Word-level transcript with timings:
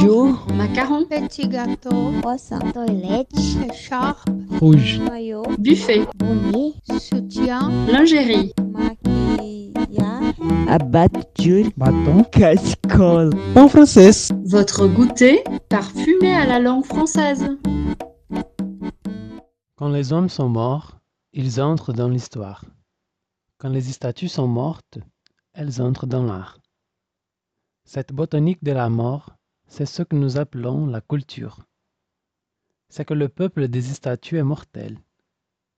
Jour. 0.00 0.46
Macaron. 0.54 1.04
Petit 1.06 1.48
gâteau. 1.48 2.12
Croissant. 2.20 2.58
Toilette. 2.72 3.30
Écharpe. 3.70 4.28
Rouge. 4.60 5.00
Maillot. 5.00 5.44
Buffet. 5.58 6.06
Bonnet. 6.16 6.74
Soutien. 6.98 7.70
Lingerie. 7.88 8.52
Maquillage. 8.72 10.34
Abatture. 10.68 11.70
Bâton. 11.76 12.24
Casserole. 12.24 13.30
En 13.56 13.68
français. 13.68 14.10
Votre 14.44 14.86
goûter 14.86 15.42
parfumé 15.68 16.34
à 16.34 16.46
la 16.46 16.60
langue 16.60 16.84
française. 16.84 17.48
Quand 19.76 19.88
les 19.88 20.12
hommes 20.12 20.28
sont 20.28 20.48
morts, 20.48 20.98
ils 21.32 21.60
entrent 21.60 21.92
dans 21.92 22.08
l'histoire. 22.08 22.64
Quand 23.58 23.70
les 23.70 23.80
statues 23.80 24.28
sont 24.28 24.46
mortes, 24.46 24.98
elles 25.54 25.80
entrent 25.80 26.06
dans 26.06 26.22
l'art. 26.22 26.58
Cette 27.84 28.12
botanique 28.12 28.62
de 28.62 28.72
la 28.72 28.88
mort, 28.88 29.34
c'est 29.66 29.86
ce 29.86 30.02
que 30.02 30.16
nous 30.16 30.38
appelons 30.38 30.86
la 30.86 31.00
culture. 31.00 31.66
C'est 32.88 33.04
que 33.04 33.14
le 33.14 33.28
peuple 33.28 33.68
des 33.68 33.82
statues 33.82 34.38
est 34.38 34.44
mortel. 34.44 34.98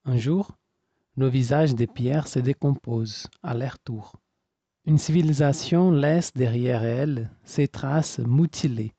Un 0.04 0.16
jour, 0.16 0.52
nos 1.16 1.30
visages 1.30 1.74
de 1.74 1.86
pierre 1.86 2.28
se 2.28 2.38
décomposent 2.38 3.26
à 3.42 3.54
leur 3.54 3.78
tour. 3.78 4.16
Une 4.84 4.98
civilisation 4.98 5.90
laisse 5.90 6.32
derrière 6.34 6.84
elle 6.84 7.30
ses 7.42 7.68
traces 7.68 8.18
mutilées, 8.20 8.92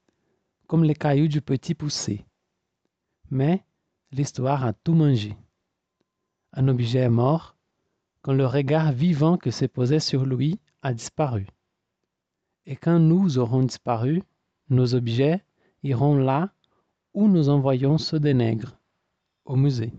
comme 0.67 0.83
les 0.83 0.95
cailloux 0.95 1.27
du 1.27 1.41
petit 1.41 1.75
poussé. 1.75 2.25
Mais 3.29 3.63
l'histoire 4.11 4.65
a 4.65 4.73
tout 4.73 4.93
mangé. 4.93 5.37
Un 6.53 6.67
objet 6.67 6.99
est 6.99 7.09
mort 7.09 7.55
quand 8.21 8.33
le 8.33 8.45
regard 8.45 8.91
vivant 8.91 9.37
que 9.37 9.51
s'est 9.51 9.67
posé 9.67 9.99
sur 9.99 10.25
lui 10.25 10.59
a 10.81 10.93
disparu. 10.93 11.47
Et 12.65 12.75
quand 12.75 12.99
nous 12.99 13.37
aurons 13.37 13.63
disparu, 13.63 14.23
nos 14.69 14.95
objets 14.95 15.43
iront 15.83 16.15
là 16.15 16.51
où 17.13 17.27
nous 17.27 17.49
envoyons 17.49 17.97
ceux 17.97 18.19
des 18.19 18.33
nègres, 18.33 18.77
au 19.45 19.55
musée. 19.55 19.93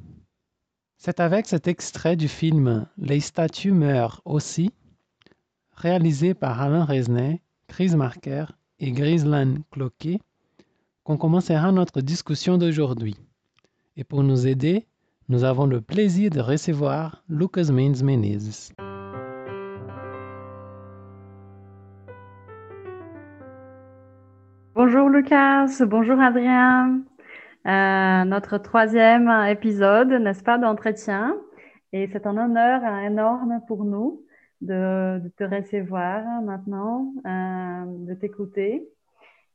C'est 0.97 1.20
avec 1.20 1.47
cet 1.47 1.69
extrait 1.69 2.17
du 2.17 2.29
film 2.29 2.87
Les 2.97 3.20
statues 3.20 3.73
meurent 3.73 4.20
aussi, 4.25 4.73
réalisé 5.73 6.34
par 6.34 6.61
Alain 6.61 6.84
Resnais, 6.84 7.41
Chris 7.69 7.95
Marker 7.97 8.47
et 8.81 8.93
Grislan 8.93 9.56
Cloquet, 9.70 10.20
qu'on 11.05 11.17
commencera 11.17 11.73
notre 11.73 12.00
discussion 12.00 12.59
d'aujourd'hui. 12.59 13.17
Et 13.97 14.05
pour 14.05 14.23
nous 14.23 14.47
aider, 14.47 14.87
nous 15.28 15.45
avons 15.45 15.67
le 15.67 15.81
plaisir 15.81 16.31
de 16.31 16.41
recevoir 16.41 17.23
Lucas 17.28 17.71
Mendes 17.71 18.03
Menezes. 18.03 18.73
Bonjour 24.79 25.09
Lucas, 25.09 25.84
bonjour 25.87 26.21
Adrien. 26.21 27.01
Euh, 27.67 28.25
notre 28.25 28.59
troisième 28.59 29.29
épisode, 29.48 30.12
n'est-ce 30.12 30.45
pas, 30.45 30.57
d'entretien. 30.57 31.37
Et 31.93 32.09
c'est 32.12 32.29
un 32.29 32.37
honneur 32.37 32.84
énorme 33.05 33.61
pour 33.67 33.83
nous 33.84 34.23
de, 34.61 35.21
te 35.37 35.43
recevoir 35.43 36.23
maintenant, 36.43 37.12
euh, 37.27 37.84
de 38.06 38.15
t'écouter. 38.15 38.89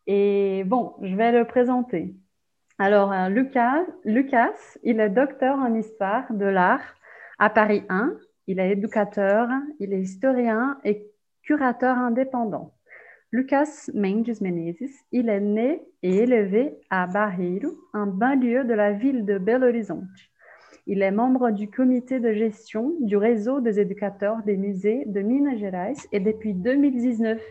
Et 0.07 0.65
bon, 0.65 0.95
je 1.01 1.15
vais 1.15 1.31
le 1.31 1.45
présenter. 1.45 2.13
Alors, 2.77 3.13
euh, 3.13 3.29
Lucas, 3.29 3.85
Lucas, 4.03 4.75
il 4.83 4.99
est 4.99 5.09
docteur 5.09 5.57
en 5.57 5.73
histoire 5.73 6.25
de 6.33 6.47
l'art 6.47 6.95
à 7.39 7.49
Paris 7.49 7.85
1. 7.87 8.11
Il 8.47 8.59
est 8.59 8.71
éducateur, 8.71 9.47
il 9.79 9.93
est 9.93 10.01
historien 10.01 10.77
et 10.83 11.07
curateur 11.43 11.97
indépendant. 11.97 12.73
Lucas 13.33 13.89
Mendes 13.95 14.41
Menezes, 14.41 15.05
il 15.11 15.27
est 15.27 15.39
né 15.39 15.81
et 16.03 16.17
élevé 16.17 16.75
à 16.91 17.07
Barreiro, 17.07 17.71
un 17.91 18.05
banlieue 18.05 18.63
de 18.63 18.75
la 18.75 18.91
ville 18.91 19.25
de 19.25 19.39
Belo 19.39 19.69
Horizonte. 19.69 20.03
Il 20.85 21.01
est 21.01 21.09
membre 21.09 21.49
du 21.49 21.67
comité 21.67 22.19
de 22.19 22.31
gestion 22.31 22.93
du 23.01 23.17
réseau 23.17 23.59
des 23.59 23.79
éducateurs 23.79 24.43
des 24.43 24.55
musées 24.55 25.05
de 25.07 25.21
Minas 25.21 25.57
Gerais 25.57 25.95
et 26.11 26.19
depuis 26.19 26.53
2019, 26.53 27.41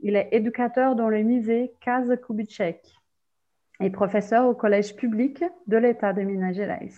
il 0.00 0.14
est 0.14 0.28
éducateur 0.32 0.94
dans 0.94 1.08
le 1.08 1.22
musée 1.22 1.72
Casa 1.80 2.18
Kubitschek 2.18 2.82
et 3.80 3.88
professeur 3.88 4.46
au 4.46 4.54
collège 4.54 4.94
public 4.94 5.42
de 5.66 5.78
l'État 5.78 6.12
de 6.12 6.20
Minas 6.20 6.52
Gerais. 6.52 6.90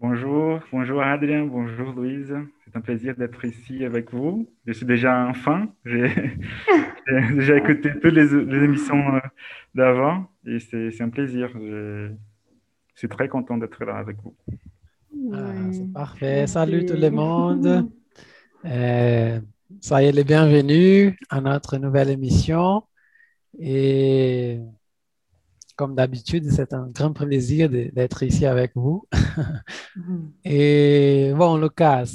Bonjour, 0.00 0.60
bonjour 0.72 1.00
Adrien, 1.00 1.44
bonjour 1.44 1.92
Louise. 1.92 2.36
C'est 2.64 2.76
un 2.76 2.80
plaisir 2.80 3.14
d'être 3.16 3.44
ici 3.44 3.84
avec 3.84 4.12
vous. 4.12 4.48
Je 4.66 4.72
suis 4.72 4.86
déjà 4.86 5.16
un 5.16 5.32
fan. 5.32 5.68
J'ai 5.84 6.10
déjà 7.34 7.56
écouté 7.56 7.92
toutes 8.00 8.12
les, 8.12 8.26
les 8.26 8.64
émissions 8.64 9.14
euh, 9.14 9.20
d'avant 9.74 10.28
et 10.44 10.58
c'est 10.60 11.00
un 11.00 11.08
plaisir. 11.08 11.50
Je 11.54 12.10
suis 12.94 13.08
très 13.08 13.28
content 13.28 13.56
d'être 13.56 13.84
là 13.84 13.96
avec 13.96 14.16
vous. 14.22 14.36
Ah, 15.32 15.52
c'est 15.72 15.92
parfait. 15.92 16.46
Salut 16.46 16.84
tout 16.84 16.96
le 16.96 17.10
monde. 17.10 17.90
Euh, 18.64 19.40
soyez 19.80 20.12
les 20.12 20.24
bienvenus 20.24 21.14
à 21.30 21.40
notre 21.40 21.78
nouvelle 21.78 22.10
émission. 22.10 22.82
Et 23.58 24.60
comme 25.76 25.94
d'habitude, 25.94 26.50
c'est 26.50 26.72
un 26.72 26.88
grand 26.88 27.12
plaisir 27.12 27.70
d'être 27.70 28.22
ici 28.22 28.46
avec 28.46 28.72
vous. 28.74 29.06
Et 30.44 31.32
bon, 31.36 31.56
Lucas, 31.56 32.10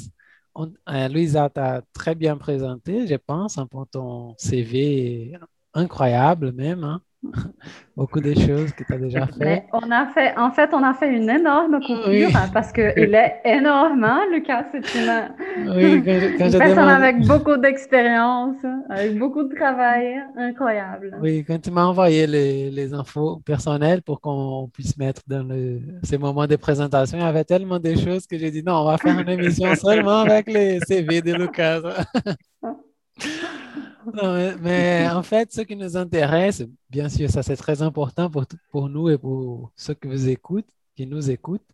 euh, 0.56 1.08
Louisa 1.08 1.48
t'a 1.50 1.82
très 1.92 2.14
bien 2.14 2.36
présenté, 2.36 3.06
je 3.06 3.14
pense, 3.16 3.58
hein, 3.58 3.66
pour 3.66 3.86
ton 3.88 4.34
CV 4.38 5.36
incroyable 5.74 6.52
même. 6.52 6.84
Hein. 6.84 7.02
Beaucoup 7.96 8.20
de 8.20 8.34
choses 8.34 8.72
que 8.72 8.84
tu 8.84 8.92
as 8.92 8.98
déjà 8.98 9.26
fait. 9.26 9.32
Mais 9.38 9.66
on 9.72 9.90
a 9.90 10.06
fait. 10.08 10.36
En 10.36 10.50
fait, 10.50 10.70
on 10.72 10.82
a 10.82 10.94
fait 10.94 11.08
une 11.08 11.30
énorme 11.30 11.80
coupure 11.80 12.08
oui. 12.08 12.24
hein, 12.24 12.50
parce 12.52 12.72
qu'il 12.72 13.14
est 13.14 13.40
énorme, 13.44 14.02
hein, 14.04 14.22
Lucas. 14.32 14.64
C'est 14.72 14.94
une, 14.94 15.72
oui, 15.74 16.02
quand, 16.04 16.20
quand 16.38 16.44
une 16.46 16.52
je 16.52 16.58
personne 16.58 16.88
avec 16.88 17.20
beaucoup 17.26 17.56
d'expérience, 17.56 18.56
avec 18.90 19.18
beaucoup 19.18 19.44
de 19.44 19.54
travail, 19.54 20.20
incroyable. 20.36 21.16
Oui, 21.20 21.44
quand 21.46 21.60
tu 21.60 21.70
m'as 21.70 21.84
envoyé 21.84 22.26
les, 22.26 22.70
les 22.70 22.94
infos 22.94 23.40
personnelles 23.44 24.02
pour 24.02 24.20
qu'on 24.20 24.68
puisse 24.72 24.96
mettre 24.98 25.22
dans 25.26 25.46
le, 25.46 25.80
ces 26.02 26.18
moments 26.18 26.46
de 26.46 26.56
présentation, 26.56 27.18
il 27.18 27.22
y 27.22 27.24
avait 27.24 27.44
tellement 27.44 27.78
de 27.78 27.94
choses 27.94 28.26
que 28.26 28.36
j'ai 28.36 28.50
dit 28.50 28.62
non, 28.62 28.74
on 28.80 28.84
va 28.86 28.98
faire 28.98 29.18
une 29.18 29.28
émission 29.28 29.74
seulement 29.76 30.20
avec 30.20 30.50
les 30.52 30.80
CV 30.80 31.22
de 31.22 31.32
Lucas. 31.34 31.80
Non, 34.14 34.56
mais, 34.60 35.08
en 35.08 35.22
fait, 35.22 35.52
ce 35.52 35.62
qui 35.62 35.76
nous 35.76 35.96
intéresse, 35.96 36.64
bien 36.90 37.08
sûr, 37.08 37.30
ça 37.30 37.42
c'est 37.42 37.56
très 37.56 37.80
important 37.82 38.30
pour, 38.30 38.44
pour 38.70 38.88
nous 38.88 39.08
et 39.08 39.18
pour 39.18 39.72
ceux 39.76 39.94
qui 39.94 40.08
vous 40.08 40.62
qui 40.94 41.06
nous 41.06 41.30
écoutent, 41.30 41.66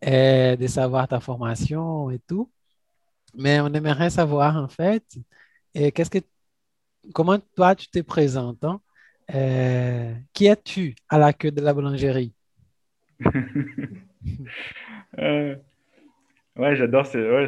est 0.00 0.56
de 0.56 0.66
savoir 0.66 1.06
ta 1.08 1.20
formation 1.20 2.10
et 2.10 2.18
tout. 2.18 2.50
Mais 3.34 3.60
on 3.60 3.68
aimerait 3.68 4.10
savoir 4.10 4.56
en 4.56 4.68
fait, 4.68 5.04
et 5.74 5.92
qu'est-ce 5.92 6.10
que, 6.10 6.18
comment 7.14 7.38
toi 7.54 7.74
tu 7.74 7.88
te 7.88 8.00
présentes, 8.00 8.64
qui 10.32 10.46
es-tu 10.46 10.94
à 11.08 11.18
la 11.18 11.32
queue 11.32 11.50
de 11.52 11.60
la 11.60 11.74
boulangerie? 11.74 12.32
Euh, 15.18 15.56
ouais, 16.56 16.76
j'adore. 16.76 17.06
C'est 17.06 17.18
ouais, 17.18 17.46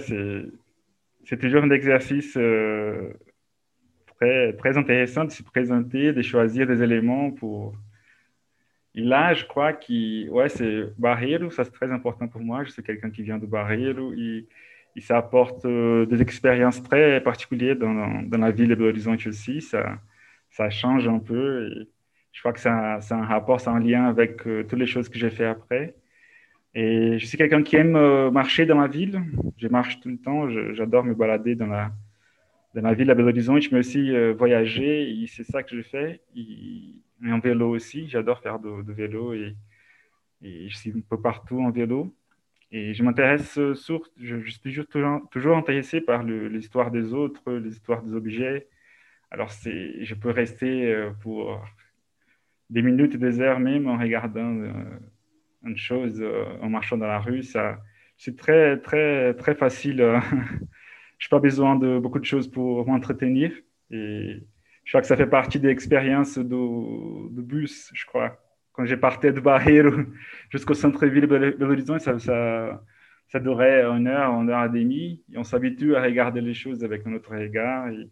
c'est 1.25 1.39
toujours 1.39 1.63
un 1.63 1.71
exercice 1.71 2.37
euh, 2.37 3.13
très 4.23 4.53
très 4.55 4.77
intéressant 4.79 5.25
de 5.25 5.31
se 5.31 5.43
présenter, 5.43 6.13
de 6.13 6.23
choisir 6.23 6.67
des 6.67 6.83
éléments 6.83 7.31
pour. 7.31 7.75
Et 8.95 9.01
là, 9.01 9.33
je 9.35 9.45
crois 9.47 9.73
que 9.73 10.29
ouais, 10.29 10.49
c'est 10.49 10.93
Barreiro, 10.99 11.51
ça 11.51 11.65
c'est 11.65 11.73
très 11.73 11.91
important 11.91 12.29
pour 12.29 12.43
moi. 12.43 12.65
Je 12.65 12.71
suis 12.71 12.83
quelqu'un 12.83 13.11
qui 13.11 13.23
vient 13.23 13.39
de 13.39 13.47
Barreiro 13.47 14.13
et, 14.13 14.47
et 14.97 15.01
ça 15.01 15.17
apporte 15.19 15.65
euh, 15.65 16.07
des 16.07 16.21
expériences 16.21 16.83
très 16.83 17.21
particulières 17.23 17.77
dans, 17.77 18.23
dans 18.33 18.39
la 18.39 18.51
ville 18.51 18.69
de 18.69 18.75
Belo 18.75 18.91
Horizonte 18.91 19.27
aussi. 19.27 19.61
Ça 19.61 19.99
ça 20.51 20.69
change 20.71 21.09
un 21.09 21.19
peu 21.19 21.69
et 21.69 21.89
je 22.33 22.41
crois 22.41 22.53
que 22.53 22.61
c'est 22.61 22.69
un 22.69 23.27
rapport, 23.35 23.61
c'est 23.61 23.71
un 23.71 23.81
lien 23.81 24.05
avec 24.07 24.47
euh, 24.47 24.65
toutes 24.69 24.79
les 24.79 24.87
choses 24.87 25.09
que 25.09 25.19
j'ai 25.19 25.31
fait 25.31 25.47
après. 25.47 25.95
Et 26.75 27.19
je 27.19 27.27
suis 27.27 27.39
quelqu'un 27.39 27.63
qui 27.63 27.77
aime 27.77 27.97
euh, 27.97 28.31
marcher 28.31 28.67
dans 28.67 28.81
la 28.81 28.89
ville. 28.89 29.23
Je 29.59 29.69
marche 29.69 30.01
tout 30.01 30.09
le 30.11 30.19
temps. 30.19 30.49
J'adore 30.75 31.05
me 31.05 31.15
balader 31.15 31.55
dans 31.55 31.67
la, 31.67 31.93
dans 32.75 32.83
la 32.83 32.95
ville 32.95 33.11
à 33.11 33.15
Belo 33.15 33.29
Horizonte, 33.29 33.71
mais 33.73 33.79
aussi 33.79 34.15
euh, 34.15 34.33
voyager. 34.33 35.11
Et 35.11 35.27
c'est 35.27 35.45
ça 35.45 35.63
que 35.63 35.77
je 35.77 35.83
fais. 35.83 36.21
Et, 36.37 36.95
et 37.25 37.33
en 37.33 37.39
vélo 37.39 37.71
aussi. 37.71 38.09
J'adore 38.09 38.41
faire 38.41 38.59
de, 38.59 38.83
de 38.83 38.93
vélo 38.93 39.33
et, 39.35 39.57
et 40.43 40.69
je 40.69 40.77
suis 40.77 40.91
un 40.91 41.01
peu 41.01 41.21
partout 41.21 41.61
en 41.61 41.71
vélo. 41.71 42.15
Et 42.73 42.95
je 42.95 43.03
m'intéresse 43.03 43.59
euh, 43.59 43.75
sur, 43.75 44.01
je, 44.17 44.39
suis 44.49 44.61
toujours, 44.61 44.87
toujours, 45.31 45.57
intéressé 45.57 46.01
par 46.01 46.23
l'histoire 46.25 46.91
des 46.91 47.13
autres, 47.13 47.53
l'histoire 47.53 48.03
des 48.03 48.15
objets. 48.15 48.69
Alors, 49.31 49.51
je 49.51 50.15
peux 50.15 50.31
rester 50.31 50.93
euh, 50.93 51.11
pour 51.21 51.63
des 52.71 52.83
minutes, 52.83 53.17
des 53.17 53.41
heures 53.41 53.61
même 53.61 53.87
en 53.89 53.99
regardant 53.99 54.57
euh, 54.57 54.73
une 55.65 55.77
chose 55.77 56.25
en 56.63 56.71
marchant 56.71 56.97
dans 56.97 57.07
la 57.07 57.21
rue. 57.21 57.43
Ça, 57.43 57.79
c'est 58.17 58.37
très, 58.37 58.79
très, 58.79 59.35
très 59.35 59.55
facile. 59.55 60.03
Je 61.23 61.29
n'ai 61.29 61.31
pas 61.31 61.39
besoin 61.39 61.77
de 61.77 62.01
beaucoup 62.01 62.19
de 62.19 62.25
choses 62.25 62.49
pour 62.51 62.85
m'entretenir. 62.85 63.53
Et 63.93 64.43
je 64.83 64.91
crois 64.91 65.03
que 65.03 65.07
ça 65.07 65.17
fait 65.17 65.29
partie 65.29 65.61
de 65.61 65.69
l'expérience 65.69 66.37
de, 66.37 67.41
bus, 67.41 67.93
je 67.95 68.05
crois. 68.07 68.43
Quand 68.73 68.85
j'ai 68.87 68.97
parti 68.97 69.31
de 69.31 69.39
Barreiro 69.39 69.93
jusqu'au 70.51 70.75
centre-ville 70.75 71.23
de 71.23 71.27
Belo 71.29 71.71
Horizonte, 71.71 72.01
ça, 72.01 73.39
durait 73.39 73.85
une 73.85 74.09
heure, 74.09 74.33
une 74.33 74.51
heure 74.51 74.65
et 74.65 74.69
demie. 74.69 75.23
Et 75.33 75.39
on 75.39 75.45
s'habitue 75.45 75.95
à 75.95 76.03
regarder 76.03 76.41
les 76.41 76.55
choses 76.55 76.83
avec 76.83 77.07
notre 77.07 77.31
regard. 77.31 77.87
Et 77.91 78.11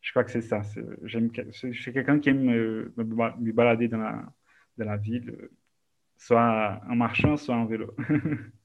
je 0.00 0.10
crois 0.12 0.24
que 0.24 0.30
c'est 0.30 0.40
ça. 0.40 0.62
Je 1.02 1.72
suis 1.72 1.92
quelqu'un 1.92 2.18
qui 2.20 2.30
aime 2.30 2.48
euh, 2.48 2.90
me, 2.96 3.04
ba- 3.04 3.36
me 3.38 3.52
balader 3.52 3.88
dans 3.88 3.98
la, 3.98 4.24
dans 4.78 4.86
la 4.86 4.96
ville, 4.96 5.28
euh, 5.28 5.50
soit 6.16 6.80
en 6.88 6.96
marchant, 6.96 7.36
soit 7.36 7.54
en 7.54 7.66
vélo. 7.66 7.94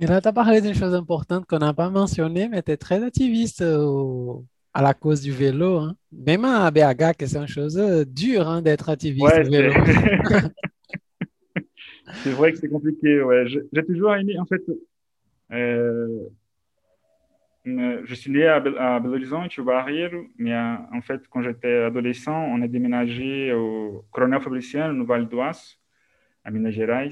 Et 0.00 0.06
là, 0.06 0.20
tu 0.20 0.28
as 0.28 0.32
parlé 0.32 0.60
d'une 0.60 0.74
chose 0.74 0.94
importante 0.94 1.46
qu'on 1.46 1.58
n'a 1.58 1.72
pas 1.72 1.90
mentionnée, 1.90 2.48
mais 2.48 2.62
tu 2.62 2.72
es 2.72 2.76
très 2.76 3.02
activiste 3.02 3.62
euh, 3.62 3.78
au- 3.84 4.44
à 4.72 4.82
la 4.82 4.92
cause 4.94 5.20
du 5.20 5.30
vélo. 5.32 5.78
hein. 5.78 5.96
Même 6.12 6.44
à 6.44 6.70
BH, 6.70 7.16
que 7.16 7.26
c'est 7.26 7.38
une 7.38 7.46
chose 7.48 7.78
euh, 7.78 8.04
dure 8.04 8.48
hein, 8.48 8.60
d'être 8.62 8.88
activiste 8.88 9.24
Ouais, 9.24 9.46
au 9.46 9.50
vélo. 9.50 9.72
c'est 12.24 12.30
vrai 12.30 12.52
que 12.52 12.58
c'est 12.58 12.68
compliqué. 12.68 13.22
Ouais. 13.22 13.44
J'ai 13.46 13.84
toujours 13.84 14.14
aimé, 14.14 14.38
en 14.38 14.46
fait, 14.46 14.62
euh, 15.52 16.28
je 17.64 18.14
suis 18.14 18.30
né 18.30 18.46
à, 18.46 18.56
à 18.56 19.00
Belo 19.00 19.14
Horizonte, 19.14 19.58
au 19.58 19.64
Barreiro, 19.64 20.24
mais 20.36 20.54
en 20.56 21.00
fait, 21.02 21.22
quand 21.30 21.42
j'étais 21.42 21.84
adolescent, 21.84 22.36
on 22.50 22.60
a 22.62 22.68
déménagé 22.68 23.52
au 23.52 24.04
Coronel 24.10 24.40
Fabriciano, 24.40 24.92
no 24.92 25.04
Vale 25.06 25.28
do 25.28 25.40
Aço, 25.40 25.76
à 26.44 26.50
Minas 26.50 26.72
Gerais. 26.72 27.10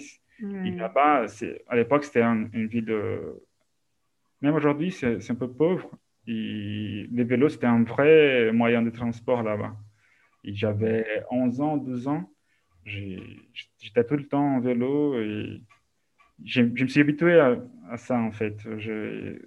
Et 0.64 0.70
Ouais. 0.70 0.76
là-bas, 0.76 1.28
c'est- 1.28 1.62
à 1.68 1.76
l'époque, 1.76 2.04
c'était 2.04 2.22
un- 2.22 2.48
une 2.52 2.66
ville. 2.66 2.90
euh, 2.90 3.34
Même 4.40 4.54
aujourd'hui, 4.54 4.90
c'est 4.90 5.30
un 5.30 5.34
peu 5.34 5.50
pauvre. 5.52 5.90
Et 6.26 7.06
les 7.12 7.24
vélos, 7.24 7.50
c'était 7.50 7.66
un 7.66 7.82
vrai 7.84 8.52
moyen 8.52 8.82
de 8.82 8.90
transport 8.90 9.42
là-bas. 9.42 9.76
Et 10.44 10.54
j'avais 10.54 11.24
11 11.30 11.60
ans, 11.60 11.76
12 11.76 12.08
ans. 12.08 12.30
J'étais 12.84 14.04
tout 14.04 14.16
le 14.16 14.26
temps 14.28 14.56
en 14.56 14.60
vélo 14.60 15.14
et 15.20 15.62
je, 16.44 16.62
je 16.74 16.84
me 16.84 16.88
suis 16.88 17.00
habitué 17.00 17.38
à, 17.40 17.56
à 17.90 17.96
ça, 17.96 18.18
en 18.18 18.32
fait. 18.32 18.56
Je- 18.78 19.38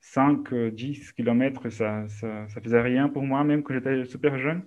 5, 0.00 0.52
euh, 0.52 0.70
10 0.70 1.12
kilomètres, 1.12 1.70
ça, 1.70 2.08
ça, 2.08 2.48
ça 2.48 2.60
faisait 2.60 2.80
rien 2.82 3.08
pour 3.08 3.22
moi, 3.24 3.44
même 3.44 3.62
quand 3.62 3.74
j'étais 3.74 4.04
super 4.06 4.38
jeune. 4.38 4.62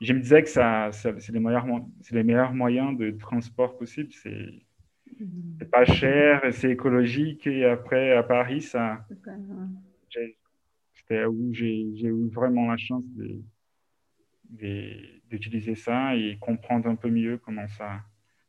Je 0.00 0.12
me 0.12 0.20
disais 0.20 0.42
que 0.42 0.48
ça, 0.48 0.90
ça- 0.92 1.18
c'est 1.18 1.32
les 1.32 1.40
meilleurs, 1.40 1.66
mo- 1.66 1.90
c'est 2.00 2.14
les 2.14 2.22
meilleurs 2.22 2.52
moyens 2.54 2.96
de 2.96 3.10
transport 3.12 3.76
possible. 3.78 4.10
C'est 4.12 4.48
c'est 5.58 5.70
pas 5.70 5.84
cher, 5.84 6.42
c'est 6.52 6.70
écologique. 6.70 7.46
Et 7.46 7.64
après, 7.64 8.12
à 8.12 8.22
Paris, 8.22 8.62
ça, 8.62 9.04
j'ai- 10.08 10.36
c'était 10.94 11.24
où 11.24 11.52
j'ai 11.52 11.86
j'ai 11.96 12.08
eu 12.08 12.28
vraiment 12.28 12.70
la 12.70 12.76
chance 12.76 13.04
de- 13.16 13.42
de- 14.50 15.20
d'utiliser 15.30 15.74
ça 15.74 16.14
et 16.16 16.38
comprendre 16.38 16.88
un 16.88 16.94
peu 16.94 17.10
mieux 17.10 17.38
comment 17.38 17.66
ça, 17.68 18.00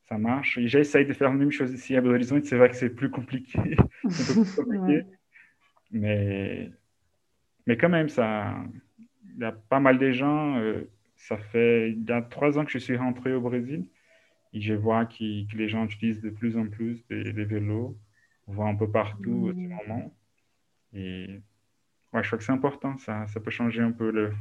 ça 0.08 0.18
marche. 0.18 0.58
Et 0.58 0.68
j'essaye 0.68 1.06
de 1.06 1.14
faire 1.14 1.30
la 1.30 1.36
même 1.36 1.52
chose 1.52 1.74
ici 1.74 1.96
à 1.96 2.02
Belo 2.02 2.14
Horizonte. 2.14 2.46
C'est 2.46 2.58
vrai 2.58 2.70
que 2.70 2.76
c'est 2.76 2.90
plus 2.92 3.10
compliqué. 3.10 3.60
C'est 4.10 4.32
un 4.32 4.36
peu 4.36 4.44
plus 4.44 4.56
compliqué. 4.64 4.98
Ouais. 5.02 5.06
Mais, 5.92 6.72
mais 7.66 7.78
quand 7.78 7.90
même, 7.90 8.10
ça, 8.10 8.56
il 9.36 9.42
y 9.42 9.44
a 9.44 9.52
pas 9.52 9.80
mal 9.80 9.98
de 9.98 10.12
gens. 10.12 10.58
euh, 10.60 10.84
ça 11.20 11.38
fait 11.38 11.92
il 11.92 12.06
y 12.10 12.14
a 12.14 12.24
trois 12.24 12.58
ans 12.60 12.66
que 12.66 12.72
je 12.72 12.80
suis 12.80 12.98
rentré 12.98 13.34
au 13.34 13.42
Brésil 13.42 13.86
et 14.54 14.62
je 14.62 14.74
vois 14.74 15.06
que 15.06 15.24
les 15.58 15.70
gens 15.70 15.86
utilisent 15.86 16.22
de 16.22 16.32
plus 16.32 16.58
en 16.58 16.68
plus 16.68 17.06
des, 17.10 17.34
des 17.34 17.46
vélos. 17.46 17.98
On 18.48 18.54
voit 18.54 18.68
un 18.70 18.76
peu 18.76 18.90
partout 18.92 19.52
en 19.52 19.54
ce 19.54 19.88
moment. 19.88 20.16
Et 20.94 21.42
ouais, 22.14 22.24
je 22.24 22.28
crois 22.30 22.38
que 22.40 22.44
c'est 22.46 22.54
important. 22.54 22.98
Ça, 22.98 23.28
ça 23.28 23.40
peut 23.42 23.52
changer 23.52 23.82
un 23.84 23.92
peu 23.92 24.12
le, 24.12 24.34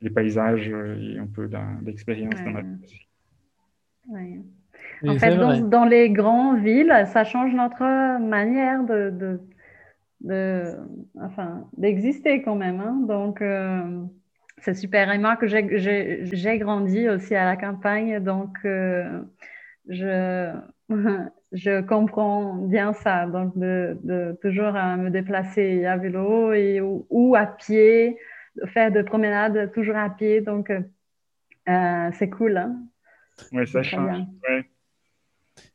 les 0.00 0.10
paysages 0.10 0.68
et 0.68 1.18
un 1.18 1.26
peu 1.26 1.48
l'expérience 1.82 2.42
dans 2.44 2.52
la 2.52 2.62
Ouais. 2.62 2.66
vie 2.66 2.84
aussi. 2.84 3.08
Ouais. 4.08 4.40
En 5.08 5.18
fait, 5.18 5.38
dans, 5.38 5.60
dans 5.68 5.84
les 5.84 6.10
grandes 6.10 6.60
villes, 6.62 6.92
ça 7.06 7.24
change 7.24 7.54
notre 7.54 7.84
manière 8.20 8.84
de, 8.84 9.10
de, 9.10 9.40
de- 10.22 10.76
enfin, 11.20 11.68
d'exister 11.76 12.42
quand 12.42 12.56
même. 12.56 12.80
hein. 12.80 13.04
Donc, 13.06 13.42
euh, 13.42 14.04
c'est 14.58 14.74
super. 14.74 15.10
Et 15.12 15.18
moi, 15.18 15.36
que 15.36 15.46
j'ai, 15.46 16.58
grandi 16.58 17.08
aussi 17.08 17.34
à 17.34 17.44
la 17.44 17.56
campagne, 17.56 18.20
donc 18.22 18.56
euh, 18.64 19.20
je, 19.88 20.52
je 21.52 21.80
comprends 21.82 22.54
bien 22.56 22.92
ça. 22.92 23.26
Donc, 23.26 23.56
de, 23.58 23.98
de 24.02 24.38
toujours 24.42 24.76
euh, 24.76 24.96
me 24.96 25.10
déplacer 25.10 25.84
à 25.86 25.96
vélo 25.96 26.52
et, 26.52 26.80
ou, 26.80 27.06
ou 27.10 27.34
à 27.36 27.46
pied, 27.46 28.18
de 28.56 28.66
faire 28.66 28.92
de 28.92 29.02
promenades 29.02 29.72
toujours 29.72 29.96
à 29.96 30.10
pied. 30.10 30.40
Donc, 30.40 30.70
euh, 30.70 32.10
c'est 32.18 32.30
cool. 32.30 32.56
hein. 32.56 32.76
Ouais, 33.52 33.66
ça 33.66 33.82
change. 33.82 34.18
Ouais. 34.48 34.64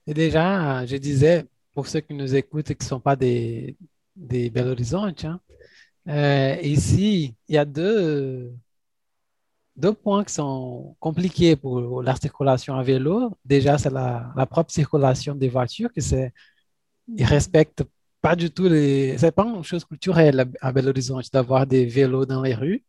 Et 0.08 0.14
déjà, 0.14 0.86
je 0.86 0.96
disais, 0.98 1.46
pour 1.74 1.88
ceux 1.88 2.00
qui 2.02 2.14
nous 2.14 2.36
écoutent 2.36 2.72
et 2.72 2.76
qui 2.76 2.86
ne 2.86 2.90
sont 2.90 3.00
pas 3.00 3.16
des, 3.16 3.78
des 4.16 4.50
Belo 4.50 4.72
Horizonte, 4.72 5.26
hein, 5.26 5.40
euh, 6.08 6.56
ici, 6.62 7.36
il 7.48 7.56
y 7.56 7.58
a 7.58 7.66
deux, 7.66 8.52
deux 9.80 9.94
points 9.94 10.24
qui 10.24 10.34
sont 10.34 10.96
compliqués 11.00 11.56
pour 11.56 12.04
la 12.04 12.16
circulation 12.16 12.76
à 12.76 12.84
vélo. 12.84 13.38
Déjà, 13.46 13.78
c'est 13.78 13.90
la, 13.92 14.32
la 14.36 14.46
propre 14.46 14.72
circulation 14.72 15.36
des 15.36 15.50
voitures, 15.50 15.92
que 15.94 16.02
c'est, 16.02 16.34
ils 17.08 17.26
respectent 17.26 17.84
pas 18.22 18.36
du 18.36 18.52
tout 18.52 18.68
les, 18.68 19.18
c'est 19.18 19.32
pas 19.32 19.46
une 19.46 19.64
chose 19.64 19.86
culturelle 19.86 20.46
à 20.62 20.72
Belo 20.72 20.90
Horizonte 20.90 21.32
d'avoir 21.32 21.66
des 21.68 21.86
vélos 21.86 22.26
dans 22.26 22.42
les 22.42 22.54
rues. 22.56 22.84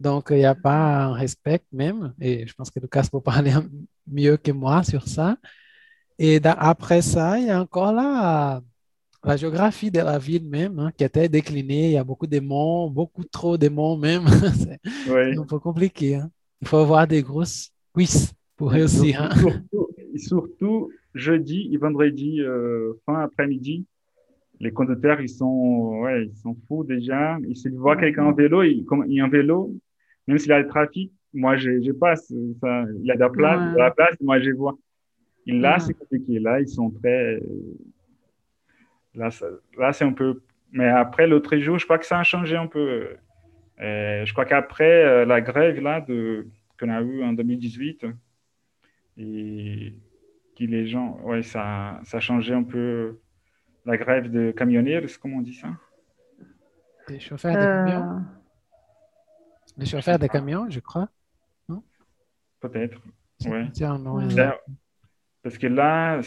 Donc, 0.00 0.28
il 0.30 0.38
n'y 0.38 0.44
a 0.46 0.54
pas 0.54 1.04
un 1.06 1.14
respect 1.14 1.62
même, 1.72 2.14
et 2.20 2.46
je 2.46 2.54
pense 2.54 2.70
que 2.70 2.80
Lucas 2.80 3.08
peut 3.10 3.20
parler 3.20 3.54
mieux 4.06 4.36
que 4.36 4.52
moi 4.52 4.82
sur 4.84 5.08
ça. 5.08 5.36
Et 6.18 6.40
après 6.44 7.02
ça, 7.02 7.38
il 7.38 7.46
y 7.46 7.50
a 7.50 7.60
encore 7.60 7.92
la, 7.92 8.62
la 9.26 9.36
géographie 9.36 9.90
de 9.90 9.98
la 9.98 10.18
ville 10.18 10.46
même, 10.48 10.78
hein, 10.78 10.90
qui 10.96 11.04
était 11.04 11.28
déclinée. 11.28 11.86
Il 11.86 11.92
y 11.92 11.96
a 11.98 12.04
beaucoup 12.04 12.26
de 12.26 12.40
monts, 12.40 12.88
beaucoup 12.90 13.24
trop 13.24 13.56
de 13.58 13.68
monts 13.68 13.96
même. 13.96 14.24
C'est 14.54 15.38
un 15.38 15.44
peu 15.44 15.58
compliqué. 15.58 16.14
hein. 16.16 16.30
Il 16.62 16.68
faut 16.68 16.78
avoir 16.78 17.06
des 17.06 17.22
grosses 17.22 17.70
cuisses 17.94 18.32
pour 18.56 18.70
réussir. 18.70 19.22
hein. 19.22 19.30
Surtout, 19.36 19.88
surtout, 20.16 20.90
jeudi 21.14 21.68
et 21.72 21.76
vendredi, 21.76 22.40
euh, 22.40 22.92
fin 23.04 23.20
après-midi, 23.20 23.84
les 24.60 24.70
conducteurs, 24.70 25.20
ils 25.20 25.28
sont, 25.28 26.00
ouais, 26.02 26.26
ils 26.26 26.36
sont 26.36 26.56
fous 26.66 26.84
déjà. 26.84 27.36
Et 27.48 27.54
s'ils 27.54 27.74
voient 27.74 27.96
quelqu'un 27.96 28.24
en 28.24 28.32
vélo, 28.32 28.62
il, 28.62 28.84
comme, 28.86 29.04
il 29.08 29.14
y 29.16 29.20
a 29.20 29.24
un 29.24 29.28
vélo, 29.28 29.74
même 30.26 30.38
s'il 30.38 30.48
y 30.48 30.52
a 30.52 30.60
le 30.60 30.68
trafic, 30.68 31.12
moi, 31.34 31.56
je, 31.56 31.82
je 31.82 31.92
passe. 31.92 32.32
Ça, 32.60 32.84
il 33.00 33.04
y 33.04 33.10
a 33.10 33.14
de 33.16 33.20
la 33.20 33.28
place, 33.28 33.60
Ouais. 33.60 33.72
de 33.72 33.78
la 33.78 33.90
place, 33.90 34.16
moi, 34.22 34.40
je 34.40 34.50
vois. 34.52 34.78
Et 35.46 35.52
là, 35.52 35.74
Ouais. 35.74 35.80
c'est 35.80 35.94
compliqué. 35.94 36.38
Là, 36.38 36.60
ils 36.60 36.68
sont 36.68 36.90
très. 36.90 37.42
Là, 39.16 39.30
c'est 39.92 40.04
un 40.04 40.12
peu. 40.12 40.42
Mais 40.72 40.88
après, 40.88 41.26
l'autre 41.26 41.56
jour, 41.56 41.78
je 41.78 41.84
crois 41.84 41.98
que 41.98 42.06
ça 42.06 42.18
a 42.18 42.22
changé 42.22 42.56
un 42.56 42.66
peu. 42.66 43.16
Euh, 43.80 44.24
je 44.24 44.32
crois 44.32 44.44
qu'après 44.44 45.04
euh, 45.04 45.24
la 45.24 45.40
grève 45.40 45.80
là, 45.80 46.00
de, 46.00 46.46
qu'on 46.78 46.88
a 46.88 47.00
eue 47.02 47.22
en 47.24 47.32
2018, 47.32 48.06
et 49.18 49.94
que 50.58 50.64
les 50.64 50.86
gens. 50.86 51.18
Ouais, 51.22 51.42
ça, 51.42 52.00
ça 52.04 52.18
a 52.18 52.20
changé 52.20 52.54
un 52.54 52.62
peu 52.62 53.18
la 53.84 53.96
grève 53.96 54.30
de 54.30 54.50
camionniers, 54.50 55.00
comment 55.20 55.38
on 55.38 55.42
dit 55.42 55.54
ça? 55.54 55.68
Les 57.08 57.20
chauffeurs 57.20 57.54
de 57.54 57.60
camions, 57.60 58.16
Euh, 58.16 58.20
les 59.78 59.86
chauffeurs 59.86 60.18
de 60.18 60.26
camions, 60.26 60.66
je 60.68 60.80
crois. 60.80 61.08
Peut-être. 62.60 63.00
C'est 63.38 63.50
Ouais. 63.50 63.68
Ouais. 63.96 64.34
Là, 64.34 64.58
Parce 65.42 65.58
que 65.58 65.66
là, 65.66 66.20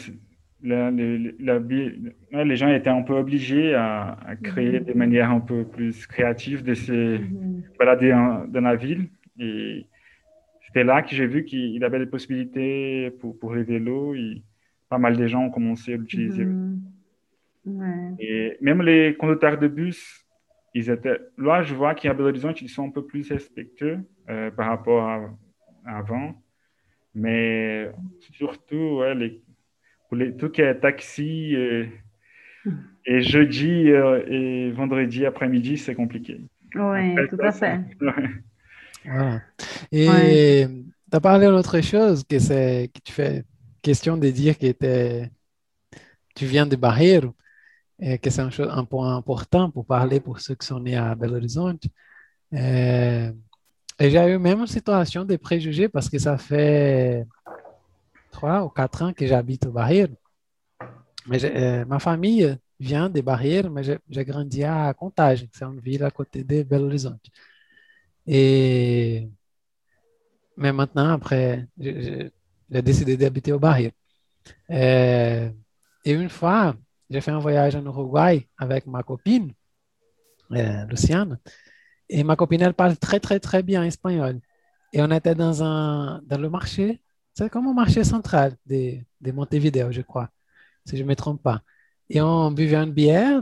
la- 0.62 0.90
la- 0.90 2.44
les 2.44 2.56
gens 2.56 2.68
étaient 2.68 2.90
un 2.90 3.02
peu 3.02 3.14
obligés 3.14 3.74
à, 3.74 4.12
à 4.26 4.36
créer 4.36 4.80
Mhm. 4.80 4.84
des 4.86 4.94
manières 4.94 5.30
un 5.30 5.40
peu 5.40 5.64
plus 5.64 6.06
créatives 6.06 6.62
de 6.62 6.74
se 6.74 7.18
mhm. 7.18 7.62
balader 7.78 8.12
en- 8.12 8.46
dans 8.46 8.60
la 8.60 8.76
ville. 8.76 9.08
Et 9.38 9.86
c'était 10.66 10.84
là 10.84 11.02
que 11.02 11.14
j'ai 11.14 11.26
vu 11.26 11.44
qu'il 11.44 11.76
y 11.78 11.84
avait 11.84 11.98
des 11.98 12.06
possibilités 12.06 13.10
pour, 13.20 13.38
pour 13.38 13.54
les 13.54 13.62
vélos. 13.62 14.14
Et 14.14 14.42
pas 14.88 14.98
mal 14.98 15.16
de 15.16 15.26
gens 15.26 15.44
ont 15.46 15.50
commencé 15.50 15.94
à 15.94 15.96
l'utiliser. 15.96 16.44
Mhm. 16.44 16.80
Ouais. 17.66 18.14
Et 18.18 18.56
même 18.60 18.82
les 18.82 19.14
conducteurs 19.18 19.58
de 19.58 19.68
bus, 19.68 20.24
ils 20.74 20.88
étaient. 20.90 21.18
Là, 21.38 21.62
je 21.62 21.74
vois 21.74 21.94
qu'à 21.94 22.12
Belo 22.14 22.28
Horizonte, 22.28 22.60
ils 22.62 22.68
sont 22.68 22.86
un 22.86 22.90
peu 22.90 23.04
plus 23.04 23.30
respectueux 23.30 23.98
euh, 24.28 24.50
par 24.50 24.68
rapport 24.68 25.02
à, 25.08 25.30
à 25.84 25.98
avant. 25.98 26.34
Mais 27.14 27.90
surtout, 28.30 28.98
ouais, 29.00 29.14
les, 29.14 29.42
tout 30.38 30.48
qui 30.50 30.60
est 30.60 30.74
taxi 30.76 31.54
et, 31.54 31.88
et 33.06 33.22
jeudi 33.22 33.90
euh, 33.90 34.22
et 34.26 34.70
vendredi 34.72 35.26
après-midi, 35.26 35.78
c'est 35.78 35.94
compliqué. 35.94 36.40
Oui, 36.74 37.14
tout 37.28 37.38
à 37.40 37.52
fait. 37.52 37.80
ouais. 38.00 38.30
Voilà. 39.04 39.42
Et 39.92 40.66
tu 41.10 41.16
as 41.16 41.20
parlé 41.20 41.46
d'une 41.46 41.54
autre 41.56 41.80
chose, 41.80 42.24
que 42.24 42.38
c'est 42.38 42.90
que 42.94 43.00
tu 43.04 43.12
fais 43.12 43.44
question 43.82 44.16
de 44.16 44.28
dire 44.28 44.58
que 44.58 44.72
tu 46.34 46.46
viens 46.46 46.66
de 46.66 46.76
Barreiro, 46.76 47.34
et 47.98 48.18
que 48.18 48.30
c'est 48.30 48.42
un, 48.42 48.84
point 48.84 49.16
important 49.16 49.70
pour 49.70 49.84
parler 49.84 50.20
pour 50.20 50.40
ceux 50.40 50.54
qui 50.54 50.66
sont 50.66 50.80
nés 50.80 50.96
à 50.96 51.14
Belo 51.14 51.36
Horizonte. 51.36 51.84
Euh, 52.54 53.30
Et 53.98 54.10
j'ai 54.10 54.26
eu 54.26 54.38
même 54.38 54.60
une 54.60 54.66
situation 54.66 55.24
de 55.24 55.36
préjugés 55.36 55.88
parce 55.88 56.08
que 56.08 56.18
ça 56.18 56.38
fait 56.38 57.26
trois 58.30 58.64
ou 58.64 58.68
quatre 58.68 59.02
ans 59.02 59.12
que 59.12 59.26
j'habite 59.26 59.66
au 59.66 59.72
Bahir. 59.72 60.08
Mais 61.26 61.44
euh, 61.44 61.84
ma 61.84 61.98
famille 61.98 62.56
vient 62.78 63.08
des 63.10 63.22
Bahir, 63.22 63.70
mais 63.70 63.82
j'ai 64.08 64.24
grandi 64.24 64.64
à 64.64 64.92
Contagem, 64.94 65.48
c'est 65.52 65.64
une 65.64 65.80
ville 65.80 66.04
à 66.04 66.10
côté 66.10 66.44
de 66.44 66.62
Belo 66.62 66.86
Horizonte. 66.86 67.26
Et 68.26 69.28
mais 70.56 70.72
maintenant, 70.72 71.12
après, 71.12 71.66
j'ai 71.78 72.30
décidé 72.68 73.16
d'habiter 73.16 73.52
au 73.52 73.58
Bahir. 73.58 73.92
Euh, 74.70 75.50
et 76.04 76.12
une 76.12 76.28
fois, 76.28 76.76
j'ai 77.08 77.20
fait 77.22 77.30
un 77.30 77.38
voyage 77.38 77.76
en 77.76 77.84
Uruguay 77.84 78.46
avec 78.58 78.86
ma 78.86 79.02
copine, 79.02 79.52
euh, 80.52 80.84
Luciane. 80.86 81.38
Et 82.08 82.22
ma 82.24 82.36
copine, 82.36 82.62
elle 82.62 82.74
parle 82.74 82.96
très, 82.98 83.20
très, 83.20 83.40
très 83.40 83.62
bien 83.62 83.84
espagnol. 83.84 84.40
Et 84.92 85.00
on 85.00 85.10
était 85.10 85.34
dans, 85.34 85.62
un, 85.62 86.20
dans 86.24 86.38
le 86.38 86.50
marché, 86.50 87.00
c'est 87.40 87.48
comme 87.48 87.68
un 87.68 87.72
marché 87.72 88.04
central 88.04 88.54
de, 88.66 88.98
de 89.20 89.32
Montevideo, 89.32 89.90
je 89.90 90.02
crois, 90.02 90.28
si 90.84 90.96
je 90.98 91.02
ne 91.02 91.08
me 91.08 91.16
trompe 91.16 91.42
pas. 91.42 91.62
Et 92.10 92.20
on 92.20 92.50
buvait 92.50 92.76
une 92.76 92.92
bière, 92.92 93.40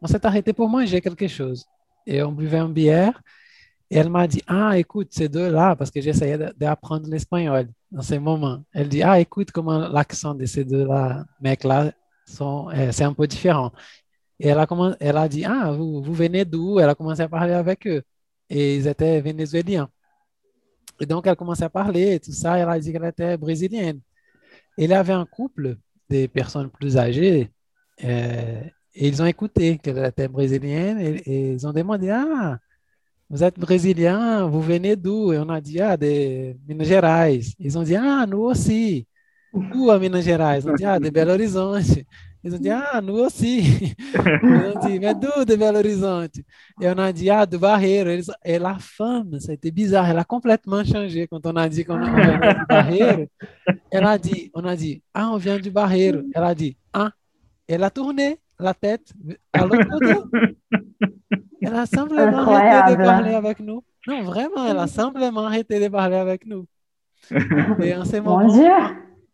on 0.00 0.06
s'est 0.06 0.24
arrêté 0.24 0.52
pour 0.52 0.68
manger 0.68 1.00
quelque 1.00 1.26
chose. 1.26 1.66
Et 2.06 2.22
on 2.22 2.30
buvait 2.30 2.58
une 2.58 2.72
bière. 2.72 3.20
Et 3.90 3.96
elle 3.98 4.08
m'a 4.08 4.28
dit, 4.28 4.42
ah, 4.46 4.78
écoute, 4.78 5.08
ces 5.10 5.28
deux-là, 5.28 5.74
parce 5.74 5.90
que 5.90 6.00
j'essayais 6.00 6.38
d'apprendre 6.56 7.08
l'espagnol 7.08 7.66
dans 7.90 8.02
ces 8.02 8.20
moments. 8.20 8.62
Elle 8.72 8.88
dit, 8.88 9.02
ah, 9.02 9.18
écoute 9.18 9.50
comment 9.50 9.88
l'accent 9.88 10.34
de 10.34 10.46
ces 10.46 10.64
deux-là, 10.64 11.24
mecs-là, 11.40 11.90
euh, 12.40 12.92
c'est 12.92 13.04
un 13.04 13.12
peu 13.14 13.26
différent. 13.26 13.72
Et 14.38 14.48
elle 14.48 14.58
a, 14.60 14.66
commen- 14.66 14.96
elle 15.00 15.16
a 15.16 15.28
dit, 15.28 15.44
ah, 15.44 15.72
vous, 15.72 16.02
vous 16.02 16.14
venez 16.14 16.44
d'où? 16.44 16.78
Elle 16.78 16.88
a 16.88 16.94
commencé 16.94 17.22
à 17.22 17.28
parler 17.28 17.52
avec 17.54 17.84
eux. 17.88 18.02
Et 18.48 18.76
ils 18.76 18.86
étaient 18.86 19.20
vénézuéliens. 19.20 19.88
Et 21.00 21.06
donc, 21.06 21.26
elle 21.26 21.36
commençait 21.36 21.64
à 21.64 21.70
parler 21.70 22.14
et 22.14 22.20
tout 22.20 22.32
ça. 22.32 22.58
Elle 22.58 22.68
a 22.68 22.78
dit 22.78 22.92
qu'elle 22.92 23.04
était 23.04 23.36
brésilienne. 23.36 24.00
Et 24.78 24.84
il 24.84 24.90
y 24.90 24.94
avait 24.94 25.12
un 25.12 25.26
couple 25.26 25.76
des 26.08 26.28
personnes 26.28 26.70
plus 26.70 26.96
âgées. 26.96 27.50
euh, 28.04 28.62
et 28.96 29.08
ils 29.08 29.20
ont 29.22 29.26
écouté 29.26 29.78
qu'elle 29.78 30.04
était 30.04 30.28
brésilienne 30.28 30.98
et, 31.00 31.16
et 31.26 31.52
ils 31.54 31.66
ont 31.66 31.72
demandé, 31.72 32.10
ah, 32.10 32.58
vous 33.30 33.42
êtes 33.42 33.58
brésilien, 33.58 34.46
vous 34.46 34.60
venez 34.60 34.96
d'où? 34.96 35.32
Et 35.32 35.38
on 35.38 35.48
a 35.48 35.60
dit, 35.60 35.80
ah, 35.80 35.96
de 35.96 36.54
Minas 36.68 36.84
Gerais. 36.84 37.40
Ils 37.58 37.78
ont 37.78 37.82
dit, 37.82 37.96
ah, 37.96 38.26
nous 38.28 38.42
aussi. 38.42 39.06
Où 39.52 39.90
à 39.90 39.98
Minas 39.98 40.22
Gerais? 40.22 40.60
Ils 40.60 40.68
ont 40.68 40.74
dit, 40.74 40.84
ah, 40.84 41.00
de 41.00 41.10
Belo 41.10 41.32
Horizonte. 41.32 41.84
Ils 42.44 42.54
ont 42.54 42.58
dit, 42.58 42.70
ah, 42.70 43.00
nous 43.02 43.14
aussi. 43.26 43.94
Ils 44.14 44.74
ont 44.76 44.86
dit, 44.86 44.98
mais 45.00 45.14
d'où 45.14 45.44
de 45.44 45.56
Belo 45.56 45.78
Horizonte? 45.78 46.36
Et 46.80 46.88
on 46.88 46.98
a 46.98 47.10
dit, 47.12 47.30
ah, 47.30 47.46
do 47.46 47.58
Barreiro. 47.58 48.08
Eles- 48.10 48.30
Et 48.44 48.58
la 48.58 48.76
femme, 48.78 49.40
ça 49.40 49.52
a 49.52 49.54
été 49.54 49.70
bizarre, 49.70 50.08
elle 50.10 50.18
a 50.18 50.24
complètement 50.24 50.84
changé 50.84 51.26
quand 51.26 51.44
on 51.46 51.56
a 51.56 51.68
dit 51.68 51.84
qu'on 51.84 52.00
on 52.02 52.04
venait 52.12 52.38
du 52.54 52.66
Barreiro. 52.68 53.26
Elle 53.90 54.04
a 54.06 54.18
dit, 54.18 54.50
on 54.54 54.64
a 54.64 54.76
dit, 54.76 55.02
ah, 55.14 55.30
on 55.32 55.36
vient 55.38 55.58
du 55.58 55.70
Barreiro. 55.70 56.20
Elle 56.34 56.44
a 56.44 56.54
dit, 56.54 56.76
ah. 56.92 57.10
Elle 57.66 57.82
a 57.82 57.88
tourné 57.90 58.38
la 58.58 58.74
tête 58.74 59.10
à 59.52 59.64
l'autre 59.64 59.88
côté. 59.88 60.14
Elle 61.62 61.74
a 61.74 61.86
simplement 61.86 62.20
arrêté 62.22 62.36
de 62.36 63.00
Incroyable. 63.00 63.02
parler 63.04 63.34
avec 63.34 63.58
nous. 63.60 63.82
Non, 64.06 64.22
vraiment, 64.22 64.66
elle 64.68 64.78
a 64.78 64.86
simplement 64.86 65.46
arrêté 65.46 65.80
de 65.80 65.88
parler 65.88 66.16
avec 66.16 66.44
nous. 66.46 66.66
Et 67.82 67.94
en 67.96 68.04
ce 68.04 68.18
Mon 68.18 68.36
moment, 68.38 68.52
Dieu. 68.52 68.70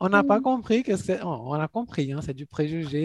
On 0.00 0.09
n'a 0.09 0.23
pas 0.25 0.40
compris 0.40 0.83
que 0.83 0.97
c'est. 0.97 1.23
On 1.23 1.52
a 1.54 1.69
compris, 1.69 2.12
hein, 2.12 2.21
c'est 2.23 2.35
du 2.35 2.47
préjugé 2.47 3.02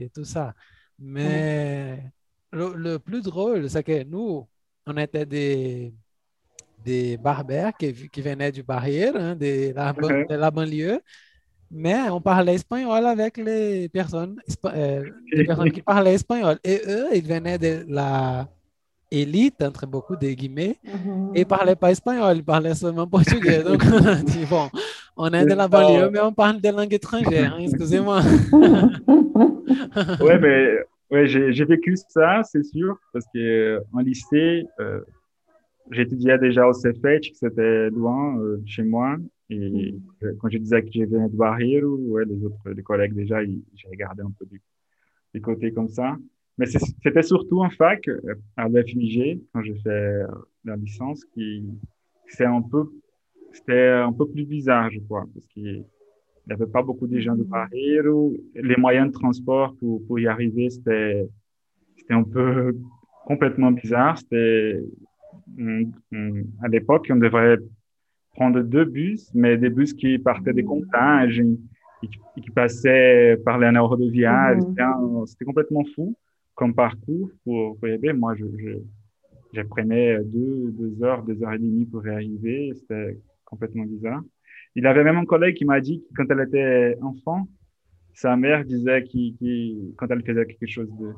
et, 0.00 0.04
et 0.04 0.08
tout 0.10 0.24
ça. 0.24 0.54
Mais 0.98 1.98
le, 2.52 2.74
le 2.74 2.98
plus 2.98 3.22
drôle, 3.22 3.68
c'est 3.70 3.82
que 3.82 4.04
nous, 4.04 4.46
on 4.86 4.96
était 4.96 5.26
des, 5.26 5.92
des 6.84 7.16
barbères 7.16 7.76
qui, 7.76 7.92
qui 8.10 8.20
venaient 8.22 8.52
du 8.52 8.62
Barreiro, 8.62 9.16
hein, 9.16 9.36
de, 9.36 9.72
la, 9.74 9.92
ban- 9.92 10.08
Mhm. 10.20 10.26
de 10.28 10.34
la 10.34 10.50
banlieue, 10.50 11.00
mais 11.70 12.10
on 12.10 12.20
parlait 12.20 12.54
espagnol 12.54 13.06
avec 13.06 13.36
les 13.38 13.88
personnes, 13.88 14.40
euh, 14.66 15.04
les 15.36 15.44
personnes 15.44 15.70
qui 15.72 15.82
parlaient 15.82 16.14
espagnol. 16.14 16.58
Et 16.64 16.82
eux, 16.86 17.06
ils 17.14 17.26
venaient 17.26 17.58
de 17.58 17.84
la 17.88 18.48
élite, 19.10 19.62
entre 19.62 19.86
beaucoup 19.86 20.16
de 20.16 20.28
guillemets, 20.30 20.80
et 21.34 21.40
ils 21.40 21.40
ne 21.40 21.44
parlaient 21.44 21.76
pas 21.76 21.90
espagnol, 21.92 22.36
ils 22.38 22.44
parlaient 22.44 22.74
seulement 22.74 23.06
portugais. 23.06 23.62
Donc, 23.64 23.82
on 23.84 24.06
a 24.06 24.16
dit, 24.22 24.46
bon, 24.46 24.70
on 25.16 25.30
est 25.30 25.46
de 25.46 25.54
la 25.54 25.68
banlieue, 25.68 26.10
mais 26.10 26.20
on 26.20 26.32
parle 26.32 26.60
des 26.60 26.72
langues 26.72 26.94
étrangères, 26.94 27.54
hein, 27.54 27.60
excusez-moi. 27.60 28.20
Ouais, 30.20 30.38
mais 30.38 30.78
ouais, 31.10 31.26
j'ai 31.26 31.64
vécu 31.64 31.96
ça, 32.08 32.42
c'est 32.44 32.62
sûr, 32.64 32.98
parce 33.12 33.26
que 33.34 33.38
euh, 33.38 33.80
en 33.92 34.00
lycée, 34.00 34.66
euh, 34.80 35.00
j'étudiais 35.90 36.38
déjà 36.38 36.66
au 36.66 36.72
que 36.72 37.20
c'était 37.34 37.90
loin 37.90 38.38
euh, 38.38 38.62
chez 38.66 38.82
moi. 38.82 39.16
Et 39.50 39.94
euh, 40.22 40.32
quand 40.40 40.48
je 40.48 40.58
disais 40.58 40.82
que 40.82 40.88
je 40.92 41.04
venais 41.04 41.28
de 41.28 41.36
Barreiro, 41.36 41.96
ouais, 42.12 42.24
les 42.24 42.42
autres 42.44 42.70
les 42.70 42.82
collègues 42.82 43.14
déjà, 43.14 43.44
j'ai 43.44 43.88
regardé 43.90 44.22
un 44.22 44.32
peu 44.38 44.46
du, 44.46 44.62
du 45.34 45.40
côté 45.40 45.72
comme 45.72 45.88
ça. 45.88 46.16
Mais 46.58 46.66
c'était 46.66 47.22
surtout 47.22 47.62
en 47.62 47.70
fac, 47.70 48.08
euh, 48.08 48.34
à 48.56 48.68
l'UFMIG, 48.68 49.42
quand 49.52 49.62
j'ai 49.62 49.74
fait 49.74 49.90
euh, 49.90 50.26
la 50.64 50.76
licence, 50.76 51.24
qui 51.34 51.64
c'est 52.28 52.46
un 52.46 52.62
peu, 52.62 52.90
c'était 53.52 53.88
un 53.88 54.12
peu 54.12 54.26
plus 54.28 54.44
bizarre, 54.44 54.90
je 54.90 55.00
crois, 55.00 55.24
parce 55.34 55.46
qu'il 55.48 55.84
il 56.44 56.48
n'y 56.48 56.54
avait 56.60 56.70
pas 56.70 56.82
beaucoup 56.82 57.06
de 57.06 57.20
gens 57.20 57.36
de 57.36 57.44
Barreiro. 57.44 58.34
Les 58.56 58.74
moyens 58.76 59.06
de 59.08 59.12
transport 59.12 59.76
pour, 59.78 60.04
pour 60.06 60.18
y 60.18 60.26
arriver, 60.26 60.70
c'était, 60.70 61.28
c'était 61.96 62.14
un 62.14 62.24
peu 62.24 62.76
complètement 63.26 63.70
bizarre. 63.70 64.18
C'était, 64.18 64.82
à 66.62 66.68
l'époque, 66.68 67.06
on 67.10 67.16
devrait 67.16 67.58
prendre 68.34 68.60
deux 68.60 68.84
bus, 68.84 69.30
mais 69.34 69.56
des 69.56 69.70
bus 69.70 69.92
qui 69.92 70.18
partaient 70.18 70.52
des 70.52 70.64
comptages 70.64 71.38
et, 71.38 72.08
qui, 72.08 72.18
et 72.36 72.40
qui 72.40 72.50
passaient 72.50 73.38
par 73.44 73.58
les 73.58 73.78
rodoviaires. 73.78 74.56
Mhm. 74.56 74.62
C'était, 74.62 74.82
un- 74.82 75.26
c'était 75.26 75.44
complètement 75.44 75.84
fou 75.94 76.16
comme 76.56 76.74
parcours 76.74 77.30
pour, 77.44 77.78
pour 77.78 77.88
y 77.88 77.92
aller. 77.92 78.12
Moi, 78.12 78.34
je, 78.34 78.44
je, 78.58 78.72
je 79.52 79.62
prenais 79.62 80.18
deux, 80.24 80.72
deux 80.72 81.04
heures, 81.04 81.22
deux 81.22 81.40
heures 81.42 81.52
et 81.52 81.58
demie 81.58 81.84
pour 81.84 82.04
y 82.04 82.10
arriver. 82.10 82.72
C'était 82.74 83.16
complètement 83.52 83.84
bizarre. 83.84 84.22
Il 84.74 84.86
avait 84.86 85.04
même 85.04 85.18
un 85.18 85.26
collègue 85.26 85.56
qui 85.56 85.66
m'a 85.66 85.80
dit 85.80 86.02
que 86.08 86.22
quand 86.22 86.30
elle 86.32 86.46
était 86.48 86.96
enfant, 87.02 87.46
sa 88.14 88.34
mère 88.36 88.64
disait 88.64 89.04
qu'il, 89.04 89.94
quand 89.98 90.08
elle 90.10 90.24
faisait 90.24 90.46
quelque 90.46 90.70
chose 90.70 90.90
de, 90.98 91.12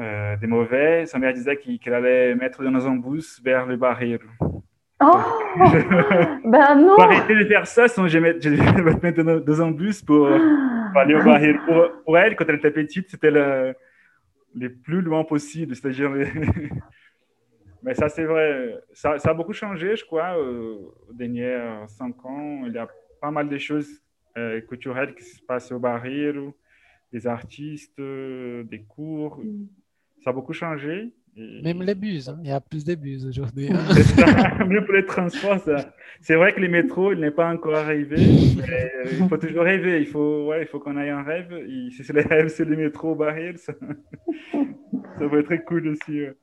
euh, 0.00 0.36
de 0.36 0.46
mauvais, 0.46 1.04
sa 1.06 1.18
mère 1.18 1.34
disait 1.34 1.56
qu'elle 1.56 1.94
allait 1.94 2.34
mettre 2.34 2.64
dans 2.64 2.86
un 2.86 2.96
bus 2.96 3.40
vers 3.44 3.66
le 3.66 3.76
barreiro. 3.76 4.24
Oh, 5.02 5.20
ben 6.44 6.74
non. 6.76 6.96
Arrêter 6.98 7.34
de 7.34 7.44
faire 7.44 7.66
ça, 7.66 7.86
sinon 7.88 8.08
je 8.12 8.18
vais 8.18 8.32
mettre, 8.32 8.40
je 8.42 8.48
vais 8.82 8.94
te 8.94 9.06
mettre 9.06 9.22
dans, 9.22 9.62
un 9.62 9.70
bus 9.70 10.00
pour, 10.02 10.26
pour 10.26 11.00
aller 11.00 11.14
au 11.14 11.22
barreiro. 11.22 11.58
Pour, 11.66 12.02
pour 12.04 12.18
elle, 12.18 12.34
quand 12.36 12.46
elle 12.48 12.56
était 12.56 12.70
petite, 12.70 13.10
c'était 13.10 13.30
le, 13.30 13.74
le 14.54 14.72
plus 14.72 15.02
loin 15.02 15.24
possible. 15.24 15.76
C'est-à-dire, 15.76 16.10
mais 17.86 17.94
ça, 17.94 18.08
c'est 18.08 18.24
vrai. 18.24 18.74
Ça, 18.92 19.16
ça 19.18 19.30
a 19.30 19.34
beaucoup 19.34 19.52
changé, 19.52 19.94
je 19.96 20.04
crois, 20.04 20.36
euh, 20.36 20.74
aux 21.08 21.12
derniers 21.12 21.44
euh, 21.54 21.86
cinq 21.86 22.22
ans. 22.26 22.64
Il 22.66 22.72
y 22.74 22.78
a 22.78 22.88
pas 23.20 23.30
mal 23.30 23.48
de 23.48 23.56
choses 23.58 23.88
euh, 24.36 24.60
culturelles 24.62 25.14
qui 25.14 25.22
se 25.24 25.40
passent 25.42 25.70
au 25.72 25.78
Barreiro, 25.78 26.54
des 27.12 27.26
artistes, 27.26 27.98
euh, 28.00 28.64
des 28.64 28.82
cours. 28.82 29.40
Ça 30.22 30.30
a 30.30 30.32
beaucoup 30.32 30.52
changé. 30.52 31.14
Et- 31.38 31.60
Même 31.62 31.82
les 31.82 31.94
bus, 31.94 32.28
hein, 32.28 32.38
il 32.42 32.48
y 32.48 32.52
a 32.52 32.60
plus 32.60 32.82
de 32.84 32.94
bus 32.94 33.24
aujourd'hui. 33.26 33.68
hein. 33.70 33.78
même 34.66 34.84
pour 34.84 34.94
les 34.94 35.04
transports, 35.06 35.60
ça. 35.60 35.94
C'est 36.22 36.34
vrai 36.34 36.52
que 36.54 36.60
les 36.60 36.68
métros, 36.68 37.12
il 37.12 37.20
n'est 37.20 37.30
pas 37.30 37.48
encore 37.52 37.74
arrivé, 37.76 38.16
mais 38.56 38.90
il 39.12 39.28
faut 39.28 39.36
toujours 39.36 39.62
rêver. 39.64 40.00
Il 40.00 40.06
faut, 40.08 40.46
ouais, 40.48 40.62
il 40.62 40.66
faut 40.66 40.80
qu'on 40.80 40.96
ait 40.98 41.10
un 41.10 41.22
rêve. 41.22 41.52
Et 41.52 41.90
si 41.90 42.02
c'est 42.02 42.14
le 42.14 42.22
rêve, 42.22 42.48
c'est 42.48 42.64
les 42.64 42.74
métros 42.76 43.14
barrières, 43.14 43.58
ça, 43.58 43.74
ça 45.18 45.26
va 45.26 45.38
être 45.38 45.44
très 45.46 45.62
cool 45.62 45.88
aussi. 45.88 46.22
ouais. 46.22 46.34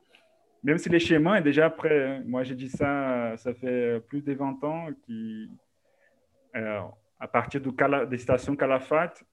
Même 0.63 0.77
si 0.77 0.89
les 0.89 0.99
schémas 0.99 1.37
est 1.39 1.41
déjà 1.43 1.69
prêt. 1.69 2.07
hein. 2.07 2.23
Moi, 2.25 2.43
j'ai 2.43 2.55
dit 2.55 2.69
ça, 2.69 3.35
ça 3.37 3.53
fait 3.53 3.99
plus 4.07 4.21
de 4.21 4.33
20 4.33 4.63
ans, 4.63 4.87
qui, 5.05 5.49
euh, 6.55 6.79
à 7.19 7.27
partir 7.27 7.59
du 7.61 7.71
Cala- 7.73 8.05
des 8.05 8.17
stations 8.17 8.55
Calafate, 8.55 9.23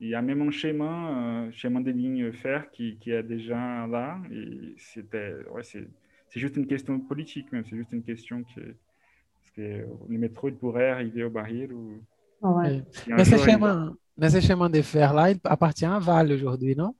il 0.00 0.08
y 0.08 0.14
a 0.14 0.20
même 0.20 0.42
un 0.42 0.50
schéma, 0.50 0.84
un 0.84 1.50
schéma 1.52 1.80
des 1.80 1.92
lignes 1.92 2.32
fer 2.32 2.70
qui, 2.70 2.98
qui 2.98 3.10
est 3.12 3.22
déjà 3.22 3.86
là. 3.86 4.18
Et 4.30 4.74
c'était, 4.76 5.34
ouais, 5.50 5.62
c'est, 5.62 5.86
c'est 6.28 6.40
juste 6.40 6.56
une 6.56 6.66
question 6.66 6.98
politique, 7.00 7.50
même. 7.52 7.64
C'est 7.64 7.76
juste 7.76 7.92
une 7.92 8.02
question 8.02 8.42
que, 8.42 8.60
parce 8.60 9.50
que 9.56 9.86
le 10.08 10.18
métro, 10.18 10.48
il 10.48 10.56
pourrait 10.56 10.90
arriver 10.90 11.24
au 11.24 11.30
barrière 11.30 11.70
ou. 11.72 12.02
Ouais. 12.42 12.82
un 13.10 13.16
Mais 13.16 13.24
ce 13.24 13.36
il- 13.36 13.38
schéma, 13.38 13.92
mais 14.18 14.28
ce 14.28 14.40
schéma 14.40 14.68
de 14.68 14.82
fer-là, 14.82 15.30
il 15.30 15.38
appartient 15.44 15.86
à 15.86 15.98
Val 15.98 16.30
aujourd'hui, 16.30 16.76
non? 16.76 16.94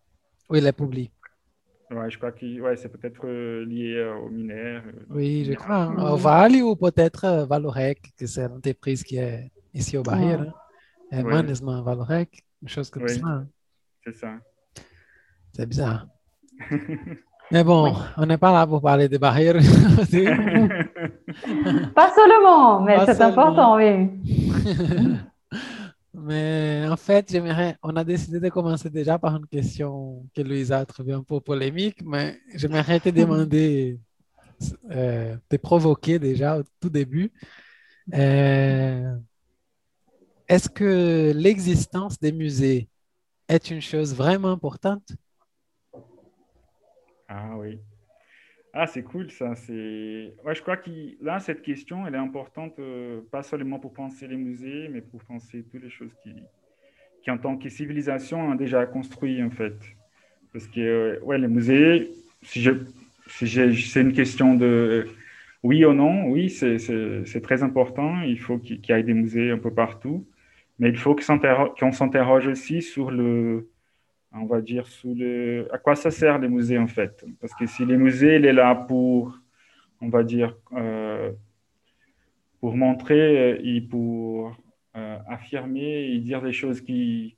Ou 0.49 0.57
il 0.57 0.67
est 0.67 0.73
public? 0.73 1.12
Ouais, 1.91 2.11
je 2.11 2.17
crois 2.19 2.33
que 2.33 2.61
ouais, 2.61 2.76
c'est 2.76 2.88
peut-être 2.88 3.21
euh, 3.26 3.64
lié 3.67 3.95
euh, 3.97 4.14
aux 4.17 4.31
mineurs. 4.31 4.83
euh, 4.87 4.93
Oui, 5.11 5.45
je 5.45 5.53
crois. 5.55 5.83
hein. 5.85 6.12
Au 6.12 6.17
Vale 6.17 6.62
ou 6.62 6.75
peut-être 6.76 7.47
Valorec, 7.49 8.00
que 8.19 8.26
c'est 8.26 8.49
l'entreprise 8.49 9.03
qui 9.05 9.17
est 9.19 9.50
ici 9.75 9.97
au 9.99 10.03
hein. 10.09 10.47
Euh, 11.12 11.17
Ouais. 11.17 11.23
Management 11.23 11.83
Valorec, 11.83 12.43
une 12.62 12.69
chose 12.69 12.91
comme 12.91 13.03
Oui. 13.05 13.19
ça. 13.21 13.26
hein. 13.26 13.47
C'est 14.05 14.17
ça. 14.17 14.33
C'est 15.53 15.67
bizarre. 15.69 16.07
Mais 17.53 17.62
bon, 17.62 17.85
Oui. 17.85 17.91
on 18.17 18.25
n'est 18.26 18.38
pas 18.38 18.53
là 18.53 18.67
pour 18.67 18.81
parler 18.81 19.07
des 19.09 19.19
barrières. 19.19 19.57
Pas 21.95 22.11
seulement, 22.14 22.81
mais 22.81 23.05
c'est 23.07 23.21
important, 23.21 23.76
oui. 23.76 24.09
Mais 26.14 26.87
en 26.88 26.97
fait, 26.97 27.30
j'aimerais, 27.30 27.76
on 27.83 27.97
a 27.97 28.04
décidé 28.04 28.38
de 28.38 28.49
commencer 28.49 28.88
déjà 28.88 29.18
par 29.18 29.35
une 29.37 29.47
question 29.47 30.25
que 30.35 30.42
Louisa 30.42 30.78
a 30.78 30.87
trouvée 30.87 31.12
un 31.12 31.25
peu 31.25 31.40
polémique, 31.40 32.02
mais 32.04 32.38
j'aimerais 32.54 33.00
te 33.00 33.09
demander, 33.09 33.99
euh, 34.90 35.37
te 35.49 35.56
provoquer 35.56 36.21
déjà 36.21 36.59
au 36.59 36.62
tout 36.80 36.88
début. 36.88 37.33
Euh, 38.14 39.16
est-ce 40.47 40.68
que 40.68 41.33
l'existence 41.35 42.21
des 42.21 42.33
musées 42.33 42.88
est 43.49 43.71
une 43.71 43.80
chose 43.80 44.14
vraiment 44.14 44.52
importante? 44.52 45.09
Ah 47.28 47.56
oui. 47.56 47.80
Ah, 48.76 48.88
c'est 48.88 49.04
cool 49.04 49.31
ça. 49.31 49.54
C'est... 49.54 50.35
Ouais, 50.45 50.54
je 50.54 50.61
crois 50.61 50.76
que 50.76 50.90
là, 51.23 51.38
cette 51.38 51.62
question, 51.62 52.07
elle 52.07 52.16
est 52.16 52.19
importante, 52.19 52.75
euh, 52.81 53.21
pas 53.31 53.45
seulement 53.45 53.78
pour 53.78 53.93
penser 53.95 54.26
les 54.26 54.37
musées, 54.37 54.88
mais 54.90 55.00
pour 55.00 55.23
penser 55.23 55.64
toutes 55.71 55.83
les 55.85 55.90
choses 55.90 56.12
qui, 56.25 56.35
qui 57.23 57.31
en 57.31 57.38
tant 57.38 57.57
que 57.57 57.69
civilisation, 57.69 58.40
ont 58.40 58.57
déjà 58.57 58.85
construit, 58.87 59.40
en 59.45 59.50
fait. 59.50 59.76
Parce 60.52 60.66
que, 60.66 60.81
euh, 60.81 61.21
ouais, 61.23 61.38
les 61.38 61.47
musées, 61.47 62.11
si 62.43 62.62
je, 62.62 62.73
si 63.28 63.47
c'est 63.49 64.00
une 64.00 64.12
question 64.12 64.54
de 64.57 65.07
oui 65.62 65.85
ou 65.85 65.93
non, 65.93 66.26
oui, 66.26 66.50
c'est, 66.50 67.40
très 67.43 67.62
important. 67.62 68.23
Il 68.23 68.40
faut 68.40 68.59
qu'il, 68.59 68.81
y 68.87 68.93
ait 68.93 69.02
des 69.04 69.14
musées 69.14 69.52
un 69.52 69.59
peu 69.59 69.73
partout. 69.73 70.26
Mais 70.81 70.88
il 70.90 70.99
faut 70.99 71.14
qu'on 71.14 71.93
s'interroge 71.93 72.49
aussi 72.49 72.83
sur 72.83 73.12
le, 73.12 73.69
on 74.35 74.47
va 74.47 74.61
dire, 74.61 74.87
sous 74.87 75.14
le... 75.14 75.69
à 75.73 75.79
quoi 75.79 75.95
ça 75.97 76.11
sert 76.11 76.38
les 76.38 76.49
musées 76.49 76.79
en 76.79 76.87
fait? 76.88 77.25
Parce 77.41 77.55
que 77.55 77.67
si 77.67 77.85
les 77.87 77.97
musées, 77.97 78.37
il 78.37 78.47
est 78.47 78.53
là 78.53 78.75
pour, 78.75 79.38
on 80.00 80.09
va 80.09 80.25
dire, 80.25 80.57
euh, 80.75 81.33
pour 82.61 82.76
montrer 82.76 83.55
euh, 83.55 83.59
et 83.62 83.81
pour 83.81 84.57
euh, 84.97 85.19
affirmer 85.29 86.05
et 86.12 86.19
dire 86.19 86.43
des 86.43 86.53
choses 86.53 86.81
qui 86.81 87.37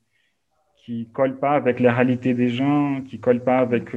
qui 0.84 1.08
collent 1.12 1.38
pas 1.38 1.54
avec 1.56 1.80
la 1.80 1.92
réalité 1.94 2.34
des 2.34 2.48
gens, 2.48 3.02
qui 3.02 3.20
collent 3.20 3.44
pas 3.44 3.58
avec 3.58 3.90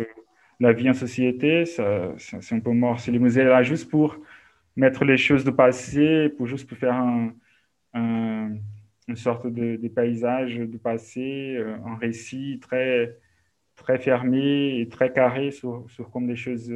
la 0.60 0.74
vie 0.74 0.90
en 0.90 0.94
société, 0.94 1.66
c'est 1.66 1.82
un 1.82 2.60
peu 2.60 2.72
mort. 2.74 3.00
Si 3.00 3.12
les 3.12 3.20
musées 3.20 3.44
sont 3.44 3.50
là 3.50 3.64
juste 3.64 3.90
pour 3.90 4.18
mettre 4.76 5.06
les 5.06 5.18
choses 5.18 5.46
du 5.46 5.52
passé, 5.54 6.30
pour 6.38 6.48
juste 6.48 6.68
pour 6.68 6.78
faire 6.78 6.96
un- 6.96 7.34
une 9.10 9.16
sorte 9.18 9.48
de, 9.48 9.76
de 9.78 9.88
paysage 9.90 10.56
du 10.58 10.78
passé, 10.80 11.56
euh, 11.58 11.76
un 11.86 11.96
récit 11.98 12.60
très, 12.62 13.18
très 13.76 13.98
fermé 14.00 14.80
et 14.82 14.90
très 14.90 15.12
carré 15.12 15.52
sur, 15.52 15.86
sur 15.90 16.10
comme 16.12 16.28
les 16.30 16.36
choses 16.36 16.72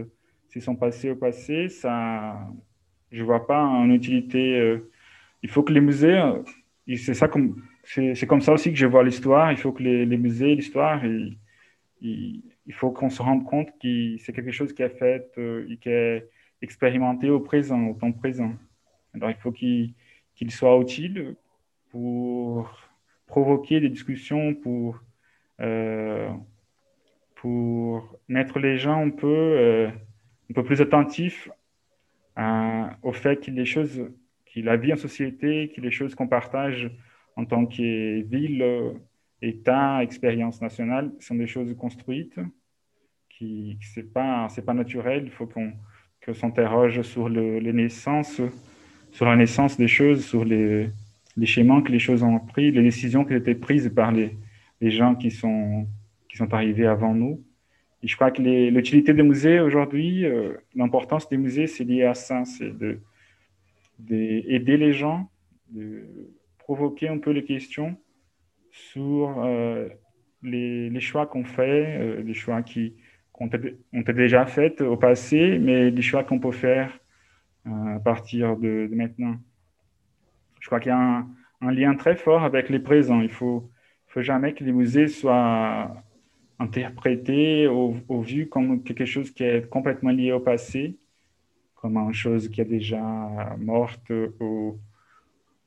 se 0.49 0.59
sont 0.59 0.75
passées 0.75 1.11
au 1.11 1.15
passé, 1.15 1.69
ça, 1.69 2.39
je 3.11 3.23
vois 3.23 3.47
pas 3.47 3.61
une 3.63 3.93
utilité. 3.93 4.59
euh, 4.59 4.91
il 5.43 5.49
faut 5.49 5.63
que 5.63 5.73
les 5.73 5.81
musées, 5.81 6.19
c'est 6.95 7.13
ça 7.13 7.27
comme, 7.27 7.61
c'est 7.83 8.27
comme 8.27 8.41
ça 8.41 8.53
aussi 8.53 8.71
que 8.71 8.77
je 8.77 8.85
vois 8.85 9.03
l'histoire. 9.03 9.51
Il 9.51 9.57
faut 9.57 9.71
que 9.73 9.83
les, 9.83 10.05
les 10.05 10.17
musées, 10.17 10.55
l'histoire, 10.55 11.03
il, 11.05 11.37
il, 12.01 12.43
il 12.65 12.73
faut 12.73 12.91
qu'on 12.91 13.09
se 13.09 13.21
rende 13.21 13.45
compte 13.45 13.69
que 13.81 14.17
c'est 14.19 14.33
quelque 14.33 14.51
chose 14.51 14.73
qui 14.73 14.83
est 14.83 14.89
fait 14.97 15.31
euh, 15.37 15.67
et 15.69 15.77
qui 15.77 15.89
est 15.89 16.29
expérimenté 16.61 17.29
au 17.29 17.39
présent, 17.41 17.87
au 17.87 17.93
temps 17.95 18.11
présent. 18.13 18.53
Alors 19.13 19.29
il 19.29 19.37
faut 19.37 19.51
qu'il 19.51 19.93
qu'il 20.35 20.49
soit 20.51 20.75
utile 20.79 21.35
pour 21.93 22.75
provoquer 23.27 23.79
des 23.79 23.89
discussions, 23.89 24.55
pour, 24.55 24.99
euh, 25.61 26.27
pour 27.35 28.17
mettre 28.27 28.57
les 28.57 28.77
gens 28.77 29.05
un 29.05 29.11
peu, 29.11 29.27
euh, 29.27 29.89
un 30.49 30.53
peu 30.55 30.63
plus 30.63 30.81
attentifs 30.81 31.49
au 33.03 33.13
fait 33.13 33.45
que 33.45 33.51
les 33.51 33.65
choses, 33.65 34.09
que 34.51 34.59
la 34.59 34.75
vie 34.75 34.91
en 34.91 34.95
société, 34.95 35.71
que 35.75 35.81
les 35.81 35.91
choses 35.91 36.15
qu'on 36.15 36.27
partage 36.27 36.89
en 37.35 37.45
tant 37.45 37.67
que 37.67 38.23
ville, 38.23 38.63
euh, 38.63 38.93
État, 39.43 40.01
expérience 40.01 40.61
nationale, 40.63 41.11
sont 41.19 41.35
des 41.35 41.45
choses 41.45 41.75
construites, 41.77 42.39
qui, 43.29 43.77
qui 43.79 43.87
c'est 43.93 44.11
pas, 44.11 44.47
pas 44.65 44.73
naturel. 44.73 45.25
Il 45.25 45.31
faut 45.31 45.45
qu'on 45.45 45.73
s'interroge 46.33 47.03
sur 47.03 47.29
le, 47.29 47.59
les 47.59 47.73
naissances, 47.73 48.41
sur 49.11 49.25
la 49.27 49.35
naissance 49.35 49.77
des 49.77 49.87
choses, 49.87 50.25
sur 50.25 50.43
les, 50.43 50.89
les 51.37 51.45
schémas 51.45 51.81
que 51.81 51.91
les 51.91 51.99
choses 51.99 52.23
ont 52.23 52.39
pris, 52.39 52.71
les 52.71 52.83
décisions 52.83 53.25
qui 53.25 53.33
été 53.33 53.55
prises 53.55 53.91
par 53.93 54.11
les, 54.11 54.37
les 54.81 54.91
gens 54.91 55.15
qui 55.15 55.31
sont, 55.31 55.87
qui 56.29 56.37
sont 56.37 56.53
arrivés 56.53 56.85
avant 56.85 57.13
nous. 57.15 57.43
Et 58.01 58.07
je 58.07 58.15
crois 58.15 58.31
que 58.31 58.41
l'utilité 58.41 59.13
des 59.13 59.23
musées 59.23 59.59
aujourd'hui, 59.59 60.25
euh, 60.25 60.53
l'importance 60.75 61.29
des 61.29 61.37
musées, 61.37 61.67
c'est 61.67 61.85
lié 61.85 62.03
à 62.03 62.13
ça, 62.13 62.43
c'est 62.45 62.77
de, 62.77 62.99
d'aider 63.99 64.77
les 64.77 64.93
gens, 64.93 65.29
de 65.69 66.05
provoquer 66.57 67.07
un 67.07 67.17
peu 67.17 67.31
les 67.31 67.43
questions 67.43 67.95
sur 68.71 69.43
euh, 69.43 69.87
les, 70.41 70.89
les 70.89 70.99
choix 70.99 71.25
qu'on 71.25 71.45
fait, 71.45 71.97
euh, 71.99 72.21
les 72.21 72.33
choix 72.33 72.61
qui 72.61 72.95
ont 73.39 73.47
été 73.47 74.13
déjà 74.13 74.45
faits 74.45 74.81
au 74.81 74.97
passé, 74.97 75.57
mais 75.59 75.89
les 75.89 76.01
choix 76.01 76.23
qu'on 76.23 76.39
peut 76.39 76.51
faire 76.51 76.97
euh, 77.67 77.95
à 77.95 77.99
partir 77.99 78.57
de, 78.57 78.87
de 78.89 78.95
maintenant. 78.95 79.35
Je 80.63 80.69
crois 80.69 80.79
qu'il 80.79 80.91
y 80.91 80.95
a 80.95 81.25
un, 81.59 81.71
lien 81.71 81.93
très 81.95 82.15
fort 82.15 82.43
avec 82.43 82.69
les 82.69 82.79
présents. 82.79 83.19
Il 83.19 83.29
faut, 83.29 83.69
faut 84.07 84.21
jamais 84.21 84.53
que 84.53 84.63
les 84.63 84.71
musées 84.71 85.09
soient 85.09 85.93
interprétés 86.57 87.67
ou, 87.67 87.97
ou 88.07 88.21
vus 88.21 88.47
comme 88.47 88.81
quelque 88.81 89.03
chose 89.03 89.29
qui 89.31 89.43
est 89.43 89.69
complètement 89.69 90.11
lié 90.11 90.31
au 90.31 90.39
passé, 90.39 90.97
comme 91.75 91.97
une 91.97 92.13
chose 92.13 92.47
qui 92.47 92.61
est 92.61 92.65
déjà 92.79 93.01
morte 93.59 94.09
ou, 94.39 94.79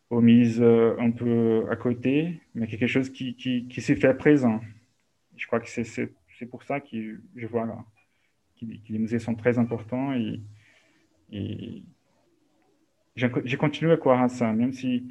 ou 0.08 0.20
mise 0.22 0.62
un 0.62 1.10
peu 1.10 1.66
à 1.70 1.76
côté, 1.76 2.40
mais 2.54 2.66
quelque 2.66 2.86
chose 2.86 3.10
qui, 3.10 3.36
qui, 3.36 3.80
s'est 3.82 3.96
fait 3.96 4.14
présent. 4.14 4.60
Je 5.36 5.46
crois 5.46 5.60
que 5.60 5.68
c'est 5.68 6.46
pour 6.50 6.62
ça 6.62 6.80
que 6.80 7.20
je 7.36 7.46
vois 7.46 7.66
que, 8.58 8.64
les 8.64 8.98
musées 8.98 9.18
sont 9.18 9.34
très 9.34 9.58
importants 9.58 10.14
et 11.30 11.82
je 13.16 13.56
continue 13.56 13.92
à 13.92 13.96
croire 13.96 14.22
à 14.22 14.28
ça, 14.28 14.52
même 14.52 14.72
si, 14.72 15.04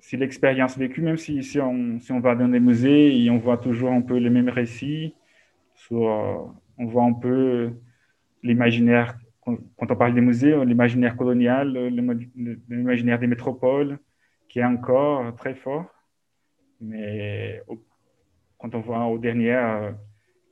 si 0.00 0.16
l'expérience 0.16 0.76
vécue, 0.76 1.00
même 1.00 1.16
si, 1.16 1.42
si, 1.42 1.60
on, 1.60 1.98
si 2.00 2.12
on 2.12 2.20
va 2.20 2.34
dans 2.34 2.48
des 2.48 2.60
musées 2.60 3.16
et 3.16 3.30
on 3.30 3.38
voit 3.38 3.58
toujours 3.58 3.92
un 3.92 4.02
peu 4.02 4.16
les 4.16 4.30
mêmes 4.30 4.48
récits, 4.48 5.14
sur, 5.74 6.08
euh, 6.10 6.36
on 6.78 6.86
voit 6.86 7.04
un 7.04 7.12
peu 7.12 7.72
l'imaginaire, 8.42 9.16
quand 9.42 9.90
on 9.90 9.96
parle 9.96 10.14
des 10.14 10.20
musées, 10.20 10.64
l'imaginaire 10.64 11.16
colonial, 11.16 11.72
l'imaginaire 12.68 13.18
des 13.18 13.26
métropoles, 13.26 13.98
qui 14.48 14.58
est 14.58 14.64
encore 14.64 15.34
très 15.36 15.54
fort. 15.54 15.86
Mais 16.80 17.62
quand 18.58 18.74
on 18.74 18.80
voit 18.80 19.04
aux 19.06 19.18
dernières 19.18 19.94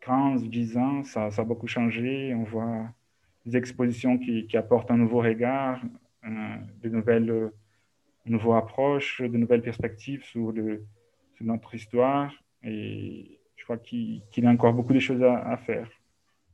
15, 0.01 0.45
10 0.49 0.77
ans, 0.77 1.03
ça, 1.05 1.31
ça 1.31 1.43
a 1.43 1.45
beaucoup 1.45 1.67
changé. 1.67 2.35
On 2.35 2.45
voit 2.45 2.87
des 3.47 3.57
expositions 3.57 4.19
qui, 4.19 4.47
qui 4.47 4.57
apportent 4.57 4.91
un 4.91 4.97
nouveau 4.97 5.21
regard, 5.21 5.81
euh, 5.85 5.89
de 6.25 6.89
nouvelles, 6.89 7.31
euh, 7.31 7.51
une 8.27 8.33
nouvelle 8.35 8.57
approche, 8.59 9.21
de 9.23 9.37
nouvelles 9.37 9.63
perspectives 9.63 10.25
sur, 10.25 10.53
le, 10.53 10.85
sur 11.37 11.45
notre 11.47 11.75
histoire. 11.75 12.33
Et 12.63 13.41
je 13.57 13.65
crois 13.65 13.79
qu'il 13.79 14.23
y 14.37 14.47
a 14.47 14.51
encore 14.51 14.75
beaucoup 14.75 14.93
de 14.95 15.01
choses 15.01 15.23
à, 15.23 15.39
à 15.49 15.57
faire. 15.57 15.89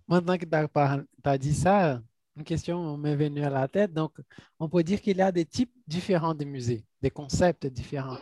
Maintenant 0.08 0.36
que 0.38 0.44
tu 0.46 1.28
as 1.28 1.38
dit 1.38 1.54
ça, 1.54 2.00
une 2.36 2.44
question 2.44 2.96
m'est 2.96 3.16
venue 3.16 3.42
à 3.44 3.50
la 3.50 3.68
tête. 3.68 3.92
Donc, 3.92 4.12
on 4.58 4.68
peut 4.68 4.82
dire 4.82 5.00
qu'il 5.00 5.16
y 5.18 5.22
a 5.22 5.32
des 5.32 5.44
types 5.44 5.72
différents 5.86 6.34
de 6.34 6.44
musées, 6.44 6.84
des 7.02 7.10
concepts 7.10 7.66
différents. 7.66 8.18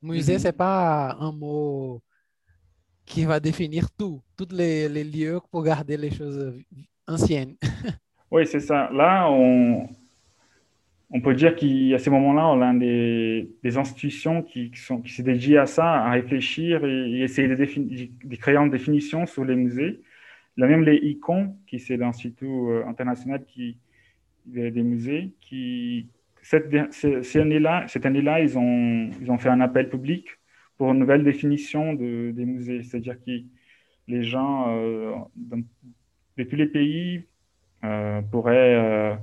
Musée, 0.00 0.34
Mhm. 0.34 0.38
c'est 0.38 0.52
pas 0.52 1.16
un 1.20 1.32
mot 1.32 2.02
qui 3.04 3.24
va 3.24 3.40
définir 3.40 3.90
tout, 3.92 4.22
tous 4.36 4.48
les, 4.52 4.88
les 4.88 5.04
lieux 5.04 5.40
pour 5.50 5.62
garder 5.64 5.96
les 5.96 6.10
choses 6.10 6.54
anciennes. 7.06 7.56
Oui, 8.30 8.46
c'est 8.46 8.60
ça. 8.60 8.90
Là, 8.92 9.28
on, 9.30 9.88
on 11.10 11.20
peut 11.20 11.34
dire 11.34 11.56
qu'à 11.56 11.98
ces 11.98 12.10
moments-là, 12.10 12.48
on 12.48 12.60
a 12.60 12.74
des, 12.74 13.50
des 13.62 13.78
institutions 13.78 14.42
qui, 14.42 14.70
qui 14.70 14.80
sont, 14.80 15.00
qui 15.00 15.12
se 15.12 15.22
dédient 15.22 15.62
à 15.62 15.66
ça, 15.66 16.04
à 16.04 16.10
réfléchir 16.10 16.84
et, 16.84 17.20
essayer 17.22 17.48
de, 17.48 18.36
créer 18.36 18.56
une 18.56 18.70
définition 18.70 19.24
sur 19.26 19.44
les 19.44 19.56
musées. 19.56 20.02
Là, 20.56 20.66
même 20.66 20.82
les 20.82 20.96
ICON, 20.96 21.56
qui 21.66 21.78
c'est 21.78 21.96
l'Institut 21.96 22.46
euh, 22.46 22.86
international 22.86 23.44
qui, 23.46 23.78
des, 24.44 24.70
musées, 24.82 25.32
qui, 25.40 26.08
cette, 26.42 26.74
année-là, 27.36 27.84
cette 27.88 28.04
année-là, 28.04 28.40
ils 28.40 28.58
ont, 28.58 29.10
ils 29.20 29.30
ont 29.30 29.38
fait 29.38 29.48
un 29.48 29.60
appel 29.60 29.88
public 29.88 30.26
pour 30.76 30.92
une 30.92 30.98
nouvelle 30.98 31.24
définition 31.24 31.94
de, 31.94 32.32
des 32.32 32.44
musées. 32.44 32.82
C'est-à-dire 32.82 33.16
que 33.24 33.30
les 34.08 34.22
gens 34.24 34.66
euh, 34.68 35.14
de 35.36 36.42
tous 36.44 36.56
les 36.56 36.66
pays 36.66 37.24
euh, 37.84 38.20
pourraient 38.22 39.18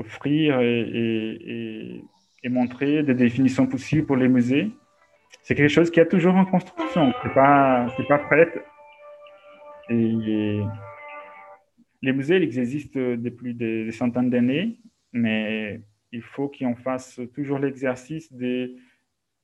offrir 0.00 0.60
et, 0.60 0.80
et, 0.80 2.04
et, 2.42 2.48
montrer 2.48 3.02
des 3.02 3.14
définitions 3.14 3.66
possibles 3.66 4.06
pour 4.06 4.16
les 4.16 4.28
musées. 4.28 4.70
C'est 5.42 5.54
quelque 5.54 5.70
chose 5.70 5.90
qui 5.90 6.00
est 6.00 6.08
toujours 6.08 6.34
en 6.34 6.44
construction. 6.44 7.12
C'est 7.22 7.34
pas, 7.34 7.86
pas 8.08 8.18
prêt. 8.18 8.52
Et, 9.90 10.60
les 12.02 12.12
musées, 12.12 12.36
existent 12.36 12.98
depuis 12.98 13.54
des, 13.54 13.84
des 13.84 13.92
centaines 13.92 14.30
d'années, 14.30 14.78
mais 15.12 15.80
il 16.12 16.22
faut 16.22 16.48
qu'on 16.48 16.74
fasse 16.74 17.20
toujours 17.34 17.58
l'exercice 17.58 18.32
des 18.32 18.74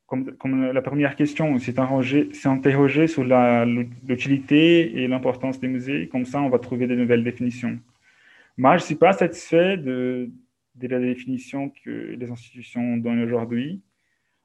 comme, 0.07 0.37
comme, 0.37 0.71
la 0.71 0.83
première 0.83 1.17
question, 1.17 1.59
c'est 1.59 1.79
interroger 1.81 3.07
sur 3.09 3.25
l'utilité 3.25 5.03
et 5.03 5.09
l'importance 5.09 5.59
des 5.59 5.69
musées. 5.69 6.09
Comme 6.09 6.25
ça, 6.25 6.41
on 6.41 6.49
va 6.49 6.61
trouver 6.61 6.87
de 6.87 6.95
nouvelles 6.95 7.25
définitions. 7.25 7.79
Moi, 8.57 8.77
je 8.77 8.83
ne 8.83 8.87
suis 8.87 8.95
pas 8.95 9.13
satisfait 9.13 9.77
de, 9.77 10.31
de, 10.77 10.89
la 10.89 11.01
définition 11.01 11.71
que 11.85 12.17
les 12.19 12.31
institutions 12.31 12.97
donnent 12.97 13.23
aujourd'hui. 13.23 13.83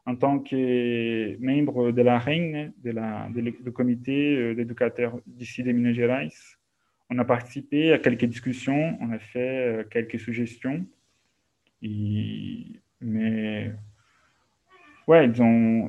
En 0.05 0.15
tant 0.15 0.39
que 0.39 1.37
membre 1.39 1.91
de 1.91 2.01
la 2.01 2.17
REIN, 2.17 2.71
de 2.83 2.91
la, 2.91 3.29
de, 3.29 3.69
comité 3.69 4.35
euh, 4.35 4.55
d'éducateurs 4.55 5.19
d'ici 5.27 5.61
des 5.61 5.73
Minas 5.73 5.93
Gerais, 5.93 6.29
on 7.11 7.19
a 7.19 7.25
participé 7.25 7.93
à 7.93 7.99
quelques 7.99 8.25
discussions, 8.25 8.97
on 8.99 9.11
a 9.11 9.19
fait 9.19 9.67
euh, 9.67 9.83
quelques 9.83 10.19
suggestions. 10.19 10.85
Mais 11.83 13.71
ouais, 15.07 15.31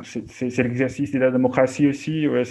c'est 0.02 0.62
l'exercice 0.62 1.12
de 1.12 1.18
la 1.18 1.30
démocratie 1.30 1.86
aussi. 1.86 2.26
Ouais, 2.26 2.42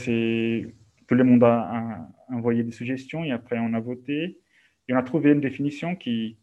tout 1.07 1.15
le 1.15 1.23
monde 1.23 1.43
a, 1.43 2.07
envoyé 2.29 2.63
des 2.63 2.71
suggestions 2.71 3.23
et 3.25 3.31
après 3.31 3.59
on 3.59 3.73
a 3.73 3.79
voté 3.79 4.39
et 4.87 4.93
on 4.93 4.97
a 4.97 5.03
trouvé 5.03 5.31
une 5.31 5.41
définition 5.41 5.95
qui, 5.95 6.37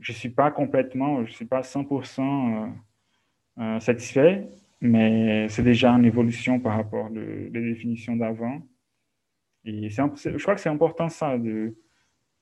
je 0.00 0.12
suis 0.12 0.30
pas 0.30 0.50
complètement, 0.50 1.24
je 1.24 1.32
suis 1.32 1.44
pas 1.44 1.60
100% 1.60 2.20
euh, 2.20 2.66
euh, 3.58 3.80
satisfait, 3.80 4.48
mais 4.80 5.48
c'est 5.48 5.62
déjà 5.62 5.90
une 5.92 6.06
évolution 6.06 6.58
par 6.58 6.76
rapport 6.76 7.10
aux 7.10 7.50
définitions 7.50 8.16
d'avant. 8.16 8.62
Et 9.64 9.90
je 9.90 10.42
crois 10.42 10.54
que 10.54 10.60
c'est 10.60 10.70
important 10.70 11.08
ça 11.08 11.36
de 11.38 11.76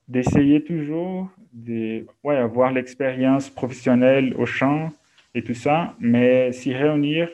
d'essayer 0.06 0.64
toujours 0.64 1.28
de 1.52 2.06
ouais, 2.24 2.36
avoir 2.36 2.72
l'expérience 2.72 3.50
professionnelle 3.50 4.34
au 4.38 4.46
champ 4.46 4.90
et 5.34 5.42
tout 5.44 5.52
ça, 5.52 5.94
mais 5.98 6.50
s'y 6.52 6.72
réunir 6.72 7.28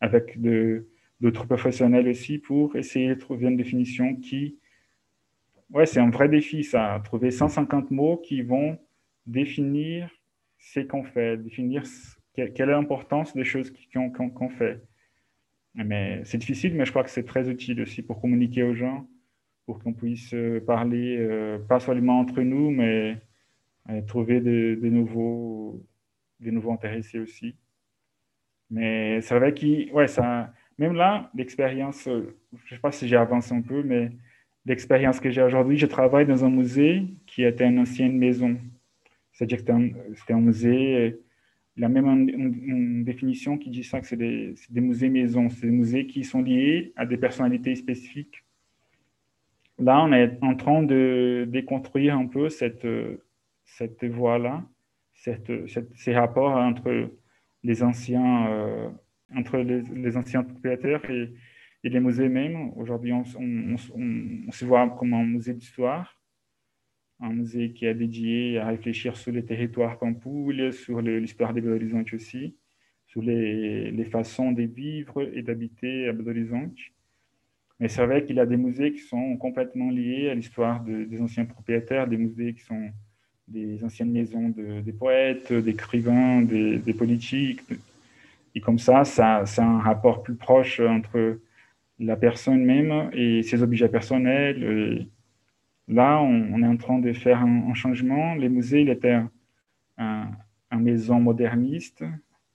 avec 0.00 0.38
d'autres 1.20 1.46
professionnels 1.46 2.06
aussi 2.06 2.38
pour 2.38 2.76
essayer 2.76 3.08
de 3.08 3.14
trouver 3.14 3.48
une 3.48 3.56
définition 3.56 4.14
qui, 4.14 4.58
ouais, 5.70 5.86
c'est 5.86 5.98
un 5.98 6.10
vrai 6.10 6.28
défi 6.28 6.62
ça, 6.62 7.00
trouver 7.02 7.32
150 7.32 7.90
mots 7.90 8.18
qui 8.18 8.42
vont 8.42 8.78
définir 9.26 10.10
ce 10.58 10.80
qu'on 10.80 11.04
fait, 11.04 11.36
définir 11.36 11.84
quelle 12.34 12.50
est 12.56 12.66
l'importance 12.66 13.34
des 13.34 13.44
choses 13.44 13.72
qu'on 13.92 14.48
fait. 14.48 14.82
Mais 15.74 16.22
c'est 16.24 16.38
difficile, 16.38 16.74
mais 16.74 16.84
je 16.84 16.90
crois 16.90 17.04
que 17.04 17.10
c'est 17.10 17.24
très 17.24 17.48
utile 17.48 17.80
aussi 17.80 18.02
pour 18.02 18.20
communiquer 18.20 18.62
aux 18.62 18.74
gens, 18.74 19.08
pour 19.66 19.78
qu'on 19.80 19.92
puisse 19.92 20.34
parler, 20.66 21.16
euh, 21.18 21.58
pas 21.58 21.80
seulement 21.80 22.20
entre 22.20 22.42
nous, 22.42 22.70
mais 22.70 23.18
euh, 23.90 24.00
trouver 24.02 24.40
de, 24.40 24.78
de 24.80 24.88
nouveaux 24.88 25.84
des 26.40 26.50
nouveaux 26.50 26.72
intéressés 26.72 27.18
aussi. 27.18 27.56
Mais 28.70 29.20
c'est 29.20 29.38
vrai 29.38 29.54
que, 29.54 29.92
ouais, 29.92 30.06
même 30.78 30.94
là, 30.94 31.30
l'expérience, 31.34 32.06
euh, 32.08 32.36
je 32.52 32.74
ne 32.74 32.76
sais 32.76 32.80
pas 32.80 32.92
si 32.92 33.08
j'ai 33.08 33.16
avancé 33.16 33.54
un 33.54 33.62
peu, 33.62 33.82
mais 33.82 34.10
l'expérience 34.66 35.20
que 35.20 35.30
j'ai 35.30 35.42
aujourd'hui, 35.42 35.76
je 35.78 35.86
travaille 35.86 36.26
dans 36.26 36.44
un 36.44 36.50
musée 36.50 37.04
qui 37.26 37.44
était 37.44 37.66
une 37.66 37.78
ancienne 37.78 38.16
maison. 38.16 38.56
C'est-à-dire 39.34 39.58
que 39.58 39.64
c'était 40.14 40.32
un, 40.32 40.40
musée, 40.40 41.18
il 41.76 41.82
y 41.82 41.84
a 41.84 41.88
même 41.88 42.06
une, 42.06 43.04
définition 43.04 43.58
qui 43.58 43.68
dit 43.68 43.84
ça, 43.84 44.00
que 44.00 44.06
c'est 44.06 44.16
des, 44.16 44.54
musées 44.80 45.10
maisons, 45.10 45.50
c'est 45.50 45.66
des 45.66 45.72
musées 45.72 46.06
qui 46.06 46.24
sont 46.24 46.40
liés 46.40 46.94
à 46.96 47.04
des 47.04 47.18
personnalités 47.18 47.74
spécifiques. 47.74 48.44
Là, 49.78 50.02
on 50.02 50.12
est 50.12 50.38
en 50.40 50.54
train 50.54 50.82
de 50.82 51.46
déconstruire 51.50 52.16
un 52.16 52.26
peu 52.26 52.48
cette, 52.48 52.86
cette 53.64 54.04
voie-là 54.04 54.64
ces 55.94 56.14
rapports 56.14 56.56
entre 56.56 57.10
les 57.62 57.82
anciens, 57.82 58.48
euh, 58.48 58.88
entre 59.34 59.58
les, 59.58 60.16
anciens 60.16 60.42
propriétaires 60.42 61.08
et, 61.10 61.32
les 61.82 62.00
musées 62.00 62.28
même. 62.28 62.72
Aujourd'hui, 62.76 63.12
on, 63.12 63.24
se 63.24 64.64
voit 64.64 64.88
comme 64.90 65.12
un 65.12 65.24
musée 65.24 65.52
d'histoire, 65.52 66.18
un 67.24 67.32
musée 67.32 67.70
qui 67.72 67.86
est 67.86 67.94
dédié 67.94 68.58
à 68.58 68.68
réfléchir 68.68 69.16
sur 69.16 69.32
les 69.32 69.44
territoires 69.44 69.98
Pampoules, 69.98 70.72
sur 70.72 71.00
l'histoire 71.00 71.54
des 71.54 71.60
Belo 71.60 71.78
aussi, 72.12 72.54
sur 73.06 73.22
les, 73.22 74.08
façons 74.10 74.52
de 74.52 74.62
vivre 74.62 75.22
et 75.34 75.42
d'habiter 75.42 76.08
à 76.08 76.12
Belo. 76.12 76.56
Mais 77.80 77.88
c'est 77.88 78.04
vrai 78.06 78.24
qu'il 78.24 78.36
y 78.36 78.40
a 78.40 78.46
des 78.46 78.56
musées 78.56 78.92
qui 78.92 79.00
sont 79.00 79.36
complètement 79.36 79.90
liés 79.90 80.28
à 80.30 80.34
l'histoire 80.34 80.84
des 80.84 81.20
anciens 81.20 81.44
propriétaires, 81.44 82.06
des 82.06 82.18
musées 82.18 82.54
qui 82.54 82.60
sont 82.62 82.90
des 83.48 83.82
anciennes 83.84 84.12
maisons 84.12 84.48
de, 84.50 84.80
des 84.80 84.92
poètes, 84.92 85.52
d'écrivains, 85.52 86.42
des, 86.42 86.78
des, 86.78 86.94
politiques. 86.94 87.60
Et 88.54 88.60
comme 88.60 88.78
ça, 88.78 89.04
ça 89.04 89.44
c'est 89.46 89.60
un 89.60 89.80
rapport 89.80 90.22
plus 90.22 90.34
proche 90.34 90.80
entre 90.80 91.38
la 91.98 92.16
personne 92.16 92.64
même 92.64 93.10
et 93.12 93.42
ses 93.42 93.62
objets 93.62 93.88
personnels. 93.88 95.06
Là, 95.88 96.20
on, 96.20 96.62
est 96.62 96.66
en 96.66 96.76
train 96.76 96.98
de 96.98 97.12
faire 97.12 97.40
un, 97.40 97.74
changement. 97.74 98.34
Les 98.34 98.48
musées, 98.48 98.82
il 98.82 98.88
était 98.88 99.18
un, 99.98 100.30
maison 100.72 101.20
moderniste. 101.20 102.04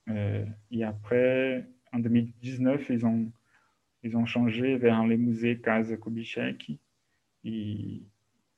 Euh, 0.09 0.45
et 0.71 0.83
après, 0.83 1.65
en 1.93 1.99
2019, 1.99 2.89
ils 2.89 3.05
ont, 3.05 3.31
ils 4.03 4.17
ont 4.17 4.25
changé 4.25 4.75
vers 4.75 5.05
les 5.07 5.17
musées 5.17 5.57
Casa 5.57 5.95
Kubitschek. 5.95 6.71
Et 7.45 8.01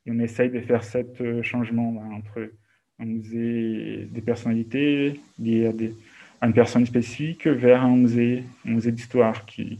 on 0.07 0.19
essaye 0.19 0.49
de 0.49 0.59
faire 0.61 0.83
ce 0.83 0.99
euh, 1.21 1.43
changement 1.43 1.95
entre 2.13 2.51
un 2.99 3.05
musée 3.05 4.07
des 4.11 4.21
personnalités 4.21 5.19
liées 5.39 5.67
à, 5.67 5.73
des, 5.73 5.93
une 6.41 6.53
personne 6.53 6.85
spécifique 6.85 7.45
vers 7.47 7.83
un 7.83 7.95
musée, 7.95 8.43
un 8.65 8.71
musée 8.71 8.91
d'histoire 8.91 9.45
qui, 9.45 9.79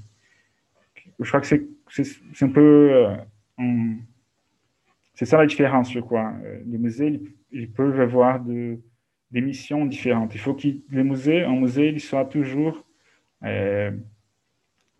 je 1.19 1.27
crois 1.27 1.41
que 1.41 1.47
c'est 1.47 2.43
un 2.43 2.49
peu 2.49 2.91
euh, 2.91 3.15
c'est 5.21 5.25
ça 5.27 5.37
la 5.37 5.45
différence 5.45 5.93
je 5.93 5.99
crois 5.99 6.33
les 6.65 6.79
musées 6.79 7.21
ils, 7.51 7.71
peuvent 7.71 8.01
avoir 8.01 8.43
de, 8.43 8.79
des 9.29 9.41
missions 9.41 9.85
différentes 9.85 10.33
il 10.33 10.39
faut 10.39 10.55
que 10.55 10.67
les 10.67 11.03
musées 11.03 11.43
un 11.43 11.55
musée 11.55 11.89
il 11.89 11.99
soit 11.99 12.25
toujours 12.25 12.87
euh, 13.43 13.91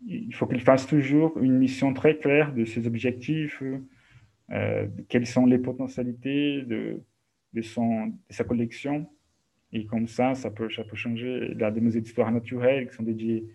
il 0.06 0.32
faut 0.32 0.46
qu'il 0.46 0.60
fasse 0.60 0.86
toujours 0.86 1.36
une 1.38 1.58
mission 1.58 1.92
très 1.92 2.18
claire 2.18 2.54
de 2.54 2.64
ses 2.64 2.86
objectifs 2.86 3.60
euh, 4.52 4.86
quelles 5.08 5.26
sont 5.26 5.46
les 5.46 5.58
potentialités 5.58 6.62
de, 6.62 7.02
de, 7.54 7.62
son, 7.62 8.08
de 8.08 8.12
sa 8.30 8.44
collection. 8.44 9.08
Et 9.72 9.86
comme 9.86 10.06
ça, 10.06 10.34
ça 10.34 10.50
peut, 10.50 10.68
ça 10.70 10.84
peut 10.84 10.96
changer. 10.96 11.48
Il 11.52 11.58
y 11.58 11.64
a 11.64 11.70
des 11.70 11.80
musées 11.80 12.02
d'histoire 12.02 12.30
naturelle 12.30 12.88
qui 12.88 12.94
sont 12.94 13.02
dédiés 13.02 13.46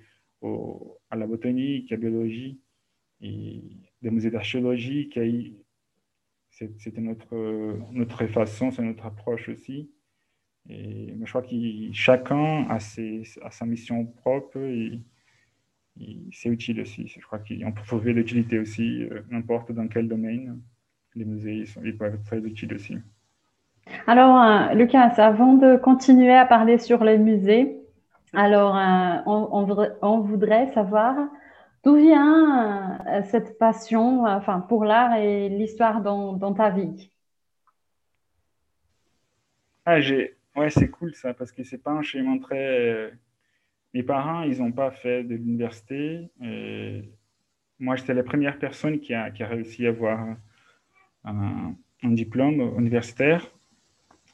au, 0.41 0.97
à 1.11 1.15
la 1.15 1.27
botanique, 1.27 1.91
à 1.91 1.95
la 1.95 2.01
biologie, 2.01 2.59
et 3.21 3.61
des 4.01 4.09
musées 4.09 4.31
d'archéologie 4.31 5.09
qui 5.09 5.55
c'était 6.79 7.01
notre, 7.01 7.35
notre 7.91 8.25
façon, 8.27 8.71
c'est 8.71 8.81
notre 8.81 9.05
approche 9.05 9.49
aussi. 9.49 9.89
Et 10.69 11.13
je 11.23 11.29
crois 11.29 11.41
que 11.41 11.55
chacun 11.93 12.65
a, 12.69 12.79
ses, 12.79 13.23
a, 13.41 13.51
sa 13.51 13.65
mission 13.65 14.05
propre 14.05 14.57
et, 14.57 14.99
c'est 16.31 16.49
utile 16.49 16.81
aussi. 16.81 17.07
Je 17.07 17.25
crois 17.25 17.39
qu'on 17.39 17.71
peut 17.71 17.81
trouver 17.87 18.13
l'utilité 18.13 18.59
aussi, 18.59 19.03
euh, 19.03 19.21
n'importe 19.31 19.71
dans 19.71 19.87
quel 19.87 20.07
domaine 20.07 20.59
les 21.15 21.25
musées 21.25 21.65
ils, 21.83 21.97
peuvent 21.97 22.13
être 22.13 22.23
très 22.23 22.37
utiles 22.37 22.71
aussi. 22.75 22.97
Alors, 24.05 24.39
euh, 24.39 24.75
Lucas, 24.75 25.13
avant 25.17 25.53
de 25.53 25.75
continuer 25.77 26.35
à 26.35 26.45
parler 26.45 26.77
sur 26.77 27.03
les 27.03 27.17
musées, 27.17 27.77
alors 28.33 28.77
euh, 28.77 29.15
on, 29.25 30.19
voudrait, 30.19 30.71
savoir 30.73 31.15
d'où 31.87 31.95
vient 31.95 32.99
euh, 33.07 33.21
cette 33.23 33.57
passion 33.57 34.25
enfin, 34.25 34.59
pour 34.59 34.83
l'art 34.83 35.15
et 35.15 35.47
l'histoire 35.47 36.01
dans, 36.01 36.53
ta 36.53 36.69
vie? 36.69 37.09
Ah, 39.85 39.99
ouais, 40.57 40.69
c'est 40.69 40.89
cool 40.89 41.15
ça, 41.15 41.33
parce 41.33 41.53
que 41.53 41.63
c'est 41.63 41.77
pas 41.77 41.91
un 41.91 42.01
schéma 42.01 42.37
très. 42.41 43.13
Mes 43.93 44.03
parents, 44.03 44.41
ils 44.41 44.59
n'ont 44.59 44.73
pas 44.73 44.91
fait 44.91 45.23
de 45.23 45.35
l'université. 45.35 46.29
Moi, 47.79 47.95
j'étais 47.95 48.13
la 48.13 48.23
première 48.23 48.59
personne 48.59 48.99
qui 48.99 49.13
a, 49.13 49.31
réussi 49.39 49.85
à 49.85 49.89
avoir 49.89 50.19
un, 51.23 51.73
diplôme 52.03 52.59
universitaire. 52.77 53.49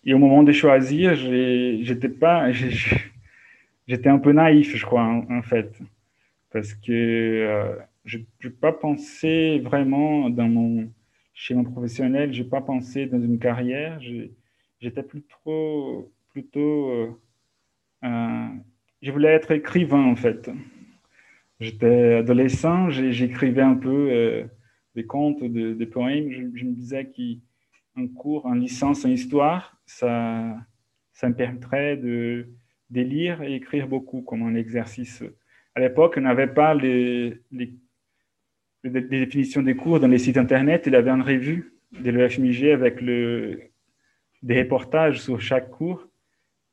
Et 0.06 0.16
au 0.16 0.18
moment 0.18 0.42
de 0.42 0.52
choisir, 0.52 1.14
j'étais 1.14 2.12
j'étais 3.88 4.10
un 4.10 4.18
peu 4.18 4.32
naïf, 4.32 4.76
je 4.76 4.86
crois, 4.86 5.04
en, 5.04 5.44
fait, 5.44 5.80
parce 6.54 6.76
que 6.76 6.92
euh, 6.92 7.76
je 8.06 8.20
n'ai 8.20 8.50
pas 8.52 8.72
pensé 8.72 9.60
vraiment 9.60 10.30
dans 10.30 10.48
mon 10.48 10.90
schéma 11.34 11.64
professionnel, 11.64 12.32
je 12.32 12.44
n'ai 12.44 12.48
pas 12.48 12.62
pensé 12.62 13.08
dans 13.08 13.20
une 13.20 13.40
carrière. 13.40 14.00
J'étais 14.80 15.02
plutôt, 15.02 16.14
plutôt, 16.30 16.92
euh, 18.04 18.48
je 19.02 19.12
voulais 19.12 19.30
être 19.30 19.52
écrivain 19.52 20.06
en 20.06 20.16
fait. 20.16 20.50
J'étais 21.60 22.16
adolescent, 22.16 22.90
j'écrivais 22.90 23.62
un 23.62 23.76
peu. 23.76 24.10
Euh, 24.12 24.46
des 24.96 25.08
contes, 25.08 25.44
des 25.44 25.86
poèmes, 25.88 26.30
je, 26.30 26.66
me 26.66 26.72
disais 26.72 27.10
qu'il 27.10 27.42
un 27.96 28.08
cours 28.08 28.46
en 28.46 28.54
licence 28.54 29.06
en 29.06 29.10
histoire, 29.10 29.76
ça, 29.88 30.56
ça 31.14 31.30
me 31.30 31.34
permettrait 31.34 31.98
de 31.98 32.46
lire 32.92 33.42
et 33.42 33.56
écrire 33.56 33.88
beaucoup 33.88 34.22
comme 34.22 34.44
un 34.44 34.54
exercice. 34.54 35.24
À 35.76 35.80
l'époque, 35.80 36.16
on 36.18 36.22
n'avait 36.22 36.48
pas 36.48 36.74
les, 36.76 37.42
définitions 38.84 39.64
des 39.64 39.76
cours 39.76 40.00
dans 40.00 40.08
les 40.08 40.20
sites 40.20 40.38
internet. 40.38 40.84
Il 40.86 40.94
y 40.94 40.96
avait 40.96 41.10
une 41.10 41.22
revue 41.22 41.74
de 41.92 42.12
l'EFMIG 42.12 42.66
avec 42.68 43.04
des 43.04 44.62
reportages 44.62 45.22
sur 45.22 45.42
chaque 45.42 45.70
cours. 45.72 46.08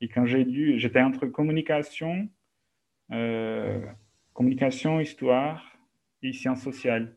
Et 0.01 0.07
quand 0.07 0.25
j'ai 0.25 0.43
lu, 0.43 0.79
j'étais 0.79 1.01
entre 1.01 1.27
communication, 1.27 2.27
euh, 3.11 3.79
communication, 4.33 4.99
histoire 4.99 5.77
et 6.23 6.33
sciences 6.33 6.61
sociales. 6.61 7.15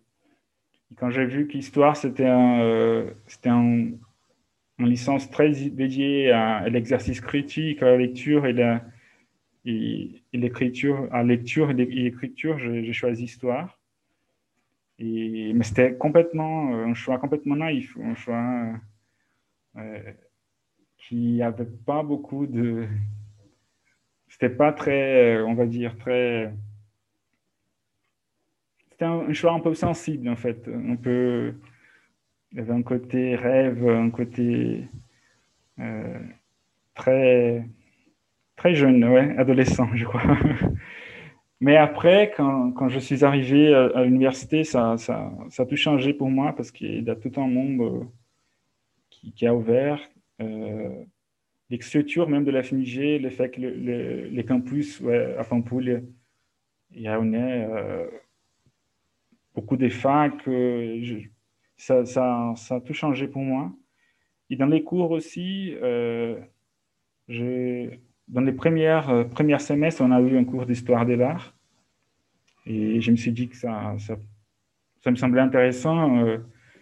Et 0.90 0.94
quand 0.94 1.10
j'ai 1.10 1.24
vu 1.24 1.46
qu'histoire, 1.46 1.96
c'était 1.96 2.26
un, 2.26 2.60
euh, 2.60 3.10
un, 3.46 3.90
une 4.78 4.88
licence 4.88 5.30
très 5.30 5.50
dédiée 5.50 6.30
à, 6.30 6.68
l'exercice 6.68 7.20
critique, 7.20 7.82
à 7.82 7.86
la 7.86 7.96
lecture 7.96 8.46
et, 8.46 8.52
la, 8.52 8.84
et, 9.64 10.22
l'écriture, 10.32 11.08
à 11.12 11.22
lecture 11.22 11.70
et 11.70 11.74
l'écriture, 11.74 12.58
j'ai 12.58 12.92
choisi 12.92 13.24
histoire. 13.24 13.78
Et, 14.98 15.52
mais 15.54 15.64
c'était 15.64 15.96
complètement 15.96 16.74
un 16.74 16.94
choix 16.94 17.18
complètement 17.18 17.56
naïf, 17.56 17.96
un 18.00 18.14
choix 18.14 18.74
euh, 19.76 20.12
qui 20.98 21.42
avait 21.42 21.64
pas 21.64 22.02
beaucoup 22.02 22.46
de. 22.46 22.86
C'était 24.28 24.50
pas 24.50 24.72
très, 24.72 25.40
on 25.42 25.54
va 25.54 25.66
dire, 25.66 25.96
très. 25.96 26.52
C'était 28.90 29.04
un, 29.04 29.32
choix 29.32 29.52
un 29.52 29.60
peu 29.60 29.74
sensible, 29.74 30.28
en 30.28 30.36
fait. 30.36 30.68
Un 30.68 30.96
peu. 30.96 31.54
Il 32.52 32.58
y 32.58 32.60
avait 32.60 32.72
un 32.72 32.82
côté 32.82 33.34
rêve, 33.34 33.88
un 33.88 34.10
côté 34.10 34.88
euh, 35.80 36.20
très, 36.94 37.66
très 38.64 38.74
jeune, 38.74 39.04
ouais, 39.04 39.36
adolescent, 39.36 39.86
je 39.94 40.06
crois. 40.06 40.22
Mais 41.60 41.76
après, 41.76 42.32
quand, 42.34 42.72
quand, 42.72 42.88
je 42.88 42.98
suis 42.98 43.22
arrivé 43.22 43.74
à, 43.74 44.04
l'université, 44.04 44.64
ça, 44.64 44.96
ça, 44.96 45.30
ça, 45.50 45.64
a 45.64 45.66
tout 45.66 45.76
changé 45.76 46.14
pour 46.14 46.30
moi 46.30 46.54
parce 46.56 46.70
qu'il 46.70 47.04
y 47.04 47.10
a 47.10 47.14
tout 47.14 47.32
un 47.36 47.46
monde 47.46 47.80
euh, 47.82 48.04
qui, 49.10 49.46
a 49.46 49.54
ouvert, 49.54 50.00
euh, 50.40 51.04
l'écriture 51.68 52.26
même 52.26 52.44
de 52.44 52.50
la 52.50 52.62
FMIG, 52.62 53.20
le 53.20 53.28
fait 53.28 53.50
que 53.50 53.60
le, 53.60 54.28
les 54.28 54.44
campus 54.46 54.98
ouais, 55.00 55.36
à 55.36 55.44
Pampoule, 55.44 56.02
il 56.92 57.02
y 57.02 57.06
a 57.06 57.20
euh, 57.20 58.06
beaucoup 59.54 59.76
de 59.76 59.90
facs, 59.90 60.48
euh, 60.48 61.20
ça, 61.76 62.06
ça, 62.06 62.54
a 62.70 62.80
tout 62.80 62.94
changé 62.94 63.28
pour 63.28 63.42
moi. 63.42 63.70
Et 64.48 64.56
dans 64.56 64.66
les 64.66 64.82
cours 64.82 65.10
aussi, 65.10 65.74
euh, 65.82 66.40
dans 68.28 68.40
les 68.40 68.52
premières, 68.52 69.10
euh, 69.10 69.58
semestres, 69.58 70.02
on 70.02 70.10
a 70.10 70.20
eu 70.20 70.36
un 70.36 70.44
cours 70.44 70.66
d'histoire 70.66 71.06
de 71.06 71.14
l'art. 71.14 71.54
Et 72.66 73.00
je 73.00 73.10
me 73.10 73.16
suis 73.16 73.32
dit 73.32 73.48
que 73.48 73.56
ça, 73.56 73.94
me 75.06 75.16
semblait 75.16 75.42
intéressant, 75.42 76.18
euh, 76.24 76.38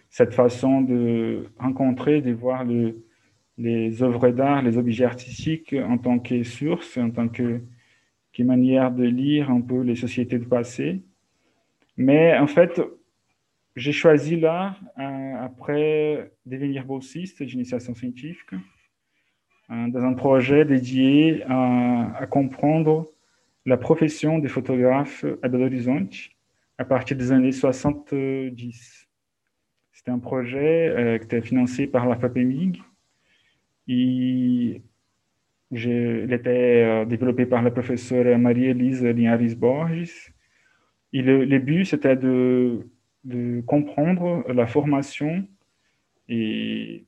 cette 0.09 0.33
façon 0.33 0.81
de 0.81 1.49
rencontrer, 1.59 2.21
de 2.21 2.31
voir 2.31 2.63
le, 2.63 3.03
les 3.57 4.01
œuvres 4.01 4.29
d'art, 4.29 4.61
les 4.61 4.77
objets 4.77 5.05
artistiques 5.05 5.73
en 5.73 5.97
tant 5.97 6.19
que 6.19 6.43
source, 6.43 6.97
en 6.97 7.09
tant 7.09 7.27
que, 7.27 7.61
que, 8.31 8.43
manière 8.43 8.91
de 8.91 9.03
lire 9.03 9.49
un 9.49 9.61
peu 9.61 9.81
les 9.81 9.95
sociétés 9.95 10.39
du 10.39 10.47
passé. 10.47 11.03
Mais 11.97 12.37
en 12.37 12.47
fait, 12.47 12.81
j'ai 13.75 13.91
choisi 13.91 14.39
l'art 14.39 14.79
euh, 14.99 15.35
après 15.39 16.31
devenir 16.45 16.85
boursiste 16.85 17.43
d'initiation 17.43 17.93
scientifique 17.93 18.51
dans 19.69 20.03
un 20.03 20.13
projet 20.13 20.65
dédié 20.65 21.43
à, 21.47 22.27
comprendre 22.29 23.09
la 23.65 23.77
profession 23.77 24.39
des 24.39 24.49
photographes 24.49 25.25
à 25.41 25.47
Belo 25.47 25.65
Horizonte 25.65 26.13
à 26.77 26.85
partir 26.85 27.17
des 27.17 27.31
années 27.31 27.51
70. 27.51 29.07
C'était 29.93 30.11
un 30.11 30.19
projet 30.19 30.89
euh, 30.89 31.17
qui 31.17 31.25
était 31.25 31.41
financé 31.41 31.87
par 31.87 32.07
la 32.07 32.15
FAPEMIG 32.15 32.81
il, 33.87 34.81
il 35.71 36.33
était 36.33 36.83
euh, 36.83 37.05
développé 37.05 37.45
par 37.45 37.61
la 37.61 37.71
professeure 37.71 38.37
Maria-Elisa 38.37 39.11
Linhares 39.11 39.55
Borges. 39.57 40.33
Et 41.11 41.21
le, 41.21 41.45
le 41.45 41.59
but, 41.59 41.85
c'était 41.85 42.15
de, 42.15 42.87
de, 43.23 43.61
comprendre 43.61 44.45
la 44.51 44.65
formation 44.65 45.47
et 46.27 47.05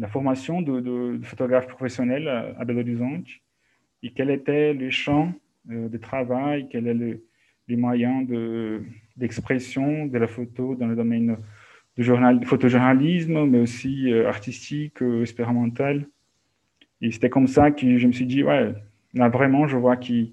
la 0.00 0.08
formation 0.08 0.62
de, 0.62 0.80
de, 0.80 1.18
de 1.18 1.24
photographes 1.26 1.68
professionnels 1.68 2.26
à, 2.26 2.64
Belo 2.64 2.80
Horizonte 2.80 3.26
et 4.02 4.10
quel 4.12 4.30
était 4.30 4.72
le 4.72 4.88
champ 4.90 5.32
euh, 5.70 5.88
de 5.88 5.98
travail, 5.98 6.68
quels 6.70 6.86
est 6.86 6.94
le, 6.94 7.22
les 7.68 7.76
moyens 7.76 8.26
d'expression 9.16 10.06
de, 10.06 10.16
la 10.16 10.26
photo 10.26 10.74
dans 10.74 10.86
le 10.86 10.96
domaine 10.96 11.36
de 11.98 12.02
journal, 12.02 12.42
photojournalisme, 12.44 13.44
mais 13.44 13.60
aussi 13.60 14.10
euh, 14.10 14.26
artistique, 14.26 15.02
euh, 15.02 15.20
expérimental. 15.20 16.06
Et 17.02 17.10
c'était 17.10 17.28
comme 17.28 17.46
ça 17.46 17.70
que 17.70 17.98
je 17.98 18.06
me 18.06 18.12
suis 18.12 18.26
dit, 18.26 18.42
ouais, 18.42 18.72
là 19.12 19.28
vraiment, 19.28 19.68
je 19.68 19.76
vois 19.76 19.96
qu'il 19.96 20.32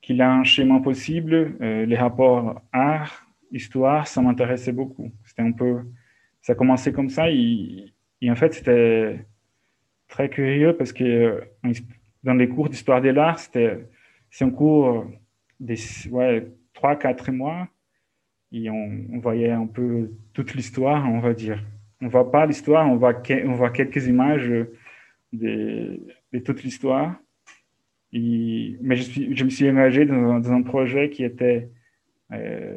qu'il 0.00 0.20
a 0.20 0.32
un 0.32 0.42
schéma 0.42 0.80
possible. 0.80 1.56
Les 1.60 1.96
rapports 1.96 2.60
art, 2.72 3.24
histoire, 3.52 4.08
ça 4.08 4.20
m'intéressait 4.20 4.72
beaucoup. 4.72 5.12
C'était 5.24 5.42
un 5.42 5.52
peu, 5.52 5.82
ça 6.40 6.54
a 6.54 6.56
commencé 6.56 6.92
comme 6.92 7.08
ça. 7.08 7.30
Et 8.22 8.30
en 8.30 8.36
fait, 8.36 8.54
c'était 8.54 9.26
très 10.08 10.30
curieux 10.30 10.76
parce 10.76 10.92
que 10.92 11.04
euh, 11.04 11.72
dans 12.22 12.34
les 12.34 12.48
cours 12.48 12.68
d'histoire 12.68 13.02
de 13.02 13.08
l'art, 13.08 13.38
c'était, 13.40 13.84
c'est 14.30 14.44
un 14.44 14.50
cours 14.50 15.04
des 15.58 15.76
ouais, 16.10 16.46
3-4 16.74 17.32
mois 17.32 17.68
et 18.52 18.70
on, 18.70 19.18
voyait 19.18 19.50
un 19.50 19.66
peu 19.66 20.12
toute 20.34 20.54
l'histoire, 20.54 21.04
on 21.10 21.18
va 21.18 21.34
dire. 21.34 21.64
On 22.00 22.06
ne 22.06 22.10
voit 22.10 22.30
pas 22.30 22.46
l'histoire, 22.46 22.88
on 22.88 22.96
voit, 22.96 23.14
quelques 23.14 24.06
images 24.06 24.52
de, 25.32 26.00
de 26.32 26.38
toute 26.38 26.62
l'histoire. 26.62 27.16
Mais 28.12 28.96
je, 28.96 29.44
me 29.44 29.50
suis 29.50 29.68
engagé 29.68 30.04
dans, 30.04 30.52
un 30.52 30.62
projet 30.62 31.10
qui 31.10 31.24
était, 31.24 31.70
euh, 32.32 32.76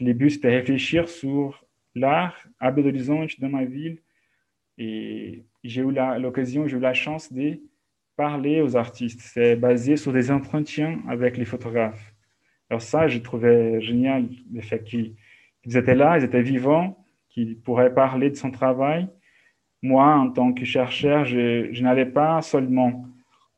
le 0.00 0.28
c'était 0.28 0.50
réfléchir 0.50 1.08
sur 1.08 1.64
l'art 1.94 2.36
à 2.60 2.70
Belo 2.70 2.90
Horizonte, 2.90 3.40
dans 3.40 3.48
ma 3.48 3.64
ville. 3.64 3.98
Et 4.78 5.44
j'ai 5.62 5.82
eu 5.82 5.92
l'occasion, 6.18 6.66
j'ai 6.66 6.76
eu 6.76 6.80
la 6.80 6.94
chance 6.94 7.32
de 7.32 7.60
parler 8.16 8.60
aux 8.60 8.76
artistes. 8.76 9.20
C'est 9.20 9.56
basé 9.56 9.96
sur 9.96 10.12
des 10.12 10.30
entretiens 10.30 11.00
avec 11.08 11.36
les 11.36 11.44
photographes. 11.44 12.12
Alors 12.70 12.82
ça, 12.82 13.08
je 13.08 13.18
trouvais 13.18 13.80
génial 13.80 14.28
le 14.52 14.60
fait 14.60 14.82
qu'ils 14.82 15.14
étaient 15.64 15.94
là, 15.94 16.18
ils 16.18 16.24
étaient 16.24 16.42
vivants, 16.42 17.04
qu'ils 17.28 17.58
pourraient 17.58 17.94
parler 17.94 18.30
de 18.30 18.36
son 18.36 18.50
travail. 18.50 19.08
Moi, 19.82 20.06
en 20.06 20.30
tant 20.30 20.52
que 20.52 20.64
chercheur, 20.64 21.24
je, 21.24 21.68
je 21.72 21.82
n'allais 21.82 22.06
pas 22.06 22.40
seulement 22.42 23.04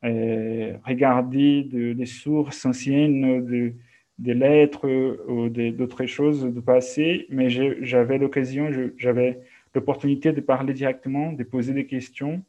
euh, 0.05 0.77
regarder 0.85 1.65
de, 1.65 1.93
des 1.93 2.07
sources 2.07 2.67
anciennes, 2.67 3.45
de, 3.47 3.75
des 4.19 4.35
lettres 4.35 4.87
ou 5.29 5.49
d'autres 5.49 6.07
choses 6.07 6.45
du 6.45 6.63
passé, 6.63 7.27
mais 7.31 7.49
j'avais 7.51 8.19
l'occasion, 8.19 8.71
j'avais 8.97 9.41
l'opportunité 9.77 10.33
de 10.33 10.41
parler 10.41 10.75
directement, 10.75 11.33
de 11.33 11.45
poser 11.45 11.73
des 11.73 11.87
questions, 11.87 12.43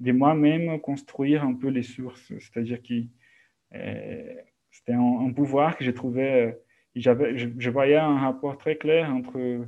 de 0.00 0.12
moi-même 0.12 0.80
construire 0.80 1.44
un 1.44 1.54
peu 1.54 1.68
les 1.68 1.82
sources, 1.82 2.32
c'est-à-dire 2.38 2.82
que 2.82 3.02
euh, 3.74 4.34
c'était 4.72 4.94
un, 4.94 5.32
pouvoir 5.32 5.76
que 5.76 5.84
j'ai 5.84 5.94
trouvé. 5.94 6.32
Euh, 6.32 6.52
j'avais, 6.96 7.36
je, 7.36 7.70
voyais 7.70 7.96
un 7.96 8.18
rapport 8.18 8.58
très 8.58 8.76
clair 8.76 9.10
entre 9.10 9.66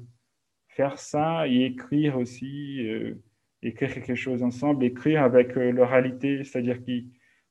faire 0.68 0.98
ça 0.98 1.46
et 1.46 1.66
écrire 1.66 2.18
aussi, 2.18 2.86
euh, 2.86 3.14
écrire 3.62 3.92
quelque 3.92 4.14
chose 4.14 4.42
ensemble, 4.42 4.84
écrire 4.84 5.22
avec 5.22 5.56
euh, 5.56 5.70
l'oralité, 5.70 6.42
c'est-à-dire 6.44 6.84
que 6.84 6.92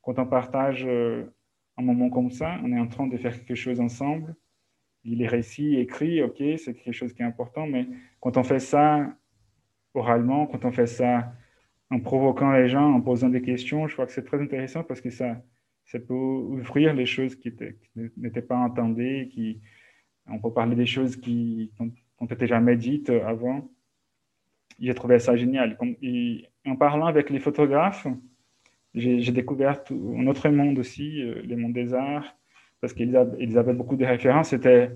quand 0.01 0.19
on 0.19 0.25
partage 0.25 0.85
un 0.85 1.81
moment 1.81 2.09
comme 2.09 2.29
ça, 2.29 2.59
on 2.61 2.73
est 2.73 2.79
en 2.79 2.87
train 2.87 3.07
de 3.07 3.15
faire 3.15 3.33
quelque 3.33 3.55
chose 3.55 3.79
ensemble. 3.79 4.35
Les 5.05 5.27
récits 5.27 5.77
écrits, 5.77 6.21
ok, 6.21 6.43
c'est 6.57 6.73
quelque 6.73 6.91
chose 6.91 7.13
qui 7.13 7.21
est 7.21 7.25
important, 7.25 7.65
mais 7.65 7.87
quand 8.19 8.35
on 8.35 8.43
fait 8.43 8.59
ça 8.59 9.15
oralement, 9.93 10.47
quand 10.47 10.65
on 10.65 10.71
fait 10.71 10.87
ça 10.87 11.33
en 11.89 11.99
provoquant 11.99 12.51
les 12.51 12.69
gens, 12.69 12.91
en 12.93 13.01
posant 13.01 13.29
des 13.29 13.41
questions, 13.41 13.87
je 13.87 13.93
crois 13.93 14.05
que 14.05 14.11
c'est 14.11 14.23
très 14.25 14.41
intéressant 14.41 14.83
parce 14.83 15.01
que 15.01 15.09
ça, 15.09 15.41
ça 15.85 15.99
peut 15.99 16.13
ouvrir 16.13 16.93
les 16.93 17.05
choses 17.05 17.35
qui 17.35 17.53
n'étaient 18.17 18.41
pas 18.41 18.57
entendues, 18.57 19.29
qui, 19.31 19.61
on 20.27 20.39
peut 20.39 20.51
parler 20.51 20.75
des 20.75 20.85
choses 20.85 21.15
qui 21.17 21.71
n'ont 21.79 22.27
été 22.27 22.47
jamais 22.47 22.75
dites 22.75 23.09
avant. 23.09 23.69
J'ai 24.79 24.95
trouvé 24.95 25.19
ça 25.19 25.35
génial. 25.35 25.77
En 26.65 26.75
parlant 26.75 27.05
avec 27.05 27.29
les 27.29 27.39
photographes, 27.39 28.07
j'ai 28.95 29.31
découvert 29.31 29.83
un 29.91 30.27
autre 30.27 30.49
monde 30.49 30.79
aussi, 30.79 31.21
euh, 31.21 31.41
le 31.43 31.55
monde 31.57 31.73
des 31.73 31.93
arts, 31.93 32.37
parce 32.79 32.93
qu'ils 32.93 33.15
avaient 33.15 33.73
beaucoup 33.73 33.95
de 33.95 34.05
références. 34.05 34.49
C'était 34.49 34.91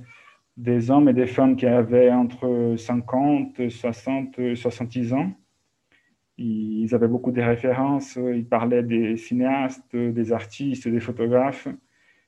des 0.57 0.89
hommes 0.89 1.07
et 1.07 1.13
des 1.13 1.27
femmes 1.27 1.55
qui 1.55 1.67
avaient 1.67 2.11
entre 2.11 2.75
50, 2.77 3.69
60, 3.69 4.55
70 4.55 5.13
ans. 5.13 5.31
Ils 6.39 6.93
avaient 6.93 7.07
beaucoup 7.07 7.31
de 7.31 7.41
références, 7.41 8.15
ils 8.15 8.45
parlaient 8.45 8.83
des 8.83 9.17
cinéastes, 9.17 9.95
des 9.95 10.33
artistes, 10.33 10.87
des 10.87 10.99
photographes. 10.99 11.67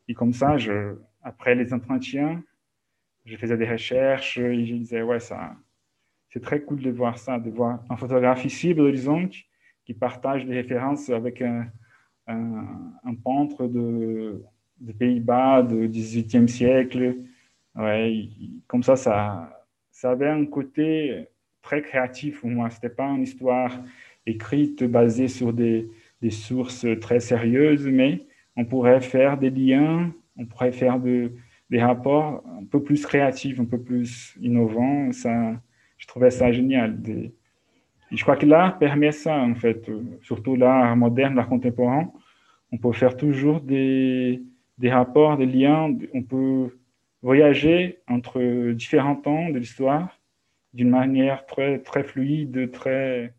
Et 0.07 0.13
comme 0.13 0.33
ça, 0.33 0.55
après 1.23 1.55
les 1.55 1.73
entretiens, 1.73 2.41
je 3.25 3.35
faisais 3.35 3.57
des 3.57 3.69
recherches 3.69 4.37
et 4.37 4.65
je 4.65 4.75
disais, 4.75 5.01
ouais, 5.01 5.19
c'est 5.19 6.39
très 6.41 6.61
cool 6.61 6.81
de 6.81 6.89
voir 6.89 7.17
ça, 7.17 7.39
de 7.39 7.49
voir 7.49 7.83
un 7.89 7.97
photographe 7.97 8.45
ici 8.45 8.73
l'horizon 8.73 9.29
qui 9.85 9.93
partage 9.93 10.45
des 10.45 10.55
références 10.55 11.09
avec 11.09 11.41
un, 11.41 11.67
un, 12.27 13.15
peintre 13.23 13.67
de, 13.67 14.43
des 14.79 14.93
Pays-Bas 14.93 15.63
du 15.63 15.87
XVIIIe 15.87 16.47
siècle. 16.47 17.15
Ouais, 17.79 18.27
comme 18.67 18.83
ça, 18.83 18.97
ça, 18.97 20.11
avait 20.11 20.27
un 20.27 20.45
côté 20.45 21.27
très 21.61 21.81
créatif 21.81 22.41
pour 22.41 22.49
moi. 22.49 22.69
Ce 22.69 22.75
n'était 22.75 22.89
pas 22.89 23.07
une 23.07 23.23
histoire 23.23 23.71
écrite 24.25 24.83
basée 24.83 25.29
sur 25.29 25.53
des, 25.53 25.89
sources 26.29 26.85
très 26.99 27.21
sérieuses, 27.21 27.87
mais 27.87 28.25
on 28.57 28.65
pourrait 28.65 28.99
faire 28.99 29.37
des 29.37 29.49
liens, 29.49 30.11
on 30.37 30.45
pourrait 30.45 30.73
faire 30.73 30.99
de, 30.99 31.31
des 31.69 31.81
rapports 31.81 32.43
un 32.59 32.65
peu 32.65 32.83
plus 32.83 33.05
créatifs, 33.05 33.61
un 33.61 33.65
peu 33.65 33.79
plus 33.79 34.35
innovants. 34.41 35.13
Ça, 35.13 35.53
je 35.97 36.05
trouvais 36.05 36.31
ça 36.31 36.51
génial. 36.51 36.97
Je 38.11 38.21
crois 38.23 38.35
que 38.35 38.45
l'art 38.45 38.77
permet 38.77 39.13
ça, 39.13 39.37
en 39.37 39.55
fait, 39.55 39.89
surtout 40.21 40.57
l'art 40.57 40.97
moderne, 40.97 41.35
l'art 41.35 41.47
contemporain. 41.47 42.11
On 42.73 42.77
peut 42.77 42.91
faire 42.91 43.15
toujours 43.15 43.61
des, 43.61 44.43
des 44.77 44.91
rapports, 44.91 45.37
des 45.37 45.45
liens. 45.45 45.95
On 46.13 46.23
peut 46.23 46.71
voyager 47.21 47.99
entre 48.07 48.71
différents 48.71 49.15
temps 49.15 49.49
de 49.49 49.59
l'histoire 49.59 50.19
d'une 50.73 50.89
manière 50.89 51.45
très, 51.45 51.79
très 51.79 52.03
fluide, 52.03 52.71
très, 52.71 53.33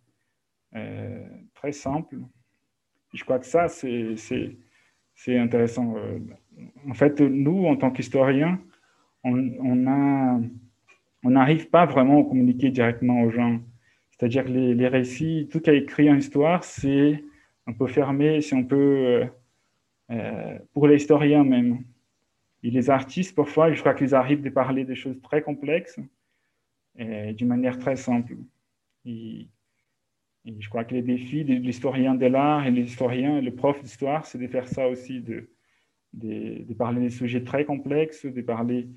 euh, 0.75 1.25
très 1.55 1.73
simple. 1.73 2.17
Je 3.15 3.25
crois 3.25 3.39
que 3.39 3.47
ça, 3.47 3.69
c'est 3.69 5.39
intéressant. 5.39 5.95
En 6.89 6.95
fait, 6.95 7.21
nous, 7.21 7.67
en 7.67 7.77
tant 7.77 7.91
qu'historiens, 7.91 8.61
on 9.25 9.37
n'arrive 11.25 11.67
on 11.67 11.71
pas 11.71 11.87
vraiment 11.87 12.21
à 12.21 12.25
communiquer 12.25 12.71
directement 12.71 13.23
aux 13.23 13.31
gens. 13.31 13.61
C'est-à-dire 14.11 14.45
que 14.45 14.51
les, 14.51 14.75
les, 14.75 14.89
récits, 14.89 15.49
tout 15.51 15.61
qui 15.61 15.71
est 15.71 15.79
écrit 15.79 16.11
en 16.11 16.17
histoire, 16.17 16.63
c'est 16.65 17.25
un 17.67 17.73
peu 17.73 17.87
fermé, 17.87 18.41
on 18.53 18.65
peut, 18.65 19.25
euh, 20.11 20.59
pour 20.73 20.89
les 20.89 20.97
historiens 20.97 21.45
même. 21.45 21.85
Et 22.63 22.71
les 22.71 22.91
artistes, 22.91 23.35
parfois, 23.35 23.73
je 23.73 23.81
crois 23.81 23.95
qu'ils 23.95 24.15
arrivent 24.15 24.43
de 24.43 24.51
parler 24.51 24.85
des 24.85 24.95
choses 24.95 25.21
très 25.23 25.43
complexes 25.43 25.99
d'une 26.97 27.49
manière 27.49 27.79
très 27.79 27.97
simple. 27.97 28.37
Et, 29.05 29.49
je 30.45 30.69
crois 30.69 30.85
que 30.85 30.95
les 30.95 31.03
défis 31.03 31.45
de 31.45 31.55
l'historien 31.55 32.15
de 32.15 32.27
l'art 32.27 32.67
et 32.67 32.71
l'historien 32.71 33.41
le 33.41 33.55
prof 33.55 33.83
d'histoire, 33.83 34.25
c'est 34.27 34.39
de 34.39 34.47
faire 34.47 34.69
ça 34.69 34.89
aussi, 34.89 35.21
de, 35.21 36.75
parler 36.79 37.01
des 37.03 37.11
sujets 37.11 37.45
très 37.45 37.65
complexes, 37.65 38.25
de 38.25 38.41
parler 38.41 38.89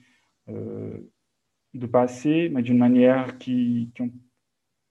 euh, 0.50 0.98
de 1.74 1.86
passé, 1.86 2.50
mais 2.54 2.62
d'une 2.62 2.78
manière 2.78 3.38
qui, 3.38 3.92
qui, 3.94 4.02
on, 4.02 4.12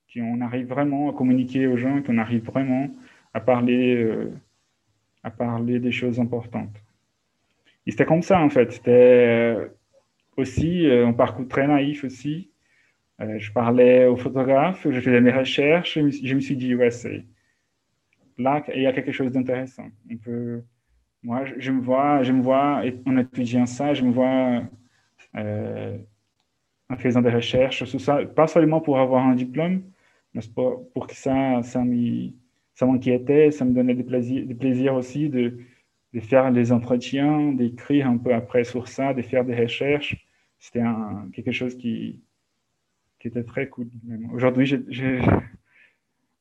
qui, 0.08 0.20
on, 0.20 0.40
arrive 0.40 0.66
vraiment 0.66 1.10
à 1.10 1.14
communiquer 1.14 1.66
aux 1.66 1.76
gens, 1.76 2.02
qu'on 2.02 2.18
arrive 2.18 2.44
vraiment 2.44 2.90
à 3.32 3.40
parler, 3.40 3.96
euh, 3.96 4.30
à 5.22 5.30
parler 5.30 5.80
des 5.80 5.92
choses 5.92 6.20
importantes. 6.20 6.76
C'était 7.86 8.04
comme 8.04 8.22
ça, 8.22 8.40
en 8.40 8.48
fait. 8.50 8.72
C'était 8.72 8.90
euh, 8.90 9.68
aussi 10.36 10.86
euh, 10.86 11.06
un 11.08 11.12
parcours 11.12 11.48
très 11.48 11.66
naïf 11.66 12.04
aussi. 12.04 12.50
Euh, 13.20 13.38
je 13.38 13.52
parlais 13.52 14.06
aux 14.06 14.16
photographes, 14.16 14.86
je 14.88 15.00
faisais 15.00 15.20
mes 15.20 15.32
recherches, 15.32 15.94
je 15.94 16.34
me, 16.34 16.40
suis 16.40 16.56
dit, 16.56 16.74
ouais, 16.74 16.90
c'est 16.90 17.24
là, 18.38 18.62
il 18.74 18.82
y 18.82 18.86
a 18.86 18.92
quelque 18.92 19.12
chose 19.12 19.32
d'intéressant. 19.32 19.88
Moi, 21.22 21.44
je, 21.58 21.70
me 21.70 21.80
vois, 21.80 22.22
je 22.22 22.32
me 22.32 22.42
vois 22.42 22.82
en 23.06 23.16
étudiant 23.16 23.66
ça, 23.66 23.94
je 23.94 24.02
me 24.02 24.10
vois 24.10 24.62
en 25.34 26.96
faisant 26.96 27.20
des 27.20 27.30
recherches 27.30 27.84
sur 27.84 28.00
ça, 28.00 28.24
pas 28.26 28.46
seulement 28.46 28.80
pour 28.80 28.98
avoir 28.98 29.24
un 29.24 29.34
diplôme, 29.34 29.82
mais 30.34 30.40
pour, 30.54 31.06
que 31.06 31.14
ça, 31.14 31.62
ça 31.62 31.84
m'inquiétait, 32.86 33.50
ça, 33.50 33.58
ça 33.58 33.64
me 33.64 33.72
donnait 33.74 33.94
du 33.94 34.04
plaisir, 34.04 34.46
du 34.46 34.54
plaisir 34.56 34.94
aussi 34.94 35.28
de, 35.28 35.58
de 36.12 36.20
faire 36.20 36.50
les 36.50 36.72
entretiens, 36.72 37.52
d'écrire 37.52 38.06
un 38.06 38.18
peu 38.18 38.34
après 38.34 38.64
sur 38.64 38.88
ça, 38.88 39.14
de 39.14 39.22
faire 39.22 39.44
des 39.44 39.54
recherches. 39.54 40.16
C'était 40.58 40.82
quelque 41.32 41.52
chose 41.52 41.76
qui, 41.76 42.22
était 43.24 43.44
très 43.44 43.68
cool. 43.68 43.88
Aujourd'hui, 44.32 44.74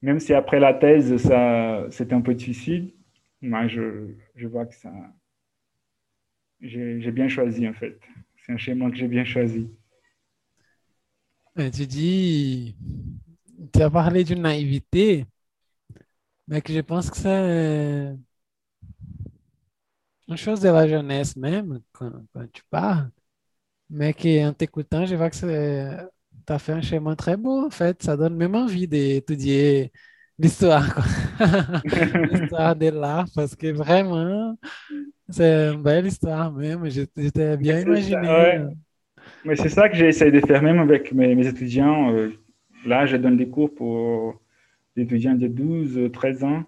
même 0.01 0.19
si 0.19 0.33
après 0.33 0.59
la 0.59 0.73
thèse, 0.73 1.15
ça, 1.17 1.85
c'était 1.91 2.13
un 2.13 2.21
peu 2.21 2.33
difficile, 2.33 2.93
moi, 3.41 3.67
je, 3.67 4.13
je 4.35 4.47
vois 4.47 4.65
que 4.65 4.75
ça, 4.75 4.91
j'ai 6.61 7.11
bien 7.11 7.27
choisi 7.27 7.67
en 7.67 7.73
fait. 7.73 7.99
C'est 8.37 8.53
un 8.53 8.57
schéma 8.57 8.89
que 8.89 8.97
j'ai 8.97 9.07
bien 9.07 9.25
choisi. 9.25 9.69
Tu 11.55 11.85
dis, 11.85 12.75
tu 13.73 13.81
as 13.81 13.89
parlé 13.89 14.23
d'une 14.23 14.41
naïveté, 14.41 15.25
mais 16.47 16.61
que 16.61 16.73
je 16.73 16.79
pense 16.79 17.09
que 17.09 17.17
c'est 17.17 18.15
une 20.31 20.37
chose 20.37 20.61
de 20.61 20.69
la 20.69 20.87
jeunesse 20.87 21.35
même, 21.35 21.79
quand, 21.91 22.11
quand 22.33 22.45
tu 22.51 22.63
parles, 22.69 23.09
mais 23.89 24.13
qu'en 24.13 24.53
t'écoutant, 24.53 25.05
je 25.05 25.15
vois 25.15 25.29
que 25.29 25.35
tu 25.35 26.53
as 26.53 26.59
fait 26.59 26.71
un 26.71 26.81
schéma 26.81 27.15
très 27.15 27.37
beau, 27.37 27.65
en 27.67 27.69
fait. 27.69 28.01
Ça 28.01 28.15
donne 28.15 28.35
même 28.35 28.55
envie 28.55 28.87
d'étudier 28.87 29.91
l'histoire, 30.39 31.05
l'histoire 32.31 32.75
de 32.75 32.87
l'art, 32.87 33.27
parce 33.35 33.55
que 33.55 33.67
vraiment, 33.67 34.57
c'est 35.29 35.73
une 35.73 35.83
belle 35.83 36.07
histoire 36.07 36.51
même. 36.51 36.89
J'étais 36.89 37.57
bien 37.57 37.81
imaginé. 37.81 38.27
Ouais. 38.27 38.65
Mais 39.45 39.55
c'est 39.55 39.69
ça 39.69 39.89
que 39.89 39.95
j'essaie 39.95 40.31
de 40.31 40.39
faire 40.39 40.61
même 40.61 40.79
avec 40.79 41.11
mes, 41.13 41.35
mes 41.35 41.47
étudiants. 41.47 42.13
Euh, 42.13 42.29
là, 42.85 43.05
je 43.05 43.17
donne 43.17 43.37
des 43.37 43.49
cours 43.49 43.73
pour 43.73 44.41
des 44.95 45.03
étudiants 45.03 45.35
de 45.35 45.47
12, 45.47 46.09
13 46.13 46.43
ans. 46.43 46.63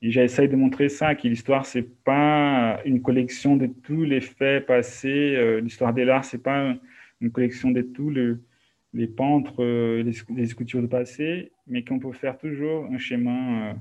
J'essaie 0.00 0.46
de 0.46 0.54
montrer 0.54 0.88
ça, 0.88 1.16
que 1.16 1.26
l'histoire, 1.26 1.66
c'est 1.66 1.82
pas 2.04 2.80
une 2.84 3.02
collection 3.02 3.56
de 3.56 3.66
tous 3.66 4.04
les 4.04 4.20
faits 4.20 4.64
passés. 4.64 5.34
Euh, 5.36 5.60
l'histoire 5.60 5.92
de 5.92 6.02
l'art, 6.02 6.24
c'est 6.24 6.42
pas 6.42 6.76
une 7.20 7.32
collection 7.32 7.72
de 7.72 7.82
tous 7.82 8.10
le, 8.10 8.44
les 8.92 9.08
peintres, 9.08 9.60
euh, 9.60 10.04
les, 10.04 10.12
les, 10.36 10.46
sculptures 10.46 10.82
du 10.82 10.88
passé, 10.88 11.50
mais 11.66 11.84
qu'on 11.84 11.98
peut 11.98 12.12
faire 12.12 12.38
toujours 12.38 12.84
un 12.86 12.98
schéma. 12.98 13.70
Euh, 13.70 13.74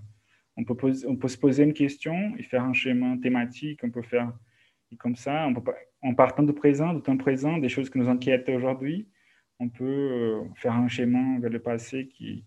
on, 0.58 0.64
peut 0.64 1.28
se 1.28 1.38
poser 1.38 1.64
une 1.64 1.74
question 1.74 2.36
et 2.38 2.42
faire 2.42 2.64
un 2.64 2.74
schéma 2.74 3.16
thématique. 3.22 3.82
On 3.84 3.92
peut 3.92 4.02
faire 4.02 4.34
comme 4.98 5.16
ça, 5.16 5.48
en 6.02 6.14
partant 6.16 6.42
du 6.42 6.54
présent, 6.54 6.96
du 6.96 7.02
temps 7.02 7.18
présent, 7.18 7.60
des 7.60 7.70
choses 7.70 7.92
qui 7.92 8.00
nous 8.00 8.10
inquiètent 8.10 8.50
aujourd'hui, 8.50 9.08
on 9.60 9.70
peut 9.70 10.42
faire 10.56 10.74
un 10.74 10.88
schéma 10.88 11.40
vers 11.40 11.52
le 11.52 11.60
passé 11.60 12.08
qui, 12.08 12.46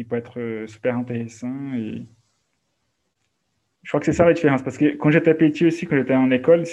qui 0.00 0.04
peut 0.04 0.16
être 0.16 0.64
super 0.66 0.96
intéressant. 0.96 1.74
Et 1.74 2.06
je 3.82 3.88
crois 3.90 4.00
que 4.00 4.06
c'est 4.06 4.14
ça 4.14 4.24
la 4.24 4.32
différence. 4.32 4.62
Parce 4.62 4.78
que 4.78 4.96
quand 4.96 5.10
j'étais 5.10 5.34
petit 5.34 5.66
aussi, 5.66 5.86
quand 5.86 5.96
j'étais 5.96 6.14
en 6.14 6.30
école, 6.30 6.64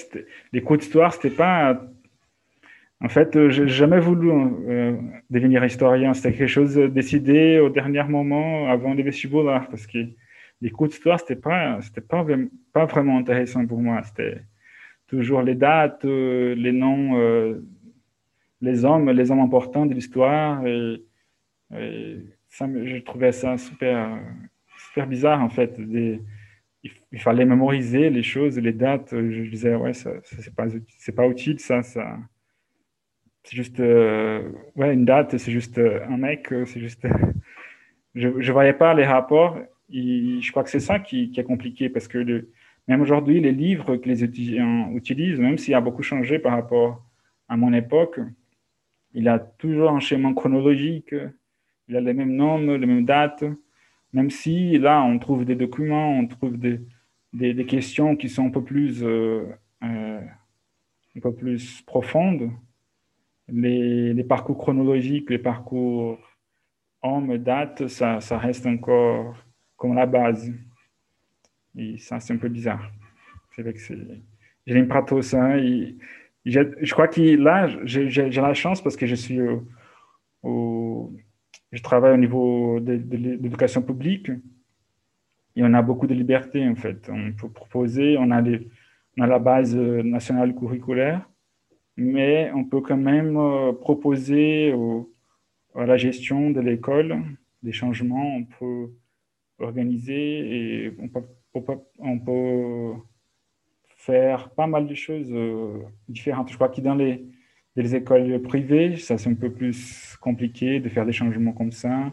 les 0.54 0.62
cours 0.62 0.78
d'histoire, 0.78 1.14
c'était 1.14 1.36
pas. 1.36 1.82
En 3.02 3.10
fait, 3.10 3.50
j'ai 3.50 3.68
jamais 3.68 4.00
voulu 4.00 4.32
euh, 4.32 4.96
devenir 5.30 5.64
historien. 5.66 6.14
C'était 6.14 6.34
quelque 6.38 6.48
chose 6.48 6.76
décidé 6.76 7.60
au 7.60 7.70
dernier 7.70 8.04
moment 8.06 8.70
avant 8.70 8.94
les 8.94 9.04
vestibulaires. 9.04 9.68
Parce 9.70 9.86
que 9.86 10.00
les 10.62 10.70
cours 10.70 10.88
d'histoire, 10.88 11.20
c'était 11.20 11.36
pas, 11.36 11.80
c'était 11.82 12.02
pas, 12.02 12.26
pas 12.72 12.86
vraiment 12.86 13.18
intéressant 13.18 13.68
pour 13.68 13.82
moi. 13.82 14.02
C'était 14.04 14.42
toujours 15.08 15.42
les 15.42 15.56
dates, 15.56 16.06
euh, 16.06 16.56
les 16.56 16.72
noms, 16.72 17.20
euh, 17.20 17.62
les 18.62 18.86
hommes, 18.86 19.12
les 19.12 19.32
hommes 19.32 19.42
importants 19.42 19.86
de 19.86 19.94
l'histoire. 19.94 20.66
Et 20.66 21.04
je 22.60 22.98
trouvais 23.04 23.32
ça 23.32 23.58
super, 23.58 24.20
bizarre, 25.08 25.42
en 25.42 25.50
fait. 25.50 25.76
Il, 25.80 27.20
fallait 27.20 27.46
mémoriser 27.46 28.10
les 28.10 28.24
choses, 28.24 28.58
les 28.60 28.74
dates. 28.74 29.10
Je 29.12 29.50
disais, 29.50 29.76
ouais, 29.76 29.94
c'est 29.94 30.56
pas, 30.56 30.66
c'est 30.98 31.16
pas 31.16 31.28
utile, 31.28 31.60
ça. 31.60 31.84
ça 31.84 32.18
c'est 33.44 33.56
juste, 33.56 33.80
euh, 33.80 34.50
ouais, 34.76 34.94
une 34.94 35.06
date, 35.06 35.38
c'est 35.38 35.52
juste 35.52 35.78
un 35.78 36.18
mec, 36.18 36.54
c'est 36.66 36.82
juste. 36.82 37.08
je 38.16 38.28
ne 38.28 38.52
voyais 38.52 38.74
pas 38.74 38.94
les 38.94 39.06
rapports. 39.06 39.58
Je 39.90 40.52
crois 40.52 40.64
que 40.64 40.70
c'est 40.70 40.80
ça 40.80 41.00
qui, 41.00 41.32
est 41.36 41.44
compliqué 41.44 41.90
parce 41.90 42.08
que 42.08 42.48
même 42.88 43.02
aujourd'hui, 43.02 43.40
les 43.40 43.52
livres 43.52 43.98
que 43.98 44.08
les 44.08 44.24
étudiants 44.24 44.92
utilisent, 44.94 45.40
même 45.40 45.58
s'il 45.58 45.74
a 45.74 45.82
beaucoup 45.82 46.04
changé 46.04 46.40
par 46.40 46.54
rapport 46.54 47.04
à 47.48 47.58
mon 47.58 47.74
époque, 47.74 48.20
il 49.14 49.28
a 49.28 49.40
toujours 49.40 49.92
un 49.92 50.00
schéma 50.00 50.34
chronologique, 50.34 51.16
il 51.88 51.96
a 51.96 52.02
les 52.02 52.14
mêmes 52.14 52.36
noms, 52.36 52.58
les 52.58 52.86
mêmes 52.86 53.06
dates, 53.06 53.44
même 54.14 54.30
si 54.30 54.78
là, 54.78 55.02
on 55.04 55.20
trouve 55.20 55.46
des 55.46 55.56
documents, 55.56 56.12
on 56.18 56.28
trouve 56.28 56.58
des, 56.58 56.82
des, 57.34 57.66
questions 57.66 58.16
qui 58.16 58.30
sont 58.30 58.48
un 58.48 58.52
peu 58.52 58.64
plus, 58.64 59.04
euh, 59.04 59.46
euh, 59.84 60.22
un 61.16 61.20
peu 61.20 61.34
plus 61.34 61.82
profondes, 61.84 62.52
les, 63.48 64.14
les 64.14 64.24
parcours 64.24 64.58
chronologiques, 64.58 65.30
les 65.30 65.40
parcours 65.40 66.20
hommes, 67.02 67.38
dates, 67.38 67.88
ça, 67.88 68.20
ça 68.22 68.38
reste 68.38 68.66
encore 68.66 69.36
comme 69.78 69.96
la 69.96 70.06
base. 70.06 70.52
Et 71.78 71.98
ça, 71.98 72.20
c'est 72.20 72.34
un 72.34 72.38
peu 72.38 72.50
bizarre. 72.50 72.92
C'est 73.56 73.62
vrai 73.62 73.74
que 73.74 73.80
c'est. 73.80 73.98
J'aime 74.66 74.88
pas 74.88 75.02
trop 75.04 75.22
ça. 75.22 75.58
Et 75.60 75.96
je, 76.46 76.92
crois 76.94 77.08
que 77.08 77.22
là, 77.36 77.68
j'ai 77.86 78.10
j'ai- 78.10 78.32
j'ai 78.32 78.42
la 78.42 78.54
chance 78.54 78.82
parce 78.82 78.98
que 78.98 79.06
je 79.06 79.16
suis 79.16 79.40
au- 80.44 81.14
je 81.72 81.82
travaille 81.82 82.14
au 82.14 82.18
niveau 82.18 82.80
de, 82.80 82.94
l'éducation 83.16 83.82
publique 83.82 84.30
et 85.56 85.64
on 85.64 85.74
a 85.74 85.82
beaucoup 85.82 86.08
de 86.08 86.14
liberté 86.14 86.68
en 86.68 86.76
fait. 86.76 87.10
On 87.10 87.34
peut 87.34 87.50
proposer, 87.50 88.18
on 88.18 88.32
a, 88.32 88.42
la 89.18 89.40
base 89.40 89.76
euh, 89.76 90.04
nationale 90.04 90.56
curriculaire, 90.56 91.30
mais 91.98 92.52
on 92.54 92.64
peut 92.64 92.82
quand 92.82 92.98
même 92.98 93.38
euh, 93.38 93.74
proposer 93.74 94.74
à 95.76 95.86
la 95.86 95.98
gestion 95.98 96.52
de 96.52 96.62
l'école 96.62 97.22
des 97.64 97.74
changements. 97.74 98.36
On 98.36 98.46
peut 98.46 98.92
organiser 99.60 100.86
et 100.86 100.94
on 101.00 101.08
peut, 101.08 101.24
on 101.54 101.62
peut, 101.62 101.80
on 102.00 102.20
peut 102.20 102.94
faire 103.98 104.52
pas 104.52 104.68
mal 104.68 104.88
de 104.88 104.94
choses 104.94 105.32
euh, 105.32 105.80
différentes. 106.08 106.50
Je 106.50 106.56
crois 106.56 106.70
que 106.70 106.82
dans 106.82 106.96
les, 106.96 107.26
les 107.82 107.96
écoles 107.96 108.42
privées, 108.42 108.98
ça 108.98 109.18
c'est 109.18 109.30
un 109.30 109.36
peu 109.36 109.52
plus 109.52 110.16
compliqué 110.20 110.80
de 110.80 110.90
faire 110.90 111.06
des 111.06 111.12
changements 111.12 111.54
comme 111.54 111.72
ça. 111.72 112.12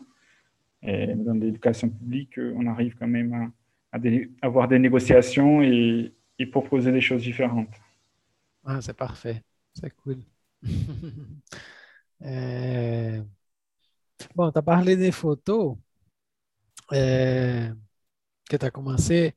Et 0.82 1.14
dans 1.14 1.34
l'éducation 1.34 1.88
publique, 1.88 2.38
on 2.38 2.66
arrive 2.66 2.94
quand 2.98 3.06
même 3.06 3.52
à, 3.92 3.98
avoir 4.42 4.68
des 4.68 4.78
négociations 4.78 5.62
et, 5.62 6.12
et 6.38 6.46
proposer 6.46 6.92
des 6.92 7.00
choses 7.00 7.22
différentes. 7.22 7.74
Ah, 8.64 8.80
c'est 8.80 8.96
parfait. 8.96 9.42
C'est 9.74 9.94
cool. 9.96 10.18
Euh, 12.22 13.20
Bon, 14.34 14.50
tu 14.50 14.58
as 14.58 14.62
parlé 14.62 14.96
des 14.96 15.12
photos, 15.12 15.76
euh, 16.92 17.72
que 18.50 18.56
tu 18.56 18.64
as 18.66 18.70
commencé 18.70 19.34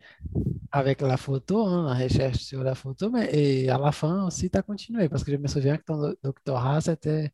avec 0.72 1.01
la 1.01 1.18
photo, 1.18 1.66
hein, 1.68 1.86
la 1.97 2.03
recherche 2.05 2.39
sur 2.39 2.64
la 2.64 2.76
photo, 2.76 3.10
mais 3.12 3.30
et 3.34 3.70
à 3.70 3.78
la 3.78 3.91
fin 3.91 4.28
aussi, 4.28 4.49
tu 4.51 4.58
as 4.58 4.62
continué, 4.64 5.10
parce 5.10 5.24
que 5.24 5.32
je 5.32 5.38
me 5.38 5.47
souviens 5.47 5.78
que 5.78 5.84
ton 5.86 5.97
do- 5.99 6.16
doctorat, 6.24 6.82
c'était 6.82 7.32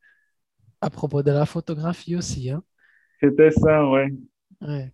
à 0.81 0.89
propos 0.91 1.23
de 1.23 1.31
la 1.31 1.45
photographie 1.47 2.15
aussi, 2.17 2.49
hein. 2.51 2.63
C'était 3.19 3.49
ça, 3.49 3.89
ouais. 3.89 4.09
Ouais. 4.61 4.93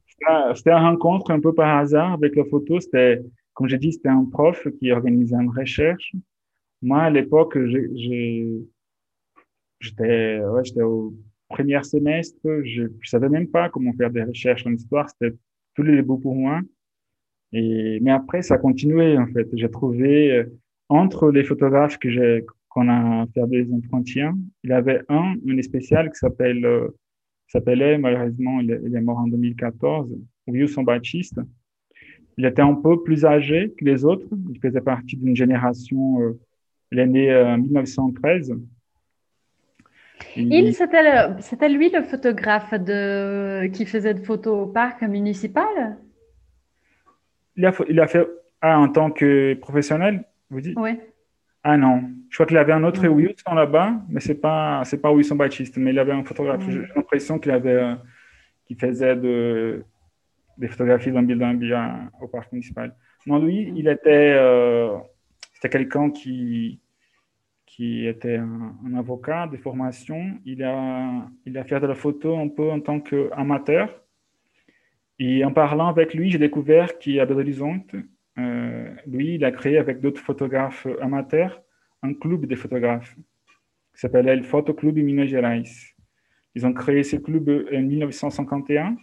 C'était 0.56 0.72
une 0.72 0.78
rencontre 0.84 1.32
un 1.32 1.40
peu 1.40 1.54
par 1.54 1.78
hasard 1.78 2.14
avec 2.14 2.36
la 2.36 2.46
photo. 2.46 2.80
C'était, 2.80 3.22
comme 3.54 3.68
j'ai 3.68 3.78
dit, 3.78 3.94
c'était 3.94 4.10
un 4.10 4.26
prof 4.26 4.68
qui 4.80 4.92
organisait 4.92 5.36
une 5.36 5.50
recherche. 5.52 6.14
Moi, 6.82 7.02
à 7.04 7.10
l'époque, 7.10 7.58
j'étais 9.80 10.40
ouais, 10.42 10.64
j'étais 10.64 10.82
au 10.82 11.14
premier 11.48 11.82
semestre. 11.84 12.40
Je 12.64 12.84
ne 12.84 12.90
savais 13.04 13.30
même 13.30 13.48
pas 13.48 13.70
comment 13.70 13.94
faire 13.94 14.10
des 14.12 14.24
recherches 14.24 14.66
en 14.66 14.74
histoire. 14.74 15.10
C'était 15.10 15.36
tous 15.80 15.86
les 15.86 15.96
débuts 15.96 16.20
pour 16.22 16.36
moi. 16.36 16.60
Et, 17.54 18.00
mais 18.02 18.12
après, 18.12 18.42
ça 18.42 18.56
a 18.56 18.58
continué, 18.58 19.18
en 19.18 19.28
fait. 19.28 19.48
J'ai 19.54 19.72
trouvé, 19.72 20.32
euh, 20.32 20.44
entre 20.90 21.32
les 21.32 21.46
photographes 21.46 21.98
que 21.98 22.10
j'ai, 22.10 22.46
qu'on 22.68 22.90
a 22.90 23.26
fait 23.34 23.48
des 23.48 23.72
entretiens, 23.72 24.38
il 24.64 24.72
y 24.72 24.74
avait 24.74 25.02
un, 25.08 25.36
une 25.46 25.64
spéciale 25.64 26.12
qui 26.12 26.18
s'appelle, 26.20 26.66
euh, 26.66 26.90
s'appelait, 27.48 27.98
malheureusement, 27.98 28.60
il 28.60 28.72
est, 28.72 28.94
est 28.94 29.02
mort 29.02 29.20
en 29.20 29.28
2014, 29.28 30.16
Wilson 30.48 30.84
Baptiste. 30.84 31.40
Il 32.38 32.46
était 32.46 32.62
un 32.62 32.76
peu 32.76 33.02
plus 33.02 33.26
âgé 33.26 33.74
que 33.78 33.86
les 33.86 34.04
autres. 34.04 34.28
Il 34.50 34.60
faisait 34.60 34.82
partie 34.82 35.16
d'une 35.16 35.36
génération, 35.36 36.22
euh, 36.22 36.40
il 36.92 37.00
est 37.00 37.08
né 37.08 37.32
euh, 37.32 37.54
en 37.54 37.58
1913. 37.58 38.54
Il, 40.36 40.74
c'était 40.74 41.03
le- 41.03 41.41
c'était 41.41 41.70
lui 41.70 41.89
le 41.89 42.03
photographe 42.03 42.74
de, 42.74 43.67
qui 43.67 43.86
faisait 43.86 44.13
de 44.13 44.20
photos 44.24 44.67
au 44.67 44.72
parc 44.72 45.01
municipal? 45.01 45.97
il 47.55 47.65
a, 47.65 47.74
il 47.89 47.99
a 47.99 48.07
fait, 48.07 48.26
ah, 48.61 48.80
en 48.80 48.88
tant 48.89 49.11
que 49.11 49.53
professionnel, 49.55 50.24
vous 50.49 50.61
dites? 50.61 50.78
Oui. 50.78 50.97
Ah 51.63 51.76
non, 51.76 52.03
je 52.30 52.36
crois 52.38 52.45
qu'il 52.45 52.57
avait 52.57 52.72
un 52.72 52.84
autre 52.86 53.05
Mhm. 53.05 53.13
Wilson 53.15 53.53
là-bas, 53.53 53.95
mais 54.09 54.22
c'est 54.22 54.39
pas, 54.39 54.82
c'est 54.86 55.01
pas 55.01 55.11
Wilson 55.11 55.36
Baptiste, 55.36 55.76
mais 55.78 55.91
il 55.91 55.99
avait 55.99 56.13
un 56.13 56.24
photographe. 56.24 56.65
Mhm. 56.65 56.72
J'ai 56.72 56.93
l'impression 56.95 57.38
qu'il 57.38 57.51
avait, 57.51 57.74
euh, 57.74 57.95
qu'il 58.65 58.78
faisait 58.78 59.15
de, 59.17 59.84
des 60.57 60.67
photographies 60.70 61.11
d'un 61.11 61.24
à- 61.74 61.99
au 62.22 62.28
parc 62.28 62.51
municipal. 62.53 62.95
Non, 63.26 63.39
lui, 63.39 63.74
il 63.76 63.88
était, 63.89 64.34
euh, 64.38 64.95
c'était 65.53 65.70
quelqu'un 65.70 66.11
qui, 66.11 66.80
qui 67.80 68.06
était 68.06 68.36
un, 68.36 68.94
avocat 68.98 69.48
de 69.48 69.56
formation. 69.56 70.38
Il 70.44 70.66
a, 70.66 71.26
il 71.46 71.58
a 71.58 71.64
fait 71.64 71.80
de 71.80 71.88
la 71.88 71.96
photo 71.96 72.38
un 72.38 72.50
peu 72.50 72.70
en 72.70 72.82
tant 72.82 73.00
qu'amateur. 73.00 74.04
Et 75.18 75.46
en 75.46 75.54
parlant 75.54 75.88
avec 75.88 76.14
lui, 76.14 76.30
j'ai 76.30 76.40
découvert 76.40 77.00
qu'à 77.00 77.26
Belo 77.26 77.40
Horizonte, 77.40 77.96
euh, 78.38 78.94
lui, 79.08 79.36
il 79.36 79.46
a 79.46 79.52
créé 79.52 79.78
avec 79.78 80.02
d'autres 80.02 80.20
photographes 80.20 80.88
amateurs 81.00 81.62
un 82.04 82.14
club 82.14 82.48
de 82.48 82.56
photographes 82.56 83.16
qui 83.16 84.02
s'appelait 84.02 84.36
le 84.36 84.44
Photo 84.44 84.74
Club 84.74 84.98
Minas 84.98 85.28
Gerais. 85.28 85.64
Ils 86.56 86.66
ont 86.66 86.74
créé 86.74 87.04
ce 87.04 87.16
club 87.16 87.50
en 87.74 87.82
1951 87.82 88.98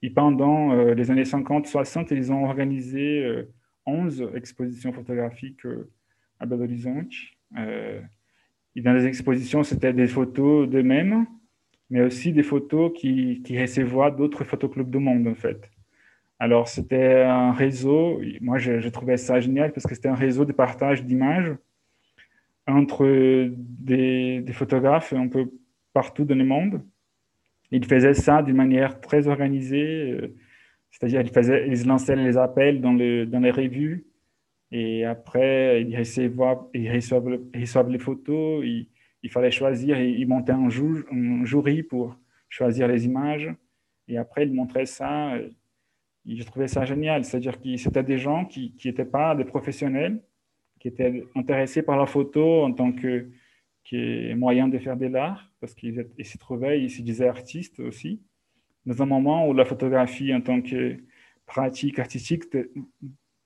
et 0.00 0.10
pendant 0.10 0.74
euh, 0.74 0.94
les 0.94 1.10
années 1.10 1.24
50-60, 1.24 2.14
ils 2.14 2.32
ont 2.32 2.44
organisé 2.44 3.24
euh, 3.24 3.52
11 3.84 4.30
expositions 4.36 4.92
photographiques 4.92 5.66
euh, 5.66 5.90
à 6.38 6.46
Belo 6.46 6.62
Horizonte. 6.62 7.12
Euh, 7.58 8.00
dans 8.76 8.92
les 8.92 9.06
expositions, 9.06 9.62
c'était 9.62 9.92
des 9.92 10.06
photos 10.06 10.68
d'eux-mêmes, 10.68 11.26
mais 11.90 12.02
aussi 12.02 12.32
des 12.32 12.42
photos 12.42 12.92
qui, 12.94 13.42
qui 13.42 13.60
recevaient 13.60 14.10
d'autres 14.16 14.44
photoclubs 14.44 14.90
du 14.90 14.98
monde, 14.98 15.26
en 15.28 15.34
fait. 15.34 15.70
Alors, 16.38 16.68
c'était 16.68 17.22
un 17.22 17.52
réseau, 17.52 18.20
moi 18.42 18.58
je, 18.58 18.80
je 18.80 18.88
trouvais 18.90 19.16
ça 19.16 19.40
génial 19.40 19.72
parce 19.72 19.86
que 19.86 19.94
c'était 19.94 20.08
un 20.08 20.14
réseau 20.14 20.44
de 20.44 20.52
partage 20.52 21.02
d'images 21.04 21.54
entre 22.66 23.06
des, 23.48 24.44
photographes 24.52 25.12
un 25.14 25.28
peu 25.28 25.50
partout 25.94 26.24
dans 26.24 26.34
le 26.36 26.44
monde. 26.44 26.82
Ils 27.70 27.84
faisaient 27.84 28.14
ça 28.14 28.42
d'une 28.42 28.56
manière 28.56 29.00
très 29.00 29.28
organisée, 29.28 30.12
euh, 30.12 30.36
c'est-à-dire 30.90 31.22
ils, 31.22 31.72
ils 31.72 31.86
lançaient 31.86 32.16
les 32.16 32.36
appels 32.36 32.80
dans, 32.80 32.92
le, 32.92 33.24
dans 33.24 33.40
les 33.40 33.50
revues 33.50 34.04
et 34.70 35.04
après 35.04 35.82
ils 35.82 35.96
recevaient, 35.96 36.58
ils 36.74 36.92
reçoivent 36.92 37.90
les 37.90 37.98
photos, 37.98 38.64
il 38.64 39.30
fallait 39.30 39.50
choisir, 39.50 40.00
ils 40.00 40.26
montaient 40.26 40.52
un, 40.52 40.68
jury 40.68 41.82
pour 41.82 42.16
choisir 42.48 42.88
les 42.88 43.04
images 43.06 43.52
et 44.08 44.18
après 44.18 44.46
ils 44.46 44.52
montraient 44.52 44.86
ça. 44.86 45.36
Et 46.28 46.36
je 46.36 46.42
trouvais 46.44 46.68
ça 46.68 46.84
génial, 46.84 47.24
c'est-à-dire 47.24 47.60
que 47.60 47.76
c'était 47.76 48.02
des 48.02 48.18
gens 48.18 48.44
qui 48.44 48.74
n'étaient 48.84 49.04
pas 49.04 49.34
des 49.36 49.44
professionnels, 49.44 50.22
qui 50.80 50.88
étaient 50.88 51.24
intéressés 51.36 51.82
par 51.82 51.96
la 51.96 52.06
photo 52.06 52.64
en 52.64 52.72
tant 52.72 52.92
que, 52.92 53.30
que 53.88 54.34
moyen 54.34 54.66
de 54.68 54.78
faire 54.78 54.96
de 54.96 55.06
l'art, 55.06 55.52
parce 55.60 55.74
qu'ils 55.74 56.06
s'y 56.22 56.38
trouvaient, 56.38 56.82
ils 56.82 56.90
se 56.90 57.02
disaient 57.02 57.28
artistes 57.28 57.78
aussi, 57.78 58.22
dans 58.84 59.02
un 59.02 59.06
moment 59.06 59.48
où 59.48 59.54
la 59.54 59.64
photographie 59.64 60.34
en 60.34 60.40
tant 60.40 60.60
que 60.62 60.96
pratique 61.46 61.98
artistique 62.00 62.44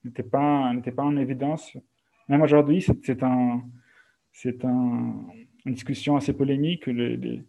n'était 0.05 0.23
pas, 0.23 0.73
pas 0.97 1.03
en 1.03 1.17
évidence. 1.17 1.77
Même 2.29 2.43
aujourd'hui, 2.43 2.85
c'est 3.03 3.23
un, 3.23 3.63
un, 4.65 5.15
une 5.67 5.75
discussion 5.75 6.17
assez 6.17 6.33
polémique, 6.33 6.87
les, 6.87 7.17
les, 7.17 7.43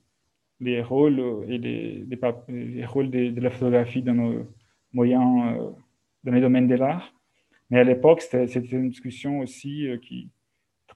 les 0.59 0.81
rôles 0.81 1.45
et 1.47 1.57
les, 1.57 2.05
les, 2.05 2.19
les 2.49 2.85
rôles 2.85 3.09
de, 3.09 3.39
la 3.39 3.49
photographie 3.49 4.01
dans 4.01 4.15
nos 4.15 4.47
moyens, 4.93 5.57
euh, 5.57 5.69
dans 6.23 6.31
les 6.31 6.41
domaines 6.41 6.67
de 6.67 6.75
l'art. 6.75 7.13
Mais 7.69 7.79
à 7.79 7.83
l'époque, 7.83 8.21
c'était 8.21 8.45
une 8.59 8.89
discussion 8.89 9.39
aussi 9.39 9.87
euh, 9.87 9.97
qui 9.97 10.29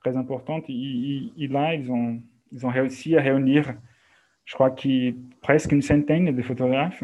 très 0.05 0.15
importante. 0.15 0.65
Et, 0.69 1.31
et, 1.37 1.47
là, 1.47 1.73
ils 1.73 1.91
ont, 1.91 2.21
ils 2.51 2.65
ont 2.65 2.69
réussi 2.69 3.17
à 3.17 3.21
réunir, 3.21 3.73
je 4.45 4.53
crois, 4.53 4.75
presque 5.41 5.71
une 5.71 5.81
centaine 5.81 6.35
de 6.35 6.41
photographes 6.43 7.03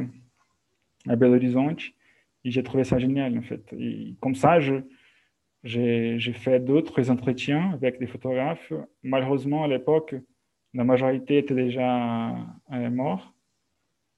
à 1.08 1.16
Belo 1.16 1.36
Horizonte. 1.36 1.82
J'ai 2.44 2.64
trouvé 2.64 2.84
ça 2.84 2.98
génial, 2.98 3.38
en 3.38 3.42
fait. 3.42 3.64
Comme 4.20 4.36
ça, 4.36 4.60
j'ai 5.64 6.34
fait 6.34 6.60
d'autres 6.60 7.10
entretiens 7.12 7.72
avec 7.74 8.00
des 8.00 8.08
photographes. 8.08 8.74
Malheureusement, 9.04 9.64
à 9.64 9.68
l'époque, 9.68 10.16
la 10.74 10.84
majorité 10.84 11.40
était 11.40 11.56
déjà 11.56 12.30
euh, 12.72 12.90
morte. 12.90 13.28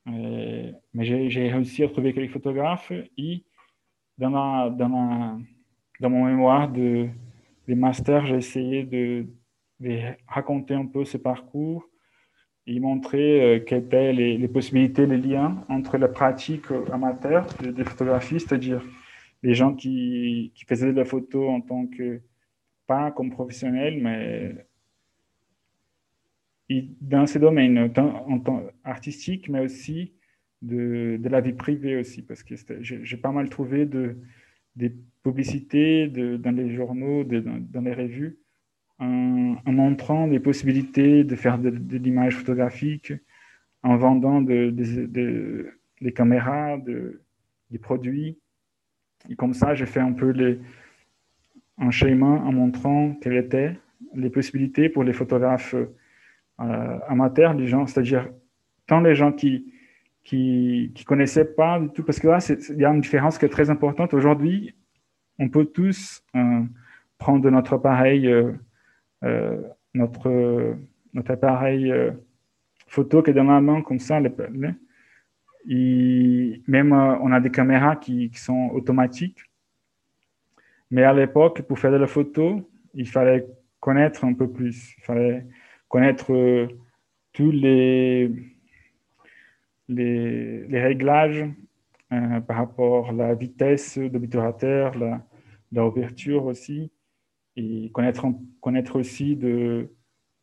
Euh, 0.08 0.72
mais 0.94 1.06
j'ai 1.30 1.50
réussi 1.50 1.84
à 1.84 1.88
trouver 1.88 2.14
quelques 2.14 2.34
photographes 2.34 2.92
et 3.18 3.44
dans, 4.18 4.30
la, 4.30 4.70
dans, 4.70 4.90
la, 4.90 5.38
dans 6.02 6.10
mon 6.10 6.26
mémoire 6.26 6.70
de, 6.70 7.08
de 7.68 7.74
master, 7.74 8.26
j'ai 8.26 8.36
essayé 8.36 8.84
de, 8.84 9.26
de, 9.80 10.00
raconter 10.28 10.74
un 10.74 10.86
peu 10.86 11.06
ce 11.06 11.18
parcours 11.18 11.88
et 12.66 12.80
montrer 12.80 13.42
euh, 13.42 13.60
quelles 13.60 13.84
étaient 13.86 14.14
les, 14.14 14.48
possibilités, 14.48 15.06
les 15.06 15.18
liens 15.18 15.66
entre 15.70 15.98
la 15.98 16.08
pratique 16.08 16.66
amateur 16.92 17.48
de, 17.62 17.72
de 17.72 17.84
photographie, 17.84 18.40
c'est-à-dire 18.40 18.84
les 19.44 19.54
gens 19.54 19.74
qui, 19.74 20.52
qui, 20.56 20.66
faisaient 20.66 20.92
de 20.92 20.98
la 20.98 21.06
photo 21.06 21.50
en 21.50 21.62
tant 21.62 21.88
que, 21.88 22.22
pas 22.88 23.12
comme 23.12 23.32
professionnels, 23.32 24.02
mais 24.02 24.66
dans 27.02 27.26
ces 27.28 27.40
domaines, 27.40 27.78
en 27.98 28.40
tant 28.40 28.64
artistique, 28.84 29.50
mais 29.50 29.60
aussi 29.60 30.14
de, 30.62 31.18
de 31.20 31.30
la 31.30 31.42
vie 31.42 31.54
privée 31.54 31.98
aussi, 31.98 32.22
parce 32.22 32.44
que 32.44 32.56
j'ai 32.82 33.18
pas 33.18 33.32
mal 33.32 33.50
trouvé 33.50 33.86
de, 33.86 34.18
des 34.76 34.94
publicités 35.24 36.08
dans 36.08 36.56
les 36.56 36.74
journaux, 36.76 37.24
dans, 37.24 37.60
dans, 37.60 37.82
les 37.82 37.94
revues, 37.94 38.40
en, 39.04 39.72
montrant 39.72 40.28
des 40.28 40.40
possibilités 40.40 41.24
de 41.24 41.36
faire 41.36 41.58
de, 41.58 41.98
l'image 41.98 42.36
photographique, 42.36 43.14
en 43.84 43.98
vendant 43.98 44.42
de, 44.42 44.70
des 46.02 46.14
caméras, 46.14 46.78
des 46.78 47.80
produits. 47.80 48.38
Et 49.30 49.36
comme 49.36 49.54
ça, 49.54 49.74
j'ai 49.74 49.86
fait 49.86 50.00
un 50.00 50.14
peu 50.14 50.34
un 51.78 51.92
schéma 51.92 52.26
en 52.28 52.52
montrant 52.52 53.14
quelles 53.22 53.38
étaient 53.38 53.78
les 54.16 54.30
possibilités 54.30 54.90
pour 54.90 55.04
les 55.04 55.14
photographes 55.14 55.76
euh, 55.76 57.00
amateurs, 57.08 57.54
les 57.54 57.68
gens, 57.68 57.88
c'est-à-dire 57.88 58.30
tant 58.86 59.02
les 59.02 59.16
gens 59.16 59.32
qui 59.32 59.74
qui 60.24 60.92
qui 60.96 61.04
connaissaient 61.04 61.54
pas 61.56 61.80
du 61.80 61.90
tout, 61.90 62.04
parce 62.04 62.20
que 62.20 62.28
là, 62.28 62.38
il 62.70 62.78
y 62.78 62.86
a 62.86 62.90
une 62.90 63.02
différence 63.02 63.38
qui 63.38 63.46
est 63.46 63.50
très 63.50 63.70
importante. 63.70 64.14
Aujourd'hui, 64.14 64.76
on 65.40 65.50
peut 65.50 65.66
tous 65.66 66.24
euh, 66.36 66.62
prendre 67.18 67.50
notre 67.50 67.74
appareil, 67.74 68.28
euh 68.28 68.54
notre 69.94 70.76
notre 71.14 71.32
appareil 71.32 71.92
euh, 71.92 72.12
photo 72.88 73.22
qui 73.22 73.32
est 73.32 73.34
dans 73.34 73.44
la 73.44 73.62
main 73.62 73.82
comme 73.82 74.00
ça, 74.00 74.20
les, 74.20 74.32
les, 75.66 76.62
même 76.68 76.94
euh, 76.94 77.18
on 77.22 77.32
a 77.32 77.40
des 77.40 77.52
caméras 77.52 77.96
qui, 77.96 78.32
sont 78.34 78.70
automatiques. 78.74 79.40
Mais 80.92 81.04
à 81.04 81.14
l'époque, 81.14 81.62
pour 81.64 81.80
faire 81.80 81.92
de 81.92 81.98
la 81.98 82.08
photo, 82.08 82.70
il 82.94 83.08
fallait 83.08 83.48
connaître 83.80 84.26
un 84.26 84.34
peu 84.34 84.50
plus. 84.50 84.96
Il 84.98 85.04
fallait 85.04 85.46
connaître 85.88 86.34
euh, 86.34 86.68
tous 87.32 87.52
les, 87.52 88.32
les, 89.88 90.82
réglages 90.82 91.46
euh, 92.12 92.40
par 92.42 92.58
rapport 92.58 93.10
à 93.10 93.14
la 93.14 93.34
vitesse 93.34 93.98
d'obturateur, 93.98 94.98
la, 94.98 95.22
la 95.72 95.86
ouverture 95.86 96.46
aussi, 96.46 96.92
et 97.56 97.92
connaître, 97.92 98.26
connaître 98.62 99.00
aussi 99.00 99.38
euh, 99.44 99.86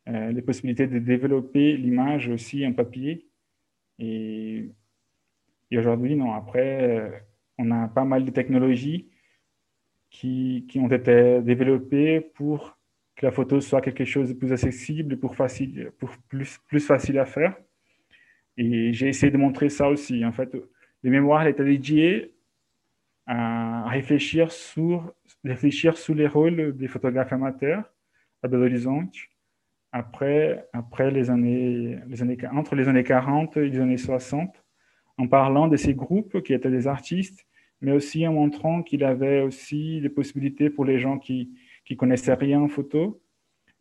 les 0.05 0.41
possibilités 0.41 0.87
de 0.87 0.99
développer 0.99 1.77
l'image 1.77 2.29
aussi 2.29 2.65
en 2.65 2.73
papier. 2.73 3.27
Et, 3.99 4.71
et 5.69 5.77
aujourd'hui, 5.77 6.15
non, 6.15 6.33
après, 6.33 7.25
on 7.57 7.69
a 7.71 7.87
pas 7.87 8.05
mal 8.05 8.25
de 8.25 8.31
technologies 8.31 9.09
qui, 10.09 10.65
qui 10.69 10.79
ont 10.79 10.89
été 10.89 11.41
développées 11.41 12.21
pour 12.21 12.77
que 13.15 13.25
la 13.25 13.31
photo 13.31 13.61
soit 13.61 13.81
quelque 13.81 14.05
chose 14.05 14.29
de 14.29 14.33
plus 14.33 14.51
accessible, 14.51 15.17
pour, 15.17 15.35
facile, 15.35 15.91
pour 15.97 16.09
plus, 16.27 16.59
plus 16.67 16.79
facile 16.79 17.19
à 17.19 17.25
faire. 17.25 17.55
Et 18.57 18.93
j'ai 18.93 19.07
essayé 19.07 19.31
de 19.31 19.37
montrer 19.37 19.69
ça 19.69 19.89
aussi. 19.89 20.23
En 20.25 20.31
fait, 20.31 20.55
les 21.03 21.09
mémoires 21.09 21.47
étaient 21.47 21.63
dédiées 21.63 22.33
à 23.25 23.87
réfléchir 23.89 24.51
sur, 24.51 25.13
réfléchir 25.43 25.97
sur 25.97 26.15
les 26.15 26.27
rôles 26.27 26.75
des 26.77 26.87
photographes 26.87 27.33
amateurs 27.33 27.83
à 28.43 28.47
Belo 28.47 28.65
Horizonte 28.65 29.13
après, 29.91 30.67
après 30.73 31.11
les 31.11 31.29
années, 31.29 31.99
les 32.07 32.21
années, 32.21 32.37
entre 32.53 32.75
les 32.75 32.87
années 32.87 33.03
40 33.03 33.57
et 33.57 33.69
les 33.69 33.79
années 33.79 33.97
60, 33.97 34.63
en 35.17 35.27
parlant 35.27 35.67
de 35.67 35.75
ces 35.75 35.93
groupes 35.93 36.41
qui 36.43 36.53
étaient 36.53 36.71
des 36.71 36.87
artistes, 36.87 37.45
mais 37.81 37.91
aussi 37.91 38.25
en 38.25 38.33
montrant 38.33 38.83
qu'il 38.83 39.03
avait 39.03 39.41
aussi 39.41 40.01
des 40.01 40.09
possibilités 40.09 40.69
pour 40.69 40.85
les 40.85 40.99
gens 40.99 41.17
qui, 41.17 41.51
qui 41.83 41.97
connaissaient 41.97 42.33
rien 42.33 42.61
en 42.61 42.67
photo, 42.69 43.21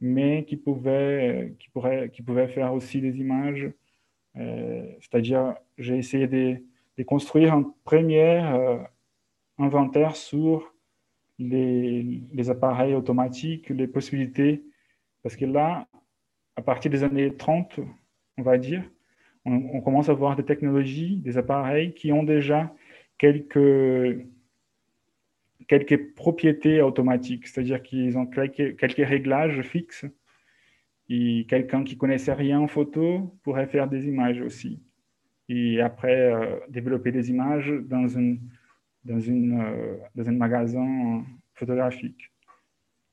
mais 0.00 0.44
qui 0.46 0.56
pouvaient, 0.56 1.54
qui 1.58 1.68
pourraient, 1.68 2.10
qui 2.10 2.22
pouvaient 2.22 2.48
faire 2.48 2.74
aussi 2.74 3.00
des 3.00 3.18
images. 3.18 3.70
Euh, 4.36 4.84
C'est-à-dire, 5.00 5.54
j'ai 5.78 5.96
essayé 5.98 6.26
de, 6.26 6.56
de, 6.96 7.02
construire 7.04 7.52
un 7.54 7.74
premier 7.84 8.42
euh, 8.42 8.78
inventaire 9.58 10.16
sur 10.16 10.74
les, 11.40 12.50
appareils 12.50 12.94
automatiques, 12.94 13.70
les 13.70 13.86
possibilités, 13.86 14.62
parce 15.22 15.36
que 15.36 15.46
là, 15.46 15.88
à 16.56 16.62
partir 16.62 16.90
des 16.90 17.02
années 17.02 17.34
30, 17.36 17.80
on 18.38 18.42
va 18.42 18.58
dire, 18.58 18.82
on, 19.44 19.54
on 19.72 19.80
commence 19.80 20.08
à 20.08 20.14
voir 20.14 20.36
des 20.36 20.44
technologies, 20.44 21.16
des 21.16 21.38
appareils 21.38 21.94
qui 21.94 22.12
ont 22.12 22.22
déjà 22.22 22.72
quelques 23.18 24.26
quelques 25.70 26.14
propriétés 26.14 26.82
automatiques, 26.82 27.46
c'est-à-dire 27.46 27.80
qu'ils 27.80 28.18
ont 28.18 28.26
quelques, 28.26 28.76
quelques, 28.76 29.06
réglages 29.08 29.62
fixes. 29.62 30.04
Et 31.08 31.46
quelqu'un 31.48 31.84
qui 31.84 31.96
connaissait 31.96 32.32
rien 32.32 32.58
en 32.58 32.66
photo 32.66 33.36
pourrait 33.44 33.66
faire 33.66 33.88
des 33.88 34.08
images 34.08 34.40
aussi. 34.40 34.80
Et 35.48 35.80
après, 35.80 36.32
euh, 36.32 36.58
développer 36.68 37.12
des 37.12 37.30
images 37.30 37.72
dans, 37.82 38.08
une, 38.08 38.40
dans, 39.04 39.20
une, 39.20 39.60
euh, 39.60 39.96
dans 40.14 40.28
un 40.28 40.32
magasin 40.32 41.24
photographique. 41.54 42.30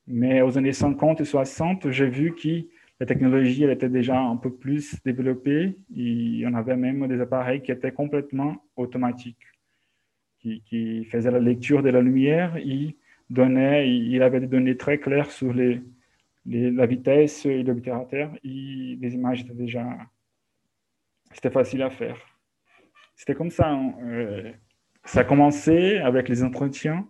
Mais 0.08 0.42
aux 0.42 0.58
années 0.58 0.74
50 0.74 1.22
et 1.22 1.26
60, 1.26 1.92
j'ai 1.92 2.10
vu 2.10 2.34
que 2.34 2.66
la 3.00 3.06
technologie 3.06 3.64
était 3.66 3.90
déjà 3.90 4.20
un 4.20 4.38
peu 4.38 4.54
plus 4.54 4.96
développée 5.04 5.78
et 5.96 6.44
on 6.48 6.54
avait 6.54 6.78
même 6.78 7.08
des 7.08 7.20
appareils 7.20 7.62
qui 7.62 7.72
étaient 7.72 7.92
complètement 7.92 8.64
automatiques 8.76 9.46
qui, 10.40 11.06
faisait 11.06 11.32
la 11.32 11.40
lecture 11.40 11.84
de 11.84 11.90
la 11.90 12.02
lumière, 12.02 12.58
il 12.58 12.96
donnait, 13.30 13.90
il 13.90 14.22
avait 14.22 14.40
des 14.40 14.48
données 14.48 14.78
très 14.78 15.00
claires 15.00 15.32
sur 15.32 15.54
les, 15.54 15.82
la 16.46 16.86
vitesse 16.86 17.46
et 17.46 17.64
l'obturateur, 17.64 18.32
les 18.44 19.14
images 19.14 19.42
étaient 19.42 19.54
déjà, 19.54 19.86
c'était 21.34 21.52
facile 21.52 21.82
à 21.82 21.90
faire. 21.90 22.18
C'était 23.16 23.36
comme 23.36 23.50
ça. 23.50 23.70
Hein. 23.72 23.94
Euh, 24.04 24.52
ça 25.08 25.22
a 25.22 25.24
commencé 25.24 25.98
avec 25.98 26.30
les 26.30 26.44
entretiens, 26.44 27.08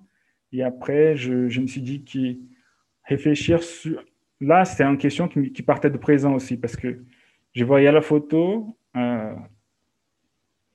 et 0.52 0.64
après, 0.64 1.16
je, 1.16 1.60
me 1.60 1.68
suis 1.68 1.82
dit 1.82 2.04
que 2.04 2.38
réfléchir 3.04 3.64
sur, 3.64 4.04
là, 4.40 4.66
c'était 4.66 4.84
une 4.84 4.98
question 4.98 5.28
qui, 5.28 5.62
partait 5.64 5.90
de 5.90 5.98
présent 5.98 6.34
aussi, 6.34 6.58
parce 6.58 6.76
que 6.76 7.04
je 7.54 7.66
voyais 7.66 7.92
la 7.92 8.02
photo, 8.02 8.78
euh, 8.96 9.34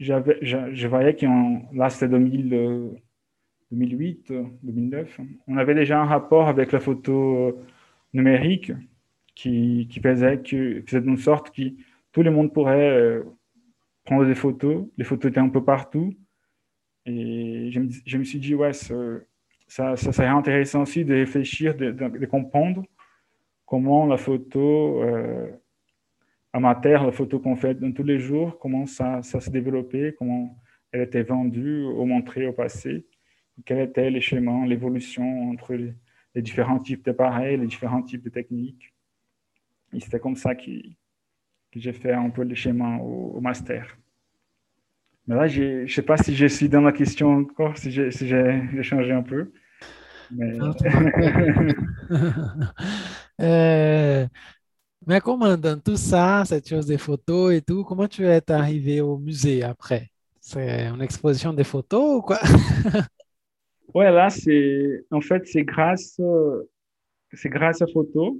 je, 0.00 0.86
voyais 0.88 1.14
qu'on, 1.14 1.62
là 1.72 1.90
c'était 1.90 2.08
2008, 2.08 4.32
2009, 4.62 5.20
on 5.46 5.56
avait 5.56 5.74
déjà 5.74 6.00
un 6.00 6.06
rapport 6.06 6.48
avec 6.48 6.72
la 6.72 6.80
photo 6.80 7.62
numérique 8.12 8.72
qui, 9.34 9.86
qui 9.88 10.00
faisait, 10.00 10.42
que, 10.42 10.82
faisait 10.86 11.16
sorte 11.16 11.54
que 11.54 11.62
tout 12.10 12.22
le 12.22 12.32
monde 12.32 12.52
pourrait 12.52 12.90
euh, 12.90 13.22
prendre 14.04 14.26
des 14.26 14.34
photos, 14.34 14.86
les 14.98 15.04
photos 15.04 15.30
étaient 15.30 15.40
un 15.40 15.48
peu 15.48 15.64
partout, 15.64 16.14
et 17.06 17.70
je 17.72 18.18
me, 18.18 18.24
suis 18.24 18.38
dit, 18.38 18.54
ouais, 18.54 18.72
ça, 18.72 18.96
ça, 19.66 19.96
serait 19.96 20.26
intéressant 20.26 20.82
aussi 20.82 21.04
de 21.04 21.14
réfléchir, 21.14 21.74
de, 21.74 22.26
comprendre 22.26 22.84
comment 23.66 24.06
la 24.06 24.16
photo... 24.16 25.02
Euh, 25.02 25.50
amateur, 26.52 27.04
la 27.04 27.12
photo 27.12 27.40
qu'on 27.40 27.56
fait 27.56 27.74
dans 27.74 27.92
tous 27.92 28.02
les 28.02 28.18
jours, 28.18 28.58
comment 28.58 28.86
ça, 28.86 29.22
ça 29.22 29.40
s'est 29.40 29.50
développé, 29.50 30.14
comment 30.18 30.56
elle 30.92 31.02
était 31.02 31.22
vendue 31.22 31.84
ou 31.84 32.04
montrée 32.04 32.46
au 32.46 32.52
passé, 32.52 33.06
quels 33.64 33.80
étaient 33.80 34.10
les 34.10 34.20
schémas, 34.20 34.66
l'évolution 34.66 35.50
entre 35.50 35.74
les, 35.74 36.42
différents 36.42 36.78
types 36.78 37.04
d'appareils, 37.04 37.56
les 37.58 37.66
différents 37.66 38.02
types 38.02 38.22
de 38.22 38.30
techniques. 38.30 38.92
Et 39.92 40.00
c'était 40.00 40.20
comme 40.20 40.36
ça 40.36 40.54
que, 40.54 40.70
j'ai 41.74 41.92
fait 41.92 42.12
un 42.12 42.28
peu 42.28 42.44
le 42.44 42.54
schéma 42.54 42.98
au 42.98 43.40
master. 43.40 43.96
Mais 45.26 45.36
là, 45.36 45.46
je 45.46 45.82
ne 45.82 45.86
sais 45.86 46.02
pas 46.02 46.16
si 46.16 46.34
je 46.34 46.46
suis 46.46 46.68
dans 46.68 46.80
la 46.80 46.92
question 46.92 47.30
encore, 47.30 47.76
si 47.76 47.90
j'ai 47.90 48.10
si 48.10 48.28
changé 48.82 49.12
un 49.12 49.22
peu. 49.22 49.52
Mais... 50.30 50.58
euh, 53.40 54.26
mais 55.06 55.20
comment 55.20 55.56
dans 55.56 55.80
tout 55.80 55.96
ça, 55.96 56.44
cette 56.46 56.68
chose 56.68 56.86
des 56.86 56.98
photos 56.98 57.52
et 57.52 57.62
tout, 57.62 57.84
comment 57.84 58.08
tu 58.08 58.24
es 58.24 58.50
arrivé 58.50 59.00
au 59.00 59.18
musée 59.18 59.62
après? 59.62 60.10
C'est 60.40 60.86
une 60.86 61.02
exposition 61.02 61.52
des 61.52 61.64
photos 61.64 62.18
ou 62.18 62.22
quoi? 62.22 62.40
ouais, 63.94 64.10
là, 64.10 64.30
c'est 64.30 65.04
en 65.10 65.20
fait, 65.20 65.46
c'est 65.46 65.64
grâce, 65.64 66.20
c'est 67.32 67.48
grâce 67.48 67.82
à 67.82 67.86
photos, 67.86 68.34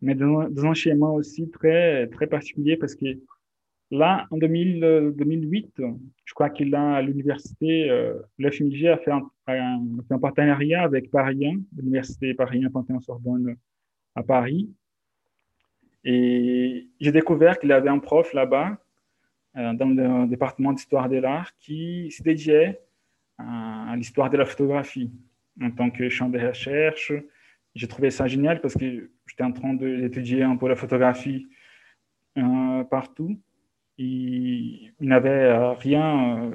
mais 0.00 0.14
dans, 0.14 0.48
dans, 0.48 0.66
un 0.66 0.74
schéma 0.74 1.08
aussi 1.08 1.50
très, 1.50 2.06
très 2.08 2.26
particulier 2.26 2.76
parce 2.76 2.94
que 2.94 3.06
là, 3.92 4.26
en 4.30 4.38
2000, 4.38 5.14
2008, 5.16 5.82
je 6.24 6.34
crois 6.34 6.50
qu'il 6.50 6.74
a 6.74 6.96
à 6.96 7.02
l'université, 7.02 7.90
euh, 7.90 8.14
a 8.44 8.50
fait 8.96 9.10
un, 9.10 10.18
partenariat 10.20 10.82
avec 10.82 11.10
Paris 11.10 11.46
1, 11.46 11.60
l'université 11.76 12.34
Paris 12.34 12.64
1 12.64 12.70
Panthéon-Sorbonne 12.70 13.56
à 14.14 14.22
Paris 14.22 14.70
et 16.04 16.88
j'ai 17.00 17.12
découvert 17.12 17.58
qu'il 17.58 17.72
avait 17.72 17.88
un 17.88 17.98
prof 17.98 18.32
là-bas, 18.32 18.76
euh, 19.56 19.72
dans 19.74 19.88
le 19.88 20.26
département 20.26 20.72
d'histoire 20.72 21.08
de 21.08 21.16
l'art, 21.16 21.56
qui 21.58 22.10
se 22.10 22.22
dédiait 22.22 22.80
à, 23.38 23.92
à 23.92 23.96
l'histoire 23.96 24.30
de 24.30 24.36
la 24.36 24.44
photographie 24.44 25.12
en 25.60 25.70
tant 25.70 25.90
que 25.90 26.08
champ 26.08 26.28
de 26.28 26.38
recherche. 26.38 27.12
J'ai 27.74 27.86
trouvé 27.86 28.10
ça 28.10 28.26
génial 28.26 28.60
parce 28.60 28.74
que 28.74 29.10
j'étais 29.26 29.44
en 29.44 29.52
train 29.52 29.74
d'étudier 29.74 30.42
un 30.42 30.56
peu 30.56 30.68
la 30.68 30.76
photographie 30.76 31.46
euh, 32.38 32.84
partout. 32.84 33.38
Il, 33.98 34.92
n'avait 35.00 35.74
rien 35.74 36.50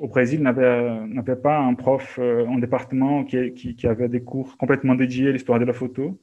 au 0.00 0.08
Brésil 0.08 0.42
n'avait 0.42 1.36
pas 1.36 1.58
un 1.58 1.74
prof 1.74 2.18
en 2.18 2.58
département 2.58 3.24
qui, 3.24 3.52
qui, 3.54 3.86
avait 3.86 4.08
des 4.08 4.22
cours 4.22 4.56
complètement 4.56 4.94
dédiés 4.94 5.28
à 5.28 5.32
l'histoire 5.32 5.58
de 5.58 5.64
la 5.64 5.72
photo. 5.72 6.20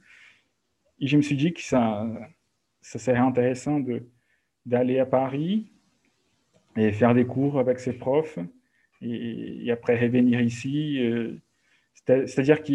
Et 1.00 1.08
je 1.08 1.18
me 1.18 1.22
suis 1.22 1.36
dit 1.36 1.54
que 1.54 1.62
ça, 1.62 2.08
ça 2.82 3.00
serait 3.00 3.18
intéressant 3.18 3.80
d'aller 4.66 5.00
à 5.00 5.06
Paris 5.06 5.72
et 6.76 6.92
faire 6.92 7.14
des 7.14 7.26
cours 7.26 7.60
avec 7.60 7.80
ses 7.80 7.94
profs 7.94 8.40
et, 9.02 9.72
après 9.72 10.00
revenir 10.00 10.42
ici. 10.42 11.00
C'est-à-dire 11.94 12.64
que 12.64 12.74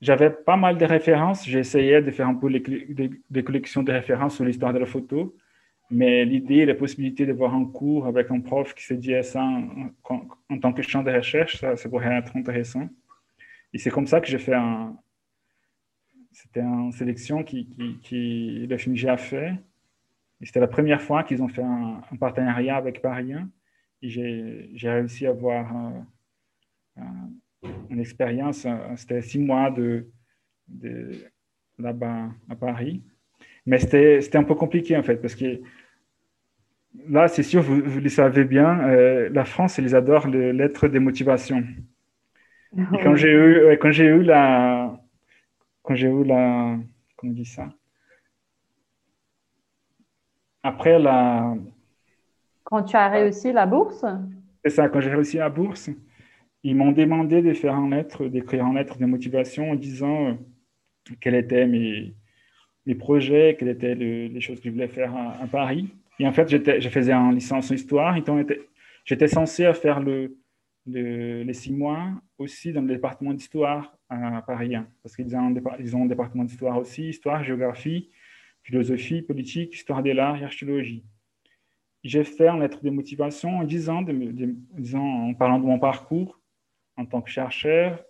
j'avais 0.00 0.30
pas 0.30 0.56
mal 0.56 0.78
de 0.78 0.84
références. 0.84 1.46
J'essayais 1.46 2.02
de 2.02 2.10
faire 2.10 2.28
un 2.28 2.34
peu 2.34 2.50
des 2.50 3.44
collections 3.44 3.82
de 3.82 3.92
références 3.92 4.36
sur 4.36 4.44
l'histoire 4.44 4.72
de 4.72 4.78
la 4.78 4.86
photo. 4.86 5.36
Mais 5.90 6.24
l'idée, 6.24 6.64
la 6.64 6.74
possibilité 6.74 7.26
de 7.26 7.32
voir 7.32 7.54
un 7.54 7.66
cours 7.66 8.06
avec 8.06 8.30
un 8.30 8.40
prof 8.40 8.74
qui 8.74 8.84
se 8.84 8.94
dit 8.94 9.14
ça 9.22 9.42
en, 9.42 10.58
tant 10.58 10.72
que 10.72 10.82
champ 10.82 11.02
de 11.02 11.10
recherche, 11.10 11.58
ça, 11.58 11.76
ça 11.76 11.88
pourrait 11.88 12.16
être 12.16 12.36
intéressant. 12.36 12.88
Et 13.72 13.78
c'est 13.78 13.90
comme 13.90 14.06
ça 14.06 14.20
que 14.20 14.26
j'ai 14.26 14.38
fait 14.38 14.54
un. 14.54 14.96
C'était 16.32 16.62
une 16.62 16.92
sélection 16.92 17.44
qui, 17.44 17.68
qui, 17.68 17.98
qui 18.00 18.66
le 18.66 18.76
FMG 18.76 19.06
a 19.06 19.16
fait. 19.16 19.54
Et 20.40 20.46
c'était 20.46 20.60
la 20.60 20.68
première 20.68 21.00
fois 21.00 21.22
qu'ils 21.22 21.42
ont 21.42 21.48
fait 21.48 21.62
un, 21.62 22.00
partenariat 22.18 22.76
avec 22.76 23.00
Paris 23.00 23.32
1. 23.32 23.48
Et 24.02 24.10
j'ai 24.10 24.90
réussi 24.90 25.26
à 25.26 25.30
avoir 25.30 25.72
euh, 26.98 27.02
une 27.88 28.00
expérience. 28.00 28.66
C'était 28.96 29.22
six 29.22 29.38
mois 29.38 29.70
de 29.70 30.10
là-bas 31.78 32.30
à 32.48 32.56
Paris. 32.56 33.02
Mais 33.66 33.78
c'était 33.78 34.36
un 34.36 34.44
peu 34.44 34.54
compliqué 34.54 34.96
en 34.96 35.02
fait, 35.02 35.16
parce 35.16 35.34
que 35.34 35.60
là, 37.08 37.28
c'est 37.28 37.42
sûr, 37.42 37.62
vous, 37.62 37.80
vous, 37.82 38.00
le 38.00 38.08
savez 38.08 38.44
bien, 38.44 38.80
euh, 38.88 39.28
la 39.32 39.44
France, 39.44 39.78
ils 39.78 39.94
adorent 39.94 40.28
les 40.28 40.52
lettres 40.52 40.88
de 40.88 40.98
motivation. 40.98 41.64
Et 42.76 42.98
quand 43.02 43.14
j'ai 43.14 43.32
eu, 43.32 43.78
quand 43.80 43.92
j'ai 43.92 44.06
eu 44.06 44.22
la, 44.22 44.98
quand 45.82 45.94
j'ai 45.94 46.08
eu 46.08 46.24
la, 46.24 46.76
comment 47.16 47.32
on 47.32 47.34
dit 47.34 47.44
ça? 47.44 47.68
Après 50.62 50.98
la. 50.98 51.54
Quand 52.64 52.82
tu 52.82 52.96
as 52.96 53.08
réussi 53.08 53.52
la 53.52 53.66
bourse? 53.66 54.04
C'est 54.64 54.70
ça, 54.70 54.88
quand 54.88 55.00
j'ai 55.00 55.10
réussi 55.10 55.36
la 55.36 55.50
bourse, 55.50 55.90
ils 56.64 56.74
m'ont 56.74 56.92
demandé 56.92 57.42
de 57.42 57.52
faire 57.52 57.74
un 57.74 57.90
lettre, 57.90 58.26
d'écrire 58.26 58.66
une 58.66 58.74
lettre 58.74 58.98
de 58.98 59.04
motivation 59.04 59.70
en 59.70 59.74
disant 59.74 60.30
euh, 60.30 60.34
quels 61.20 61.34
étaient 61.34 61.66
mes, 61.66 62.14
mes 62.86 62.94
projets, 62.94 63.56
quelles 63.58 63.68
étaient 63.68 63.94
le, 63.94 64.26
les 64.26 64.40
choses 64.40 64.60
que 64.60 64.68
je 64.68 64.70
voulais 64.70 64.88
faire 64.88 65.14
à, 65.14 65.46
Paris. 65.46 65.88
Et 66.18 66.26
en 66.26 66.32
fait, 66.32 66.48
je 66.48 66.88
faisais 66.88 67.14
en 67.14 67.30
licence 67.30 67.70
en 67.70 67.74
histoire. 67.74 68.16
J'étais 69.04 69.28
censé 69.28 69.72
faire 69.74 70.00
le, 70.00 70.36
le, 70.86 71.42
les 71.42 71.52
six 71.54 71.72
mois 71.72 72.10
aussi 72.38 72.72
dans 72.72 72.82
le 72.82 72.88
département 72.88 73.32
d'histoire 73.32 73.96
à 74.08 74.42
Paris 74.42 74.74
1, 74.74 74.86
parce 75.02 75.16
qu'ils 75.16 75.34
ont, 75.34 75.46
un 75.46 76.06
département 76.06 76.44
d'histoire 76.44 76.78
aussi, 76.78 77.08
histoire, 77.08 77.42
géographie, 77.42 78.10
philosophie, 78.62 79.22
politique, 79.22 79.74
histoire 79.74 80.02
de 80.02 80.10
l'art 80.10 80.36
et 80.36 80.44
archéologie. 80.44 81.04
J'ai 82.02 82.22
fait 82.22 82.48
une 82.48 82.60
lettre 82.60 82.82
de 82.82 82.90
motivation 82.90 83.58
en 83.58 83.64
disant, 83.64 84.04
en 84.04 85.34
parlant 85.34 85.58
de 85.58 85.64
mon 85.64 85.78
parcours 85.78 86.38
en 86.96 87.06
tant 87.06 87.22
que 87.22 87.30
chercheur 87.30 88.04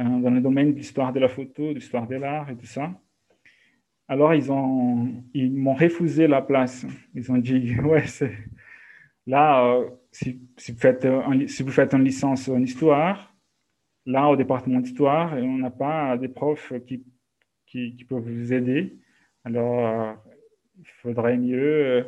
euh, 0.00 0.04
dans 0.04 0.30
le 0.30 0.40
domaine 0.40 0.72
de 0.72 0.78
l'histoire 0.78 1.12
de 1.12 1.20
la 1.20 1.28
photo, 1.28 1.68
de 1.68 1.74
l'histoire 1.74 2.06
de 2.06 2.16
l'art 2.16 2.48
et 2.50 2.56
tout 2.56 2.66
ça. 2.66 2.90
Alors, 4.10 4.34
ils 4.34 4.50
ont, 4.50 5.08
ils 5.34 5.52
m'ont 5.52 5.74
refusé 5.74 6.26
la 6.26 6.42
place. 6.42 6.84
Ils 7.14 7.30
ont 7.30 7.38
dit, 7.38 7.78
ouais, 7.84 8.08
c'est 8.08 8.32
là, 9.24 9.64
euh, 9.64 9.88
si, 10.10 10.40
si, 10.56 10.72
vous 10.72 10.80
faites 10.80 11.04
un, 11.04 11.46
si 11.46 11.62
vous 11.62 11.70
faites 11.70 11.94
une 11.94 12.02
licence 12.02 12.48
en 12.48 12.60
histoire, 12.60 13.32
là, 14.04 14.28
au 14.28 14.34
département 14.34 14.80
d'histoire, 14.80 15.32
on 15.34 15.58
n'a 15.58 15.70
pas 15.70 16.16
des 16.16 16.26
profs 16.26 16.72
qui, 16.88 17.04
qui, 17.66 17.94
qui, 17.94 18.04
peuvent 18.04 18.28
vous 18.28 18.52
aider. 18.52 18.98
Alors, 19.44 19.86
euh, 19.86 20.12
il 20.80 20.88
faudrait 21.02 21.36
mieux 21.36 21.86
euh, 21.86 22.02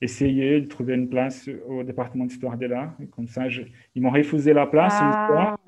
essayer 0.00 0.60
de 0.60 0.66
trouver 0.66 0.94
une 0.94 1.08
place 1.08 1.48
au 1.68 1.84
département 1.84 2.24
d'histoire 2.24 2.58
de 2.58 2.66
l'art. 2.66 2.96
Comme 3.12 3.28
ça, 3.28 3.48
je, 3.48 3.62
ils 3.94 4.02
m'ont 4.02 4.10
refusé 4.10 4.52
la 4.52 4.66
place 4.66 4.94
ah. 4.96 5.04
en 5.04 5.10
histoire. 5.10 5.58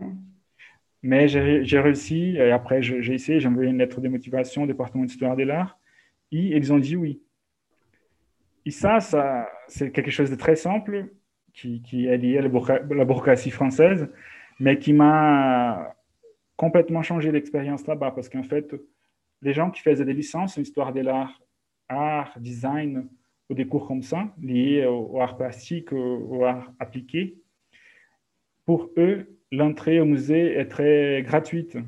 Mais 1.02 1.28
j'ai 1.28 1.80
réussi, 1.80 2.36
et 2.36 2.50
après 2.50 2.82
j'ai 2.82 3.14
essayé, 3.14 3.38
j'ai 3.38 3.48
envoyé 3.48 3.70
une 3.70 3.78
lettre 3.78 4.00
de 4.00 4.08
motivation 4.08 4.64
au 4.64 4.66
département 4.66 5.04
d'histoire 5.04 5.36
de 5.36 5.44
l'art, 5.44 5.78
et 6.32 6.56
ils 6.56 6.72
ont 6.72 6.78
dit 6.78 6.96
oui. 6.96 7.22
Et 8.66 8.70
ça, 8.70 9.00
ça 9.00 9.48
c'est 9.68 9.92
quelque 9.92 10.10
chose 10.10 10.30
de 10.30 10.36
très 10.36 10.56
simple, 10.56 11.08
qui, 11.54 11.82
qui 11.82 12.06
est 12.06 12.18
lié 12.18 12.38
à 12.38 12.42
la, 12.42 12.48
bureaucratie 13.04 13.50
française, 13.50 14.08
mais 14.58 14.78
qui 14.78 14.92
m'a 14.92 15.94
complètement 16.56 17.02
changé 17.02 17.30
l'expérience 17.30 17.86
là-bas, 17.86 18.10
parce 18.10 18.28
qu'en 18.28 18.42
fait, 18.42 18.74
les 19.42 19.52
gens 19.52 19.70
qui 19.70 19.82
faisaient 19.82 20.04
des 20.04 20.12
licences 20.12 20.58
en 20.58 20.62
histoire 20.62 20.92
de 20.92 21.00
l'art, 21.00 21.40
art, 21.88 22.32
design, 22.38 23.08
ou 23.48 23.54
des 23.54 23.66
cours 23.66 23.86
comme 23.86 24.02
ça, 24.02 24.34
liés 24.42 24.84
au, 24.84 25.12
au 25.12 25.20
art 25.20 25.36
plastique, 25.36 25.92
au, 25.92 26.16
au 26.28 26.44
art 26.44 26.72
appliqué, 26.78 27.38
pour 28.66 28.90
eux, 28.98 29.37
l'entrée 29.52 30.00
au 30.00 30.04
musée 30.04 30.54
est 30.54 30.66
très 30.66 31.22
gratuite. 31.22 31.78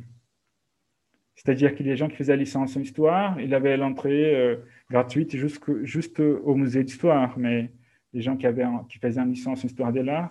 C'est-à-dire 1.35 1.75
que 1.75 1.83
les 1.83 1.97
gens 1.97 2.09
qui 2.09 2.17
faisaient 2.17 2.33
la 2.33 2.43
licence 2.43 2.77
en 2.77 2.81
histoire, 2.81 3.41
ils 3.41 3.55
avaient 3.55 3.77
l'entrée 3.77 4.35
euh, 4.35 4.57
gratuite 4.91 5.37
jusque, 5.37 5.85
juste 5.85 6.21
au 6.21 6.55
musée 6.55 6.85
d'histoire. 6.85 7.39
Mais 7.39 7.71
les 8.13 8.21
gens 8.21 8.37
qui, 8.37 8.47
avaient, 8.47 8.67
faisaient 9.01 9.21
une 9.21 9.31
licence 9.31 9.65
en 9.65 9.67
histoire 9.67 9.93
de 9.93 10.01
l'art, 10.01 10.31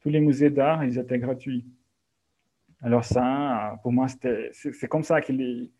tous 0.00 0.08
les 0.08 0.20
musées 0.20 0.50
d'art, 0.50 0.84
ils 0.84 0.98
étaient 0.98 1.18
gratuits. 1.18 1.66
Alors 2.82 3.04
ça, 3.04 3.78
pour 3.82 3.92
moi, 3.92 4.06
c'est 4.08 4.88
comme 4.88 5.02
ça 5.02 5.20
que 5.20 5.32
les, 5.32 5.70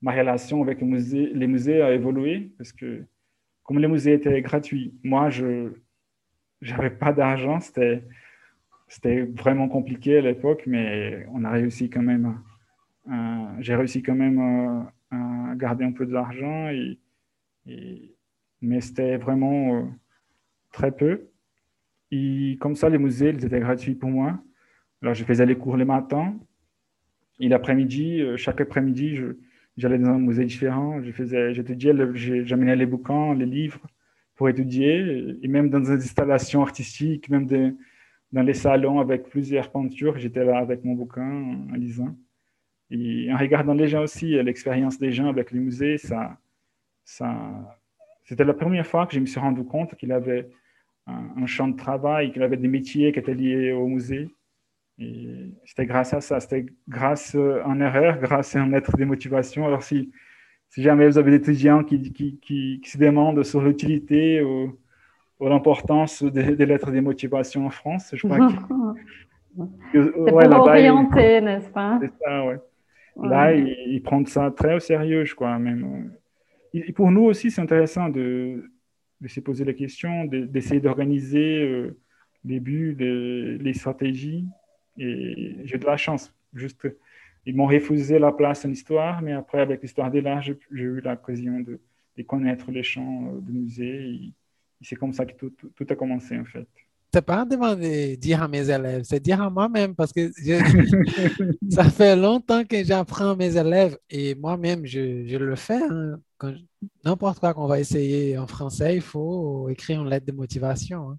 ma 0.00 0.12
relation 0.12 0.62
avec 0.62 0.80
les 0.80 0.86
musées, 0.86 1.30
les 1.32 1.46
musées 1.46 1.80
a 1.80 1.92
évolué, 1.92 2.52
parce 2.58 2.72
que 2.72 3.04
comme 3.62 3.78
les 3.78 3.88
musées 3.88 4.14
étaient 4.14 4.42
gratuits, 4.42 4.92
moi, 5.02 5.30
je 5.30 5.72
n'avais 6.60 6.90
pas 6.90 7.12
d'argent, 7.12 7.60
c'était 7.60 8.02
c'était 8.92 9.22
vraiment 9.22 9.68
compliqué 9.68 10.18
à 10.18 10.20
l'époque, 10.20 10.64
mais 10.66 11.26
on 11.32 11.44
a 11.44 11.50
réussi 11.50 11.88
quand 11.88 12.02
même. 12.02 12.38
J'ai 13.60 13.74
réussi 13.74 14.02
quand 14.02 14.14
même 14.14 14.38
à, 14.38 14.92
à, 15.10 15.54
garder 15.56 15.86
un 15.86 15.92
peu 15.92 16.04
de 16.04 16.12
mais 18.60 18.80
c'était 18.82 19.16
vraiment 19.16 19.76
euh, 19.76 19.82
très 20.72 20.92
peu. 20.92 21.30
Comme 22.60 22.76
ça, 22.76 22.90
les 22.90 22.98
musées, 22.98 23.30
ils 23.30 23.44
étaient 23.46 23.60
gratuits 23.60 23.94
pour 23.94 24.10
moi. 24.10 24.38
Alors, 25.00 25.14
je 25.14 25.24
faisais 25.24 25.46
les 25.46 25.56
cours 25.56 25.78
les 25.78 25.86
matins. 25.86 26.34
Et 27.40 27.48
l'après-midi, 27.48 28.20
euh, 28.20 28.36
chaque 28.36 28.60
après-midi, 28.60 29.18
j'allais 29.78 29.98
dans 29.98 30.10
un 30.10 30.18
musée 30.18 30.44
différent. 30.44 31.00
Je 31.02 31.52
j'étudiais, 31.52 31.94
j'amenais 32.44 32.76
les 32.76 32.84
bouquins, 32.84 33.34
les 33.34 33.46
livres 33.46 33.80
pour 34.36 34.50
étudier. 34.50 35.38
Et 35.42 35.48
même 35.48 35.70
dans 35.70 35.80
des 35.80 35.92
installations 35.92 36.60
artistiques, 36.60 37.30
même 37.30 37.46
des 37.46 37.72
dans 38.32 38.42
les 38.42 38.54
salons 38.54 39.00
avec 39.00 39.28
plusieurs 39.28 39.70
peintures. 39.70 40.18
J'étais 40.18 40.44
là 40.44 40.58
avec 40.58 40.84
mon 40.84 40.94
bouquin 40.94 41.66
en 41.70 41.74
lisant. 41.74 42.16
Et 42.90 43.32
en 43.32 43.36
regardant 43.36 43.74
les 43.74 43.88
gens 43.88 44.02
aussi, 44.02 44.42
l'expérience 44.42 44.98
des 44.98 45.12
gens 45.12 45.28
avec 45.28 45.50
les 45.50 45.60
musées, 45.60 45.98
ça, 45.98 46.36
ça, 47.04 47.34
c'était 48.24 48.44
la 48.44 48.54
première 48.54 48.86
fois 48.86 49.06
que 49.06 49.14
je 49.14 49.20
me 49.20 49.26
suis 49.26 49.40
rendu 49.40 49.64
compte 49.64 49.94
qu'il 49.96 50.12
avait 50.12 50.50
un, 51.06 51.46
champ 51.46 51.68
de 51.68 51.76
travail, 51.76 52.32
qu'il 52.32 52.42
avait 52.42 52.56
des 52.56 52.68
métiers 52.68 53.12
qui 53.12 53.18
étaient 53.18 53.34
liés 53.34 53.72
au 53.72 53.86
musée. 53.86 54.28
Et 54.98 55.54
c'était 55.64 55.86
grâce 55.86 56.12
à 56.12 56.20
ça, 56.20 56.38
c'était 56.38 56.66
grâce 56.86 57.34
à 57.34 57.64
un 57.66 57.80
erreur, 57.80 58.18
grâce 58.20 58.54
à 58.56 58.62
un 58.62 58.72
être 58.72 58.96
de 58.96 59.04
motivation. 59.04 59.66
Alors 59.66 59.82
si, 59.82 60.12
si 60.68 60.82
jamais 60.82 61.06
vous 61.06 61.18
avez 61.18 61.30
des 61.30 61.36
étudiants 61.38 61.82
qui, 61.82 62.12
qui, 62.12 62.38
qui, 62.38 62.80
qui 62.82 62.90
se 62.90 62.98
demandent 62.98 63.42
sur 63.42 63.62
l'utilité 63.62 64.42
ou 64.42 64.78
l'importance 65.48 66.22
des, 66.22 66.54
des, 66.56 66.66
lettres 66.66 66.90
de 66.90 67.00
motivation 67.00 67.66
en 67.66 67.70
France. 67.70 68.10
Je 68.14 68.26
crois 68.26 68.38
que, 68.38 68.54
c'est 69.92 69.98
ouais, 69.98 70.48
pour 70.48 70.60
orienter, 70.60 71.40
n'est-ce 71.40 71.70
pas? 71.70 71.98
C'est 72.00 72.12
ça, 72.24 72.44
ouais. 72.44 72.58
ouais. 73.16 73.28
Là, 73.28 73.54
ils, 73.54 74.02
prennent 74.02 74.26
ça 74.26 74.50
très 74.50 74.74
au 74.74 74.78
sérieux, 74.80 75.24
je 75.24 75.34
crois, 75.34 75.58
même. 75.58 76.12
Et 76.74 76.92
pour 76.92 77.10
nous 77.10 77.22
aussi, 77.22 77.50
c'est 77.50 77.60
intéressant 77.60 78.08
de, 78.08 78.70
de, 79.20 79.28
se 79.28 79.40
poser 79.40 79.64
la 79.64 79.74
question, 79.74 80.24
d'essayer 80.24 80.80
de, 80.80 80.84
d'organiser 80.84 81.62
euh, 81.62 81.98
les 82.44 82.60
buts, 82.60 82.96
les, 82.98 83.58
les 83.58 83.72
stratégies. 83.74 84.46
Et 84.98 85.56
j'ai 85.64 85.78
de 85.78 85.84
la 85.84 85.96
chance. 85.96 86.34
Juste, 86.54 86.86
ils 87.44 87.56
m'ont 87.56 87.66
refusé 87.66 88.18
la 88.18 88.32
place 88.32 88.64
en 88.64 88.70
histoire, 88.70 89.20
mais 89.22 89.32
après, 89.32 89.60
avec 89.60 89.82
l'histoire 89.82 90.10
des 90.10 90.20
l'art, 90.20 90.42
j'ai 90.42 90.56
eu 90.70 91.00
l'occasion 91.00 91.60
de, 91.60 91.80
de, 92.16 92.22
connaître 92.22 92.70
les 92.70 92.82
champs 92.82 93.32
de 93.40 93.52
musée. 93.52 94.32
C'est 94.82 94.96
comme 94.96 95.12
ça 95.12 95.24
que 95.26 95.34
tout, 95.34 95.50
tout, 95.50 95.70
tout, 95.76 95.86
a 95.88 95.94
commencé, 95.96 96.38
en 96.38 96.44
fait. 96.44 96.66
c'est 97.14 97.22
pas 97.24 97.44
demander, 97.44 98.16
dire 98.16 98.42
à 98.42 98.48
mes 98.48 98.68
élèves, 98.70 99.02
c'est 99.04 99.20
dire 99.20 99.40
à 99.42 99.50
moi-même 99.50 99.94
parce 99.94 100.12
que 100.12 100.30
je- 100.36 101.56
ça 101.70 101.84
fait 101.90 102.16
longtemps 102.16 102.64
que 102.64 102.82
j'apprends 102.84 103.30
à 103.32 103.36
mes 103.36 103.56
élèves 103.56 103.96
et 104.10 104.34
moi-même, 104.34 104.84
je, 104.86 105.26
je 105.26 105.36
le 105.36 105.56
fais. 105.56 105.82
hein. 105.82 106.18
N'importe 107.04 107.38
quoi 107.38 107.54
qu'on 107.54 107.66
va 107.66 107.78
essayer 107.78 108.36
en 108.38 108.46
français, 108.48 108.96
il 108.96 109.02
faut 109.02 109.68
écrire 109.68 110.02
une 110.02 110.08
lettre 110.08 110.26
de 110.26 110.32
motivation. 110.32 111.10
hein. 111.10 111.18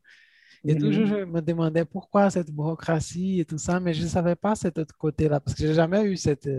Et 0.65 0.75
toujours, 0.77 1.05
je 1.05 1.25
me 1.25 1.41
demandais 1.41 1.85
pourquoi 1.85 2.29
cette 2.29 2.49
bureaucratie 2.51 3.41
et 3.41 3.45
tout 3.45 3.57
ça, 3.57 3.79
mais 3.81 3.93
je 3.93 4.03
ne 4.03 4.07
savais 4.07 4.35
pas 4.35 4.55
cet 4.55 4.77
autre 4.79 4.95
côté-là 4.97 5.39
parce 5.41 5.55
que 5.55 5.65
j'ai 5.67 5.73
jamais 5.73 6.03
eu 6.05 6.15
cette. 6.17 6.49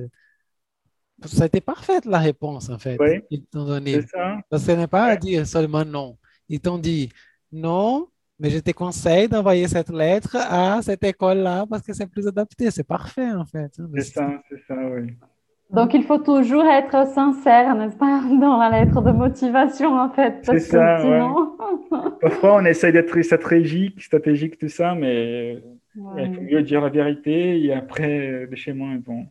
Ça 1.27 1.45
a 1.45 1.47
été 1.47 1.61
parfaite 1.61 2.05
la 2.05 2.19
réponse, 2.19 2.69
en 2.69 2.79
fait, 2.79 2.99
Oui, 3.01 3.45
t'ont 3.51 3.65
donné. 3.65 4.03
c'est 4.03 4.09
ça. 4.09 4.39
Parce 4.51 4.65
que 4.65 4.73
ce 4.73 4.77
n'est 4.77 4.87
pas 4.89 5.05
à 5.07 5.17
dire 5.17 5.47
seulement 5.47 5.85
non. 5.85 6.19
Ils 6.49 6.61
t'ont 6.61 6.79
dit 6.79 7.11
non, 7.53 8.09
mais 8.39 8.51
je 8.51 8.59
te 8.59 8.71
conseille 8.73 9.29
d'envoyer 9.29 9.69
cette 9.69 9.91
lettre 9.91 10.37
à 10.37 10.81
cette 10.83 11.03
école-là 11.05 11.67
parce 11.69 11.83
que 11.83 11.93
c'est 11.93 12.07
plus 12.11 12.27
adapté. 12.27 12.71
C'est 12.71 12.85
parfait, 12.87 13.33
en 13.33 13.45
fait. 13.45 13.73
hein, 13.79 13.87
de 13.89 14.01
C'est 14.01 14.13
ça, 14.15 14.43
c'est 14.49 14.61
ça, 14.67 14.77
oui. 14.91 15.13
Donc, 15.71 15.95
il 15.95 16.05
faut 16.05 16.19
toujours 16.19 16.65
être 16.67 17.09
sincère, 17.09 17.75
n'est-ce 17.75 17.97
pas, 17.97 18.21
dans 18.41 18.59
la 18.59 18.71
lettre 18.71 19.01
de 19.03 19.11
motivation, 19.13 19.99
en 19.99 20.11
fait, 20.11 20.41
C'est 20.43 20.59
ça, 20.61 20.97
ouais. 20.97 21.03
sinon... 21.03 21.57
Parfois, 22.21 22.57
on 22.57 22.65
essaye 22.65 22.93
d'être 22.93 23.21
stratégique, 23.23 24.03
stratégique, 24.03 24.59
tout 24.59 24.69
ça, 24.69 24.95
mais 24.95 25.63
Ouais. 25.97 26.27
il 26.27 26.35
faut 26.35 26.41
mieux 26.43 26.63
dire 26.65 26.81
la 26.81 26.89
vérité. 26.91 27.63
Et 27.63 27.73
après, 27.73 28.29
euh, 28.29 28.47
les 28.51 28.57
schémas, 28.57 28.95
ils 28.95 29.01
vont, 29.01 29.27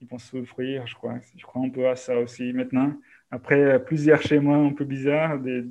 ils 0.00 0.06
vont 0.08 0.18
souffrir, 0.18 0.86
je 0.86 0.94
crois. 0.94 1.14
Je 1.36 1.44
crois 1.44 1.62
un 1.62 1.70
peu 1.70 1.88
à 1.88 1.96
ça 1.96 2.16
aussi 2.20 2.52
maintenant. 2.52 2.92
Après 3.32 3.60
euh, 3.60 3.78
plusieurs 3.80 4.22
schémas 4.22 4.56
un 4.56 4.72
peu 4.72 4.84
bizarres, 4.84 5.40
des, 5.40 5.64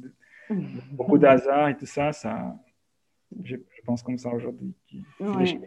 des- 0.53 0.81
beaucoup 0.91 1.17
d'hasard 1.17 1.69
et 1.69 1.77
tout 1.77 1.85
ça, 1.85 2.11
ça 2.13 2.55
je, 3.43 3.55
je 3.55 3.81
pense 3.85 4.03
comme 4.03 4.17
ça 4.17 4.29
aujourd'hui. 4.29 4.73
des 5.19 5.59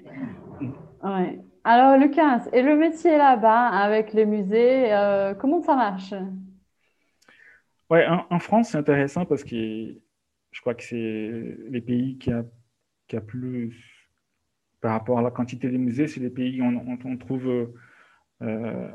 Ouais. 1.03 1.41
Alors, 1.65 1.99
Lucas, 1.99 2.47
et 2.53 2.63
le 2.63 2.77
métier 2.77 3.17
là-bas 3.19 3.69
avec 3.69 4.13
les 4.13 4.25
musées, 4.25 4.93
euh, 4.93 5.35
comment 5.35 5.61
ça 5.63 5.75
marche? 5.77 6.15
Ouais, 7.91 8.07
en, 8.07 8.27
en 8.31 8.39
France, 8.39 8.71
c'est 8.71 8.79
intéressant 8.79 9.25
parce 9.27 9.45
que 9.45 9.57
je 10.51 10.61
crois 10.61 10.75
que 10.75 10.83
c'est 10.83 11.57
les 11.69 11.81
pays 11.81 12.19
qui 12.19 12.33
a, 12.33 12.45
qui 13.09 13.17
a 13.17 13.21
plus, 13.21 14.09
par 14.81 14.93
rapport 14.93 15.19
à 15.19 15.23
la 15.23 15.31
quantité 15.31 15.69
de 15.71 15.77
musées, 15.77 16.09
c'est 16.09 16.21
les 16.21 16.31
pays 16.31 16.61
où 16.61 16.65
on, 16.65 16.77
on- 16.77 16.99
on 17.13 17.17
trouve 17.17 17.73
euh, 18.43 18.89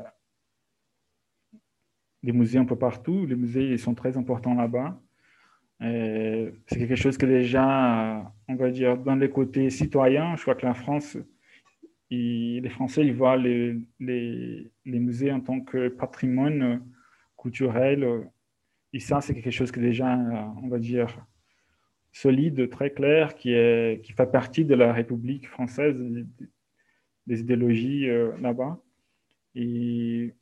des 2.22 2.32
musées 2.32 2.58
un 2.58 2.64
peu 2.64 2.76
partout. 2.76 3.26
Les 3.26 3.36
musées, 3.36 3.70
ils 3.70 3.78
sont 3.78 3.94
très 3.94 4.16
importants 4.16 4.54
là-bas. 4.54 5.00
Et 5.82 6.54
C'est 6.66 6.78
quelque 6.78 6.96
chose 6.96 7.18
que 7.18 7.26
déjà, 7.26 8.32
on 8.48 8.54
va 8.54 8.70
dire, 8.70 8.96
dans 8.96 9.16
les 9.16 9.30
côtés 9.30 9.70
citoyens, 9.70 10.36
je 10.36 10.42
crois 10.42 10.54
que 10.54 10.66
la 10.66 10.74
France, 10.74 11.16
les 12.10 12.68
Français, 12.70 13.04
ils 13.06 13.14
voient 13.14 13.36
les, 13.36 13.78
les, 13.98 14.70
musées 14.84 15.32
en 15.32 15.40
tant 15.40 15.60
que 15.60 15.88
patrimoine 15.88 16.82
culturel. 17.36 18.28
Et 18.92 19.00
ça, 19.00 19.20
c'est 19.20 19.34
quelque 19.34 19.50
chose 19.50 19.72
que 19.72 19.80
déjà, 19.80 20.16
on 20.62 20.68
va 20.68 20.78
dire, 20.78 21.08
solide, 22.12 22.68
très 22.70 22.90
clair, 22.90 23.34
qui, 23.34 23.52
est, 23.52 24.04
qui 24.04 24.12
fait 24.12 24.30
partie 24.30 24.64
de 24.64 24.74
la 24.74 24.92
République 24.92 25.48
française, 25.48 25.96
des, 27.26 27.40
idéologies 27.40 28.08
euh, 28.08 28.32
là-bas. 28.40 28.78
Et 29.54 30.34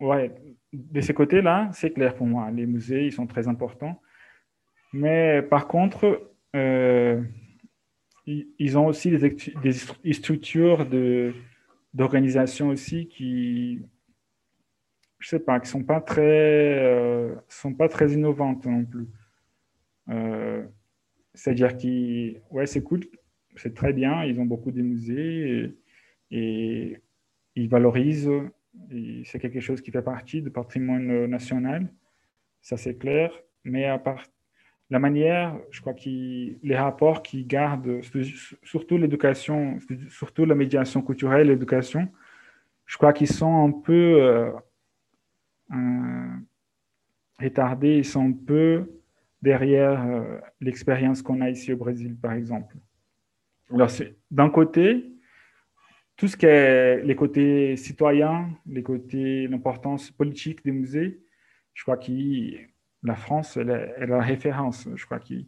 ouais, 0.00 0.32
de 0.72 1.00
ce 1.00 1.12
côté-là, 1.12 1.68
c'est 1.72 1.90
clair 1.90 2.14
pour 2.14 2.26
moi. 2.26 2.50
Les 2.50 2.66
musées, 2.66 3.06
ils 3.06 3.12
sont 3.12 3.26
très 3.26 3.48
importants. 3.48 4.00
Mais 4.92 5.42
par 5.42 5.68
contre, 5.68 6.30
euh, 6.54 7.22
ils, 8.26 8.78
ont 8.78 8.86
aussi 8.86 9.10
des, 9.10 9.36
des 10.02 10.12
structures 10.12 10.86
d'organisation 11.94 12.68
aussi 12.68 13.08
qui, 13.08 13.82
je 15.18 15.28
sais 15.28 15.38
pas, 15.38 15.60
qui 15.60 15.68
sont 15.68 15.84
pas 15.84 16.00
très, 16.00 16.78
euh, 16.78 17.34
sont 17.48 17.74
pas 17.74 17.88
très 17.88 18.12
innovantes 18.12 18.66
non 18.66 18.84
plus. 18.84 19.08
Euh, 20.08 20.64
c'est-à-dire 21.34 21.76
qu'ils, 21.76 22.40
ouais, 22.50 22.66
c'est 22.66 22.82
cool, 22.82 23.04
c'est 23.56 23.74
très 23.74 23.92
bien, 23.92 24.24
ils 24.24 24.40
ont 24.40 24.46
beaucoup 24.46 24.70
de 24.70 24.82
musées 24.82 25.74
et, 26.30 26.36
et 26.36 27.00
ils 27.54 27.68
valorisent, 27.68 28.30
c'est 29.24 29.38
quelque 29.38 29.60
chose 29.60 29.80
qui 29.80 29.90
fait 29.90 30.02
partie 30.02 30.42
du 30.42 30.50
patrimoine 30.50 31.26
national, 31.26 31.92
ça 32.62 32.76
c'est 32.76 32.96
clair, 32.96 33.32
mais 33.64 33.84
à 33.86 33.98
part 33.98 34.24
la 34.88 34.98
manière, 34.98 35.58
je 35.70 35.80
crois 35.80 35.94
que 35.94 36.08
les 36.08 36.76
rapports 36.76 37.22
qui 37.22 37.44
gardent, 37.44 38.00
surtout 38.62 38.96
l'éducation, 38.96 39.78
surtout 40.08 40.44
la 40.44 40.54
médiation 40.54 41.02
culturelle, 41.02 41.48
l'éducation, 41.48 42.08
je 42.84 42.96
crois 42.96 43.12
qu'ils 43.12 43.30
sont 43.30 43.66
un 43.66 43.72
peu 43.72 44.52
euh, 45.72 46.36
retardés, 47.40 47.98
ils 47.98 48.04
sont 48.04 48.28
un 48.28 48.32
peu 48.32 49.00
derrière 49.42 50.06
euh, 50.06 50.38
l'expérience 50.60 51.20
qu'on 51.20 51.40
a 51.40 51.50
ici 51.50 51.72
au 51.72 51.76
Brésil, 51.76 52.16
par 52.16 52.32
exemple. 52.32 52.76
Alors, 53.72 53.90
d'un 54.30 54.50
côté, 54.50 55.12
tout 56.16 56.28
ce 56.28 56.36
qui 56.36 56.46
est 56.46 57.02
les 57.02 57.16
côtés 57.16 57.76
citoyens, 57.76 58.50
les 58.66 58.84
côtés, 58.84 59.48
l'importance 59.48 60.12
politique 60.12 60.64
des 60.64 60.70
musées, 60.70 61.20
je 61.74 61.82
crois 61.82 61.96
que 61.96 62.12
la 63.06 63.14
France, 63.14 63.56
elle, 63.56 63.70
est, 63.70 64.06
la 64.06 64.20
référence. 64.20 64.88
Je 64.94 65.04
crois 65.06 65.20
qu'il 65.20 65.46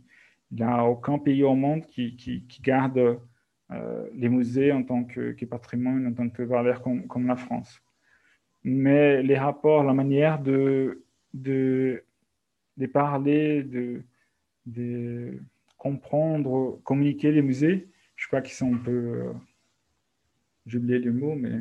n'y 0.52 0.62
a 0.62 0.84
aucun 0.84 1.18
pays 1.18 1.42
au 1.42 1.54
monde 1.54 1.84
qui, 1.86 2.44
garde 2.62 3.18
euh, 3.70 4.08
les 4.14 4.28
musées 4.28 4.72
en 4.72 4.82
tant 4.82 5.04
que, 5.04 5.44
patrimoine, 5.44 6.06
en 6.06 6.12
tant 6.12 6.28
que 6.28 6.42
valeur 6.42 6.82
comme, 6.82 7.26
la 7.26 7.36
France. 7.36 7.82
Mais 8.64 9.22
les 9.22 9.36
rapports, 9.36 9.82
la 9.84 9.94
manière 9.94 10.40
de, 10.40 11.04
de, 11.34 12.04
parler, 12.92 13.64
de, 13.64 15.40
comprendre, 15.76 16.80
communiquer 16.84 17.32
les 17.32 17.42
musées, 17.42 17.88
je 18.16 18.26
crois 18.26 18.40
qu'ils 18.40 18.54
sont 18.54 18.74
un 18.74 18.78
peu, 18.78 18.90
euh, 18.90 19.32
j'ai 20.66 20.78
oublié 20.78 20.98
le 20.98 21.12
mot, 21.12 21.34
mais 21.34 21.60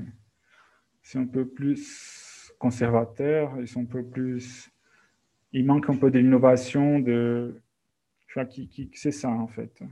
c'est 1.04 1.20
un 1.20 1.28
peu 1.28 1.48
plus 1.48 2.52
conservateurs, 2.58 3.56
ils 3.60 3.68
sont 3.68 3.82
un 3.82 3.86
peu 3.86 4.04
plus, 4.04 4.72
il 5.60 5.66
manque 5.66 5.90
un 5.90 5.96
peu 5.98 6.12
de 6.12 6.20
l'innovation, 6.20 7.00
de, 7.00 7.62
crois 8.30 8.46
que 8.46 8.62
c'est 8.94 9.12
ça 9.12 9.30
en 9.30 9.48
fait. 9.48 9.84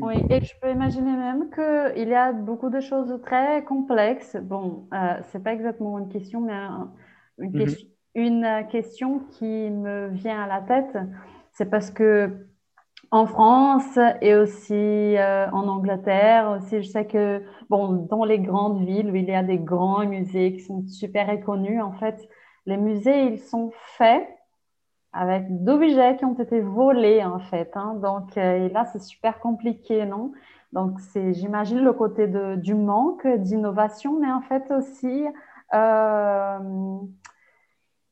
Oui, 0.00 0.22
et 0.30 0.40
je 0.44 0.52
peux 0.60 0.70
imaginer 0.70 1.16
même 1.16 1.50
qu'il 1.50 2.08
y 2.08 2.14
a 2.14 2.32
beaucoup 2.32 2.70
de 2.70 2.80
choses 2.80 3.20
très 3.22 3.64
complexes. 3.64 4.36
Bon, 4.42 4.88
euh, 4.94 5.20
c'est 5.32 5.42
pas 5.42 5.52
exactement 5.52 5.98
une 5.98 6.08
question, 6.08 6.40
mais 6.40 6.52
un, 6.52 6.92
une, 7.38 7.52
Mhm. 7.52 7.54
question, 7.54 7.88
une 8.14 8.66
question 8.70 9.20
qui 9.32 9.44
me 9.70 10.08
vient 10.08 10.40
à 10.42 10.46
la 10.46 10.60
tête, 10.62 10.96
c'est 11.52 11.66
parce 11.68 11.90
que 11.90 12.46
en 13.12 13.26
France 13.26 13.98
et 14.22 14.34
aussi 14.36 14.74
euh, 14.74 15.50
en 15.52 15.68
Angleterre, 15.68 16.58
aussi, 16.58 16.82
je 16.82 16.88
sais 16.88 17.06
que 17.06 17.42
bon, 17.70 17.92
dans 18.10 18.24
les 18.24 18.40
grandes 18.40 18.86
villes 18.86 19.10
où 19.10 19.16
il 19.16 19.26
y 19.26 19.34
a 19.34 19.42
des 19.44 19.58
grands 19.58 20.06
musées 20.06 20.54
qui 20.54 20.60
sont 20.60 20.86
super 20.88 21.28
reconnus, 21.28 21.82
en 21.82 21.92
fait, 21.92 22.28
les 22.68 22.76
musées, 22.76 23.24
ils 23.32 23.38
sont 23.40 23.72
faits 23.96 24.28
avec 25.12 25.46
d'objets 25.64 26.16
qui 26.18 26.24
ont 26.26 26.38
été 26.38 26.60
volés, 26.60 27.24
en 27.24 27.38
fait. 27.40 27.70
hein. 27.74 27.94
Donc, 27.94 28.36
euh, 28.36 28.66
et 28.66 28.68
là, 28.68 28.84
c'est 28.84 29.00
super 29.00 29.40
compliqué, 29.40 30.04
non? 30.04 30.32
Donc, 30.74 31.00
c'est, 31.00 31.32
j'imagine, 31.32 31.78
le 31.78 31.94
côté 31.94 32.26
de, 32.26 32.56
du 32.56 32.74
manque 32.74 33.26
d'innovation, 33.26 34.20
mais 34.20 34.30
en 34.30 34.42
fait 34.42 34.70
aussi, 34.70 35.24
euh, 35.72 36.98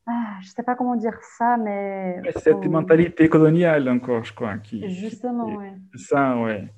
ah, 0.07 0.35
je 0.41 0.47
ne 0.47 0.51
sais 0.55 0.63
pas 0.63 0.73
comment 0.73 0.95
dire 0.95 1.19
ça, 1.37 1.57
mais... 1.57 2.19
Cette 2.37 2.65
mentalité 2.65 3.29
coloniale 3.29 3.87
encore, 3.89 4.23
je 4.23 4.33
crois. 4.33 4.57
Qui, 4.57 4.89
Justement, 4.89 5.45
oui. 5.55 5.67
Ça, 5.95 6.35
ouais. 6.37 6.73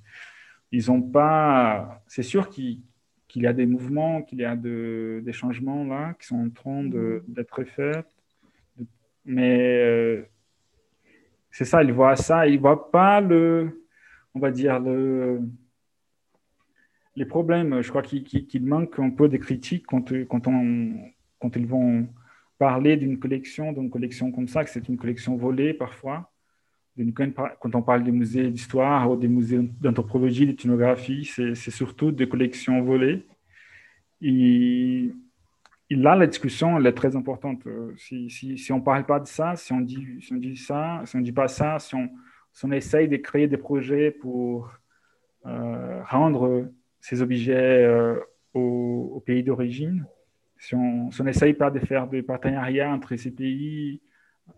Ils 0.73 0.91
ont 0.91 1.01
pas... 1.01 2.01
C'est 2.07 2.23
sûr 2.23 2.49
qu'il 2.49 2.81
qu'il 3.29 3.43
y 3.43 3.47
a 3.47 3.53
des 3.53 3.65
mouvements, 3.65 4.23
qu'il 4.23 4.39
y 4.39 4.45
a 4.45 4.55
de, 4.55 5.21
des 5.23 5.31
changements 5.33 5.85
là 5.85 6.13
qui 6.19 6.27
sont 6.27 6.41
en 6.47 6.49
train 6.49 6.83
de- 6.83 7.23
d'être 7.27 7.63
faits. 7.63 8.05
Mais 9.23 9.59
euh, 9.81 10.23
c'est 11.51 11.65
ça, 11.65 11.83
ils 11.83 11.93
voient 11.93 12.15
ça, 12.15 12.47
ils 12.47 12.59
voient 12.59 12.91
pas 12.91 13.21
le, 13.21 13.85
on 14.33 14.39
va 14.39 14.51
dire, 14.51 14.79
le, 14.79 15.41
les 17.15 17.25
problèmes. 17.25 17.81
Je 17.81 17.89
crois 17.89 18.01
qu'il 18.01 18.65
manque 18.65 18.97
un 18.99 19.11
peu 19.11 19.29
de 19.29 19.37
critiques 19.37 19.85
quand, 19.85 20.11
quand, 20.27 20.47
on, 20.47 21.11
quand 21.39 21.55
ils 21.55 21.67
vont 21.67 22.07
parler 22.57 22.97
d'une 22.97 23.19
collection, 23.19 23.71
d'une 23.71 23.89
collection 23.89 24.31
comme 24.31 24.47
ça, 24.47 24.63
que 24.63 24.69
c'est 24.69 24.89
une 24.89 24.97
collection 24.97 25.37
volée 25.37 25.73
parfois. 25.73 26.31
Quand 27.15 27.75
on 27.75 27.81
parle 27.81 28.03
des 28.03 28.11
musées 28.11 28.49
d'histoire 28.49 29.09
ou 29.09 29.15
des 29.15 29.27
musées 29.27 29.59
d'anthropologie, 29.79 30.45
d'ethnographie, 30.45 31.25
c'est 31.25 31.71
surtout 31.71 32.11
des 32.11 32.27
collections 32.27 32.81
volées. 32.81 33.25
Et, 34.21 35.11
là, 35.89 36.15
la 36.15 36.27
discussion, 36.27 36.83
est 36.83 36.91
très 36.93 37.15
importante. 37.15 37.65
Euh, 37.67 37.93
Si, 37.97 38.71
on 38.71 38.77
ne 38.77 38.83
parle 38.83 39.05
pas 39.05 39.19
de 39.19 39.27
ça, 39.27 39.55
si 39.55 39.71
on 39.73 39.81
dit, 39.81 40.57
ça, 40.57 41.01
si 41.05 41.15
on 41.15 41.21
dit 41.21 41.31
pas 41.31 41.47
ça, 41.47 41.79
si 41.79 41.95
on 41.95 42.71
essaye 42.71 43.07
de 43.07 43.17
créer 43.17 43.47
des 43.47 43.57
projets 43.57 44.11
pour 44.11 44.71
euh, 45.45 46.03
rendre 46.03 46.69
ces 46.99 47.21
objets 47.21 47.85
euh, 47.85 48.19
au, 48.53 49.23
pays 49.25 49.43
d'origine, 49.43 50.05
si 50.57 50.75
on, 50.75 51.11
si 51.11 51.21
on 51.21 51.27
essaye 51.27 51.53
pas 51.53 51.71
de 51.71 51.79
faire 51.79 52.07
des 52.07 52.21
partenariats 52.23 52.91
entre 52.91 53.15
ces 53.15 53.31
pays, 53.31 54.01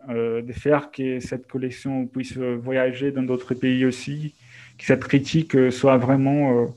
euh, 0.10 0.42
de 0.42 0.54
faire 0.54 0.92
que 0.92 1.20
cette 1.20 1.48
collection 1.48 2.08
puisse 2.08 2.38
voyager 2.38 3.12
dans 3.12 3.24
d'autres 3.24 3.54
pays 3.54 3.86
aussi, 3.86 4.36
que 4.78 4.86
cette 4.86 5.04
critique 5.04 5.56
euh, 5.56 5.72
soit 5.72 5.98
vraiment 5.98 6.52
euh, 6.52 6.68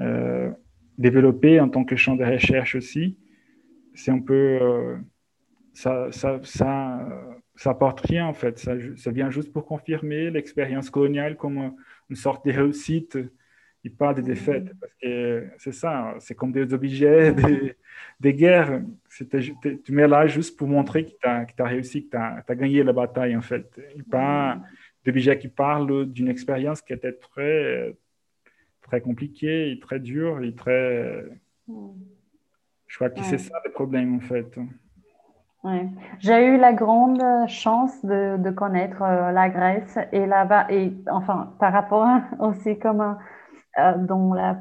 euh, 0.00 0.50
développée 0.98 1.60
en 1.60 1.68
tant 1.68 1.84
que 1.84 1.96
champ 1.96 2.16
de 2.16 2.24
recherche 2.24 2.74
aussi, 2.74 3.18
c'est 3.94 4.10
un 4.10 4.20
peu 4.20 4.58
euh, 4.60 4.96
ça, 5.72 6.08
ça, 6.12 6.40
ça, 6.42 7.08
ça 7.56 7.70
apporte 7.70 8.00
rien 8.00 8.26
en 8.26 8.32
fait. 8.34 8.58
Ça, 8.58 8.72
ça 8.96 9.10
vient 9.10 9.30
juste 9.30 9.52
pour 9.52 9.66
confirmer 9.66 10.30
l'expérience 10.30 10.90
coloniale 10.90 11.36
comme 11.36 11.74
une 12.10 12.16
sorte 12.16 12.46
de 12.46 12.52
réussite 12.52 13.18
et 13.84 13.90
pas 13.90 14.14
des 14.14 14.22
défaites. 14.22 14.72
Parce 14.80 14.92
que 15.00 15.48
c'est 15.58 15.72
ça, 15.72 16.14
c'est 16.18 16.34
comme 16.34 16.52
des 16.52 16.72
objets, 16.72 17.32
des, 17.34 17.74
des 18.18 18.34
guerres. 18.34 18.80
Tu 19.84 19.92
mets 19.92 20.08
là 20.08 20.26
juste 20.26 20.56
pour 20.56 20.68
montrer 20.68 21.04
que 21.04 21.10
tu 21.10 21.62
as, 21.62 21.64
réussi, 21.64 22.06
que 22.06 22.10
tu 22.10 22.16
as, 22.16 22.54
gagné 22.54 22.82
la 22.82 22.92
bataille 22.92 23.36
en 23.36 23.42
fait. 23.42 23.66
Et 23.96 24.02
pas 24.02 24.58
d'objets 25.04 25.38
qui 25.38 25.48
parlent 25.48 26.06
d'une 26.06 26.28
expérience 26.28 26.80
qui 26.80 26.94
était 26.94 27.12
très, 27.12 27.94
très 28.82 29.00
compliquée 29.00 29.70
et 29.70 29.78
très 29.78 30.00
dure 30.00 30.42
et 30.42 30.54
très. 30.54 31.24
Je 32.86 32.96
crois 32.96 33.10
que 33.10 33.22
c'est 33.22 33.32
Ouais. 33.32 33.38
ça 33.38 33.60
le 33.64 33.70
problème 33.72 34.16
en 34.16 34.20
fait. 34.20 34.56
Ouais. 35.64 35.88
J'ai 36.18 36.46
eu 36.46 36.58
la 36.58 36.74
grande 36.74 37.22
chance 37.48 38.04
de, 38.04 38.36
de 38.36 38.50
connaître 38.50 39.00
euh, 39.02 39.32
la 39.32 39.48
Grèce 39.48 39.98
et 40.12 40.26
là-bas, 40.26 40.66
et 40.70 40.92
enfin, 41.10 41.54
par 41.58 41.72
rapport 41.72 42.06
aussi 42.38 42.78
comme 42.78 43.00
euh, 43.00 43.14
dans, 43.98 44.34
la, 44.34 44.58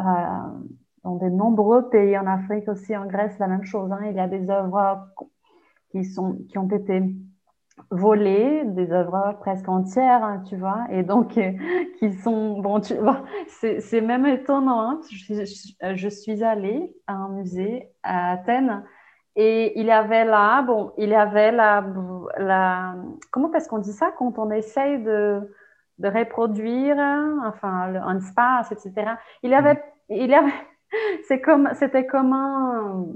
euh, 0.00 0.04
dans 1.04 1.16
de 1.16 1.28
nombreux 1.28 1.88
pays 1.90 2.18
en 2.18 2.26
Afrique, 2.26 2.68
aussi 2.68 2.96
en 2.96 3.06
Grèce, 3.06 3.38
la 3.38 3.48
même 3.48 3.64
chose. 3.64 3.90
hein. 3.92 4.00
Il 4.10 4.16
y 4.16 4.20
a 4.20 4.28
des 4.28 4.50
œuvres 4.50 5.06
qui, 5.92 6.04
sont, 6.04 6.38
qui 6.48 6.58
ont 6.58 6.68
été 6.70 7.02
volées, 7.90 8.64
des 8.66 8.90
œuvres 8.92 9.36
presque 9.40 9.68
entières, 9.68 10.24
hein, 10.24 10.42
tu 10.48 10.56
vois, 10.56 10.86
et 10.90 11.02
donc 11.02 11.38
euh, 11.38 11.52
qui 11.98 12.12
sont, 12.14 12.60
bon, 12.60 12.80
tu 12.80 12.94
vois, 12.94 13.24
c'est 13.48 13.80
c'est 13.80 14.00
même 14.00 14.26
étonnant. 14.26 14.80
hein. 14.90 15.00
Je, 15.10 15.44
je- 15.44 15.96
je 15.96 16.08
suis 16.08 16.42
allée 16.44 16.94
à 17.06 17.14
un 17.14 17.28
musée 17.30 17.90
à 18.02 18.32
Athènes. 18.32 18.84
Et 19.36 19.78
il 19.78 19.86
y 19.86 19.90
avait 19.90 20.24
là, 20.24 20.62
bon, 20.62 20.92
il 20.98 21.10
y 21.10 21.14
avait 21.14 21.52
la, 21.52 21.84
la 22.38 22.96
comment 23.30 23.52
est-ce 23.52 23.68
qu'on 23.68 23.78
dit 23.78 23.92
ça 23.92 24.10
quand 24.18 24.38
on 24.38 24.50
essaye 24.50 25.02
de, 25.02 25.52
de 25.98 26.08
reproduire, 26.08 26.96
enfin, 27.44 27.88
le- 27.92 28.00
un 28.00 28.18
espace, 28.18 28.70
etc. 28.72 29.16
Il 29.42 29.50
y 29.50 29.54
avait, 29.54 29.82
il 30.08 30.32
avait, 30.34 30.52
c'est 31.28 31.40
comme, 31.40 31.68
c'était 31.74 32.06
comme 32.06 32.32
un, 32.32 33.06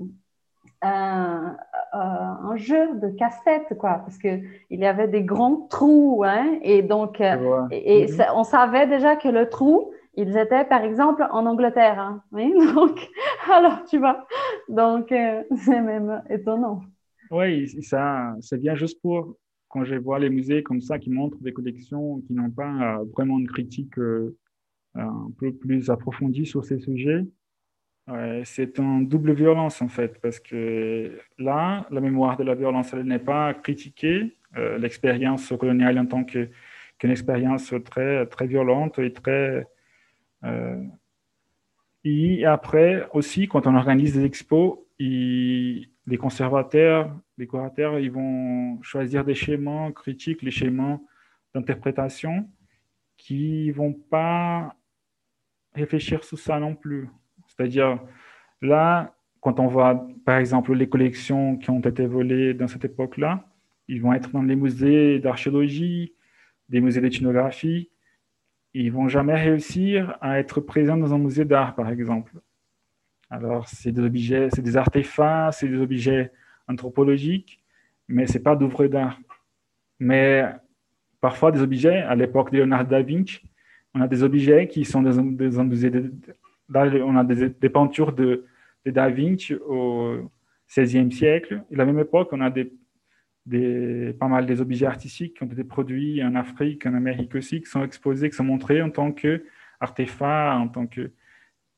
un, 0.83 1.57
un 1.93 2.57
jeu 2.57 2.95
de 2.95 3.09
cassette, 3.11 3.77
quoi, 3.79 4.01
parce 4.05 4.19
que 4.19 4.41
il 4.71 4.81
y 4.81 4.87
avait 4.87 5.09
des 5.09 5.23
grands 5.25 5.67
trous, 5.69 6.23
hein, 6.27 6.59
et 6.63 6.83
donc, 6.83 7.21
euh, 7.21 7.67
et, 7.71 8.03
Mhm. 8.03 8.09
ça- 8.09 8.35
on 8.37 8.45
savait 8.45 8.87
déjà 8.87 9.17
que 9.17 9.29
le 9.29 9.49
trou, 9.49 9.93
ils 10.15 10.37
étaient 10.37 10.65
par 10.65 10.83
exemple 10.83 11.27
en 11.31 11.47
Angleterre. 11.47 11.99
hein, 12.01 12.23
oui, 12.33 12.53
donc, 12.75 13.09
alors 13.53 13.85
tu 13.85 13.99
vois, 13.99 14.27
donc 14.69 15.13
euh, 15.13 15.43
c'est 15.65 15.81
même 15.81 16.23
étonnant. 16.31 16.81
Oui, 17.31 17.69
ça, 17.83 18.33
ça 18.41 18.57
vient 18.57 18.75
juste 18.75 19.01
pour, 19.03 19.35
quand 19.71 19.85
je 19.85 19.95
vois 19.95 20.19
les 20.19 20.29
musées 20.29 20.63
comme 20.63 20.83
ça 20.83 20.99
qui 20.99 21.11
montrent 21.11 21.41
des 21.41 21.53
collections 21.53 22.21
qui 22.27 22.35
n'ont 22.35 22.51
pas 22.51 22.99
euh, 22.99 23.05
vraiment 23.15 23.39
une 23.39 23.49
critique 23.49 23.99
euh, 23.99 24.37
un 24.95 25.31
peu 25.39 25.53
plus 25.55 25.89
approfondie 25.89 26.45
sur 26.45 26.65
ces 26.65 26.79
sujets, 26.79 27.25
c'est 28.45 28.79
une 28.79 29.07
double 29.07 29.35
violence 29.35 29.81
en 29.83 29.89
fait, 29.89 30.21
parce 30.21 30.41
que 30.41 31.17
là, 31.39 31.87
la 31.93 32.01
mémoire 32.01 32.37
de 32.37 32.43
la 32.43 32.57
violence, 32.57 32.93
elle 32.93 33.05
n'est 33.05 33.21
pas 33.21 33.55
critiquée, 33.55 34.37
euh, 34.57 34.79
l'expérience 34.79 35.53
coloniale 35.59 35.97
en 35.97 36.07
tant 36.07 36.25
qu'une 36.25 36.49
expérience 37.05 37.73
très, 37.85 38.27
très 38.27 38.49
violente 38.49 38.99
et 38.99 39.13
très... 39.13 39.65
euh, 40.45 40.83
et 42.03 42.45
après 42.47 43.07
aussi, 43.13 43.47
quand 43.47 43.67
on 43.67 43.77
organise 43.77 44.15
des 44.15 44.25
expos, 44.25 44.79
les 44.99 46.17
conservateurs, 46.19 47.15
les 47.41 47.47
curateurs, 47.47 47.99
ils 47.99 48.13
vont 48.13 48.81
choisir 48.83 49.25
des 49.25 49.35
schémas 49.35 49.91
critiques, 49.93 50.43
les 50.43 50.51
schémas 50.51 50.99
d'interprétation 51.55 52.49
qui 53.17 53.71
vont 53.71 53.95
pas 53.95 54.77
réfléchir 55.75 56.23
sur 56.23 56.39
ça 56.39 56.61
non 56.61 56.75
plus. 56.75 57.09
C'est-à-dire, 57.49 57.99
là, 58.61 59.15
quand 59.41 59.59
on 59.59 59.67
voit, 59.69 60.07
par 60.27 60.37
exemple, 60.37 60.75
les 60.75 60.89
collections 60.89 61.57
qui 61.57 61.71
ont 61.71 61.81
été 61.81 62.07
volées 62.07 62.53
dans 62.53 62.69
cette 62.69 62.85
époque-là, 62.85 63.47
ils 63.89 64.03
vont 64.03 64.13
être 64.13 64.31
dans 64.31 64.43
les 64.43 64.57
musées 64.57 65.19
d'archéologie, 65.19 66.15
des 66.69 66.81
musées 66.83 67.01
d'ethnographie, 67.01 67.91
ils 68.75 68.93
vont 68.93 69.09
jamais 69.09 69.35
réussir 69.35 70.17
à 70.21 70.39
être 70.39 70.61
présents 70.61 70.99
dans 70.99 71.15
un 71.15 71.19
musée 71.19 71.47
d'art, 71.47 71.75
par 71.75 71.89
exemple. 71.89 72.35
Alors, 73.31 73.67
c'est 73.67 73.93
des 73.93 74.03
objets, 74.03 74.49
c'est 74.53 74.63
des 74.63 74.77
artefacts, 74.77 75.55
c'est 75.59 75.69
des 75.69 75.79
objets 75.79 76.31
anthropologiques, 76.71 77.61
mais 78.09 78.27
c'est 78.27 78.43
pas 78.43 78.57
d'œuvres 78.57 78.87
d'art. 78.87 79.19
Mais 79.99 80.45
parfois, 81.21 81.53
des 81.53 81.61
objets, 81.63 81.99
à 82.03 82.15
l'époque 82.15 82.51
de 82.53 82.59
Leonardo 82.59 82.91
da 82.91 83.03
Vinci, 83.03 83.41
on 83.95 84.01
a 84.01 84.09
des 84.09 84.23
objets 84.23 84.69
qui 84.69 84.85
sont 84.85 85.03
dans 85.03 85.19
un, 85.19 85.25
dans 85.25 85.61
un 85.61 85.65
musée. 85.65 85.91
De, 85.91 86.13
là, 86.69 86.85
on 87.05 87.17
a 87.17 87.25
des, 87.25 87.51
des 87.51 87.69
peintures 87.69 88.13
de, 88.13 88.45
de 88.87 88.91
Da 88.91 89.09
Vinci 89.11 89.55
au 89.55 90.31
XVIe 90.69 91.11
siècle. 91.13 91.63
Et 91.71 91.75
à 91.75 91.79
la 91.79 91.85
même 91.87 91.99
époque, 91.99 92.29
on 92.33 92.41
a 92.41 92.51
des, 92.51 92.73
des, 93.45 94.13
pas 94.19 94.29
mal 94.29 94.47
des 94.47 94.61
objets 94.61 94.87
artistiques 94.87 95.37
qui 95.37 95.43
ont 95.43 95.49
été 95.49 95.65
produits 95.65 96.23
en 96.23 96.35
Afrique, 96.37 96.87
en 96.87 96.95
Amérique 96.95 97.35
aussi, 97.35 97.61
qui 97.61 97.67
sont 97.69 97.83
exposés, 97.83 98.31
qui 98.31 98.37
sont 98.37 98.45
montrés 98.45 98.81
en 98.81 98.91
tant 98.91 99.11
qu'artefacts, 99.13 100.61
en 100.61 100.69
tant 100.69 100.87
que. 100.87 101.11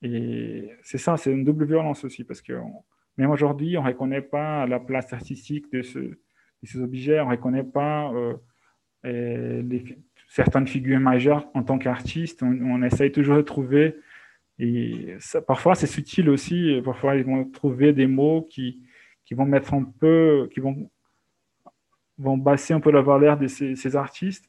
Et 0.02 0.70
c'est 0.82 0.98
ça, 0.98 1.16
c'est 1.16 1.32
une 1.32 1.44
double 1.44 1.64
violence 1.64 2.04
aussi, 2.04 2.24
parce 2.24 2.42
que 2.42 2.52
on- 2.54 2.82
même 3.18 3.30
aujourd'hui, 3.30 3.76
on 3.76 3.82
ne 3.82 3.88
reconnaît 3.88 4.22
pas 4.22 4.66
la 4.66 4.80
place 4.80 5.12
artistique 5.12 5.70
de, 5.72 5.82
ce, 5.82 5.98
de 5.98 6.18
ces 6.64 6.80
objets, 6.80 7.20
on 7.20 7.26
ne 7.26 7.32
reconnaît 7.32 7.64
pas 7.64 8.10
euh, 8.12 8.34
euh, 9.04 9.62
certaines 10.28 10.66
figures 10.66 11.00
majeures 11.00 11.46
en 11.54 11.62
tant 11.62 11.78
qu'artiste. 11.78 12.42
On, 12.42 12.82
essaye 12.82 13.12
toujours 13.12 13.36
de 13.36 13.42
trouver, 13.42 13.96
et 14.58 15.16
parfois 15.46 15.74
c'est 15.74 15.86
subtil 15.86 16.30
aussi, 16.30 16.80
parfois 16.84 17.16
ils 17.16 17.24
vont 17.24 17.44
trouver 17.44 17.92
des 17.92 18.06
mots 18.06 18.46
qui, 18.50 18.82
vont 19.32 19.46
mettre 19.46 19.72
un 19.74 19.84
peu, 19.84 20.48
qui 20.52 20.60
vont, 20.60 20.90
vont 22.18 22.42
un 22.46 22.80
peu 22.80 22.90
la 22.90 23.02
valeur 23.02 23.38
de 23.38 23.46
ces, 23.46 23.96
artistes. 23.96 24.48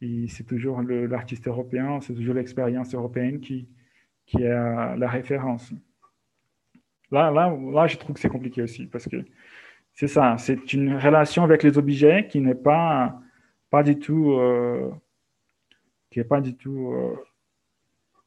Et 0.00 0.26
c'est 0.28 0.44
toujours 0.44 0.82
l'artiste 0.82 1.48
européen, 1.48 2.00
c'est 2.00 2.14
toujours 2.14 2.34
l'expérience 2.34 2.94
européenne 2.94 3.40
qui, 3.40 3.68
qui 4.26 4.42
est 4.42 4.48
la 4.48 5.08
référence. 5.08 5.72
Là, 7.14 7.30
là, 7.30 7.56
là, 7.72 7.86
je 7.86 7.96
trouve 7.96 8.14
que 8.14 8.20
c'est 8.20 8.28
compliqué 8.28 8.60
aussi 8.62 8.86
parce 8.86 9.06
que 9.08 9.24
c'est 9.92 10.08
ça, 10.08 10.36
c'est 10.36 10.72
une 10.72 10.96
relation 10.96 11.44
avec 11.44 11.62
les 11.62 11.78
objets 11.78 12.26
qui 12.28 12.40
n'est 12.40 12.56
pas, 12.56 13.20
pas 13.70 13.84
du 13.84 13.96
tout, 14.00 14.32
euh, 14.32 14.90
qui 16.10 16.18
est 16.18 16.24
pas 16.24 16.40
du 16.40 16.56
tout. 16.56 16.92
euh, 16.92 17.14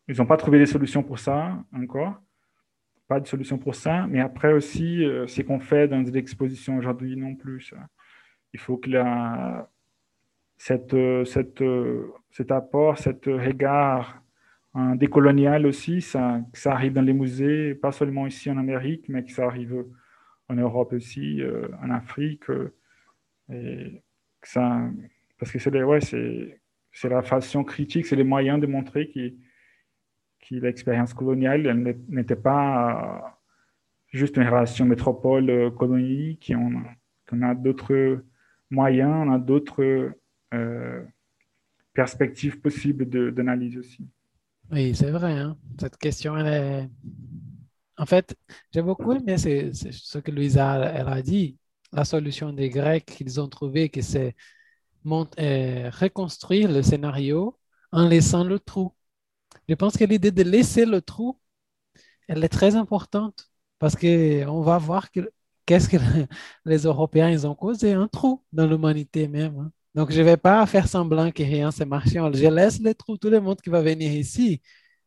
ils 0.07 0.17
n'ont 0.17 0.25
pas 0.25 0.37
trouvé 0.37 0.57
des 0.57 0.65
solutions 0.65 1.03
pour 1.03 1.19
ça 1.19 1.61
encore, 1.73 2.13
pas 3.09 3.19
de 3.19 3.27
solution 3.27 3.57
pour 3.57 3.75
ça. 3.75 4.07
Mais 4.07 4.21
après 4.21 4.53
aussi, 4.53 5.03
euh, 5.03 5.27
c'est 5.27 5.43
qu'on 5.43 5.59
fait 5.59 5.89
dans 5.89 6.01
des 6.01 6.17
expositions 6.17 6.77
aujourd'hui 6.77 7.17
non 7.17 7.35
plus. 7.35 7.73
Il 8.53 8.59
faut 8.59 8.77
que 8.77 8.89
la, 8.89 9.69
cette, 10.57 10.93
euh, 10.93 11.25
cette, 11.25 11.61
cet 12.31 12.51
apport, 12.51 12.97
cet 12.97 13.25
regard 13.25 14.21
un 14.77 14.95
décolonial 14.95 15.65
aussi, 15.65 16.01
ça, 16.01 16.39
ça 16.53 16.73
arrive 16.73 16.93
dans 16.93 17.01
les 17.01 17.13
musées, 17.13 17.73
pas 17.73 17.91
seulement 17.91 18.27
ici 18.27 18.51
en 18.51 18.57
Amérique, 18.57 19.09
mais 19.09 19.23
que 19.23 19.31
ça 19.31 19.45
arrive 19.45 19.85
en 20.49 20.53
Europe 20.53 20.93
aussi, 20.93 21.41
euh, 21.41 21.67
en 21.83 21.89
Afrique. 21.89 22.47
euh, 22.51 22.73
et 23.51 24.03
ça, 24.43 24.87
parce 25.39 25.51
que 25.51 25.57
c'est 25.57 25.83
ouais, 25.83 25.99
la 27.05 27.21
façon 27.23 27.63
critique, 27.63 28.05
c'est 28.05 28.15
les 28.15 28.23
moyens 28.23 28.61
de 28.61 28.67
montrer 28.67 29.09
que, 29.09 29.29
que 30.47 30.55
l'expérience 30.55 31.13
coloniale 31.13 31.97
n'était 32.07 32.35
pas 32.35 33.25
euh, 33.25 33.29
juste 34.09 34.37
une 34.37 34.47
relation 34.47 34.85
métropole-colonie, 34.85 36.39
qu'on 36.47 37.41
a, 37.41 37.55
d'autres 37.55 38.23
moyens, 38.69 39.27
on 39.27 39.33
a 39.33 39.39
d'autres 39.39 40.13
perspectives 41.93 42.61
possibles 42.61 43.05
d'analyse 43.33 43.77
aussi. 43.77 44.07
Oui, 44.71 44.95
c'est 44.95 45.11
vrai. 45.11 45.33
hein. 45.33 45.57
Cette 45.79 45.97
question, 45.97 46.37
elle 46.37 46.47
est... 46.47 46.89
En 47.97 48.05
fait, 48.05 48.35
j'ai 48.71 48.81
beaucoup 48.81 49.13
aimé 49.13 49.37
ce 49.37 50.17
que 50.19 50.31
Louisa 50.31 50.75
elle 50.93 51.07
a 51.07 51.21
dit. 51.21 51.57
La 51.91 52.05
solution 52.05 52.53
des 52.53 52.69
Grecs 52.69 53.05
qu'ils 53.05 53.39
ont 53.39 53.47
trouvé, 53.47 53.89
que 53.89 54.01
c'est 54.01 54.35
euh, 55.39 55.89
reconstruire 55.91 56.71
le 56.71 56.81
scénario 56.83 57.57
en 57.91 58.07
laissant 58.07 58.43
le 58.43 58.59
trou. 58.59 58.93
Je 59.69 59.75
pense 59.75 59.97
que 59.97 60.05
l'idée 60.05 60.31
de 60.31 60.43
laisser 60.43 60.85
le 60.85 61.01
trou, 61.01 61.39
elle 62.27 62.43
est 62.43 62.49
très 62.49 62.75
importante 62.75 63.49
parce 63.79 63.95
que 63.95 64.45
on 64.47 64.61
va 64.61 64.77
voir 64.79 65.11
que 65.11 65.31
qu'est-ce 65.65 65.89
que 65.89 65.97
les 66.65 66.79
Européens 66.83 67.29
ils 67.31 67.47
ont 67.47 67.55
causé 67.55 67.93
un 67.93 68.07
trou 68.07 68.43
dans 68.53 68.67
l'humanité 68.67 69.27
même. 69.27 69.57
hein. 69.59 69.71
Donc 69.95 70.11
je 70.11 70.21
vais 70.21 70.37
pas 70.37 70.65
faire 70.65 70.87
semblant 70.87 71.31
que 71.31 71.43
rien 71.43 71.71
s'est 71.71 71.85
marché. 71.85 72.19
Je 72.33 72.47
laisse 72.47 72.79
le 72.81 72.93
trou. 72.93 73.17
Tout 73.17 73.29
le 73.29 73.39
monde 73.41 73.59
qui 73.61 73.69
va 73.69 73.81
venir 73.81 74.11
ici, 74.13 74.61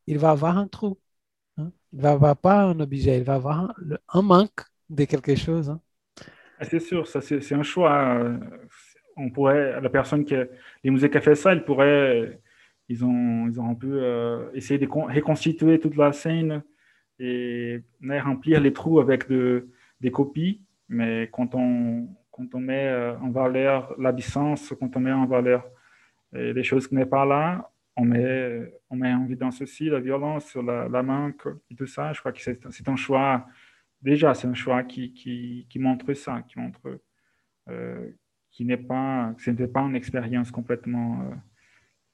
il 0.07 0.17
va 0.19 0.31
avoir 0.31 0.57
un 0.57 0.67
trou. 0.67 0.99
hein. 1.57 1.71
Il 1.93 2.01
va 2.01 2.11
avoir 2.13 2.37
pas 2.37 2.63
un 2.63 2.79
objet, 2.81 3.17
il 3.19 3.23
va 3.25 3.35
avoir 3.35 3.75
un, 4.09 4.21
manque 4.23 4.61
de 4.89 5.05
quelque 5.05 5.35
chose. 5.35 5.69
hein. 5.69 5.81
Ah, 6.59 6.65
C'est 6.65 6.79
sûr, 6.79 7.07
ça 7.07 7.21
c'est 7.21 7.41
c'est 7.41 7.55
un 7.55 7.63
choix. 7.63 8.15
euh, 8.19 8.37
On 9.17 9.29
pourrait, 9.31 9.81
la 9.81 9.89
personne 9.89 10.25
qui, 10.25 10.35
a- 10.35 10.45
les 10.83 10.91
musées 10.91 11.09
qui 11.09 11.17
a 11.17 11.21
fait 11.21 11.35
ça, 11.35 11.53
ils 11.53 11.63
pourraient, 11.65 12.39
ils 12.89 13.03
ont, 13.05 13.47
ils 13.47 13.59
ont 13.59 13.75
pu 13.75 13.87
euh, 13.93 14.49
essayer 14.53 14.79
de 14.79 14.85
con- 14.87 15.05
reconstituer 15.07 15.79
toute 15.79 15.95
la 15.97 16.13
scène 16.13 16.63
et 17.19 17.81
remplir 18.21 18.61
les 18.61 18.73
trous 18.73 18.99
avec 19.01 19.29
de- 19.29 19.69
des 20.01 20.11
copies. 20.11 20.61
Mais 20.89 21.29
quand 21.33 21.55
on, 21.55 22.07
quand 22.49 22.57
on 22.57 22.61
met 22.61 22.87
euh, 22.87 23.17
en 23.19 23.29
valeur 23.29 23.95
l'absence, 23.99 24.73
quand 24.79 24.95
on 24.95 24.99
met 24.99 25.11
en 25.11 25.25
valeur 25.25 25.65
euh, 26.33 26.53
les 26.53 26.63
choses 26.63 26.87
qui 26.87 26.95
n'est 26.95 27.05
pas 27.05 27.25
là, 27.25 27.71
on 27.95 28.05
met, 28.05 28.73
on 28.89 28.95
met 28.95 29.13
en 29.13 29.25
évidence 29.25 29.61
aussi 29.61 29.89
la 29.89 29.99
violence, 29.99 30.55
la, 30.55 30.87
la 30.87 31.03
manque 31.03 31.47
et 31.69 31.75
tout 31.75 31.87
ça. 31.87 32.13
Je 32.13 32.19
crois 32.19 32.31
que 32.31 32.41
c'est 32.41 32.89
un 32.89 32.95
choix 32.95 33.45
déjà, 34.01 34.33
c'est 34.33 34.47
un 34.47 34.53
choix 34.53 34.83
qui, 34.83 35.13
qui, 35.13 35.67
qui 35.69 35.79
montre 35.79 36.13
ça, 36.13 36.41
qui 36.47 36.59
montre 36.59 36.99
euh, 37.69 38.09
qu'il 38.51 38.67
n'est 38.67 38.77
pas, 38.77 39.33
que 39.37 39.43
ce 39.43 39.51
n'était 39.51 39.67
pas 39.67 39.81
une 39.81 39.95
expérience 39.95 40.51
complètement, 40.51 41.21
euh, 41.21 41.35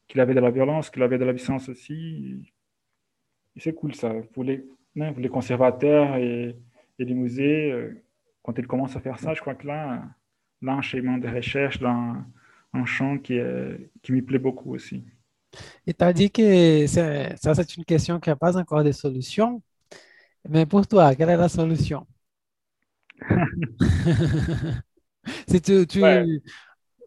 qu'il 0.08 0.20
avait 0.20 0.34
de 0.34 0.40
la 0.40 0.52
violence, 0.52 0.90
qu'il 0.90 1.04
avait 1.04 1.18
de 1.18 1.26
la 1.26 1.34
puissance 1.34 1.70
aussi. 1.70 2.44
Et 3.56 3.60
c'est 3.60 3.74
cool 3.74 3.96
ça. 3.96 4.14
Pour 4.34 4.44
les, 4.44 4.66
hein, 5.00 5.14
conservateurs 5.32 6.16
et, 6.18 6.56
les 7.00 7.14
musées, 7.14 7.72
euh, 7.72 7.94
quand 8.48 8.58
ils 8.58 8.66
commencent 8.66 8.95
à 8.95 9.02
faire 9.02 9.20
ça, 9.20 9.34
je 9.34 9.41
crois 9.41 9.56
que 9.56 9.68
là, 9.68 10.04
là 10.62 10.72
un 10.72 10.82
chemin 10.82 11.18
de 11.18 11.28
recherche, 11.28 11.80
dans 11.80 12.16
un 12.74 12.86
champ 12.86 13.18
qui, 13.18 13.34
est, 13.34 13.91
qui 14.02 14.14
me 14.14 14.22
plaît 14.22 14.39
beaucoup 14.39 14.74
aussi. 14.74 15.04
Et 15.86 15.93
tu 15.93 16.04
as 16.04 16.14
dit 16.14 16.32
que 16.32 16.88
ça, 16.88 17.54
c'est 17.56 17.76
une 17.76 17.84
question 17.84 18.22
qui 18.22 18.30
n'a 18.30 18.38
pas 18.38 18.58
encore 18.58 18.86
de 18.86 18.93
solution. 18.93 19.62
Mais 20.48 20.66
pour 20.66 20.88
toi, 20.88 21.14
quelle 21.14 21.30
est 21.30 21.36
la 21.36 21.50
solution? 21.50 22.08
Si 25.50 25.62
tu, 25.62 25.86
tu- 25.86 26.02
Ouais. 26.02 26.26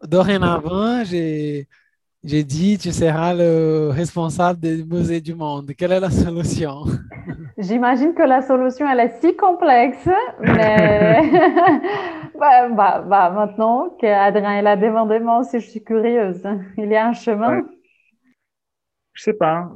dorénavant, 0.07 1.03
j'ai, 1.03 1.67
j'ai 2.23 2.43
dit, 2.43 2.77
tu 2.77 2.91
seras 2.91 3.33
le 3.33 3.89
responsable 3.89 4.59
des 4.59 4.83
musées 4.83 5.21
du 5.21 5.33
monde. 5.33 5.71
Quelle 5.75 5.93
est 5.93 5.99
la 5.99 6.11
solution? 6.11 6.85
J'imagine 7.61 8.15
que 8.15 8.23
la 8.23 8.41
solution, 8.41 8.89
elle 8.89 9.01
est 9.01 9.21
si 9.21 9.35
complexe, 9.35 10.09
mais 10.39 11.21
bah, 12.39 12.69
bah, 12.69 13.05
bah, 13.07 13.29
maintenant 13.29 13.89
qu'Adrien 13.99 14.63
l'a 14.63 14.75
demandé, 14.75 15.19
moi 15.19 15.39
aussi, 15.39 15.59
je 15.59 15.69
suis 15.69 15.83
curieuse. 15.83 16.41
Il 16.77 16.89
y 16.89 16.95
a 16.95 17.07
un 17.07 17.13
chemin. 17.13 17.59
Ouais. 17.59 17.67
Je 19.13 19.23
sais 19.23 19.33
pas, 19.33 19.71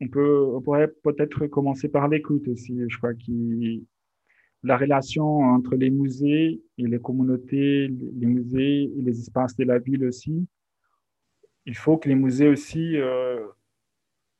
on 0.00 0.08
peut, 0.08 0.44
on 0.56 0.60
pourrait 0.62 0.88
peut-être 1.04 1.46
commencer 1.46 1.88
par 1.88 2.08
l'écoute 2.08 2.48
aussi. 2.48 2.80
Je 2.88 2.96
crois 2.96 3.12
que 3.14 3.82
la 4.64 4.76
relation 4.76 5.40
entre 5.40 5.76
les 5.76 5.90
musées 5.90 6.60
et 6.76 6.86
les 6.86 6.98
communautés, 6.98 7.88
les 7.88 8.26
musées 8.26 8.90
et 8.96 9.02
les 9.02 9.20
espaces 9.20 9.54
de 9.56 9.64
la 9.64 9.78
ville 9.78 10.04
aussi, 10.06 10.48
il 11.66 11.76
faut 11.76 11.98
que 11.98 12.08
les 12.08 12.14
musées 12.14 12.48
aussi 12.48 12.96
euh, 12.96 13.46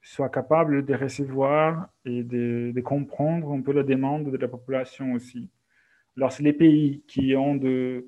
soient 0.02 0.30
capables 0.30 0.84
de 0.84 0.94
recevoir 0.94 1.88
et 2.04 2.22
de, 2.22 2.72
comprendre 2.80 3.52
un 3.52 3.60
peu 3.60 3.72
la 3.72 3.82
demande 3.82 4.30
de 4.30 4.36
la 4.36 4.48
population 4.48 5.12
aussi. 5.12 5.50
Alors, 6.16 6.32
c'est 6.32 6.42
les 6.42 6.52
pays 6.52 7.02
qui 7.06 7.34
ont 7.36 7.54
de, 7.54 8.06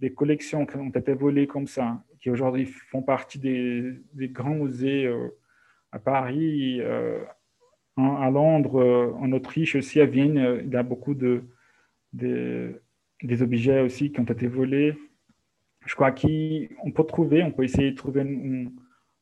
des 0.00 0.12
collections 0.12 0.66
qui 0.66 0.76
ont 0.76 0.90
été 0.90 1.14
volées 1.14 1.46
comme 1.46 1.66
ça, 1.66 2.02
qui 2.20 2.30
aujourd'hui 2.30 2.66
font 2.66 3.02
partie 3.02 3.38
des, 3.38 4.00
grands 4.28 4.54
musées 4.54 5.06
euh, 5.06 5.28
à 5.92 5.98
Paris, 5.98 6.80
euh, 6.80 7.22
à 7.96 8.30
Londres, 8.30 8.80
euh, 8.80 9.12
en 9.18 9.30
Autriche 9.32 9.76
aussi, 9.76 10.00
à 10.00 10.06
Vienne, 10.06 10.62
il 10.64 10.72
y 10.72 10.76
a 10.76 10.82
beaucoup 10.82 11.14
de, 11.14 11.44
de- 12.12 12.80
des 13.22 13.42
objets 13.42 13.80
aussi 13.80 14.10
qui 14.12 14.20
ont 14.20 14.24
été 14.24 14.46
volés. 14.46 14.96
Je 15.86 15.94
crois 15.94 16.12
qu'on 16.12 16.90
peut 16.94 17.04
trouver, 17.04 17.42
on 17.42 17.52
peut 17.52 17.64
essayer 17.64 17.90
de 17.90 17.96
trouver 17.96 18.22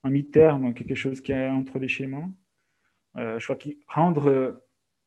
un 0.05 0.11
mi-terme, 0.11 0.75
quelque 0.75 0.95
chose 0.95 1.21
qui 1.21 1.33
est 1.33 1.49
entre 1.49 1.79
les 1.79 1.89
schémas. 1.89 2.29
Euh, 3.17 3.39
je 3.39 3.45
crois 3.47 3.57
que 3.57 3.71
rendre 3.89 4.63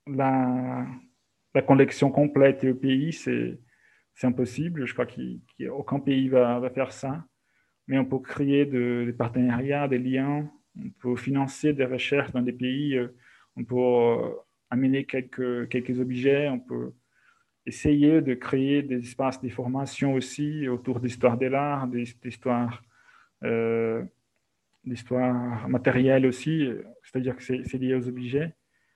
la, 0.07 0.85
la 1.55 1.61
collection 1.61 2.11
complète 2.11 2.63
au 2.65 2.75
pays, 2.75 3.13
c'est 3.13 3.59
impossible. 4.23 4.85
Je 4.85 4.93
crois 4.93 5.05
qu'aucun 5.07 5.99
pays 5.99 6.29
va, 6.29 6.59
va 6.59 6.69
faire 6.69 6.91
ça. 6.91 7.25
Mais 7.87 7.97
on 7.99 8.05
peut 8.05 8.19
créer 8.19 8.65
de- 8.65 9.03
des 9.07 9.13
partenariats, 9.13 9.87
des 9.87 9.99
liens. 9.99 10.49
On 10.77 10.89
peut 11.01 11.15
financer 11.17 11.73
des 11.73 11.85
recherches 11.85 12.31
dans 12.33 12.41
des 12.41 12.53
pays. 12.53 12.95
euh, 12.97 13.09
On 13.57 13.63
peut 13.65 13.75
euh, 13.77 14.31
amener 14.71 15.05
quelques, 15.05 15.69
quelques 15.69 15.99
objets. 15.99 16.49
On 16.49 16.59
peut 16.59 16.93
essayer 17.65 18.21
de 18.21 18.33
créer 18.35 18.83
des 18.83 18.99
espaces 18.99 19.41
de 19.41 19.49
formation 19.49 20.13
aussi 20.13 20.67
autour 20.67 20.99
d'histoire 20.99 21.37
de 21.37 21.47
l'art, 21.47 21.87
d'histoire 21.87 22.83
euh, 23.43 24.03
d'histoire 24.85 25.67
matérielle 25.67 26.25
aussi. 26.25 26.69
C'est-à-dire 27.03 27.35
que 27.35 27.43
c'est 27.43 27.77
lié 27.77 27.95
aux 27.95 28.07
objets. 28.07 28.53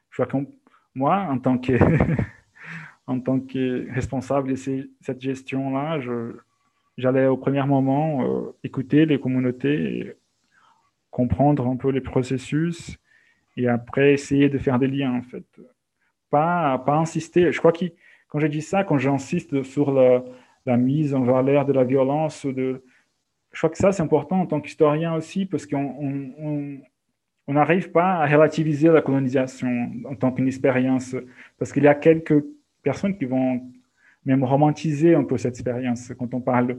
Je 0.09 0.21
crois 0.21 0.25
que 0.25 0.47
moi, 0.95 1.27
en 1.29 1.39
tant 1.39 1.57
que 1.57 1.73
en 3.07 3.19
tant 3.19 3.39
que 3.39 3.91
responsable 3.91 4.49
de 4.49 4.55
cette 4.55 5.21
gestion-là, 5.21 5.99
j'allais 6.97 7.25
au 7.25 7.37
premier 7.37 7.63
moment 7.63 8.23
euh, 8.23 8.51
écouter 8.63 9.07
les 9.07 9.19
communautés, 9.19 10.15
comprendre 11.09 11.65
un 11.67 11.75
peu 11.75 11.89
les 11.89 12.01
processus 12.01 12.97
et 13.57 13.67
après 13.67 14.13
essayer 14.13 14.47
de 14.47 14.59
faire 14.59 14.77
des 14.77 14.87
liens 14.87 15.13
en 15.13 15.23
fait. 15.23 15.45
Pas, 16.29 16.77
pas 16.85 16.97
insister. 16.97 17.51
Je 17.51 17.57
crois 17.57 17.71
que 17.71 17.85
quand 18.27 18.39
je 18.39 18.45
dis 18.45 18.61
ça, 18.61 18.83
quand 18.83 18.99
j'insiste 18.99 19.63
sur 19.63 19.91
la, 19.91 20.23
la 20.67 20.77
mise 20.77 21.15
en 21.15 21.23
valeur 21.23 21.65
de 21.65 21.73
la 21.73 21.83
violence, 21.83 22.45
de, 22.45 22.83
je 23.51 23.57
crois 23.59 23.69
que 23.69 23.77
ça 23.77 23.91
c'est 23.91 24.03
important 24.03 24.39
en 24.41 24.45
tant 24.45 24.61
qu'historien 24.61 25.15
aussi 25.15 25.45
parce 25.45 25.65
qu'on 25.65 25.77
on- 25.77 26.31
on- 26.39 26.77
on 27.47 27.53
n'arrive 27.53 27.91
pas 27.91 28.13
à 28.17 28.27
relativiser 28.27 28.89
la 28.89 29.01
colonisation 29.01 29.91
en 30.05 30.15
tant 30.15 30.31
qu'une 30.31 30.47
expérience 30.47 31.15
parce 31.57 31.73
qu'il 31.73 31.83
y 31.83 31.87
a 31.87 31.95
quelques 31.95 32.43
personnes 32.83 33.17
qui 33.17 33.25
vont 33.25 33.61
même 34.25 34.43
romantiser 34.43 35.15
un 35.15 35.23
peu 35.23 35.37
cette 35.37 35.55
expérience. 35.55 36.13
Quand 36.19 36.31
on 36.35 36.41
parle, 36.41 36.77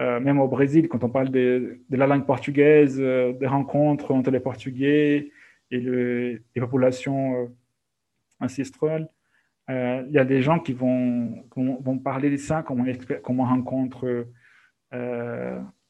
euh, 0.00 0.18
même 0.18 0.40
au 0.40 0.48
Brésil, 0.48 0.88
quand 0.88 1.04
on 1.04 1.10
parle 1.10 1.30
de, 1.30 1.78
de 1.88 1.96
la 1.96 2.06
langue 2.08 2.26
portugaise, 2.26 2.96
euh, 3.00 3.32
des 3.34 3.46
rencontres 3.46 4.10
entre 4.12 4.30
les 4.32 4.40
Portugais 4.40 5.30
et 5.70 5.78
le- 5.78 6.42
les 6.54 6.60
populations 6.60 7.34
euh, 7.34 7.46
ancestrales, 8.40 9.08
il 9.68 10.08
y 10.10 10.18
a 10.18 10.24
des 10.24 10.42
gens 10.42 10.58
qui 10.58 10.72
vont, 10.72 11.44
vont, 11.54 11.98
parler 11.98 12.28
de 12.30 12.36
ça 12.36 12.64
comme 12.64 12.84
expé- 12.86 13.20
comme 13.20 13.38
une 13.38 13.46
rencontre 13.46 14.26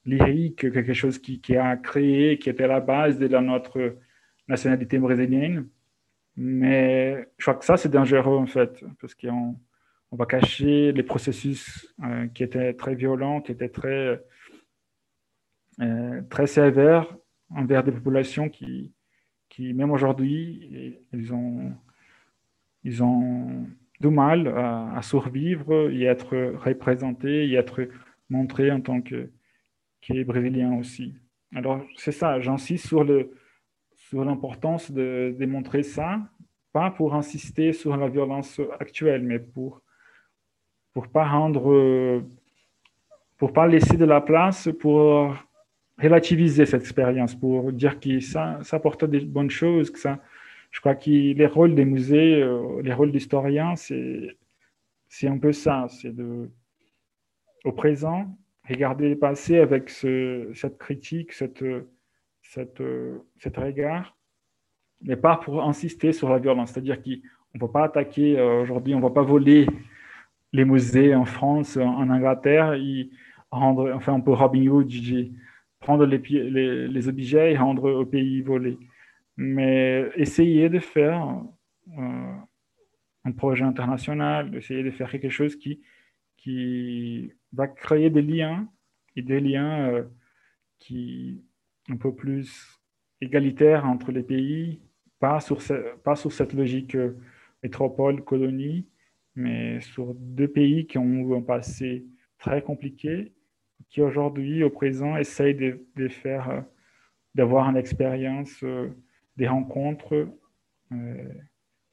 lyrique, 0.04 0.70
quelque 0.72 0.92
chose 0.94 1.18
qui, 1.18 1.56
a 1.56 1.76
créé, 1.76 2.38
qui 2.38 2.50
était 2.50 2.66
la 2.66 2.80
base 2.80 3.18
de 3.18 3.28
notre 3.28 3.96
nationalité 4.48 4.98
brésilienne. 4.98 5.68
Mais 6.36 7.28
je 7.38 7.44
crois 7.44 7.54
que 7.54 7.64
ça, 7.64 7.76
c'est 7.76 7.90
dangereux, 7.90 8.36
en 8.36 8.46
fait, 8.46 8.84
parce 9.00 9.14
qu'on 9.14 9.56
on 10.12 10.16
va 10.16 10.26
cacher 10.26 10.92
les 10.92 11.02
processus 11.02 11.94
euh, 12.02 12.26
qui 12.28 12.42
étaient 12.42 12.74
très 12.74 12.94
violents, 12.94 13.40
qui 13.40 13.52
étaient 13.52 13.68
très, 13.68 14.24
euh, 15.80 16.22
très 16.30 16.46
sévères 16.46 17.14
envers 17.50 17.84
des 17.84 17.92
populations 17.92 18.48
qui, 18.48 18.92
qui 19.48 19.72
même 19.74 19.90
aujourd'hui, 19.90 20.98
ils 21.12 21.32
ont, 21.32 21.72
ils 22.84 23.02
ont 23.02 23.66
du 24.00 24.08
mal 24.08 24.48
à, 24.48 24.96
à 24.96 25.02
survivre 25.02 25.90
et 25.90 26.04
être 26.04 26.54
représentés 26.64 27.48
et 27.48 27.54
être 27.54 27.86
montrés 28.30 28.70
en 28.70 28.80
tant 28.80 29.02
que, 29.02 29.30
que 30.02 30.24
Brésiliens 30.24 30.78
aussi. 30.78 31.14
Alors, 31.54 31.84
c'est 31.96 32.12
ça, 32.12 32.40
j'insiste 32.40 32.86
sur 32.86 33.04
le, 33.04 33.32
sur 33.94 34.24
l'importance 34.24 34.90
de 34.90 35.34
démontrer 35.38 35.82
ça, 35.82 36.20
pas 36.72 36.90
pour 36.90 37.14
insister 37.14 37.72
sur 37.72 37.96
la 37.96 38.08
violence 38.08 38.60
actuelle, 38.78 39.22
mais 39.22 39.38
pour 39.38 39.82
pour 40.92 41.08
pas 41.08 41.24
rendre, 41.24 42.22
pour 43.36 43.52
pas 43.52 43.66
laisser 43.66 43.96
de 43.96 44.04
la 44.04 44.20
place 44.20 44.68
pour 44.80 45.34
relativiser 45.98 46.66
cette 46.66 46.82
expérience, 46.82 47.34
pour 47.34 47.72
dire 47.72 48.00
que 48.00 48.20
ça, 48.20 48.58
ça 48.62 48.80
des 49.06 49.20
bonnes 49.20 49.50
choses, 49.50 49.90
que 49.90 49.98
ça, 49.98 50.18
je 50.70 50.80
crois 50.80 50.94
que 50.94 51.10
les 51.10 51.46
rôles 51.46 51.74
des 51.74 51.84
musées, 51.84 52.42
euh, 52.42 52.80
les 52.82 52.92
rôles 52.92 53.12
d'historiens, 53.12 53.76
c'est, 53.76 54.36
c'est 55.08 55.28
un 55.28 55.38
peu 55.38 55.52
ça, 55.52 55.86
c'est 55.88 56.14
de, 56.14 56.50
au 57.64 57.72
présent, 57.72 58.26
regarder 58.68 59.16
passé 59.16 59.58
avec 59.58 59.90
ce, 59.90 60.50
cette 60.54 60.78
critique, 60.78 61.32
cette, 61.32 61.64
cette, 62.42 62.82
cet 63.38 63.56
regard, 63.56 64.16
mais 65.02 65.16
pas 65.16 65.36
pour 65.36 65.62
insister 65.62 66.12
sur 66.12 66.28
la 66.28 66.38
violence. 66.38 66.72
C'est-à-dire 66.72 67.02
qu'on 67.02 67.10
ne 67.54 67.60
peut 67.60 67.70
pas 67.70 67.84
attaquer 67.84 68.38
euh, 68.38 68.62
aujourd'hui, 68.62 68.94
on 68.94 68.98
ne 68.98 69.02
va 69.02 69.10
pas 69.10 69.22
voler 69.22 69.66
les 70.52 70.64
musées 70.64 71.14
en 71.14 71.24
France, 71.24 71.76
en 71.76 72.10
Angleterre, 72.10 72.74
et 72.74 73.08
rendre, 73.50 73.92
enfin, 73.94 74.14
on 74.14 74.20
peut 74.20 74.32
Robin 74.32 74.66
Hood, 74.66 74.90
prendre 75.80 76.04
les, 76.04 76.18
les, 76.18 76.88
les, 76.88 77.08
objets 77.08 77.52
et 77.52 77.56
rendre 77.56 77.90
au 77.90 78.06
pays 78.06 78.42
volé. 78.42 78.78
Mais 79.36 80.10
essayer 80.16 80.68
de 80.68 80.78
faire 80.78 81.40
euh, 81.98 82.32
un 83.24 83.32
projet 83.32 83.64
international, 83.64 84.54
essayer 84.56 84.82
de 84.82 84.90
faire 84.90 85.10
quelque 85.10 85.30
chose 85.30 85.56
qui, 85.56 85.80
qui 86.36 87.32
va 87.52 87.68
créer 87.68 88.10
des 88.10 88.22
liens 88.22 88.68
et 89.16 89.22
des 89.22 89.40
liens 89.40 89.88
euh, 89.88 90.04
qui 90.78 91.44
un 91.88 91.96
peu 91.96 92.14
plus 92.14 92.80
égalitaires 93.20 93.84
entre 93.86 94.12
les 94.12 94.22
pays, 94.22 94.80
pas 95.18 95.40
sur, 95.40 95.60
pas 96.04 96.16
sur 96.16 96.32
cette 96.32 96.52
logique 96.52 96.94
euh, 96.94 97.16
métropole-colonie, 97.62 98.86
mais 99.34 99.80
sur 99.80 100.14
deux 100.14 100.48
pays 100.48 100.86
qui 100.86 100.98
ont 100.98 101.36
un 101.36 101.42
passé 101.42 102.06
très 102.38 102.62
compliqué, 102.62 103.32
qui 103.88 104.00
aujourd'hui, 104.02 104.62
au 104.62 104.70
présent, 104.70 105.16
essayent 105.16 105.54
de, 105.54 106.08
faire, 106.08 106.50
euh, 106.50 106.60
d'avoir 107.34 107.68
une 107.68 107.76
expérience, 107.76 108.64
des 109.36 109.48
rencontres, 109.48 110.28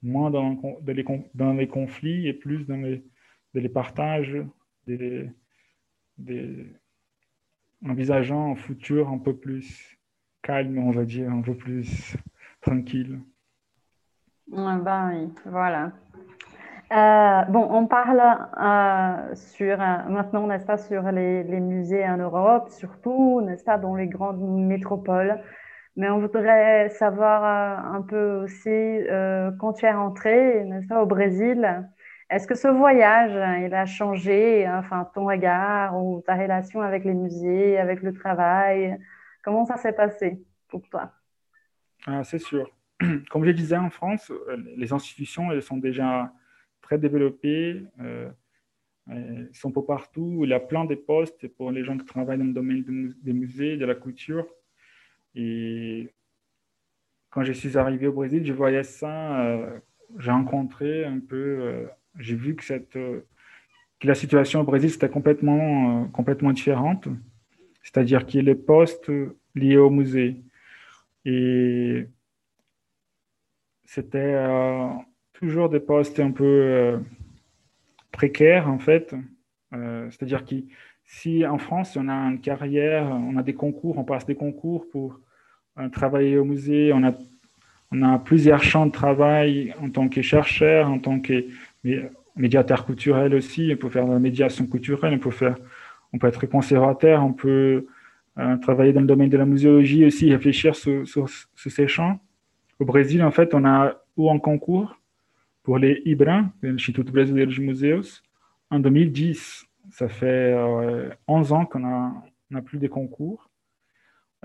moins 0.01 0.31
dans, 0.31 0.57
les, 0.85 1.67
conflits 1.67 2.27
et 2.27 2.33
plus 2.33 2.65
dans 2.65 2.81
les, 3.53 3.69
partages 3.69 4.37
envisageant 7.85 8.51
un 8.51 8.55
futur 8.55 9.09
un 9.09 9.17
peu 9.17 9.35
plus 9.35 9.97
calme, 10.41 10.77
on 10.77 10.91
va 10.91 11.05
dire, 11.05 11.31
un 11.31 11.41
peu 11.41 11.55
plus 11.55 12.15
tranquille. 12.61 13.19
ben 14.47 15.11
oui, 15.11 15.33
voilà. 15.45 15.91
Euh, 16.93 17.41
bon, 17.49 17.67
on 17.69 17.85
parle 17.85 18.21
euh, 18.21 19.35
sur, 19.35 19.81
euh, 19.81 20.09
maintenant, 20.09 20.47
n'est-ce 20.47 20.65
pas, 20.65 20.77
sur 20.77 21.03
les, 21.11 21.43
les, 21.43 21.59
musées 21.59 22.07
en 22.07 22.15
Europe, 22.17 22.69
surtout, 22.69 23.41
n'est-ce 23.41 23.65
pas, 23.65 23.77
dans 23.77 23.95
les 23.95 24.07
grandes 24.07 24.39
métropoles. 24.39 25.41
Mais 25.97 26.09
on 26.09 26.19
voudrait 26.19 26.89
savoir 26.89 27.43
un 27.93 28.03
peu 28.03 28.43
aussi, 28.43 28.99
quand 29.59 29.73
tu 29.73 29.85
es 29.85 29.91
rentré, 29.91 30.63
n'est-ce 30.65 30.87
pas, 30.87 31.01
au 31.01 31.07
Brésil, 31.07 31.89
est-ce 32.29 32.47
que 32.47 32.55
ce 32.55 32.67
voyage, 32.67 33.31
il 33.65 33.73
a 33.73 33.85
changé 33.85 34.67
enfin, 34.69 35.09
ton 35.13 35.27
regard 35.27 35.97
ou 35.97 36.21
ta 36.25 36.35
relation 36.35 36.81
avec 36.81 37.05
les 37.05 37.13
musées, 37.13 37.77
avec 37.77 38.01
le 38.01 38.13
travail? 38.13 38.97
Comment 39.43 39.65
ça 39.65 39.77
s'est 39.77 39.93
passé 39.93 40.41
pour 40.67 40.81
toi? 40.89 41.11
Ah, 42.05 42.23
C'est 42.23 42.39
sûr. 42.39 42.69
Comme 43.29 43.45
je 43.45 43.51
disais, 43.51 43.77
en 43.77 43.89
France, 43.89 44.31
les 44.75 44.91
institutions 44.91 45.51
elles 45.51 45.61
sont 45.61 45.77
déjà 45.77 46.33
très 46.81 46.97
développées. 46.97 47.83
Euh, 48.01 48.29
elles 49.09 49.49
sont 49.53 49.71
pas 49.71 49.81
partout. 49.81 50.41
Il 50.43 50.49
y 50.49 50.53
a 50.53 50.59
plein 50.59 50.85
de 50.85 50.95
postes 50.95 51.47
pour 51.47 51.71
les 51.71 51.83
gens 51.83 51.97
qui 51.97 52.05
travaillent 52.05 52.39
dans 52.39 52.45
le 52.45 52.53
domaine 52.53 53.13
des 53.21 53.33
musées, 53.33 53.77
de 53.77 53.85
la 53.85 53.95
couture. 53.95 54.45
Et 55.35 56.13
quand 57.29 57.43
je 57.43 57.53
suis 57.53 57.77
arrivé 57.77 58.07
au 58.07 58.13
Brésil, 58.13 58.45
je 58.45 58.53
voyais 58.53 58.83
ça. 58.83 59.45
Euh, 59.45 59.79
j'ai 60.17 60.31
rencontré 60.31 61.05
un 61.05 61.19
peu 61.19 61.35
euh, 61.35 61.85
j'ai 62.19 62.35
vu 62.35 62.55
que, 62.55 62.63
cette, 62.63 62.95
euh, 62.95 63.21
que 63.99 64.07
la 64.07 64.15
situation 64.15 64.61
au 64.61 64.63
Brésil, 64.63 64.89
c'était 64.89 65.09
complètement, 65.09 66.03
euh, 66.03 66.05
complètement 66.07 66.51
différente. 66.51 67.07
C'est-à-dire 67.83 68.25
qu'il 68.25 68.41
y 68.41 68.43
a 68.43 68.45
les 68.45 68.55
postes 68.55 69.11
liés 69.55 69.77
au 69.77 69.89
musée. 69.89 70.41
Et 71.25 72.07
c'était 73.85 74.17
euh, 74.17 74.89
toujours 75.33 75.69
des 75.69 75.79
postes 75.79 76.19
un 76.19 76.31
peu 76.31 76.99
précaires, 78.11 78.69
en 78.69 78.79
fait. 78.79 79.15
C'est-à-dire 79.71 80.45
que 80.45 80.55
si 81.05 81.45
en 81.45 81.57
France, 81.57 81.97
on 81.97 82.09
a 82.09 82.13
une 82.13 82.41
carrière, 82.41 83.05
on 83.05 83.37
a 83.37 83.43
des 83.43 83.53
concours, 83.53 83.97
on 83.97 84.03
passe 84.03 84.25
des 84.25 84.35
concours 84.35 84.89
pour 84.89 85.19
travailler 85.91 86.37
au 86.37 86.45
musée, 86.45 86.91
on 86.93 87.03
a, 87.03 87.13
on 87.91 88.01
a 88.01 88.19
plusieurs 88.19 88.63
champs 88.63 88.85
de 88.85 88.91
travail 88.91 89.73
en 89.81 89.89
tant 89.89 90.09
que 90.09 90.21
chercheur, 90.21 90.89
en 90.89 90.99
tant 90.99 91.19
que 91.19 91.45
médiateur 92.35 92.85
culturel 92.85 93.33
aussi, 93.35 93.71
on 93.73 93.77
peut 93.77 93.89
faire 93.89 94.05
de 94.05 94.13
la 94.13 94.19
médiation 94.19 94.65
culturelle, 94.67 95.13
on 95.13 95.19
peut, 95.19 95.31
faire, 95.31 95.55
on 96.13 96.17
peut 96.17 96.27
être 96.27 96.45
conservateur, 96.45 97.23
on 97.23 97.33
peut 97.33 97.87
euh, 98.39 98.57
travailler 98.57 98.93
dans 98.93 99.01
le 99.01 99.07
domaine 99.07 99.29
de 99.29 99.37
la 99.37 99.45
muséologie 99.45 100.05
aussi, 100.05 100.31
réfléchir 100.31 100.75
sur, 100.75 101.27
ces 101.55 101.87
champs. 101.87 102.19
Au 102.79 102.85
Brésil, 102.85 103.23
en 103.23 103.31
fait, 103.31 103.53
on 103.53 103.65
a 103.65 103.95
eu 104.17 104.29
un 104.29 104.39
concours 104.39 104.99
pour 105.63 105.79
les 105.79 106.01
IBRAM, 106.05 106.51
l'Institut 106.61 107.03
Brasileiro 107.03 107.51
de 107.51 107.61
Museus, 107.61 108.21
en 108.69 108.79
2010. 108.79 109.65
Ça 109.89 110.07
fait 110.07 110.55
11 111.27 111.51
euh, 111.51 111.55
ans 111.55 111.65
qu'on 111.65 111.79
n'a 111.79 112.61
plus 112.61 112.77
de 112.77 112.87
concours. 112.87 113.49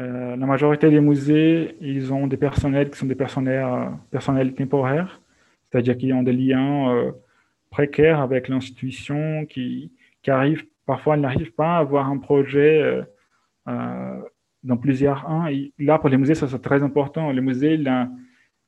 Euh, 0.00 0.36
la 0.36 0.46
majorité 0.46 0.90
des 0.90 1.00
musées, 1.00 1.76
ils 1.80 2.12
ont 2.12 2.26
des 2.26 2.38
personnels 2.38 2.90
qui 2.90 2.98
sont 2.98 3.06
des 3.06 3.14
personnels 3.14 4.54
temporaires, 4.54 5.20
c'est-à-dire 5.72 5.96
qu'ils 5.96 6.12
ont 6.12 6.22
des 6.22 6.32
liens 6.32 7.12
précaire 7.72 8.20
avec 8.20 8.48
l'institution 8.48 9.46
qui, 9.46 9.90
qui 10.22 10.30
arrive, 10.30 10.64
parfois 10.86 11.14
elle 11.14 11.22
n'arrive 11.22 11.52
pas 11.52 11.76
à 11.76 11.78
avoir 11.78 12.06
un 12.06 12.18
projet 12.18 12.80
euh, 12.80 13.02
euh, 13.68 14.22
dans 14.62 14.76
plusieurs 14.76 15.28
ans. 15.28 15.48
Là, 15.78 15.98
pour 15.98 16.08
les 16.08 16.18
musées, 16.18 16.36
ça 16.36 16.46
c'est 16.46 16.60
très 16.60 16.82
important. 16.82 17.32
Les 17.32 17.40
musées, 17.40 17.82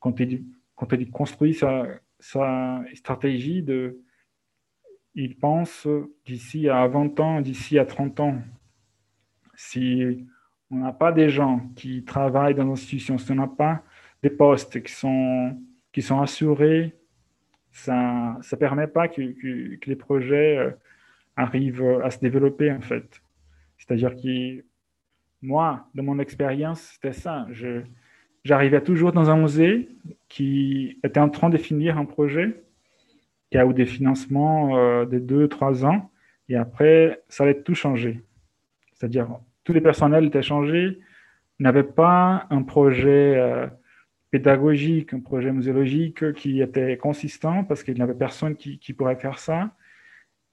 quand 0.00 0.18
ils, 0.18 0.44
quand 0.74 0.92
il 0.92 1.10
construit 1.10 1.54
sa, 1.54 1.86
sa 2.18 2.82
stratégie, 2.94 3.62
de, 3.62 4.00
il 5.14 5.36
pense 5.36 5.86
d'ici 6.26 6.68
à 6.68 6.88
20 6.88 7.20
ans, 7.20 7.40
d'ici 7.40 7.78
à 7.78 7.84
30 7.84 8.20
ans. 8.20 8.38
Si 9.54 10.26
on 10.70 10.78
n'a 10.78 10.92
pas 10.92 11.12
des 11.12 11.28
gens 11.28 11.60
qui 11.76 12.02
travaillent 12.04 12.56
dans 12.56 12.64
l'institution, 12.64 13.18
si 13.18 13.30
on 13.30 13.36
n'a 13.36 13.46
pas 13.46 13.84
des 14.22 14.30
postes 14.30 14.82
qui 14.82 14.92
sont, 14.92 15.56
qui 15.94 16.02
sont 16.02 16.20
assurés 16.20 16.94
ça 17.74 18.38
ne 18.38 18.56
permet 18.56 18.86
pas 18.86 19.08
que, 19.08 19.20
les 19.20 19.96
projets 19.96 20.58
euh, 20.58 20.70
arrivent 21.36 22.00
à 22.04 22.10
se 22.10 22.20
développer, 22.20 22.70
en 22.70 22.80
fait. 22.80 23.20
C'est-à-dire 23.78 24.14
que 24.14 24.64
moi, 25.42 25.88
de 25.94 26.00
mon 26.00 26.20
expérience, 26.20 26.80
c'était 26.80 27.12
ça. 27.12 27.46
J'arrivais 28.44 28.80
toujours 28.80 29.12
dans 29.12 29.28
un 29.28 29.36
musée 29.36 29.88
qui 30.28 31.00
était 31.02 31.18
en 31.18 31.28
train 31.28 31.50
de 31.50 31.56
finir 31.56 31.98
un 31.98 32.04
projet, 32.04 32.62
qui 33.50 33.58
a 33.58 33.66
eu 33.66 33.74
des 33.74 33.86
financements 33.86 34.78
euh, 34.78 35.04
de 35.04 35.18
deux, 35.18 35.48
trois 35.48 35.84
ans, 35.84 36.10
et 36.48 36.56
après, 36.56 37.22
ça 37.28 37.42
allait 37.42 37.60
tout 37.60 37.74
changer. 37.74 38.22
C'est-à-dire, 38.92 39.28
tous 39.64 39.72
les 39.72 39.80
personnels 39.80 40.26
étaient 40.26 40.42
changés, 40.42 41.00
n'avaient 41.58 41.82
pas 41.82 42.46
un 42.50 42.62
projet 42.62 43.34
euh, 43.36 43.66
pédagogique, 44.34 45.14
un 45.14 45.20
projet 45.20 45.52
muséologique 45.52 46.32
qui 46.32 46.60
était 46.60 46.96
consistant 46.96 47.62
parce 47.62 47.84
qu'il 47.84 47.94
n'y 47.94 48.02
avait 48.02 48.14
personne 48.14 48.56
qui, 48.56 48.92
pourrait 48.92 49.14
faire 49.14 49.38
ça. 49.38 49.76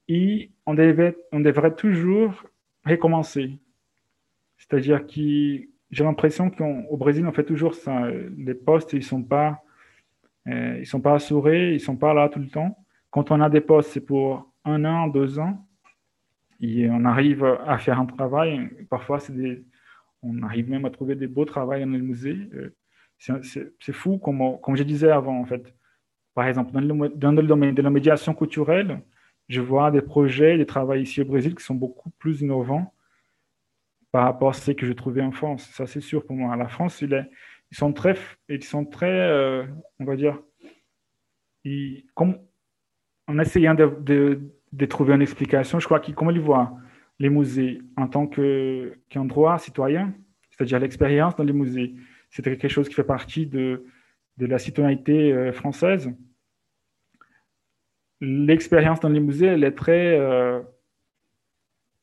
Et 0.08 0.52
on, 0.68 0.76
devait, 0.76 1.18
on 1.32 1.40
devrait 1.40 1.74
toujours 1.74 2.46
recommencer. 2.86 3.58
C'est-à-dire 4.56 5.08
que 5.08 5.66
j'ai 5.90 6.04
l'impression 6.04 6.52
qu'au 6.52 6.96
Brésil, 6.96 7.26
on 7.26 7.32
fait 7.32 7.44
toujours 7.44 7.74
ça. 7.74 8.08
Les 8.38 8.54
postes, 8.54 8.94
ils 8.94 8.98
ne 8.98 9.12
sont, 9.14 9.24
pas, 9.24 9.64
euh, 10.48 10.78
ils 10.80 10.86
sont 10.86 11.02
pas 11.02 11.16
assurés, 11.16 11.70
ils 11.70 11.82
ne 11.82 11.88
sont 11.90 11.98
pas 11.98 12.14
là 12.14 12.30
tout 12.30 12.40
le 12.40 12.50
temps. 12.50 12.78
Quand 13.10 13.32
on 13.32 13.42
a 13.42 13.50
des 13.50 13.62
postes, 13.62 13.94
c'est 13.94 14.06
pour 14.06 14.54
un 14.64 14.86
an, 14.86 15.08
deux 15.08 15.40
ans. 15.40 15.68
Et 16.60 16.88
on 16.88 17.04
arrive 17.04 17.44
à 17.66 17.80
faire 17.80 18.00
un 18.00 18.06
travail. 18.06 18.70
Parfois, 18.92 19.18
des, 19.30 19.66
on 20.22 20.44
arrive 20.44 20.70
même 20.70 20.86
à 20.86 20.92
trouver 20.92 21.16
des 21.16 21.26
beaux 21.26 21.46
travaux 21.46 21.72
dans 21.72 21.98
le 21.98 21.98
musée. 21.98 22.38
Euh, 22.54 22.76
c'est 23.22 23.94
fou, 23.94 24.18
comme, 24.18 24.60
comme 24.62 24.76
je 24.76 24.84
disais 24.84 25.12
avant, 25.12 25.40
en 25.40 25.46
fait. 25.46 25.74
Par 26.34 26.48
exemple, 26.48 26.72
dans 26.72 27.32
le, 27.32 27.44
domaine 27.44 27.76
de 27.76 27.82
la 27.82 27.90
médiation 27.90 28.34
culturelle, 28.34 29.02
je 29.50 29.62
vois 29.62 29.92
des 29.92 30.02
projets, 30.02 30.58
des 30.58 30.66
travaux 30.66 30.94
ici 30.94 31.22
au 31.22 31.26
Brésil 31.26 31.56
qui 31.56 31.64
sont 31.64 31.76
beaucoup 31.76 32.10
plus 32.12 32.42
innovants 32.42 32.94
par 34.12 34.24
rapport 34.24 34.50
à 34.50 34.54
ce 34.54 34.72
que 34.72 34.86
je 34.86 34.94
trouvais 34.94 35.22
en 35.22 35.32
France. 35.32 35.70
Ça, 35.74 35.86
c'est 35.88 36.02
sûr 36.02 36.26
pour 36.26 36.36
moi. 36.36 36.56
La 36.56 36.68
France, 36.68 37.02
ils 37.02 37.28
sont 37.72 37.94
très, 37.94 38.16
ils 38.50 38.64
sont 38.64 38.86
très 38.86 39.08
euh, 39.10 39.66
on 40.00 40.06
va 40.06 40.16
dire, 40.16 40.40
comme, 42.16 42.38
en 43.28 43.40
essayant 43.40 43.76
de, 43.76 44.86
trouver 44.90 45.14
une 45.14 45.22
explication, 45.22 45.80
je 45.80 45.86
crois 45.86 46.00
qu'ils, 46.00 46.16
comment 46.16 46.32
ils 46.32 46.40
voient 46.40 46.74
les 47.20 47.30
musées 47.30 47.82
en 47.98 48.08
tant 48.08 48.28
qu'endroit 48.28 49.60
citoyen, 49.60 50.14
c'est-à-dire 50.50 50.80
l'expérience 50.80 51.36
dans 51.36 51.44
les 51.44 51.54
musées, 51.54 51.94
c'est 52.32 52.42
quelque 52.42 52.70
chose 52.70 52.88
qui 52.90 52.96
fait 52.96 53.04
partie 53.04 53.46
de, 53.46 53.86
de 54.38 54.46
la 54.46 54.58
citoyenneté 54.58 55.32
euh, 55.34 55.52
française. 55.52 56.12
L'expérience 58.22 59.00
dans 59.00 59.10
les 59.10 59.20
musées, 59.20 59.48
elle 59.48 59.64
est 59.64 59.76
très, 59.76 60.18
euh, 60.18 60.62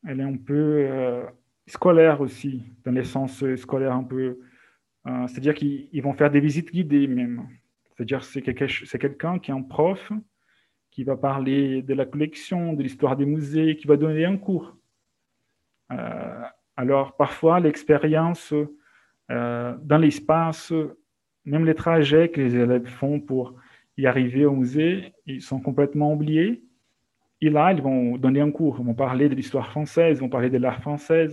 elle 0.07 0.19
est 0.19 0.23
un 0.23 0.37
peu 0.37 0.87
euh, 0.89 1.25
scolaire 1.67 2.21
aussi, 2.21 2.63
dans 2.83 2.91
les 2.91 3.03
sens 3.03 3.43
scolaires 3.55 3.93
un 3.93 4.03
peu. 4.03 4.39
C'est-à-dire 5.27 5.55
qu'ils 5.55 6.03
vont 6.03 6.13
faire 6.13 6.29
des 6.29 6.39
visites 6.39 6.71
guidées 6.71 7.07
même. 7.07 7.47
C'est-à-dire 7.89 8.23
c'est 8.23 8.41
quelqu'un 8.43 9.39
qui 9.39 9.49
est 9.49 9.53
un 9.53 9.63
prof, 9.63 10.11
qui 10.91 11.03
va 11.03 11.15
parler 11.15 11.81
de 11.81 11.95
la 11.95 12.05
collection, 12.05 12.73
de 12.73 12.83
l'histoire 12.83 13.17
des 13.17 13.25
musées, 13.25 13.75
qui 13.75 13.87
va 13.87 13.97
donner 13.97 14.25
un 14.25 14.37
cours. 14.37 14.77
Alors 16.75 17.15
parfois 17.17 17.59
l'expérience 17.59 18.53
euh, 19.31 19.75
dans 19.83 19.97
l'espace, 19.97 20.73
même 21.45 21.65
les 21.65 21.75
trajets 21.75 22.29
que 22.29 22.41
les 22.41 22.55
élèves 22.55 22.87
font 22.87 23.19
pour 23.19 23.55
y 23.97 24.07
arriver 24.07 24.45
au 24.45 24.53
musée, 24.53 25.13
ils 25.25 25.41
sont 25.41 25.59
complètement 25.59 26.13
oubliés. 26.13 26.63
Et 27.41 27.49
là, 27.49 27.71
ils 27.71 27.81
vont 27.81 28.17
donner 28.17 28.41
un 28.41 28.51
cours, 28.51 28.77
ils 28.79 28.85
vont 28.85 28.93
parler 28.93 29.29
de 29.29 29.35
l'histoire 29.35 29.69
française, 29.69 30.17
ils 30.17 30.21
vont 30.21 30.29
parler 30.29 30.49
de 30.49 30.57
l'art 30.57 30.81
français. 30.81 31.27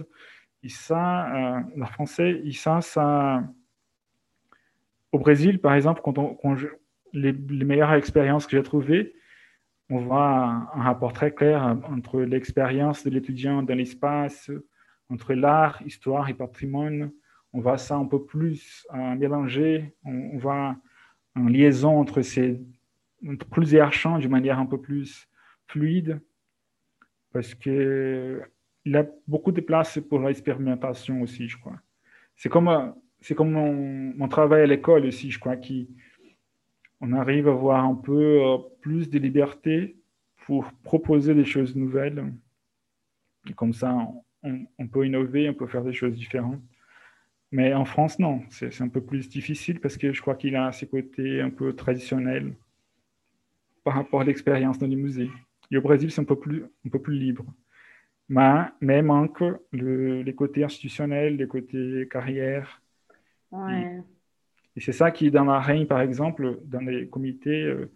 Et 0.62 0.68
ça, 0.68 1.58
euh, 1.58 1.60
l'art 1.76 1.92
français, 1.92 2.40
et 2.44 2.52
ça, 2.52 2.80
ça... 2.80 3.42
Au 5.12 5.18
Brésil, 5.18 5.60
par 5.60 5.74
exemple, 5.74 6.02
les, 7.12 7.32
meilleures 7.32 7.94
expériences 7.94 8.46
que 8.46 8.56
j'ai 8.56 8.62
trouvées, 8.62 9.14
on 9.88 10.00
voit 10.00 10.68
un, 10.74 10.82
rapport 10.82 11.12
très 11.12 11.32
clair 11.32 11.78
entre 11.88 12.20
l'expérience 12.20 13.04
de 13.04 13.10
l'étudiant 13.10 13.62
dans 13.62 13.74
l'espace, 13.74 14.50
entre 15.08 15.34
l'art, 15.34 15.80
histoire 15.86 16.28
et 16.28 16.34
patrimoine. 16.34 17.12
On 17.56 17.60
voit 17.60 17.78
ça 17.78 17.96
un 17.96 18.04
peu 18.04 18.22
plus 18.22 18.86
mélangé, 18.92 19.94
on, 20.04 20.36
voit 20.36 20.76
une 21.36 21.50
liaison 21.50 21.98
entre 21.98 22.20
ces 22.20 22.60
entre 23.26 23.46
plusieurs 23.46 23.94
champs 23.94 24.18
d'une 24.18 24.30
manière 24.30 24.58
un 24.58 24.66
peu 24.66 24.78
plus 24.78 25.26
fluide, 25.66 26.20
parce 27.32 27.54
que 27.54 28.42
il 28.84 28.92
y 28.92 28.96
a 28.96 29.06
beaucoup 29.26 29.52
de 29.52 29.62
place 29.62 29.98
pour 30.06 30.20
l'expérimentation 30.20 31.22
aussi, 31.22 31.48
je 31.48 31.56
crois. 31.56 31.80
C'est 32.36 32.50
comme, 32.50 32.94
c'est 33.22 33.34
comme 33.34 33.52
mon, 33.52 34.28
travail 34.28 34.60
à 34.60 34.66
l'école 34.66 35.06
aussi, 35.06 35.30
je 35.30 35.40
crois, 35.40 35.56
qui 35.56 35.88
on 37.00 37.14
arrive 37.14 37.48
à 37.48 37.52
avoir 37.52 37.86
un 37.86 37.94
peu 37.94 38.42
euh, 38.42 38.58
plus 38.82 39.08
de 39.08 39.18
liberté 39.18 39.96
pour 40.44 40.70
proposer 40.82 41.34
des 41.34 41.46
choses 41.46 41.74
nouvelles. 41.74 42.34
Et 43.48 43.54
comme 43.54 43.72
ça, 43.72 43.96
on 44.42 44.88
peut 44.88 45.06
innover, 45.06 45.48
on 45.48 45.54
peut 45.54 45.66
faire 45.66 45.84
des 45.84 45.94
choses 45.94 46.16
différentes. 46.16 46.60
Mais 47.52 47.72
en 47.74 47.84
France, 47.84 48.18
non, 48.18 48.42
c'est 48.50 48.80
un 48.80 48.88
peu 48.88 49.00
plus 49.00 49.28
difficile 49.28 49.80
parce 49.80 49.96
que 49.96 50.12
je 50.12 50.20
crois 50.20 50.34
qu'il 50.34 50.56
a 50.56 50.72
ses 50.72 50.88
côtés 50.88 51.40
un 51.40 51.50
peu 51.50 51.74
traditionnels 51.74 52.54
par 53.84 53.94
rapport 53.94 54.20
à 54.20 54.24
l'expérience 54.24 54.78
dans 54.78 54.86
les 54.86 54.96
musées. 54.96 55.30
Et 55.70 55.76
au 55.76 55.80
Brésil, 55.80 56.10
c'est 56.10 56.20
un 56.20 56.24
peu 56.24 56.38
plus, 56.38 56.64
un 56.64 56.88
peu 56.90 57.00
plus 57.00 57.16
libre. 57.16 57.44
Mais, 58.28 58.62
mais 58.80 59.02
manque 59.02 59.42
le- 59.72 60.22
les 60.22 60.34
côtés 60.34 60.64
institutionnels, 60.64 61.36
les 61.36 61.46
côtés 61.46 62.08
carrière. 62.10 62.82
Ouais. 63.52 64.02
Et 64.74 64.80
c'est 64.80 64.92
ça 64.92 65.10
qui, 65.10 65.30
dans 65.30 65.44
la 65.44 65.60
REIN, 65.60 65.86
par 65.86 66.00
exemple, 66.00 66.58
dans 66.64 66.80
les 66.80 67.08
comités, 67.08 67.62
euh, 67.62 67.90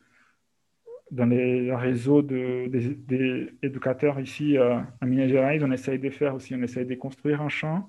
dans 1.11 1.27
les 1.27 1.75
réseaux 1.75 2.23
de, 2.23 2.69
des, 2.69 2.95
des 2.95 3.53
éducateurs 3.63 4.21
ici 4.21 4.57
euh, 4.57 4.79
à 5.01 5.07
Minas 5.07 5.29
Gerais, 5.29 5.59
on 5.63 5.73
essaye 5.73 5.99
de 5.99 6.09
faire 6.11 6.37
aussi, 6.37 6.55
on 6.55 6.63
essaye 6.63 6.87
de 6.87 6.95
construire 6.95 7.43
un 7.43 7.49
champ 7.49 7.89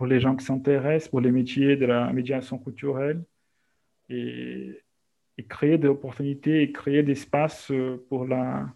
pour 0.00 0.06
les 0.06 0.18
gens 0.18 0.34
qui 0.34 0.46
s'intéressent, 0.46 1.10
pour 1.10 1.20
les 1.20 1.30
métiers 1.30 1.76
de 1.76 1.84
la 1.84 2.10
médiation 2.10 2.56
culturelle, 2.56 3.22
et, 4.08 4.82
créer 5.46 5.76
des 5.76 5.88
opportunités 5.88 6.62
et 6.62 6.72
créer 6.72 7.02
des 7.02 7.12
espaces 7.12 7.70
euh, 7.70 8.02
pour 8.08 8.26
la 8.26 8.66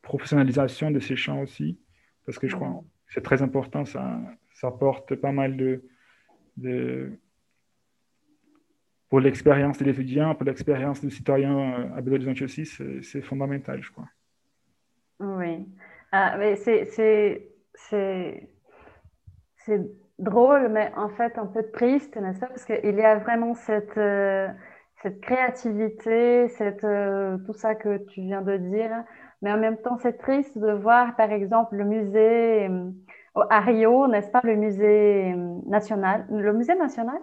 professionnalisation 0.00 0.90
de 0.90 0.98
ces 0.98 1.14
champs 1.14 1.42
aussi, 1.42 1.78
parce 2.24 2.38
que 2.38 2.48
je 2.48 2.56
crois 2.56 2.70
que 2.70 3.12
c'est 3.12 3.22
très 3.22 3.42
important, 3.42 3.84
ça, 3.84 4.18
ça 4.54 4.68
apporte 4.68 5.14
pas 5.16 5.30
mal 5.30 5.58
de, 5.58 5.84
de 6.56 7.12
pour 9.10 9.20
l'expérience 9.20 9.76
de 9.76 9.84
l'étudiant, 9.84 10.34
pour 10.34 10.46
l'expérience 10.46 11.02
du 11.02 11.10
citoyen 11.10 11.54
euh, 11.58 11.96
à 11.96 12.00
Belo 12.00 12.16
Horizonte 12.16 12.40
aussi, 12.40 12.64
c'est 12.64 13.20
fondamental, 13.20 13.82
je 13.82 13.92
crois. 13.92 14.08
Oui. 15.20 15.66
Ah, 16.12 16.38
mais 16.38 16.56
c'est 16.56 16.88
drôle, 20.18 20.68
mais 20.68 20.90
en 20.96 21.08
fait 21.10 21.38
un 21.38 21.46
peu 21.46 21.62
triste, 21.70 22.16
n'est-ce 22.16 22.40
pas? 22.40 22.46
Parce 22.46 22.64
qu'il 22.64 22.94
y 22.94 23.02
a 23.02 23.16
vraiment 23.16 23.54
cette, 23.54 23.98
euh, 23.98 24.48
cette 25.02 25.20
créativité, 25.20 26.48
cette, 26.48 26.84
euh, 26.84 27.38
tout 27.46 27.52
ça 27.52 27.74
que 27.74 27.98
tu 27.98 28.22
viens 28.22 28.42
de 28.42 28.56
dire. 28.56 29.04
Mais 29.42 29.52
en 29.52 29.58
même 29.58 29.76
temps, 29.76 29.98
c'est 29.98 30.16
triste 30.18 30.56
de 30.56 30.72
voir, 30.72 31.14
par 31.16 31.30
exemple, 31.30 31.76
le 31.76 31.84
musée 31.84 32.68
euh, 32.68 32.90
à 33.50 33.60
Rio, 33.60 34.08
n'est-ce 34.08 34.30
pas? 34.30 34.40
Le 34.42 34.56
musée 34.56 35.34
euh, 35.34 35.58
national. 35.66 36.26
Le 36.30 36.52
musée 36.54 36.74
national? 36.74 37.18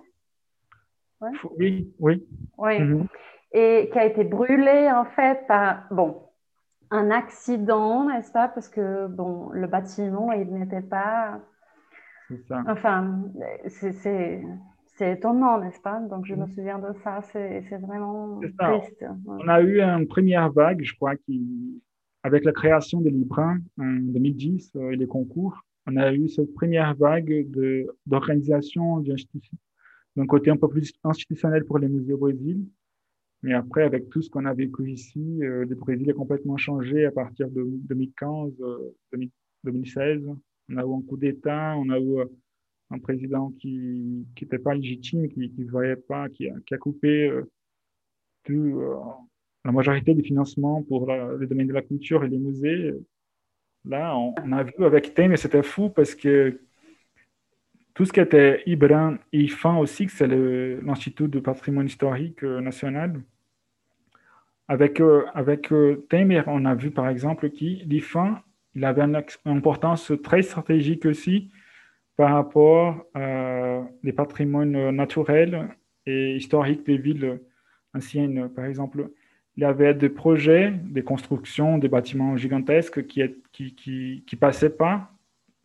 Ouais. 1.21 1.31
Oui, 1.57 1.93
oui. 1.99 2.27
Oui. 2.57 2.79
Mhm. 2.79 3.07
Et 3.53 3.89
qui 3.91 3.99
a 3.99 4.05
été 4.05 4.23
brûlé, 4.23 4.91
en 4.91 5.05
fait, 5.05 5.45
par, 5.47 5.87
bon, 5.89 6.21
un 6.91 7.09
accident, 7.09 8.07
n'est-ce 8.07 8.31
pas? 8.31 8.47
Parce 8.47 8.69
que, 8.69 9.07
bon, 9.07 9.49
le 9.51 9.67
bâtiment, 9.67 10.31
il 10.31 10.53
n'était 10.53 10.81
pas... 10.81 11.39
Ça. 12.47 12.63
Enfin, 12.67 13.23
c'est, 13.67 14.41
étonnant, 15.01 15.59
n'est-ce 15.59 15.81
pas? 15.81 15.99
Donc, 15.99 16.25
je 16.25 16.35
me 16.35 16.41
Mhm. 16.45 16.47
souviens 16.47 16.79
de 16.79 16.93
ça. 17.03 17.21
C'est, 17.31 17.61
vraiment 17.81 18.39
ça. 18.59 18.79
triste. 18.79 19.01
Ouais. 19.01 19.37
On 19.43 19.47
a 19.47 19.61
eu 19.61 19.81
une 19.81 20.07
première 20.07 20.51
vague, 20.51 20.81
je 20.83 20.93
crois, 20.95 21.15
qui, 21.15 21.81
avec 22.23 22.45
la 22.45 22.51
création 22.53 23.01
des 23.01 23.09
Librins 23.11 23.59
en 23.77 23.85
2010 23.99 24.71
euh, 24.75 24.91
et 24.91 24.95
les 24.95 25.07
concours, 25.07 25.61
on 25.87 25.97
a 25.97 26.13
eu 26.13 26.29
cette 26.29 26.53
première 26.53 26.95
vague 26.95 27.45
d'organisation 28.05 29.03
d'un 30.15 30.25
côté 30.27 30.49
un 30.51 30.57
peu 30.57 30.69
plus 30.69 30.93
institutionnel 31.03 31.65
pour 31.65 31.79
les 31.79 31.89
musées 31.89 32.13
au 32.13 32.17
Brésil. 32.17 32.63
Mais 33.41 33.53
après, 33.53 33.83
avec 33.83 34.09
tout 34.09 34.21
ce 34.21 34.29
qu'on 34.29 34.45
a 34.45 34.53
vécu 34.53 34.89
ici, 34.89 35.43
euh, 35.43 35.65
le 35.65 35.75
Brésil 35.75 36.09
a 36.09 36.13
complètement 36.13 36.55
changé 36.55 37.05
à 37.05 37.11
partir 37.11 37.49
de 37.49 37.63
2015, 37.65 38.53
euh, 38.61 38.95
2000 39.11 39.29
2016. 39.65 40.21
On 40.73 40.77
a 40.77 40.83
eu 40.83 40.93
un 40.93 41.01
coup 41.01 41.17
d'État, 41.17 41.75
on 41.77 41.89
a 41.89 41.99
eu 41.99 42.19
euh, 42.19 42.25
un 42.91 42.99
président 42.99 43.51
qui 43.59 44.25
n'était 44.41 44.59
pas 44.59 44.73
légitime, 44.73 45.29
qui 45.29 45.51
ne 45.57 45.69
voyait 45.69 45.95
pas, 45.95 46.29
qui 46.29 46.49
a, 46.49 46.77
coupé 46.77 47.27
euh, 47.27 47.43
euh, 48.49 48.95
la 49.65 49.71
majorité 49.71 50.13
des 50.13 50.23
financements 50.23 50.83
pour 50.83 51.07
la- 51.07 51.33
le 51.33 51.47
domaine 51.47 51.67
de 51.67 51.73
la 51.73 51.81
culture 51.81 52.23
et 52.23 52.29
les 52.29 52.37
musées. 52.37 52.93
Là, 53.85 54.15
on, 54.17 54.51
a 54.51 54.63
vu 54.63 54.85
avec 54.85 55.13
Temer, 55.13 55.37
c'était 55.37 55.63
fou 55.63 55.89
parce 55.89 56.15
que 56.15 56.59
tout 57.93 58.05
ce 58.05 58.13
qui 58.13 58.19
était 58.19 58.63
IBRAN 58.65 59.17
et 59.31 59.41
IFAN 59.41 59.79
aussi, 59.79 60.07
que 60.07 60.11
c'est 60.11 60.27
l'Institut 60.27 61.27
de 61.27 61.39
patrimoine 61.39 61.85
historique 61.85 62.43
euh, 62.43 62.61
national, 62.61 63.21
avec, 64.69 65.01
avec 65.33 65.73
Temer, 66.09 66.43
on 66.47 66.63
a 66.65 66.73
vu 66.73 66.89
par 66.89 67.09
exemple 67.09 67.49
que 67.49 67.55
l'IFAN, 67.57 68.37
il 68.75 68.85
avait 68.85 69.01
une 69.03 69.21
importance 69.45 70.11
très 70.23 70.41
stratégique 70.41 71.05
aussi 71.05 71.51
par 72.15 72.33
rapport 72.33 73.05
euh, 73.15 73.81
les 74.03 74.13
patrimoines 74.13 74.91
naturels 74.91 75.69
et 76.05 76.35
historiques 76.35 76.85
des 76.85 76.97
villes 76.97 77.41
anciennes. 77.93 78.49
Par 78.49 78.65
exemple, 78.65 79.09
il 79.55 79.61
y 79.61 79.65
avait 79.65 79.93
des 79.93 80.09
projets, 80.09 80.71
des 80.71 81.03
constructions, 81.03 81.77
des 81.77 81.87
bâtiments 81.87 82.35
gigantesques 82.37 83.05
qui 83.05 83.21
qui, 83.51 84.23
qui, 84.25 84.35
passaient 84.35 84.75
pas 84.75 85.11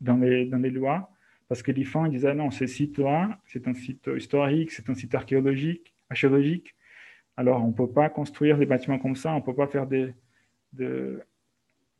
dans 0.00 0.16
les, 0.16 0.44
dans 0.44 0.58
les 0.58 0.70
lois 0.70 1.10
parce 1.48 1.62
que 1.62 1.72
l'IFAN 1.72 2.08
disait 2.08 2.34
non, 2.34 2.50
ce 2.50 2.66
site-là, 2.66 3.38
c'est 3.46 3.66
un 3.66 3.74
site 3.74 4.10
historique, 4.14 4.70
c'est 4.70 4.88
un 4.90 4.94
site 4.94 5.14
archéologique, 5.14 5.94
archéologique. 6.10 6.74
Alors, 7.36 7.64
on 7.64 7.68
ne 7.68 7.72
peut 7.72 7.90
pas 7.90 8.10
construire 8.10 8.58
des 8.58 8.66
bâtiments 8.66 8.98
comme 8.98 9.16
ça, 9.16 9.32
on 9.32 9.36
ne 9.36 9.44
peut 9.44 9.54
pas 9.54 9.66
faire 9.66 9.86
des, 9.86 10.12
de- 10.72 11.22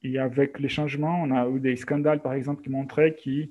Et 0.03 0.19
avec 0.19 0.59
les 0.61 0.69
changements, 0.69 1.23
on 1.23 1.31
a 1.31 1.49
eu 1.49 1.61
des 1.61 1.77
scandales, 1.77 2.23
par 2.23 2.33
exemple, 2.35 2.63
qui 2.63 2.71
montraient 2.71 3.15
qu'il 3.15 3.51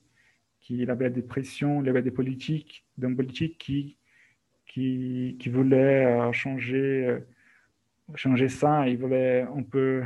y 0.70 0.90
avait 0.90 1.10
des 1.10 1.22
pressions, 1.22 1.82
il 1.82 1.88
y 1.88 1.90
avait 1.90 2.02
des 2.02 2.12
politiques, 2.12 2.86
d'hommes 2.98 3.16
politiques 3.16 3.58
qui, 3.58 3.98
qui, 4.66 5.50
voulaient 5.50 6.06
euh, 6.06 6.32
changer, 6.32 7.06
euh, 7.08 7.20
changer 8.16 8.48
ça. 8.48 8.88
Ils 8.88 8.98
voulaient, 8.98 9.46
on 9.54 9.64
peut 9.64 10.04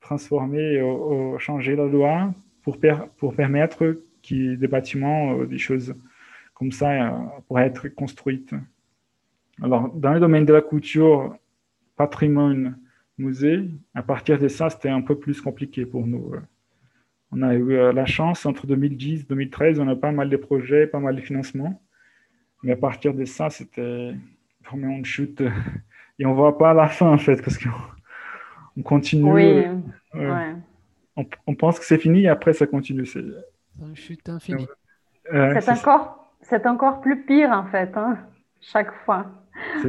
transformer, 0.00 0.82
ou, 0.82 1.34
ou 1.34 1.38
changer 1.38 1.76
la 1.76 1.86
loi 1.86 2.34
pour, 2.62 2.78
pour 3.16 3.34
permettre 3.34 3.78
que 4.22 4.56
des 4.56 4.68
bâtiments, 4.68 5.38
euh, 5.38 5.46
des 5.46 5.58
choses 5.58 5.94
comme 6.54 6.72
ça 6.72 6.90
euh, 6.90 7.10
pourraient 7.46 7.66
être 7.66 7.88
construites. 7.88 8.54
Alors, 9.62 9.92
dans 9.94 10.12
le 10.12 10.20
domaine 10.20 10.44
de 10.44 10.52
la 10.52 10.62
culture, 10.62 11.36
patrimoine, 11.96 12.78
musée, 13.20 13.70
à 13.94 14.02
partir 14.02 14.38
de 14.38 14.48
ça, 14.48 14.70
c'était 14.70 14.88
un 14.90 15.02
peu 15.02 15.18
plus 15.18 15.40
compliqué 15.40 15.86
pour 15.86 16.06
nous. 16.06 16.34
euh. 16.34 16.40
On 17.32 17.42
a 17.42 17.54
eu 17.54 17.72
euh, 17.74 17.92
la 17.92 18.06
chance, 18.06 18.46
entre 18.46 18.66
2010 18.66 19.20
et 19.22 19.24
2013, 19.24 19.78
on 19.80 19.88
a 19.88 19.96
pas 19.96 20.12
mal 20.12 20.30
de 20.30 20.36
projets, 20.36 20.86
pas 20.86 20.98
mal 21.00 21.16
de 21.16 21.20
financements. 21.20 21.80
Mais 22.62 22.72
à 22.72 22.76
partir 22.76 23.14
de 23.14 23.24
ça, 23.24 23.50
c'était 23.50 24.12
vraiment 24.64 24.90
une 24.90 25.04
chute. 25.04 25.42
Et 26.18 26.26
on 26.26 26.34
voit 26.34 26.58
pas 26.58 26.74
la 26.74 26.88
fin, 26.88 27.10
en 27.10 27.18
fait, 27.18 27.42
parce 27.42 27.58
qu'on 27.58 27.70
on 28.76 28.82
continue. 28.82 29.32
Oui, 29.32 29.64
euh, 30.16 30.34
ouais. 30.34 30.54
on, 31.16 31.26
on 31.46 31.54
pense 31.54 31.78
que 31.78 31.84
c'est 31.84 31.98
fini 31.98 32.22
et 32.24 32.28
après 32.28 32.52
ça 32.52 32.66
continue. 32.66 33.06
C'est 33.06 33.24
une 33.80 33.96
chute 33.96 34.28
infinie. 34.28 34.66
encore, 35.32 36.34
c'est 36.42 36.66
encore 36.66 37.00
plus 37.00 37.24
pire 37.24 37.50
en 37.52 37.66
fait, 37.66 37.96
hein, 37.96 38.18
chaque 38.60 38.92
fois. 39.04 39.26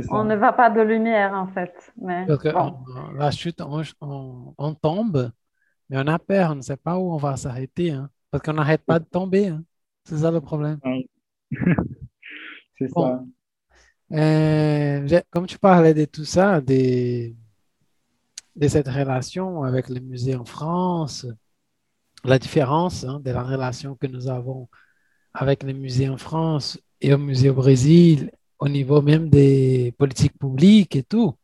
On 0.09 0.23
ne 0.23 0.35
va 0.35 0.53
pas 0.53 0.69
de 0.69 0.81
lumière 0.81 1.33
en 1.33 1.47
fait. 1.47 1.73
Mais 2.01 2.25
Parce 2.27 2.43
que 2.43 2.49
bon. 2.49 2.77
on- 2.95 3.11
la 3.13 3.31
chute, 3.31 3.61
on, 3.61 3.81
on- 4.01 4.53
on 4.57 4.73
tombe, 4.75 5.31
mais 5.89 5.97
on 5.99 6.07
a 6.07 6.19
peur, 6.19 6.51
on 6.51 6.55
ne 6.55 6.61
sait 6.61 6.77
pas 6.77 6.97
où 6.97 7.13
on 7.13 7.17
va 7.17 7.37
s'arrêter, 7.37 7.91
hein, 7.91 8.09
parce 8.31 8.43
qu'on 8.43 8.53
n'arrête 8.53 8.83
pas 8.85 8.99
de 8.99 9.05
tomber. 9.05 9.47
hein. 9.49 9.63
C'est 10.05 10.17
ça 10.19 10.31
le 10.31 10.41
problème. 10.41 10.79
C'est 12.77 12.89
Bon. 12.89 13.03
ça. 14.11 14.17
Euh, 14.17 15.21
comme 15.29 15.47
tu 15.47 15.57
parlais 15.57 15.93
de 15.93 16.05
tout 16.05 16.25
ça, 16.25 16.61
des- 16.61 17.35
de, 18.55 18.67
cette 18.67 18.87
relation 18.87 19.63
avec 19.63 19.89
les 19.89 19.99
musées 20.01 20.35
en 20.35 20.45
France, 20.45 21.25
la 22.23 22.39
différence 22.39 23.03
hein, 23.03 23.19
de 23.23 23.31
la 23.31 23.43
relation 23.43 23.95
que 23.95 24.07
nous 24.07 24.27
avons 24.27 24.69
avec 25.33 25.63
les 25.63 25.73
musées 25.73 26.09
en 26.09 26.17
France 26.17 26.79
et 27.01 27.13
au 27.13 27.17
musée 27.17 27.49
au 27.49 27.55
Brésil, 27.55 28.31
au 28.61 28.69
niveau 28.69 29.01
même 29.01 29.27
des 29.29 29.93
politiques 29.97 30.37
publiques 30.37 30.95
et 30.95 31.03
tout. 31.03 31.35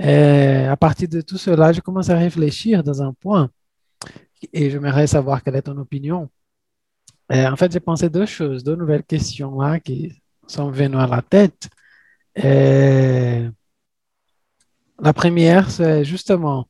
Euh, 0.00 0.70
à 0.70 0.76
partir 0.76 1.08
de 1.08 1.20
tout 1.20 1.38
cela, 1.38 1.72
je 1.72 1.80
commence 1.80 2.10
à 2.10 2.18
réfléchir 2.18 2.82
dans 2.82 3.00
un 3.02 3.12
point 3.12 3.50
et 4.52 4.70
j'aimerais 4.70 5.06
savoir 5.06 5.42
quelle 5.42 5.56
est 5.56 5.62
ton 5.62 5.78
opinion. 5.78 6.28
Euh, 7.32 7.48
en 7.50 7.56
fait, 7.56 7.72
j'ai 7.72 7.80
pensé 7.80 8.10
deux 8.10 8.26
choses, 8.26 8.64
deux 8.64 8.76
nouvelles 8.76 9.04
questions 9.04 9.60
là 9.60 9.80
qui 9.80 10.20
sont 10.48 10.70
venues 10.70 10.98
à 10.98 11.06
la 11.06 11.22
tête. 11.22 11.68
Euh, 12.44 13.48
la 15.00 15.12
première, 15.12 15.70
c'est 15.70 16.04
justement, 16.04 16.68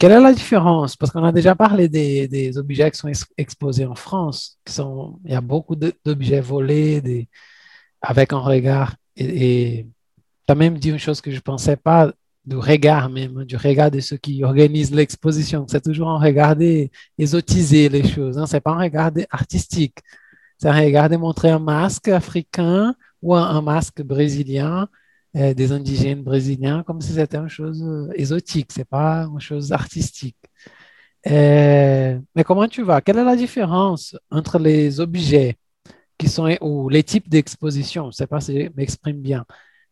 quelle 0.00 0.12
est 0.12 0.20
la 0.20 0.32
différence? 0.32 0.96
Parce 0.96 1.12
qu'on 1.12 1.24
a 1.24 1.30
déjà 1.30 1.54
parlé 1.54 1.88
des, 1.88 2.58
objets 2.58 2.90
qui 2.90 2.98
sont 2.98 3.08
ex- 3.08 3.26
exposés 3.36 3.86
en 3.86 3.94
France, 3.94 4.58
il 5.24 5.30
y 5.30 5.34
a 5.34 5.42
beaucoup 5.42 5.76
d'objets 5.76 6.40
volés 6.40 7.28
avec 8.00 8.32
un 8.32 8.38
regard. 8.38 8.96
Et 9.16 9.86
tu 10.46 10.52
as 10.52 10.54
même 10.54 10.78
dit 10.78 10.88
une 10.90 10.98
chose 10.98 11.20
que 11.20 11.30
je 11.30 11.36
ne 11.36 11.40
pensais 11.40 11.76
pas, 11.76 12.12
du 12.46 12.56
regard 12.56 13.10
même, 13.10 13.38
hein, 13.38 13.44
du 13.44 13.56
regard 13.56 13.90
de 13.90 14.00
ceux 14.00 14.16
qui 14.16 14.42
organisent 14.42 14.94
l'exposition. 14.94 15.66
C'est 15.68 15.84
toujours 15.84 16.08
un 16.08 16.18
regard 16.18 16.56
exotiser 17.18 17.90
les 17.90 18.06
choses. 18.08 18.38
Hein, 18.38 18.46
c'est 18.46 18.60
pas 18.60 18.72
un 18.72 18.78
regard 18.78 19.10
artistique. 19.30 19.98
C'est 20.58 20.68
un 20.68 20.80
regard 20.80 21.10
de 21.10 21.16
montrer 21.16 21.50
un 21.50 21.58
masque 21.58 22.08
africain 22.08 22.94
ou 23.22 23.34
un, 23.34 23.60
masque 23.60 24.02
brésilien, 24.02 24.88
des 25.34 25.72
indigènes 25.72 26.22
brésiliens, 26.22 26.82
comme 26.84 27.00
si 27.00 27.12
c'était 27.14 27.38
une 27.38 27.48
chose 27.48 27.82
euh, 27.82 28.08
exotique, 28.14 28.72
c'est 28.72 28.84
pas 28.88 29.24
une 29.26 29.40
chose 29.40 29.72
artistique. 29.72 30.36
Euh, 31.28 32.18
mais 32.34 32.44
comment 32.44 32.68
tu 32.68 32.82
vas? 32.82 33.00
Quelle 33.02 33.18
est 33.18 33.24
la 33.24 33.36
différence 33.36 34.16
entre 34.30 34.58
les 34.58 35.00
objets 35.00 35.56
qui 36.18 36.28
sont, 36.28 36.56
ou 36.62 36.88
les 36.90 37.04
types 37.04 37.28
d'expositions, 37.28 38.04
je 38.04 38.08
ne 38.08 38.12
sais 38.12 38.28
pas 38.28 38.40
si 38.40 38.64
je 38.64 38.70
m'exprime 38.76 39.20
bien, 39.22 39.46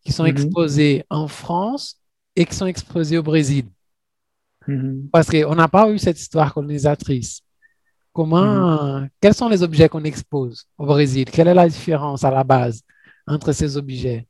qui 0.04 0.12
sont 0.12 0.24
Mhm. 0.24 0.30
exposés 0.30 1.04
en 1.10 1.28
France 1.28 2.00
et 2.36 2.46
qui 2.46 2.54
sont 2.56 2.66
exposés 2.66 3.18
au 3.18 3.24
Brésil? 3.24 3.66
Mhm. 4.66 5.08
Parce 5.12 5.28
qu'on 5.30 5.54
n'a 5.56 5.68
pas 5.68 5.90
eu 5.90 5.98
cette 5.98 6.20
histoire 6.20 6.52
colonisatrice. 6.54 7.40
Comment, 8.14 9.08
quels 9.20 9.34
sont 9.34 9.48
les 9.50 9.64
objets 9.64 9.88
qu'on 9.90 10.04
expose 10.04 10.66
au 10.78 10.86
Brésil? 10.86 11.26
Quelle 11.32 11.48
est 11.48 11.54
la 11.54 11.68
différence 11.68 12.24
à 12.24 12.32
la 12.32 12.44
base 12.44 12.82
entre 13.26 13.52
ces 13.52 13.78
objets? 13.78 14.27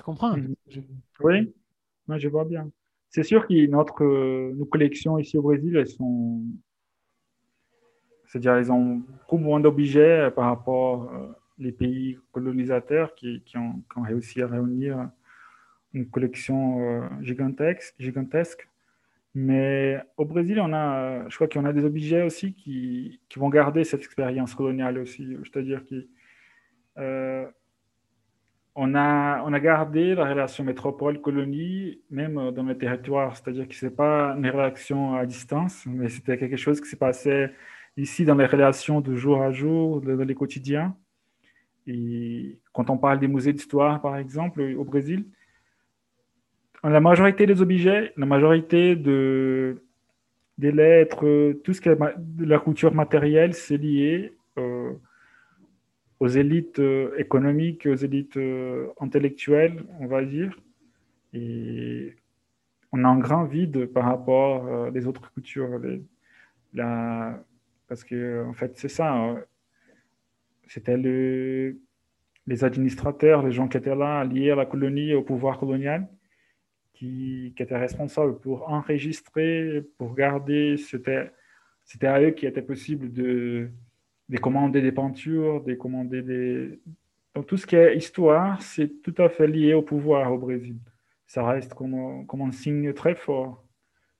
Tu 0.00 0.04
comprends? 0.04 0.32
Mhm. 0.34 0.54
Je- 0.68 0.80
Oui, 1.22 1.54
moi 2.08 2.18
je 2.18 2.28
vois 2.28 2.46
bien. 2.46 2.70
C'est 3.10 3.22
sûr 3.22 3.46
que 3.46 3.66
notre, 3.66 4.02
euh, 4.04 4.54
nos 4.56 4.64
collections 4.64 5.18
ici 5.18 5.36
au 5.38 5.42
Brésil, 5.42 5.76
elles 5.76 5.88
sont. 5.88 6.42
C'est-à-dire, 8.26 8.54
elles 8.54 8.70
ont 8.72 8.96
beaucoup 8.96 9.38
moins 9.38 9.60
d'objets 9.60 10.30
par 10.34 10.44
rapport 10.46 11.10
euh, 11.12 11.28
les 11.58 11.72
pays 11.72 12.18
colonisateurs 12.32 13.14
qui, 13.14 13.42
qui 13.44 13.56
ont, 13.58 13.82
qui 13.92 13.98
ont 13.98 14.02
réussi 14.02 14.40
à 14.42 14.46
réunir 14.46 15.10
une 15.94 16.08
collection 16.10 16.80
euh, 16.80 17.08
gigantesque, 17.22 17.94
gigantesque. 17.98 18.68
Mais 19.34 19.98
au 20.16 20.24
Brésil, 20.26 20.60
on 20.60 20.72
a, 20.72 21.24
euh, 21.24 21.30
je 21.30 21.36
crois 21.36 21.48
qu'on 21.48 21.64
a 21.66 21.72
des 21.72 21.84
objets 21.84 22.22
aussi 22.22 22.54
qui, 22.54 23.20
qui 23.28 23.38
vont 23.38 23.50
garder 23.50 23.84
cette 23.84 24.00
expérience 24.02 24.54
coloniale 24.54 24.98
aussi. 24.98 25.26
C'est-à-dire 25.44 25.84
que 25.86 26.08
euh, 26.98 27.46
on 28.74 28.94
a, 28.94 29.42
on 29.44 29.52
a 29.52 29.60
gardé 29.60 30.14
la 30.14 30.28
relation 30.28 30.64
métropole-colonie, 30.64 32.00
même 32.10 32.38
euh, 32.38 32.50
dans 32.50 32.62
le 32.62 32.76
territoire. 32.76 33.36
C'est-à-dire 33.36 33.68
que 33.68 33.74
ce 33.74 33.86
n'est 33.86 33.92
pas 33.92 34.34
une 34.36 34.48
relation 34.48 35.14
à 35.14 35.26
distance, 35.26 35.84
mais 35.86 36.08
c'était 36.08 36.38
quelque 36.38 36.56
chose 36.56 36.80
qui 36.80 36.88
se 36.88 36.96
passait 36.96 37.52
ici 37.96 38.24
dans 38.24 38.36
les 38.36 38.46
relations 38.46 39.00
de 39.00 39.14
jour 39.16 39.42
à 39.42 39.50
jour, 39.50 40.00
dans 40.00 40.24
les 40.24 40.34
quotidiens. 40.34 40.96
Et 41.86 42.58
quand 42.72 42.90
on 42.90 42.98
parle 42.98 43.18
des 43.18 43.28
musées 43.28 43.52
d'histoire, 43.52 44.00
par 44.00 44.16
exemple, 44.16 44.60
au 44.60 44.84
Brésil, 44.84 45.24
la 46.84 47.00
majorité 47.00 47.46
des 47.46 47.60
objets, 47.60 48.12
la 48.16 48.26
majorité 48.26 48.96
de, 48.96 49.82
des 50.56 50.72
lettres, 50.72 51.52
tout 51.64 51.72
ce 51.72 51.80
qui 51.80 51.88
est 51.88 51.96
de 51.96 52.44
la 52.44 52.58
culture 52.58 52.94
matérielle, 52.94 53.54
c'est 53.54 53.76
lié 53.76 54.34
euh, 54.58 54.92
aux 56.20 56.28
élites 56.28 56.78
euh, 56.78 57.16
économiques, 57.18 57.86
aux 57.86 57.96
élites 57.96 58.36
euh, 58.36 58.88
intellectuelles, 59.00 59.82
on 59.98 60.06
va 60.06 60.22
dire. 60.22 60.58
Et 61.32 62.14
on 62.92 63.04
a 63.04 63.08
un 63.08 63.18
grand 63.18 63.44
vide 63.44 63.86
par 63.86 64.04
rapport 64.04 64.66
euh, 64.66 64.90
des 64.90 65.06
autres 65.06 65.32
cultures. 65.32 65.80
Parce 67.88 68.04
que, 68.04 68.44
en 68.44 68.52
fait, 68.52 68.72
c'est 68.76 68.88
ça. 68.88 69.08
euh, 69.30 69.40
C'était 70.68 70.96
le, 70.96 71.78
les 72.46 72.64
administrateurs, 72.64 73.42
les 73.42 73.52
gens 73.52 73.66
qui 73.68 73.78
étaient 73.78 73.96
là, 73.96 74.24
liés 74.24 74.50
à 74.52 74.56
la 74.56 74.66
colonie 74.66 75.14
au 75.14 75.22
pouvoir 75.22 75.58
colonial, 75.58 76.06
qui, 76.94 77.52
qui 77.56 77.62
étaient 77.62 77.76
responsables 77.76 78.38
pour 78.40 78.68
enregistrer, 78.68 79.82
pour 79.98 80.14
garder. 80.14 80.76
C'était, 80.76 81.30
c'était 81.84 82.06
à 82.06 82.20
eux 82.20 82.32
qu'il 82.32 82.48
était 82.48 82.62
possible 82.62 83.10
de, 83.12 83.70
de 84.30 84.38
commander 84.38 84.80
des 84.80 84.92
peintures, 84.92 85.62
de 85.64 85.74
commander 85.74 86.22
des. 86.22 86.80
Donc, 87.34 87.46
tout 87.48 87.56
ce 87.56 87.66
qui 87.66 87.74
est 87.76 87.96
histoire, 87.96 88.62
c'est 88.62 89.02
tout 89.02 89.14
à 89.18 89.28
fait 89.28 89.48
lié 89.48 89.74
au 89.74 89.82
pouvoir 89.82 90.32
au 90.32 90.38
Brésil. 90.38 90.76
Ça 91.26 91.44
reste 91.44 91.74
comme, 91.74 92.26
comme 92.26 92.42
un 92.42 92.52
signe 92.52 92.92
très 92.92 93.16
fort. 93.16 93.64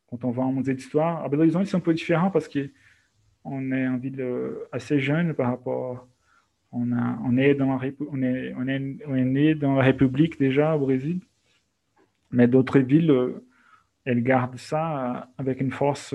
Quand 0.08 0.24
on 0.24 0.32
va 0.32 0.42
en 0.42 0.52
musée 0.52 0.74
d'histoire, 0.74 1.24
à 1.24 1.28
Belo 1.28 1.42
Horizonte, 1.42 1.66
c'est 1.66 1.76
un 1.76 1.80
peu 1.80 1.94
différent 1.94 2.30
parce 2.30 2.48
qu'on 2.48 3.72
est 3.72 3.86
en 3.86 3.98
ville 3.98 4.20
euh, 4.20 4.68
assez 4.72 4.98
jeune 4.98 5.32
par 5.34 5.48
rapport. 5.50 6.08
On, 6.72 6.92
a, 6.92 7.18
on, 7.24 7.36
est 7.36 7.54
dans 7.54 7.76
la, 7.76 7.90
on, 8.10 8.22
est, 8.22 8.52
on, 8.56 8.66
est, 8.66 8.98
on 9.06 9.14
est 9.14 9.24
né 9.24 9.54
dans 9.54 9.76
la 9.76 9.84
République 9.84 10.38
déjà 10.40 10.74
au 10.74 10.80
Brésil. 10.80 11.20
Mais 12.32 12.48
d'autres 12.48 12.80
villes, 12.80 13.12
euh, 13.12 13.44
elles 14.04 14.24
gardent 14.24 14.58
ça 14.58 14.84
euh, 15.16 15.20
avec 15.38 15.60
une 15.60 15.70
force 15.70 16.14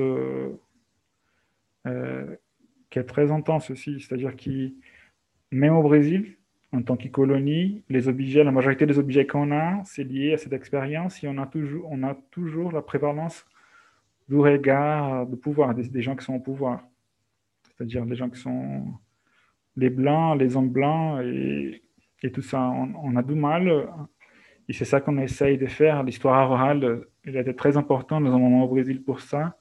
qui 2.89 2.99
est 2.99 3.03
très 3.03 3.31
intense 3.31 3.69
aussi. 3.71 3.99
C'est-à-dire 3.99 4.35
que 4.35 4.71
même 5.51 5.75
au 5.75 5.83
Brésil, 5.83 6.37
en 6.71 6.81
tant 6.81 6.97
que 6.97 7.07
colonie, 7.07 7.83
les 7.89 8.07
objets, 8.07 8.43
la 8.43 8.51
majorité 8.51 8.85
des 8.85 8.99
objets 8.99 9.25
qu'on 9.25 9.51
a, 9.51 9.81
c'est 9.85 10.03
lié 10.03 10.33
à 10.33 10.37
cette 10.37 10.53
expérience 10.53 11.23
et 11.23 11.27
on 11.27 11.37
a 11.37 11.45
toujours, 11.45 11.87
on 11.89 12.03
a 12.03 12.15
toujours 12.31 12.71
la 12.71 12.81
prévalence 12.81 13.45
du 14.27 14.37
regard 14.37 15.27
de 15.27 15.35
pouvoir, 15.35 15.73
des, 15.75 15.87
des 15.87 16.01
gens 16.01 16.15
qui 16.15 16.25
sont 16.25 16.35
au 16.35 16.39
pouvoir. 16.39 16.81
C'est-à-dire 17.63 18.05
les 18.05 18.15
gens 18.15 18.29
qui 18.29 18.39
sont 18.39 18.85
les 19.75 19.89
blancs, 19.89 20.39
les 20.39 20.55
hommes 20.55 20.69
blancs 20.69 21.21
et, 21.23 21.83
et 22.23 22.31
tout 22.31 22.41
ça. 22.41 22.59
On, 22.61 23.15
a 23.15 23.23
du 23.23 23.35
mal 23.35 23.87
et 24.67 24.73
c'est 24.73 24.85
ça 24.85 25.01
qu'on 25.01 25.17
essaye 25.17 25.57
de 25.57 25.67
faire. 25.67 26.03
L'histoire 26.03 26.49
orale, 26.51 27.05
il 27.25 27.35
était 27.37 27.53
très 27.53 27.77
important 27.77 28.21
dans 28.21 28.33
un 28.33 28.39
moment 28.39 28.63
au 28.63 28.67
Brésil 28.67 29.03
pour 29.03 29.21
ça. 29.21 29.57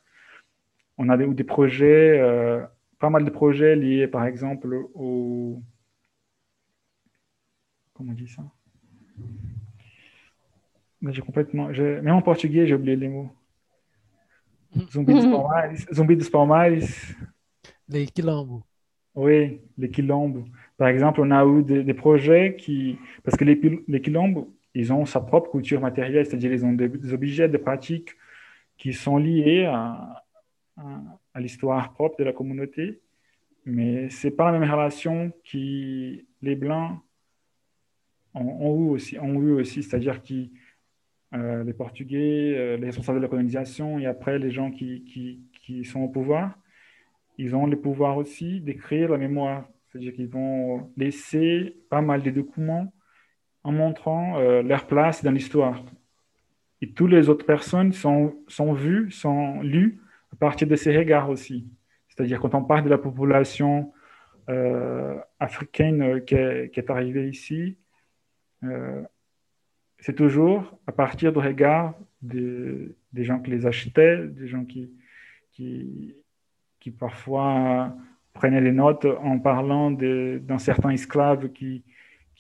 On 0.97 1.09
a 1.09 1.17
des, 1.17 1.27
des 1.27 1.45
projets, 1.45 2.19
euh, 2.21 2.63
pas 3.05 3.11
mal 3.11 3.23
de 3.27 3.31
projets 3.31 3.77
liés 3.77 4.09
par 4.09 4.25
exemple 4.25 4.75
au. 4.95 5.61
Comment 7.93 8.13
on 8.13 8.15
dit 8.15 8.29
ça? 8.29 8.43
J'ai 11.11 11.21
complètement. 11.21 11.71
j'ai- 11.75 12.01
Même 12.01 12.15
en 12.15 12.23
portugais, 12.23 12.67
j'ai 12.67 12.75
oublié 12.75 12.97
les 12.97 13.09
mots. 13.11 13.31
Zumbi 14.91 15.13
dos 15.13 15.21
Palmares. 15.21 15.77
Zumbi 15.93 16.17
dos 16.17 16.31
Palmares. 16.31 16.89
Les 17.91 18.07
quilombos. 18.07 18.63
Oui, 19.15 19.61
les 19.77 19.91
quilombes. 19.91 20.47
Par 20.79 20.89
exemple, 20.89 21.21
on 21.21 21.31
a 21.31 21.45
eu 21.45 21.63
des, 21.63 21.85
des 21.85 21.95
projets 21.95 22.57
qui. 22.57 22.99
Parce 23.23 23.37
que 23.37 23.45
les, 23.45 23.61
les 23.87 24.01
quilombes, 24.01 24.49
ils 24.75 24.91
ont 24.95 25.05
sa 25.05 25.21
propre 25.21 25.51
culture 25.51 25.81
matérielle, 25.83 26.25
c'est-à-dire 26.25 26.55
ils 26.55 26.65
ont 26.65 26.73
des, 26.73 26.89
des 26.89 27.13
objets, 27.13 27.51
des 27.51 27.59
pratiques 27.59 28.13
qui 28.79 28.95
sont 28.95 29.19
liés 29.19 29.67
à, 29.67 30.25
à, 30.79 31.03
à 31.35 31.41
l'histoire 31.41 31.93
propre 31.93 32.17
de 32.19 32.25
la 32.25 32.33
communauté. 32.33 33.01
Mais 33.67 34.09
ce 34.11 34.27
n'est 34.27 34.35
pas 34.35 34.53
la 34.53 34.59
même 34.59 34.71
relation 34.71 35.33
que 35.51 36.19
les 36.43 36.57
Blancs 36.57 36.99
ont, 38.35 38.41
ont 38.43 38.85
eu 38.85 38.91
aussi. 38.91 39.19
Aussi 39.19 39.83
c'est-à-dire 39.83 40.23
que 40.23 40.35
euh, 41.35 41.65
les 41.65 41.73
Portugais, 41.73 42.55
euh, 42.57 42.77
les 42.77 42.87
responsables 42.87 43.19
de 43.19 43.23
la 43.23 43.29
colonisation, 43.29 43.99
et 43.99 44.07
après 44.07 44.39
les 44.39 44.51
gens 44.51 44.71
qui, 44.71 45.05
qui, 45.05 45.41
qui 45.63 45.85
sont 45.85 46.01
au 46.01 46.09
pouvoir, 46.09 46.57
ils 47.39 47.57
ont 47.57 47.67
le 47.67 47.81
pouvoir 47.81 48.17
aussi 48.17 48.61
d'écrire 48.61 49.11
la 49.11 49.19
mémoire. 49.19 49.69
C'est-à-dire 49.89 50.13
qu'ils 50.13 50.29
vont 50.29 50.93
laisser 50.97 51.77
pas 51.91 52.03
mal 52.03 52.23
de 52.23 52.31
documents 52.31 52.93
en 53.65 53.73
montrant 53.73 54.39
euh, 54.39 54.63
leur 54.63 54.87
place 54.87 55.25
dans 55.25 55.31
l'histoire. 55.33 55.83
Et 56.81 56.93
toutes 56.93 57.11
les 57.11 57.29
autres 57.29 57.47
personnes 57.47 57.93
sont, 57.93 58.37
sont 58.47 58.73
vues, 58.73 59.11
sont 59.11 59.61
lues 59.63 60.01
à 60.35 60.37
partir 60.37 60.67
de 60.67 60.75
ces 60.75 60.97
regards 60.97 61.31
aussi. 61.31 61.69
C'est-à-dire 62.09 62.41
quand 62.41 62.55
on 62.55 62.65
parle 62.65 62.85
de 62.85 62.89
la 62.89 62.99
population 62.99 63.93
euh, 64.49 65.17
africaine 65.39 66.03
euh, 66.03 66.21
qui 66.21 66.35
est, 66.35 66.91
arrivée 66.91 67.29
ici, 67.29 67.79
euh, 68.65 69.03
c'est 70.01 70.15
toujours 70.15 70.77
à 70.89 70.93
partir 70.93 71.33
du 71.33 71.39
regard 71.39 71.95
des, 72.21 72.97
gens 73.15 73.39
qui 73.39 73.53
les 73.53 73.65
achetaient, 73.65 74.27
des 74.27 74.49
gens 74.49 74.65
qui, 74.65 74.93
parfois 76.99 77.95
prenaient 78.33 78.61
des 78.61 78.73
notes 78.73 79.07
en 79.07 79.39
parlant 79.39 79.93
d'un 79.93 80.59
certain 80.59 80.91
esclave 80.91 81.51
qui 81.53 81.85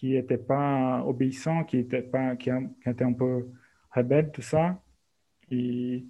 n'était 0.02 0.36
pas 0.36 1.04
obéissant, 1.06 1.62
qui 1.62 1.78
était, 1.78 2.02
pas, 2.02 2.34
un 2.86 3.12
peu 3.12 3.46
rebelle, 3.92 4.32
tout 4.32 4.42
ça. 4.42 4.82
Et 5.50 6.04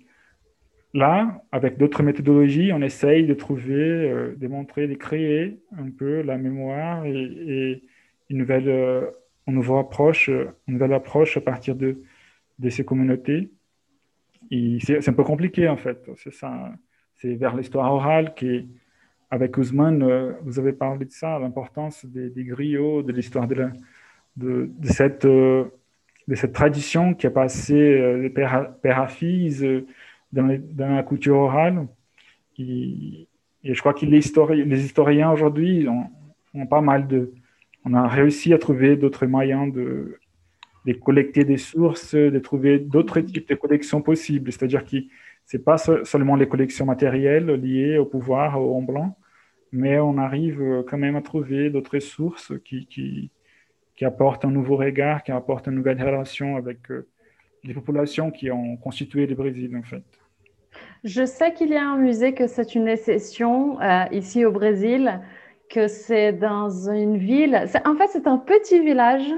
là, 0.94 1.42
avec 1.52 1.76
d'autres 1.76 2.02
méthodologies, 2.02 2.72
on 2.72 2.80
essaye 2.80 3.26
de 3.26 3.34
trouver, 3.34 3.74
euh, 3.74 4.34
de 4.36 4.46
montrer, 4.46 4.86
de 4.86 4.94
créer 4.94 5.58
un 5.76 5.90
peu 5.90 6.22
la 6.22 6.38
mémoire 6.38 7.04
et, 7.04 7.82
une, 8.30 8.38
nouvelle, 8.38 8.68
euh, 8.68 9.10
une, 9.48 9.54
nouvelle 9.54 9.78
approche, 9.78 10.28
euh, 10.28 10.46
une 10.68 10.74
nouvelle 10.74 10.94
approche 10.94 11.36
à 11.36 11.40
partir 11.40 11.74
de, 11.74 11.98
ces 12.70 12.84
communautés. 12.84 13.50
C'est 14.50 15.08
un 15.08 15.12
peu 15.12 15.24
compliqué, 15.24 15.68
en 15.68 15.76
fait. 15.76 16.08
C'est 17.16 17.34
vers 17.34 17.56
l'histoire 17.56 17.92
orale 17.92 18.34
qui, 18.34 18.68
avec 19.30 19.58
Ousmane, 19.58 20.02
euh, 20.02 20.32
vous 20.42 20.60
avez 20.60 20.72
parlé 20.72 21.06
de 21.06 21.10
ça, 21.10 21.38
l'importance 21.40 22.06
des, 22.06 22.30
des 22.30 22.44
griots, 22.44 23.02
de 23.02 23.12
l'histoire 23.12 23.48
de, 23.48 24.70
cette, 24.84 25.26
tradition 26.52 27.14
qui 27.14 27.26
a 27.26 27.30
passé 27.30 27.74
de 27.74 28.28
père 28.28 29.00
à, 29.00 29.08
fils 29.08 29.64
dans, 30.34 30.86
la 30.96 31.02
culture 31.02 31.36
orale. 31.36 31.86
Et, 32.58 33.28
je 33.62 33.80
crois 33.80 33.94
que 33.94 34.04
les, 34.04 34.20
histori- 34.20 34.64
les 34.64 34.84
historiens 34.84 35.30
aujourd'hui 35.32 35.88
ont, 35.88 36.66
pas 36.66 36.80
mal 36.80 37.06
de. 37.06 37.32
On 37.84 37.94
a 37.94 38.06
réussi 38.08 38.52
à 38.54 38.58
trouver 38.58 38.96
d'autres 38.96 39.26
moyens 39.26 39.72
de, 39.72 40.18
de 40.86 40.92
collecter 40.94 41.44
des 41.44 41.58
sources, 41.58 42.14
de 42.14 42.38
trouver 42.38 42.78
d'autres 42.78 43.20
types 43.20 43.48
de 43.48 43.54
collections 43.54 44.00
possibles. 44.02 44.52
C'est-à-dire 44.52 44.84
que 44.84 44.96
c'est 45.44 45.64
pas 45.64 45.78
se- 45.78 46.04
seulement 46.04 46.36
les 46.36 46.48
collections 46.48 46.86
matérielles 46.86 47.50
liées 47.52 47.98
au 47.98 48.06
pouvoir, 48.06 48.60
au 48.60 48.76
en 48.76 48.82
blanc, 48.82 49.18
mais 49.72 49.98
on 49.98 50.16
arrive 50.18 50.62
euh, 50.62 50.82
quand 50.88 50.98
même 50.98 51.16
à 51.16 51.22
trouver 51.22 51.68
d'autres 51.70 51.98
sources 51.98 52.52
qui, 52.64 52.86
qui, 52.86 53.30
qui 53.96 54.04
apportent 54.04 54.44
un 54.44 54.50
nouveau 54.50 54.76
regard, 54.76 55.22
qui 55.22 55.32
apportent 55.32 55.66
une 55.66 55.74
nouvelle 55.74 56.02
relation 56.02 56.56
avec 56.56 56.90
euh, 56.90 57.06
les 57.64 57.74
populations 57.74 58.30
qui 58.30 58.50
ont 58.50 58.76
constitué 58.76 59.26
le 59.26 59.34
Brésil, 59.34 59.76
en 59.76 59.82
fait. 59.82 60.04
Je 61.04 61.24
sais 61.24 61.52
qu'il 61.52 61.70
y 61.70 61.76
a 61.76 61.86
un 61.86 61.96
musée 61.96 62.34
que 62.34 62.46
c'est 62.46 62.74
une 62.74 62.88
exception 62.88 63.80
euh, 63.80 64.04
ici 64.10 64.44
au 64.44 64.52
Brésil, 64.52 65.20
que 65.70 65.88
c'est 65.88 66.32
dans 66.32 66.70
une 66.90 67.16
ville. 67.16 67.66
En 67.84 67.94
fait, 67.94 68.08
c'est 68.08 68.26
un 68.26 68.38
petit 68.38 68.80
village 68.80 69.30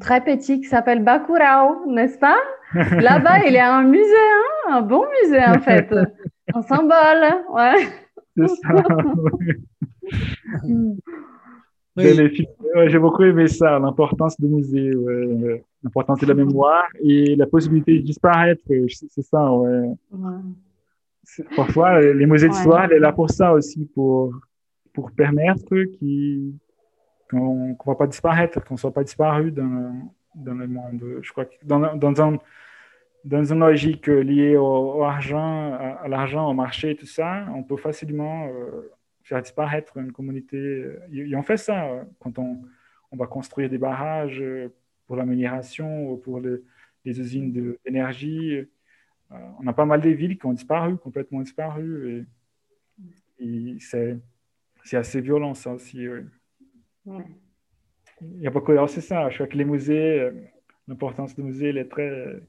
très 0.00 0.22
petit 0.22 0.60
qui 0.60 0.66
s'appelle 0.66 1.02
Bacurau, 1.02 1.86
n'est-ce 1.86 2.18
pas? 2.18 2.38
Là-bas, 2.74 3.46
il 3.46 3.52
y 3.52 3.58
a 3.58 3.74
un 3.74 3.84
musée, 3.84 4.30
hein, 4.68 4.76
un 4.76 4.80
bon 4.82 5.04
musée 5.22 5.44
en 5.44 5.60
fait, 5.60 5.88
un 6.54 6.62
symbole. 6.62 7.24
Ouais. 7.52 7.88
C'est 8.36 8.48
ça. 8.48 8.84
Oui. 10.64 11.00
Ouais, 11.96 12.90
J'ai 12.90 12.98
beaucoup 12.98 13.22
aimé 13.22 13.48
ça, 13.48 13.78
l'importance 13.78 14.38
du 14.38 14.46
musée, 14.48 14.94
ouais, 14.94 15.64
l'importance 15.86 16.18
de 16.20 16.26
la 16.26 16.34
mémoire 16.34 16.86
et 17.00 17.36
la 17.36 17.46
possibilité 17.46 17.92
de 18.00 18.04
disparaître. 18.12 18.62
C'est 18.88 19.22
ça, 19.32 19.42
ouais. 19.52 19.88
Ouais. 20.10 20.40
Parfois, 21.56 22.00
les 22.00 22.26
musées 22.26 22.46
Ouais. 22.46 22.52
d'histoire, 22.52 22.84
elle 22.84 22.94
est 22.98 23.04
là 23.08 23.12
pour 23.12 23.30
ça 23.30 23.52
aussi, 23.52 23.80
pour, 23.94 24.32
pour 24.94 25.10
permettre 25.12 25.64
qu'on 27.28 27.68
ne 27.70 27.86
va 27.90 27.94
pas 27.94 28.06
disparaître, 28.06 28.64
qu'on 28.64 28.74
ne 28.74 28.78
soit 28.78 28.92
pas 28.98 29.04
disparu 29.04 29.50
dans, 29.50 29.92
dans 30.34 30.54
le 30.54 30.66
monde. 30.66 31.00
Je 31.22 31.30
crois 31.32 31.44
que 31.44 31.54
dans, 31.62 31.80
dans, 31.96 32.14
un, 32.22 32.38
dans 33.24 33.44
une 33.52 33.60
logique 33.60 34.06
liée 34.06 34.56
au, 34.56 34.98
au 34.98 35.02
argent, 35.04 35.72
à, 35.74 35.86
à 36.04 36.08
l'argent, 36.08 36.48
au 36.50 36.54
marché 36.54 36.86
et 36.92 36.96
tout 36.96 37.06
ça, 37.18 37.46
on 37.54 37.62
peut 37.62 37.76
facilement 37.76 38.46
euh, 38.46 38.90
faire 39.22 39.42
disparaître 39.42 39.96
une 39.98 40.12
communauté. 40.12 40.84
Et, 41.12 41.30
et 41.30 41.36
on 41.36 41.42
fait 41.42 41.56
ça 41.68 41.78
euh, 41.86 42.02
quand 42.20 42.38
on, 42.38 42.50
on 43.12 43.16
va 43.16 43.26
construire 43.26 43.68
des 43.68 43.78
barrages 43.78 44.40
euh, 44.40 44.68
pour 45.06 45.16
la 45.16 45.24
minération 45.24 46.10
ou 46.10 46.16
pour 46.16 46.40
le- 46.40 46.64
les 47.04 47.18
usines 47.20 47.52
d'énergie. 47.84 48.56
Euh, 48.56 49.34
on 49.60 49.66
a 49.66 49.72
pas 49.72 49.84
mal 49.84 50.00
de 50.00 50.10
villes 50.10 50.38
qui 50.38 50.46
ont 50.46 50.52
disparu, 50.52 50.96
complètement 50.96 51.40
disparu. 51.40 52.26
Et, 53.40 53.74
et 53.74 53.76
c'est, 53.80 54.18
assez 54.92 55.20
violent, 55.20 55.54
ça 55.54 55.72
aussi. 55.72 56.08
oui. 56.08 56.20
Ouais. 57.06 57.24
Il 58.22 58.40
y 58.40 58.46
a 58.46 58.50
beaucoup, 58.50 58.72
alors 58.72 58.88
c'est 58.88 59.02
ça, 59.02 59.28
je 59.28 59.34
crois 59.34 59.46
que 59.46 59.56
les 59.58 59.64
musées, 59.66 60.20
euh, 60.20 60.32
l'importance 60.88 61.34
des 61.36 61.42
musées, 61.42 61.68
elle 61.68 61.76
est 61.78 61.88
très, 61.88 62.40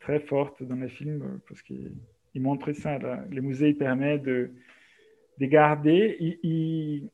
très 0.00 0.20
forte 0.20 0.62
dans 0.62 0.76
les 0.76 0.88
films 0.88 1.40
parce 1.46 1.60
qu'ils 1.62 1.92
ils 2.34 2.40
montrent 2.40 2.72
ça. 2.72 2.98
là. 2.98 3.24
Les 3.30 3.40
musées, 3.42 3.70
ils 3.70 3.76
permettent 3.76 4.22
de, 4.22 4.50
de 5.38 5.46
garder. 5.46 6.16
ils- 6.20 6.38
ils- 6.42 7.10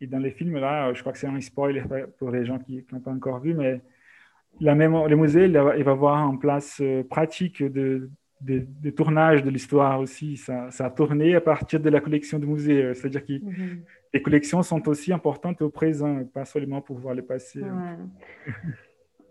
et 0.00 0.06
dans 0.06 0.18
les 0.18 0.30
films, 0.30 0.56
là, 0.58 0.92
je 0.94 1.00
crois 1.00 1.12
que 1.12 1.18
c'est 1.18 1.26
un 1.26 1.40
spoil 1.40 1.84
pour 2.18 2.30
les 2.30 2.44
gens 2.44 2.58
qui 2.58 2.84
n'ont 2.92 3.00
pas 3.00 3.10
encore 3.12 3.40
vu, 3.40 3.54
mais 3.54 3.80
la 4.60 4.74
mémoire, 4.74 5.08
les 5.08 5.16
musées, 5.16 5.44
il 5.46 5.52
va, 5.52 5.76
il 5.76 5.84
va 5.84 5.92
avoir 5.92 6.28
en 6.28 6.36
place 6.36 6.80
euh, 6.80 7.02
pratique 7.04 7.62
de, 7.62 8.10
de, 8.40 8.66
de 8.82 8.90
tournage 8.90 9.42
de 9.42 9.50
l'histoire 9.50 10.00
aussi. 10.00 10.36
Ça, 10.36 10.70
ça 10.70 10.86
a 10.86 10.90
tourné 10.90 11.34
à 11.34 11.40
partir 11.40 11.80
de 11.80 11.88
la 11.90 12.00
collection 12.00 12.38
du 12.38 12.46
musée. 12.46 12.82
euh, 12.82 12.94
C'est-à-dire 12.94 13.24
que 13.24 13.34
Mhm. 13.34 13.82
les 14.12 14.22
collections 14.22 14.62
sont 14.62 14.86
aussi 14.88 15.12
importantes 15.12 15.62
au 15.62 15.70
présent, 15.70 16.24
pas 16.34 16.44
seulement 16.44 16.80
pour 16.80 16.98
voir 16.98 17.14
les 17.14 17.22
passés. 17.22 17.62
Ouais. 17.62 17.96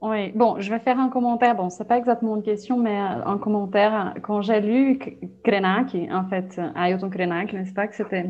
Oui, 0.01 0.31
bon, 0.33 0.59
je 0.61 0.69
vais 0.71 0.79
faire 0.79 0.97
un 0.97 1.09
commentaire. 1.09 1.55
Bon, 1.55 1.69
c'est 1.69 1.85
pas 1.87 1.97
exactement 1.97 2.37
une 2.37 2.43
question, 2.43 2.77
mais 2.77 2.95
un 2.97 3.37
commentaire. 3.37 4.13
Quand 4.23 4.41
j'ai 4.41 4.61
lu 4.61 4.93
K- 4.93 5.17
Krenak, 5.43 5.93
en 6.09 6.25
fait, 6.29 6.57
euh, 6.57 6.69
Ailton 6.75 7.09
Krenak, 7.09 7.51
n'est-ce 7.51 7.73
pas, 7.73 7.87
que 7.87 7.95
c'était 7.95 8.29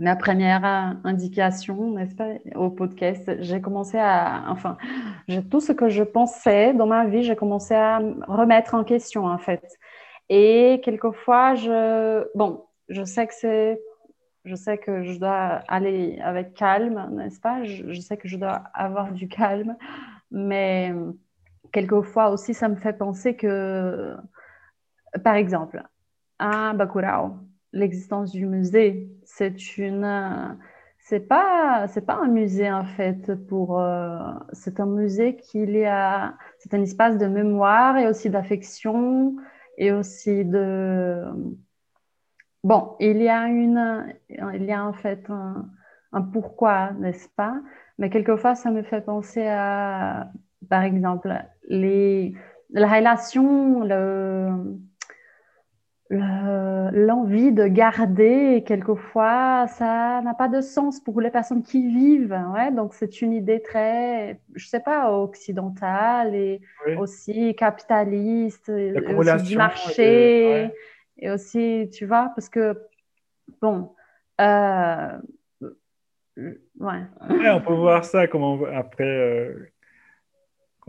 ma 0.00 0.16
première 0.16 0.64
indication, 1.04 1.90
n'est-ce 1.92 2.14
pas, 2.14 2.30
au 2.54 2.70
podcast, 2.70 3.30
j'ai 3.40 3.60
commencé 3.60 3.98
à, 3.98 4.44
enfin, 4.48 4.78
tout 5.50 5.60
ce 5.60 5.72
que 5.72 5.90
je 5.90 6.02
pensais 6.02 6.72
dans 6.72 6.86
ma 6.86 7.04
vie, 7.04 7.22
j'ai 7.22 7.36
commencé 7.36 7.74
à 7.74 8.00
me 8.00 8.24
remettre 8.26 8.74
en 8.74 8.82
question, 8.82 9.26
en 9.26 9.36
fait. 9.36 9.62
Et 10.30 10.80
quelquefois, 10.82 11.54
je, 11.54 12.26
bon, 12.34 12.64
je 12.88 13.04
sais 13.04 13.26
que 13.26 13.34
c'est 13.34 13.80
je 14.46 14.54
sais 14.54 14.78
que 14.78 15.02
je 15.02 15.18
dois 15.18 15.60
aller 15.68 16.18
avec 16.22 16.54
calme, 16.54 17.10
n'est-ce 17.12 17.38
pas? 17.38 17.62
Je, 17.64 18.00
sais 18.00 18.16
que 18.16 18.26
je 18.26 18.38
dois 18.38 18.62
avoir 18.72 19.12
du 19.12 19.28
calme, 19.28 19.76
mais 20.30 20.94
quelquefois 21.72 22.30
aussi, 22.30 22.54
ça 22.54 22.70
me 22.70 22.76
fait 22.76 22.94
penser 22.94 23.36
que, 23.36 24.16
par 25.22 25.34
exemple, 25.34 25.82
à 26.38 26.72
Bacurau, 26.72 27.36
l'existence 27.72 28.32
du 28.32 28.46
musée, 28.46 29.08
c'est 29.24 29.78
une, 29.78 30.04
euh, 30.04 30.54
c'est 30.98 31.20
pas, 31.28 31.86
c'est 31.88 32.04
pas 32.06 32.14
un 32.16 32.28
musée 32.28 32.70
en 32.70 32.84
fait 32.84 33.34
pour, 33.48 33.80
euh, 33.80 34.18
c'est 34.52 34.80
un 34.80 34.86
musée 34.86 35.36
qu'il 35.36 35.70
y 35.76 35.84
a, 35.84 36.36
c'est 36.58 36.74
un 36.74 36.82
espace 36.82 37.18
de 37.18 37.26
mémoire 37.26 37.96
et 37.98 38.06
aussi 38.08 38.30
d'affection 38.30 39.36
et 39.78 39.92
aussi 39.92 40.44
de 40.44 41.24
Bon, 42.62 42.96
il 43.00 43.22
y 43.22 43.28
a 43.28 43.46
une, 43.48 44.14
il 44.28 44.64
y 44.64 44.72
a 44.72 44.84
en 44.84 44.92
fait 44.92 45.28
un, 45.30 45.66
un 46.12 46.22
pourquoi, 46.22 46.92
n'est-ce 46.92 47.28
pas? 47.30 47.54
Mais 47.98 48.10
quelquefois, 48.10 48.54
ça 48.54 48.70
me 48.70 48.82
fait 48.82 49.00
penser 49.00 49.46
à, 49.46 50.30
par 50.68 50.82
exemple, 50.82 51.32
les, 51.68 52.34
la 52.70 52.86
relation, 52.88 53.80
le- 53.84 54.78
l'envie 56.10 57.52
de 57.52 57.66
garder, 57.68 58.64
quelquefois, 58.66 59.66
ça 59.68 60.20
n'a 60.24 60.34
pas 60.34 60.48
de 60.48 60.60
sens 60.60 60.98
pour 61.00 61.20
les 61.20 61.30
personnes 61.30 61.62
qui 61.62 61.86
vivent. 61.86 62.36
Ouais? 62.52 62.72
Donc, 62.72 62.94
c'est 62.94 63.22
une 63.22 63.32
idée 63.32 63.62
très, 63.62 64.40
je 64.54 64.66
sais 64.66 64.80
pas, 64.80 65.12
occidentale 65.12 66.34
et 66.34 66.60
Oui. 66.86 66.96
aussi 66.96 67.54
capitaliste, 67.54 68.68
et 68.68 68.92
aussi 69.14 69.42
du 69.44 69.52
et- 69.54 69.56
marché. 69.56 70.02
ouais. 70.48 70.74
Et 71.18 71.30
aussi, 71.30 71.88
tu 71.92 72.06
vois, 72.06 72.32
parce 72.34 72.48
que, 72.48 72.76
bon, 73.60 73.94
euh, 74.40 75.18
ouais. 76.38 77.02
Ouais, 77.30 77.50
on 77.50 77.60
peut 77.60 77.74
voir 77.74 78.04
ça 78.04 78.26
comme 78.26 78.42
on- 78.42 78.64
après, 78.64 79.04
euh, 79.04 79.68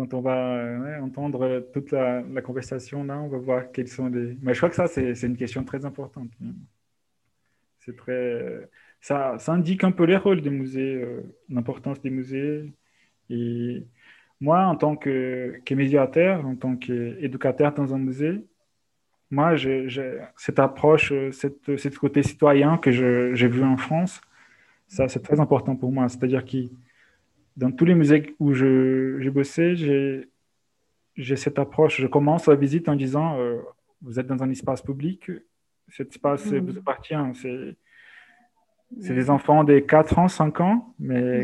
quand 0.01 0.15
on 0.15 0.21
va 0.21 0.55
euh, 0.55 0.99
entendre 1.01 1.67
toute 1.73 1.91
la, 1.91 2.23
conversation 2.41 3.03
là, 3.03 3.19
on 3.19 3.27
va 3.27 3.37
voir 3.37 3.71
quels 3.71 3.87
sont 3.87 4.07
les. 4.07 4.35
Mais 4.41 4.53
je 4.53 4.59
crois 4.59 4.69
que 4.69 4.75
ça, 4.75 4.87
c'est 4.87 5.21
une 5.23 5.37
question 5.37 5.63
très 5.63 5.85
importante. 5.85 6.31
C'est 7.79 7.95
très. 7.95 8.67
Ça, 8.99 9.37
ça 9.39 9.53
indique 9.53 9.83
un 9.83 9.91
peu 9.91 10.05
les 10.05 10.17
rôles 10.17 10.41
des 10.41 10.49
musées, 10.49 10.95
euh, 10.95 11.21
l'importance 11.49 12.01
des 12.01 12.09
musées. 12.09 12.71
Et 13.29 13.85
moi, 14.39 14.65
en 14.65 14.75
tant 14.75 14.95
que, 14.95 15.59
que 15.65 15.75
médiateur, 15.75 16.45
en 16.45 16.55
tant 16.55 16.75
qu'éducateur 16.75 17.73
dans 17.73 17.93
un 17.93 17.99
musée, 17.99 18.43
moi, 19.29 19.55
j'ai 19.55 19.87
cette 20.35 20.59
approche, 20.59 21.11
euh, 21.11 21.31
cette, 21.31 21.97
côté 21.97 22.23
citoyen 22.23 22.77
que 22.77 22.91
j'ai 22.91 23.47
vu 23.47 23.63
en 23.63 23.77
France, 23.77 24.21
ça, 24.87 25.07
c'est 25.07 25.21
très 25.21 25.39
important 25.39 25.75
pour 25.75 25.91
moi. 25.91 26.09
C'est-à-dire 26.09 26.43
que 26.43 26.57
dans 27.61 27.71
tous 27.71 27.85
les 27.85 27.95
musées 27.95 28.35
où 28.39 28.53
je- 28.53 29.17
j'ai 29.19 29.29
bossé, 29.29 29.75
j'ai 31.15 31.35
cette 31.35 31.59
approche. 31.59 32.01
Je 32.01 32.07
commence 32.07 32.47
la 32.47 32.55
visite 32.55 32.89
en 32.89 32.95
disant, 32.95 33.39
euh, 33.39 33.59
vous 34.01 34.19
êtes 34.19 34.27
dans 34.27 34.41
un 34.43 34.49
espace 34.49 34.81
public, 34.81 35.29
cet 35.89 36.09
espace 36.09 36.51
Mhm. 36.51 36.59
vous 36.65 36.77
appartient. 36.77 37.15
C'est 37.35 37.75
c'est 38.99 39.13
des 39.15 39.29
enfants 39.29 39.63
de 39.63 39.79
4 39.79 40.19
ans, 40.19 40.27
5 40.27 40.59
ans, 40.59 40.93
mais 40.99 41.43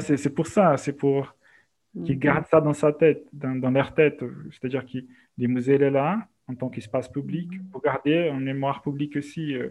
c'est 0.00 0.34
pour 0.34 0.46
ça, 0.46 0.78
c'est 0.78 0.94
pour 0.94 1.34
qu'ils 2.04 2.14
Mhm. 2.14 2.20
gardent 2.20 2.46
ça 2.46 2.60
dans 2.62 2.72
sa 2.72 2.92
tête, 2.94 3.26
dans, 3.32 3.54
dans 3.64 3.70
leur 3.70 3.92
tête. 3.94 4.24
C'est-à-dire 4.52 4.86
que 4.86 4.98
les 5.36 5.48
musées, 5.48 5.74
elle 5.74 5.82
est 5.82 5.90
là, 5.90 6.26
en 6.46 6.54
tant 6.54 6.70
qu'espace 6.70 7.10
public, 7.10 7.50
pour 7.70 7.82
garder 7.82 8.30
en 8.30 8.40
mémoire 8.40 8.80
publique 8.80 9.16
aussi. 9.16 9.54
euh, 9.54 9.68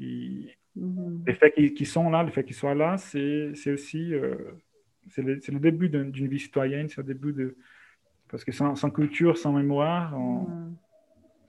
et 0.00 0.56
Mhm. 0.74 1.22
le 1.26 1.34
fait 1.34 1.52
qu'ils 1.52 1.72
qu'ils 1.74 1.86
sont 1.86 2.08
là, 2.10 2.22
le 2.24 2.30
fait 2.32 2.42
qu'ils 2.42 2.56
soient 2.56 2.74
là, 2.74 2.96
c'est 2.96 3.52
c'est 3.54 3.72
aussi 3.72 4.12
euh, 4.14 4.34
c'est 5.08 5.22
le, 5.22 5.40
c'est 5.40 5.52
le 5.52 5.60
début 5.60 5.88
d'un- 5.88 6.04
d'une 6.04 6.28
vie 6.28 6.40
citoyenne, 6.40 6.88
c'est 6.88 6.98
le 6.98 7.14
début 7.14 7.32
de... 7.32 7.56
Parce 8.30 8.44
que 8.44 8.52
sans, 8.52 8.76
sans 8.76 8.90
culture, 8.90 9.38
sans 9.38 9.52
mémoire, 9.52 10.18
on... 10.18 10.44
Ouais. 10.44 10.72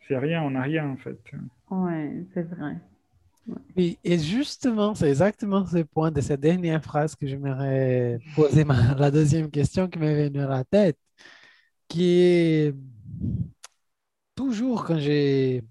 c'est 0.08 0.18
rien, 0.18 0.44
on 0.44 0.52
n'a 0.52 0.62
rien 0.64 0.88
en 0.90 0.98
fait. 0.98 1.20
Ouais, 1.70 2.26
c'est 2.34 2.44
vrai. 2.44 2.78
Oui, 3.76 3.98
et 4.04 4.20
justement, 4.20 4.94
c'est 4.96 5.10
exactement 5.10 5.66
ce 5.66 5.80
point 5.80 6.12
de 6.12 6.22
cette 6.22 6.42
dernière 6.42 6.84
phrase 6.84 7.16
que 7.16 7.26
j'aimerais 7.26 8.20
poser 8.36 8.64
ma- 8.64 8.94
la 8.96 9.10
deuxième 9.12 9.50
question 9.50 9.88
qui 9.88 10.00
m'est 10.00 10.28
venue 10.30 10.42
à 10.42 10.48
la 10.48 10.64
tête, 10.64 10.98
qui 11.88 12.04
est 12.20 12.76
toujours 14.36 14.86
quand 14.86 14.98
j'ai 15.00 15.64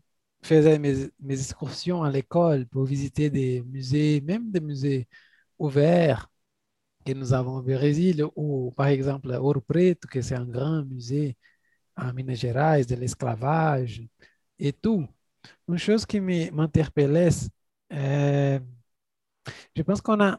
faisais 0.43 0.78
mes, 0.78 1.11
mes 1.20 1.35
excursions 1.35 2.02
à 2.02 2.11
l'école 2.11 2.66
pour 2.66 2.85
visiter 2.85 3.28
des 3.31 3.62
musées, 3.62 4.20
même 4.23 4.51
des 4.51 4.61
musées 4.61 5.09
ouverts 5.59 6.30
nous 7.15 7.32
avons 7.32 7.57
au 7.59 7.62
Brésil, 7.62 8.24
ou 8.37 8.73
par 8.77 8.87
exemple 8.89 9.28
Ouro 9.31 9.61
Preto, 9.61 10.09
que 10.09 10.23
c'est 10.23 10.35
un 10.37 10.47
grand 10.47 10.85
musée 10.85 11.37
à 11.97 12.12
Minas 12.12 12.37
Gerais 12.37 12.85
de 12.85 12.95
l'esclavage 12.97 14.03
et 14.59 14.73
tout. 14.73 15.07
Une 15.69 15.78
chose 15.78 16.07
qui 16.07 16.20
m'interpellait, 16.20 17.31
euh, 17.93 18.61
je 19.77 19.82
pense 19.82 20.01
qu'on 20.01 20.20
a... 20.20 20.39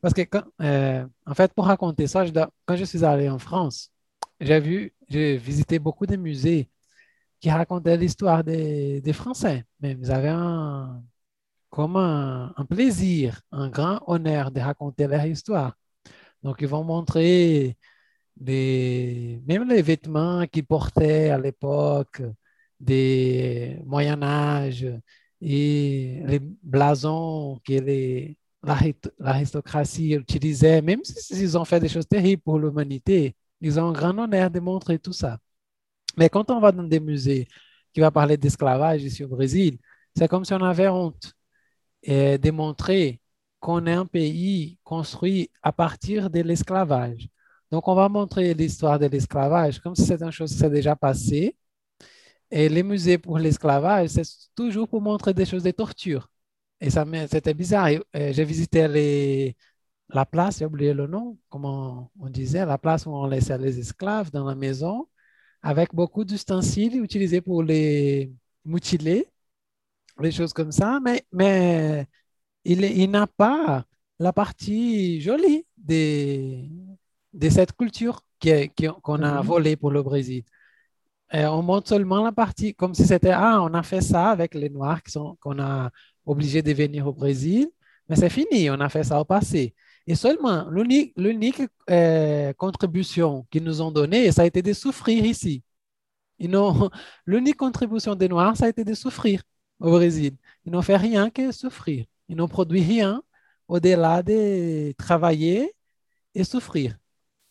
Parce 0.00 0.14
que, 0.14 0.22
quand- 0.22 0.44
euh, 0.62 1.06
en 1.26 1.34
fait, 1.34 1.52
pour 1.54 1.66
raconter 1.66 2.06
ça, 2.06 2.24
quand 2.66 2.76
je 2.76 2.84
suis 2.84 3.04
allé 3.04 3.28
en 3.28 3.38
France, 3.38 3.90
j'ai 4.40 4.60
vu, 4.60 4.94
j'ai 5.08 5.36
visité 5.36 5.78
beaucoup 5.78 6.06
de 6.06 6.16
musées 6.16 6.70
qui 7.40 7.50
racontaient 7.50 7.96
l'histoire 7.98 8.44
des, 8.44 9.00
des 9.02 9.12
Français. 9.14 9.64
Mais 9.80 9.92
ils 10.00 10.10
avaient 10.12 10.28
un, 10.30 11.02
comme 11.70 11.96
un, 11.96 12.52
plaisir, 12.68 13.40
un 13.52 13.68
grand 13.70 14.00
honneur 14.06 14.50
de 14.50 14.60
raconter 14.60 15.06
leur 15.06 15.24
histoire. 15.26 15.74
Donc, 16.42 16.58
ils 16.60 16.68
vont 16.68 16.84
montrer 16.84 17.76
même 18.40 19.68
les 19.68 19.82
vêtements 19.82 20.46
qu'ils 20.46 20.66
portaient 20.66 21.30
à 21.30 21.38
l'époque, 21.38 22.22
des 22.80 23.78
Moyen 23.86 24.22
Âge 24.22 24.86
et 25.40 26.22
les 26.26 26.40
blasons 26.40 27.60
que 27.64 28.34
l'aristocratie 29.18 30.14
utilisait, 30.14 30.82
même 30.82 31.04
s'ils 31.04 31.56
ont 31.58 31.64
fait 31.64 31.80
des 31.80 31.88
choses 31.88 32.08
terribles 32.08 32.42
pour 32.42 32.58
l'humanité, 32.58 33.36
ils 33.60 33.78
ont 33.78 33.88
un 33.88 33.92
grand 33.92 34.18
honneur 34.18 34.50
de 34.50 34.60
montrer 34.60 34.98
tout 34.98 35.12
ça. 35.12 35.38
Mais 36.16 36.28
quand 36.28 36.50
on 36.50 36.60
va 36.60 36.72
dans 36.72 36.82
des 36.84 37.00
musées 37.00 37.48
qui 37.92 38.00
va 38.00 38.10
parler 38.10 38.36
d'esclavage 38.36 39.02
ici 39.04 39.24
au 39.24 39.28
Brésil, 39.28 39.78
c'est 40.16 40.28
comme 40.28 40.44
si 40.44 40.52
on 40.54 40.62
avait 40.62 40.88
honte 40.88 41.34
et 42.02 42.38
de 42.38 42.50
montrer 42.50 43.20
qu'on 43.60 43.86
est 43.86 43.92
un 43.92 44.06
pays 44.06 44.78
construit 44.84 45.50
à 45.62 45.72
partir 45.72 46.30
de 46.30 46.40
l'esclavage. 46.40 47.28
Donc, 47.70 47.86
on 47.88 47.94
va 47.94 48.08
montrer 48.08 48.54
l'histoire 48.54 48.98
de 48.98 49.06
l'esclavage 49.06 49.78
comme 49.80 49.94
si 49.94 50.04
c'était 50.04 50.24
une 50.24 50.30
chose 50.32 50.52
qui 50.52 50.58
s'est 50.58 50.70
déjà 50.70 50.96
passée. 50.96 51.56
Et 52.50 52.68
les 52.68 52.82
musées 52.82 53.18
pour 53.18 53.38
l'esclavage, 53.38 54.10
c'est 54.10 54.24
toujours 54.56 54.88
pour 54.88 55.00
montrer 55.00 55.32
des 55.34 55.46
choses 55.46 55.62
de 55.62 55.70
torture. 55.70 56.28
Et 56.80 56.90
ça, 56.90 57.04
c'était 57.30 57.54
bizarre. 57.54 57.88
Euh, 58.16 58.32
J'ai 58.32 58.44
visité 58.44 58.88
les, 58.88 59.56
la 60.10 60.26
place, 60.26 60.58
j'ai 60.58 60.66
oublié 60.66 60.94
le 60.94 61.06
nom, 61.06 61.38
comment 61.48 62.10
on 62.20 62.28
disait, 62.30 62.66
la 62.66 62.78
place 62.78 63.06
où 63.06 63.10
on 63.12 63.26
laissait 63.26 63.58
les 63.58 63.78
esclaves 63.78 64.30
dans 64.30 64.44
la 64.46 64.54
maison, 64.54 65.08
avec 65.62 65.94
beaucoup 65.94 66.24
d'ustensiles 66.24 67.02
utilisés 67.02 67.40
pour 67.40 67.62
les 67.62 68.32
mutiler, 68.64 69.26
des 70.20 70.32
choses 70.32 70.52
comme 70.52 70.72
ça, 70.72 71.00
mais, 71.02 71.24
mais 71.32 72.06
il, 72.64 72.84
il 72.84 73.10
n'a 73.10 73.26
pas 73.26 73.84
la 74.18 74.32
partie 74.32 75.20
jolie 75.20 75.66
de, 75.78 76.64
de 77.34 77.48
cette 77.50 77.72
culture 77.76 78.22
qui 78.40 78.50
est- 78.50 78.68
qui- 78.74 78.88
qu'on 79.02 79.22
a 79.22 79.40
Mhm. 79.42 79.46
volée 79.46 79.76
pour 79.76 79.90
le 79.92 80.02
Brésil. 80.02 80.44
Et 81.32 81.44
on 81.46 81.62
montre 81.62 81.88
seulement 81.88 82.22
la 82.24 82.32
partie, 82.32 82.74
comme 82.74 82.94
si 82.94 83.04
c'était, 83.06 83.30
ah, 83.30 83.60
on 83.62 83.72
a 83.74 83.82
fait 83.82 84.00
ça 84.00 84.30
avec 84.30 84.54
les 84.54 84.68
Noirs 84.70 85.02
qui 85.02 85.12
sont, 85.12 85.36
qu'on 85.40 85.58
a 85.60 85.90
obligés 86.26 86.62
de 86.62 86.72
venir 86.72 87.06
au 87.06 87.12
Brésil, 87.12 87.68
mais 88.08 88.16
c'est 88.16 88.30
fini, 88.30 88.68
on 88.70 88.80
a 88.80 88.88
fait 88.88 89.04
ça 89.04 89.20
au 89.20 89.24
passé. 89.24 89.74
Et 90.06 90.16
seulement, 90.16 90.68
l'unique, 90.70 91.62
euh, 91.90 92.52
contribution 92.54 93.46
qu'ils 93.50 93.62
nous 93.64 93.80
ont 93.80 93.92
donnée, 93.92 94.32
ça 94.32 94.42
a 94.42 94.46
été 94.46 94.60
de 94.62 94.72
souffrir 94.72 95.24
ici. 95.24 95.62
L'unique 97.26 97.56
contribution 97.56 98.14
des 98.14 98.28
Noirs, 98.28 98.56
ça 98.56 98.66
a 98.66 98.68
été 98.68 98.84
de 98.84 98.94
souffrir 98.94 99.42
au 99.80 99.90
Brésil. 99.90 100.36
Ils 100.64 100.72
n'ont 100.72 100.82
fait 100.82 100.96
rien 100.96 101.30
que 101.30 101.52
souffrir. 101.52 102.06
Ils 102.28 102.36
n'ont 102.36 102.48
produit 102.48 102.82
rien 102.82 103.22
au-delà 103.68 104.22
de 104.22 104.92
travailler 104.92 105.74
et 106.34 106.44
souffrir. 106.44 106.96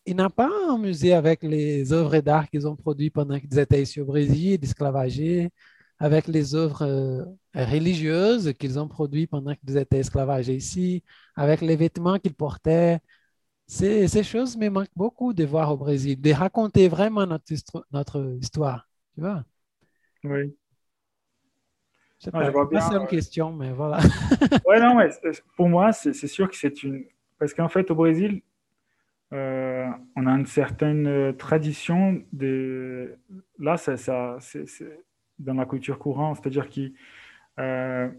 Il 0.06 0.16
n'a 0.18 0.30
pas 0.30 0.50
un 0.70 0.78
musée 0.78 1.14
avec 1.14 1.44
les 1.44 1.94
œuvres 1.94 2.20
d'art 2.20 2.50
qu'ils 2.50 2.68
ont 2.68 2.76
produites 2.76 3.14
pendant 3.14 3.40
qu'ils 3.40 3.60
étaient 3.60 3.82
ici 3.84 4.02
au 4.02 4.06
Brésil, 4.06 4.60
esclavagés, 4.64 5.52
avec 6.00 6.28
les 6.28 6.56
œuvres 6.56 6.84
euh, 6.84 7.26
religieuses 7.54 8.54
qu'ils 8.60 8.80
ont 8.80 8.88
produites 8.88 9.30
pendant 9.30 9.56
qu'ils 9.56 9.78
étaient 9.78 10.00
esclavagés 10.00 10.56
ici, 10.56 11.04
avec 11.36 11.62
les 11.62 11.76
vêtements 11.76 12.20
qu'ils 12.20 12.36
portaient. 12.36 13.00
Ces, 13.68 14.24
choses 14.24 14.58
me 14.58 14.70
manquent 14.70 14.90
beaucoup 14.96 15.34
de 15.34 15.46
voir 15.46 15.72
au 15.74 15.78
Brésil, 15.78 16.20
de 16.22 16.32
raconter 16.34 16.88
vraiment 16.90 17.26
notre, 17.28 17.54
notre 17.92 18.38
histoire. 18.42 18.90
Tu 19.16 19.22
vois? 19.22 19.44
Oui. 20.24 20.54
Je 20.54 20.54
sais 20.54 20.54
Ah, 20.54 21.94
je 21.94 21.94
pas, 21.94 22.08
vois 22.08 22.09
c'est 22.20 22.32
pas 22.32 22.50
une 22.50 22.56
ouais. 22.56 23.08
question, 23.08 23.52
mais 23.54 23.72
voilà. 23.72 24.00
Ouais, 24.68 24.80
non, 24.80 24.96
mais 24.96 25.10
pour 25.56 25.70
moi, 25.70 25.94
c'est 25.94 26.14
sûr 26.14 26.50
que 26.50 26.56
c'est 26.56 26.84
une. 26.84 27.06
Parce 27.40 27.54
qu'en 27.54 27.70
fait, 27.70 27.90
au 27.90 27.96
Brésil, 27.96 28.42
euh, 29.34 29.88
on 30.16 30.28
a 30.28 30.32
une 30.32 30.46
certaine 30.46 31.08
euh, 31.08 31.32
tradition 31.32 32.22
de. 32.34 33.16
Là, 33.58 33.78
ça, 33.78 33.96
ça, 33.96 34.38
c'est 34.40 34.66
dans 35.40 35.54
la 35.54 35.66
culture 35.66 35.98
courante, 35.98 36.40
c'est-à-dire 36.42 36.68
qu'on 36.70 38.12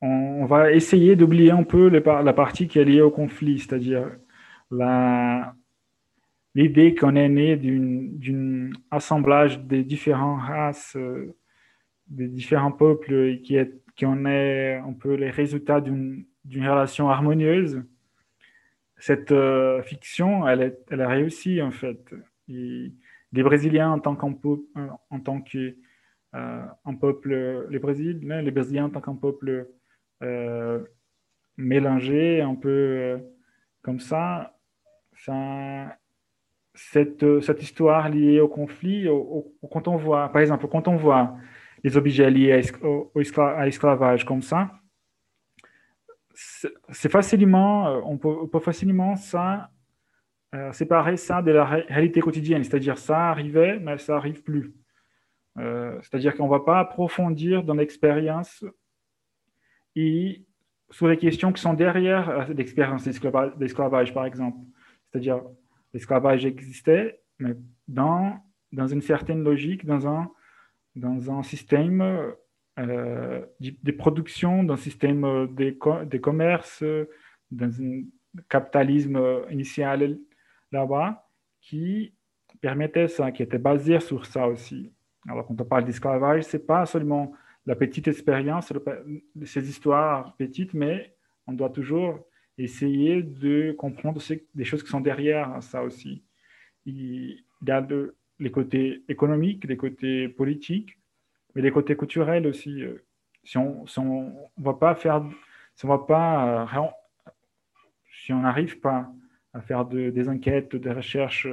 on 0.00 0.46
va 0.46 0.72
essayer 0.72 1.16
d'oublier 1.16 1.50
un 1.50 1.62
peu 1.62 2.00
par- 2.00 2.22
la 2.22 2.32
partie 2.32 2.68
qui 2.68 2.78
est 2.78 2.84
liée 2.84 3.02
au 3.02 3.10
conflit, 3.10 3.58
c'est-à-dire 3.58 4.10
la 4.70 5.54
l'idée 6.54 6.94
qu'on 6.94 7.16
est 7.16 7.28
né 7.28 7.56
d'une 7.56 8.18
d'une 8.18 8.72
assemblage 8.90 9.60
des 9.60 9.82
différentes 9.84 10.40
races, 10.42 10.96
euh, 10.96 11.34
des 12.14 12.28
différents 12.28 12.72
peuples 12.72 13.38
qui 13.42 13.58
qui 13.96 14.06
en 14.06 14.24
est 14.26 14.74
un 14.76 14.92
peu 14.92 15.14
les 15.14 15.30
résultats 15.30 15.80
d'une 15.80 16.26
relation 16.50 17.08
harmonieuse. 17.10 17.82
Cette 18.96 19.30
euh, 19.30 19.82
fiction, 19.82 20.48
elle, 20.48 20.74
a 20.90 21.08
réussi 21.08 21.62
en 21.62 21.70
fait. 21.70 22.14
Les 22.48 23.42
Brésiliens 23.42 23.90
en 23.92 24.00
tant 24.00 24.16
qu'un 24.16 24.32
peu- 24.32 24.66
en 25.10 25.20
tant 25.20 25.40
que 25.40 25.76
un 26.32 26.94
peuple, 27.00 27.68
les 27.70 27.78
Brésiliens, 27.78 28.42
les 28.42 28.50
Brésiliens 28.50 28.86
en 28.86 28.90
tant 28.90 29.00
qu'un 29.00 29.14
peuple 29.14 29.68
mélangé, 31.56 32.40
un 32.40 32.54
peu 32.54 32.68
euh, 32.68 33.18
comme 33.82 34.00
ça, 34.00 34.56
ça 35.16 35.96
cette, 36.74 37.40
cette 37.40 37.62
histoire 37.62 38.08
liée 38.08 38.40
au 38.40 38.48
conflit, 38.48 39.06
quand 39.70 39.86
on 39.86 39.96
voit, 39.96 40.28
par 40.30 40.42
exemple, 40.42 40.66
quand 40.66 40.88
on 40.88 40.96
voit 40.96 41.36
les 41.84 42.30
liés 42.30 42.52
à, 42.52 43.42
à 43.42 43.64
l'esclavage 43.64 44.24
comme 44.24 44.42
ça, 44.42 44.70
c'est 46.34 47.10
facilement, 47.10 47.86
euh, 47.86 48.00
on 48.04 48.18
peut, 48.18 48.58
facilement 48.58 49.14
euh, 50.54 50.72
séparer 50.72 51.16
ça 51.16 51.42
de 51.42 51.52
la 51.52 51.64
réalité 51.64 52.20
quotidienne, 52.20 52.64
c'est-à-dire 52.64 52.98
ça 52.98 53.30
arrivait, 53.30 53.78
mais 53.78 53.98
ça 53.98 54.16
arrive 54.16 54.42
plus. 54.42 54.74
Euh, 55.58 55.98
c'est-à-dire 56.02 56.34
qu'on 56.34 56.46
ne 56.46 56.50
va 56.50 56.60
pas 56.60 56.80
approfondir 56.80 57.62
dans 57.62 57.74
l'expérience 57.74 58.64
et 59.94 60.44
sur 60.90 61.06
les 61.06 61.16
questions 61.16 61.52
qui 61.52 61.62
sont 61.62 61.74
derrière 61.74 62.48
l'expérience 62.48 63.04
d'esclavage, 63.04 64.12
par 64.12 64.26
exemple. 64.26 64.58
C'est-à-dire, 65.10 65.42
l'esclavage 65.92 66.44
existait, 66.44 67.20
mais 67.38 67.54
dans, 67.86 68.38
dans 68.72 68.86
une 68.86 69.00
certaine 69.00 69.44
logique, 69.44 69.86
dans 69.86 70.08
un, 70.08 70.30
dans 70.94 71.30
un 71.30 71.42
système 71.42 72.00
euh, 72.78 73.46
de 73.60 73.92
production, 73.92 74.64
dans 74.64 74.74
un 74.74 74.78
système 74.78 75.22
de, 75.22 76.04
de 76.04 76.18
commerce, 76.18 76.84
dans 77.50 77.82
un 77.82 78.02
capitalisme 78.48 79.20
initial 79.50 80.18
là-bas, 80.72 81.28
qui 81.60 82.14
permettait 82.60 83.08
ça, 83.08 83.30
qui 83.32 83.42
était 83.42 83.58
basé 83.58 84.00
sur 84.00 84.26
ça 84.26 84.46
aussi. 84.48 84.92
Alors, 85.28 85.46
quand 85.46 85.60
on 85.60 85.64
parle 85.64 85.84
d'esclavage, 85.84 86.44
ce 86.44 86.56
n'est 86.56 86.62
pas 86.62 86.86
seulement 86.86 87.32
la 87.66 87.76
petite 87.76 88.08
expérience, 88.08 88.72
ces 89.44 89.68
histoires 89.68 90.34
petites, 90.36 90.74
mais 90.74 91.14
on 91.46 91.52
doit 91.52 91.70
toujours 91.70 92.20
essayer 92.58 93.22
de 93.22 93.72
comprendre 93.72 94.20
des 94.54 94.64
choses 94.64 94.82
qui 94.82 94.90
sont 94.90 95.00
derrière 95.00 95.62
ça 95.62 95.82
aussi. 95.82 96.22
Il 96.84 97.42
y 97.66 97.70
a 97.70 97.80
les 98.38 98.50
côtés 98.50 99.04
économiques, 99.08 99.64
les 99.64 99.76
côtés 99.76 100.28
politiques, 100.28 100.98
mais 101.54 101.62
les 101.62 101.70
côtés 101.70 101.96
culturels 101.96 102.46
aussi. 102.46 102.82
Si 103.44 103.58
on 103.58 103.84
ne 103.84 104.64
va 104.64 104.74
pas 104.74 104.94
faire, 104.94 105.24
euh, 105.24 106.86
si 108.10 108.32
on 108.32 108.40
n'arrive 108.40 108.80
pas 108.80 109.10
à 109.52 109.60
faire 109.60 109.84
des 109.84 110.28
enquêtes, 110.28 110.74
des 110.76 110.92
recherches 110.92 111.48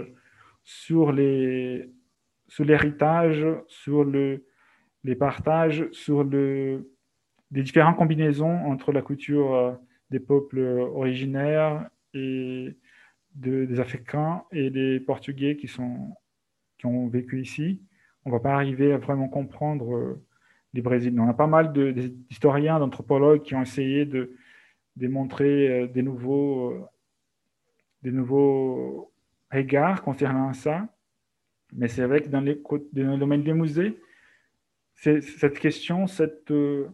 sur 0.64 1.12
les 1.12 1.90
sur 2.48 2.66
l'héritage, 2.66 3.46
sur 3.68 4.04
le, 4.04 4.46
les 5.06 5.16
partages, 5.16 5.90
sur 5.94 6.26
le, 6.26 6.92
les 7.52 7.64
différentes 7.64 7.96
combinaisons 7.96 8.66
entre 8.66 8.92
la 8.92 9.02
culture 9.02 9.56
euh, 9.56 9.72
des 10.10 10.20
peuples 10.20 10.60
originaires 10.94 11.90
et 12.14 12.76
des 13.36 13.80
Africains 13.80 14.44
et 14.52 14.70
des 14.70 15.00
Portugais 15.00 15.56
qui, 15.56 15.70
sont, 15.70 16.14
qui 16.82 16.88
ont 16.88 17.08
vécu 17.08 17.40
ici. 17.40 17.80
On 18.26 18.32
ne 18.32 18.36
va 18.36 18.40
pas 18.40 18.56
arriver 18.56 18.92
à 18.92 18.98
vraiment 18.98 19.28
comprendre 19.28 19.96
euh, 19.96 20.26
les 20.74 20.82
Brésiliens. 20.82 21.22
On 21.22 21.30
a 21.30 21.34
pas 21.34 21.46
mal 21.46 21.72
d'historiens, 21.74 22.80
d'anthropologues 22.80 23.44
qui 23.44 23.54
ont 23.54 23.62
essayé 23.62 24.06
de 24.06 24.36
démontrer 24.96 25.70
euh, 25.70 25.88
des 25.88 26.02
nouveaux, 26.02 26.76
des 28.02 28.12
nouveaux 28.12 29.14
regards 29.52 30.02
concernant 30.02 30.54
ça. 30.54 30.88
Mais 31.72 31.88
c'est 31.88 32.06
vrai 32.06 32.22
que 32.22 32.30
dans, 32.30 32.42
le 32.42 33.18
domaine 33.18 33.44
des 33.44 33.54
musées, 33.54 34.00
cette 34.96 35.60
question, 35.60 36.08
cette, 36.08 36.50
euh, 36.50 36.88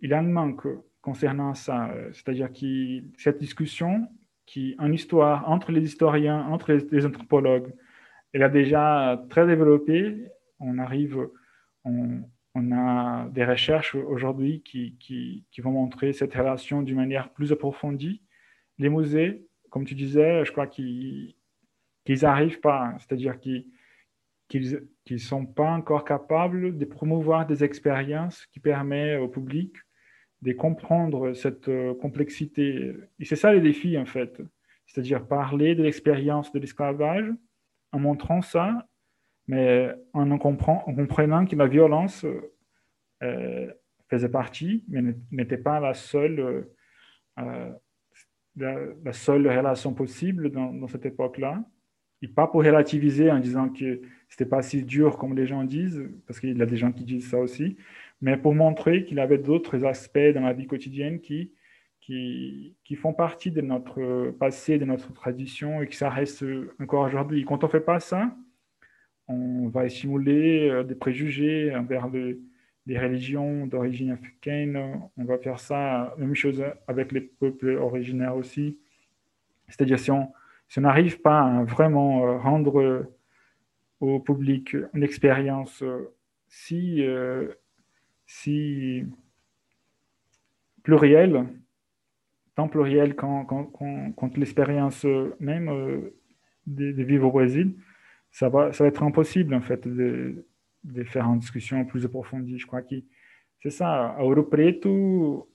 il 0.00 0.14
un 0.14 0.22
manque 0.22 0.66
concernant 1.02 1.52
ça. 1.52 1.94
C'est-à-dire 2.12 2.50
que 2.50 3.02
cette 3.18 3.38
discussion, 3.38 4.08
qui, 4.46 4.74
en 4.78 4.90
histoire, 4.90 5.48
entre 5.50 5.70
les 5.70 5.82
historiens, 5.82 6.46
entre 6.46 6.72
les, 6.72 7.04
anthropologues, 7.04 7.74
elle 8.36 8.42
a 8.42 8.50
déjà 8.50 9.24
très 9.30 9.46
développé. 9.46 10.14
On 10.60 10.76
arrive, 10.76 11.26
on, 11.84 12.22
a 12.70 13.30
des 13.30 13.46
recherches 13.46 13.94
aujourd'hui 13.94 14.62
qui, 14.62 15.46
vont 15.60 15.70
montrer 15.70 16.12
cette 16.12 16.34
relation 16.34 16.82
d'une 16.82 16.96
manière 16.96 17.32
plus 17.32 17.50
approfondie. 17.50 18.20
Les 18.78 18.90
musées, 18.90 19.46
comme 19.70 19.86
tu 19.86 19.94
disais, 19.94 20.44
je 20.44 20.52
crois 20.52 20.66
qu'ils 20.66 21.34
n'arrivent 22.06 22.60
pas, 22.60 22.94
c'est-à-dire 22.98 23.40
qu'ils 23.40 23.68
qu'ils 24.48 24.82
ne 25.10 25.16
sont 25.16 25.46
pas 25.46 25.70
encore 25.70 26.04
capables 26.04 26.76
de 26.76 26.84
promouvoir 26.84 27.46
des 27.46 27.64
expériences 27.64 28.44
qui 28.52 28.60
permettent 28.60 29.18
au 29.18 29.28
public 29.28 29.74
de 30.42 30.52
comprendre 30.52 31.32
cette 31.32 31.68
euh, 31.68 31.94
complexité. 31.94 32.94
Et 33.18 33.24
c'est 33.24 33.34
ça 33.34 33.52
le 33.52 33.60
défi, 33.60 33.96
en 33.96 34.04
fait. 34.04 34.42
C'est-à-dire 34.86 35.26
parler 35.26 35.74
de 35.74 35.82
l'expérience 35.82 36.52
de 36.52 36.58
l'esclavage 36.58 37.32
en 37.96 37.98
montrant 37.98 38.42
ça, 38.42 38.86
mais 39.48 39.90
en, 40.12 40.30
en, 40.30 40.38
comprenant 40.38 41.46
que 41.46 41.56
la 41.56 41.66
violence 41.66 42.26
euh, 43.22 43.72
faisait 44.08 44.28
partie, 44.28 44.84
mais 44.88 45.02
n'était 45.30 45.56
pas 45.56 45.80
la 45.80 45.94
seule, 45.94 46.66
euh, 47.38 47.72
la, 48.56 49.12
seule 49.12 49.48
relation 49.48 49.94
possible 49.94 50.50
dans, 50.50 50.72
dans 50.72 50.88
cette 50.88 51.06
époque-là. 51.06 51.64
Et 52.22 52.28
pas 52.28 52.46
pour 52.46 52.62
relativiser 52.62 53.30
en 53.30 53.38
disant 53.38 53.68
que 53.68 54.00
c'était 54.28 54.46
pas 54.46 54.62
si 54.62 54.82
dur 54.82 55.16
comme 55.18 55.34
les 55.36 55.46
gens 55.46 55.64
disent, 55.64 56.02
parce 56.26 56.40
qu'il 56.40 56.56
y 56.56 56.62
a 56.62 56.66
des 56.66 56.76
gens 56.76 56.92
qui 56.92 57.04
disent 57.04 57.30
ça 57.30 57.38
aussi, 57.38 57.76
mais 58.20 58.36
pour 58.36 58.54
montrer 58.54 59.04
qu'il 59.04 59.18
y 59.18 59.20
avait 59.20 59.38
d'autres 59.38 59.84
aspects 59.84 60.32
dans 60.34 60.40
la 60.42 60.52
vie 60.52 60.66
quotidienne 60.66 61.20
qui, 61.20 61.52
qui, 62.06 62.96
font 62.96 63.12
partie 63.12 63.50
de 63.50 63.60
notre 63.60 64.30
passé, 64.38 64.78
de 64.78 64.84
notre 64.84 65.12
tradition 65.12 65.82
et 65.82 65.88
que 65.88 65.94
ça 65.94 66.08
reste 66.08 66.44
encore 66.80 67.06
aujourd'hui. 67.06 67.44
Quand 67.44 67.64
on 67.64 67.66
ne 67.66 67.72
fait 67.72 67.80
pas 67.80 68.00
ça, 68.00 68.34
on 69.28 69.68
va 69.68 69.88
simuler 69.88 70.68
euh, 70.68 70.84
des 70.84 70.94
préjugés 70.94 71.74
envers 71.74 72.08
les, 72.08 72.38
religions 72.98 73.66
d'origine 73.66 74.12
africaine. 74.12 74.78
On 75.16 75.24
va 75.24 75.38
faire 75.38 75.58
ça, 75.58 76.14
même 76.18 76.36
chose 76.36 76.62
avec 76.86 77.10
les 77.10 77.20
peuples 77.20 77.76
originaires 77.78 78.36
aussi. 78.36 78.78
C'est-à-dire 79.68 79.98
si 79.98 80.12
on 80.12 80.30
n'arrive 80.76 81.20
pas 81.20 81.40
à 81.40 81.64
vraiment 81.64 82.24
euh, 82.24 82.38
rendre 82.38 83.10
au 84.00 84.20
public 84.20 84.76
une 84.94 85.02
expérience 85.02 85.82
euh, 85.82 86.12
si, 86.48 87.02
euh, 87.02 87.52
si 88.26 89.04
plurielle, 90.82 91.46
tant 92.56 92.68
plurielle 92.68 93.14
quand, 93.14 93.46
l'expérience 94.36 95.06
même 95.38 96.10
de, 96.66 97.02
vivre 97.02 97.28
au 97.28 97.30
Brésil, 97.30 97.76
ça 98.32 98.48
va, 98.48 98.70
être 98.80 99.02
impossible 99.04 99.54
en 99.54 99.60
fait 99.60 99.86
de, 99.86 100.44
de 100.82 101.04
faire 101.04 101.26
une 101.26 101.38
discussion 101.38 101.84
plus 101.84 102.04
approfondie. 102.04 102.58
Je 102.58 102.66
crois 102.66 102.82
que 102.82 102.96
c'est 103.62 103.70
ça. 103.70 104.08
À 104.10 104.24
Ouro 104.24 104.42
Preto, 104.42 105.48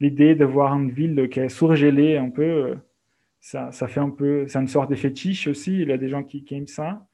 l'idée 0.00 0.34
de 0.34 0.44
voir 0.44 0.74
une 0.74 0.90
ville 0.90 1.28
qui 1.28 1.40
est 1.40 1.48
surgelée 1.48 2.16
un 2.16 2.30
peu, 2.30 2.76
ça, 3.40 3.72
ça 3.72 3.88
fait 3.88 4.00
un 4.00 4.10
peu, 4.10 4.46
c'est 4.48 4.58
une 4.58 4.68
sorte 4.68 4.90
de 4.90 4.96
fétiche 4.96 5.46
aussi. 5.46 5.80
Il 5.80 5.88
y 5.88 5.92
a 5.92 5.98
des 5.98 6.08
gens 6.08 6.22
qui, 6.22 6.44
aiment 6.50 6.66
ça. 6.66 7.06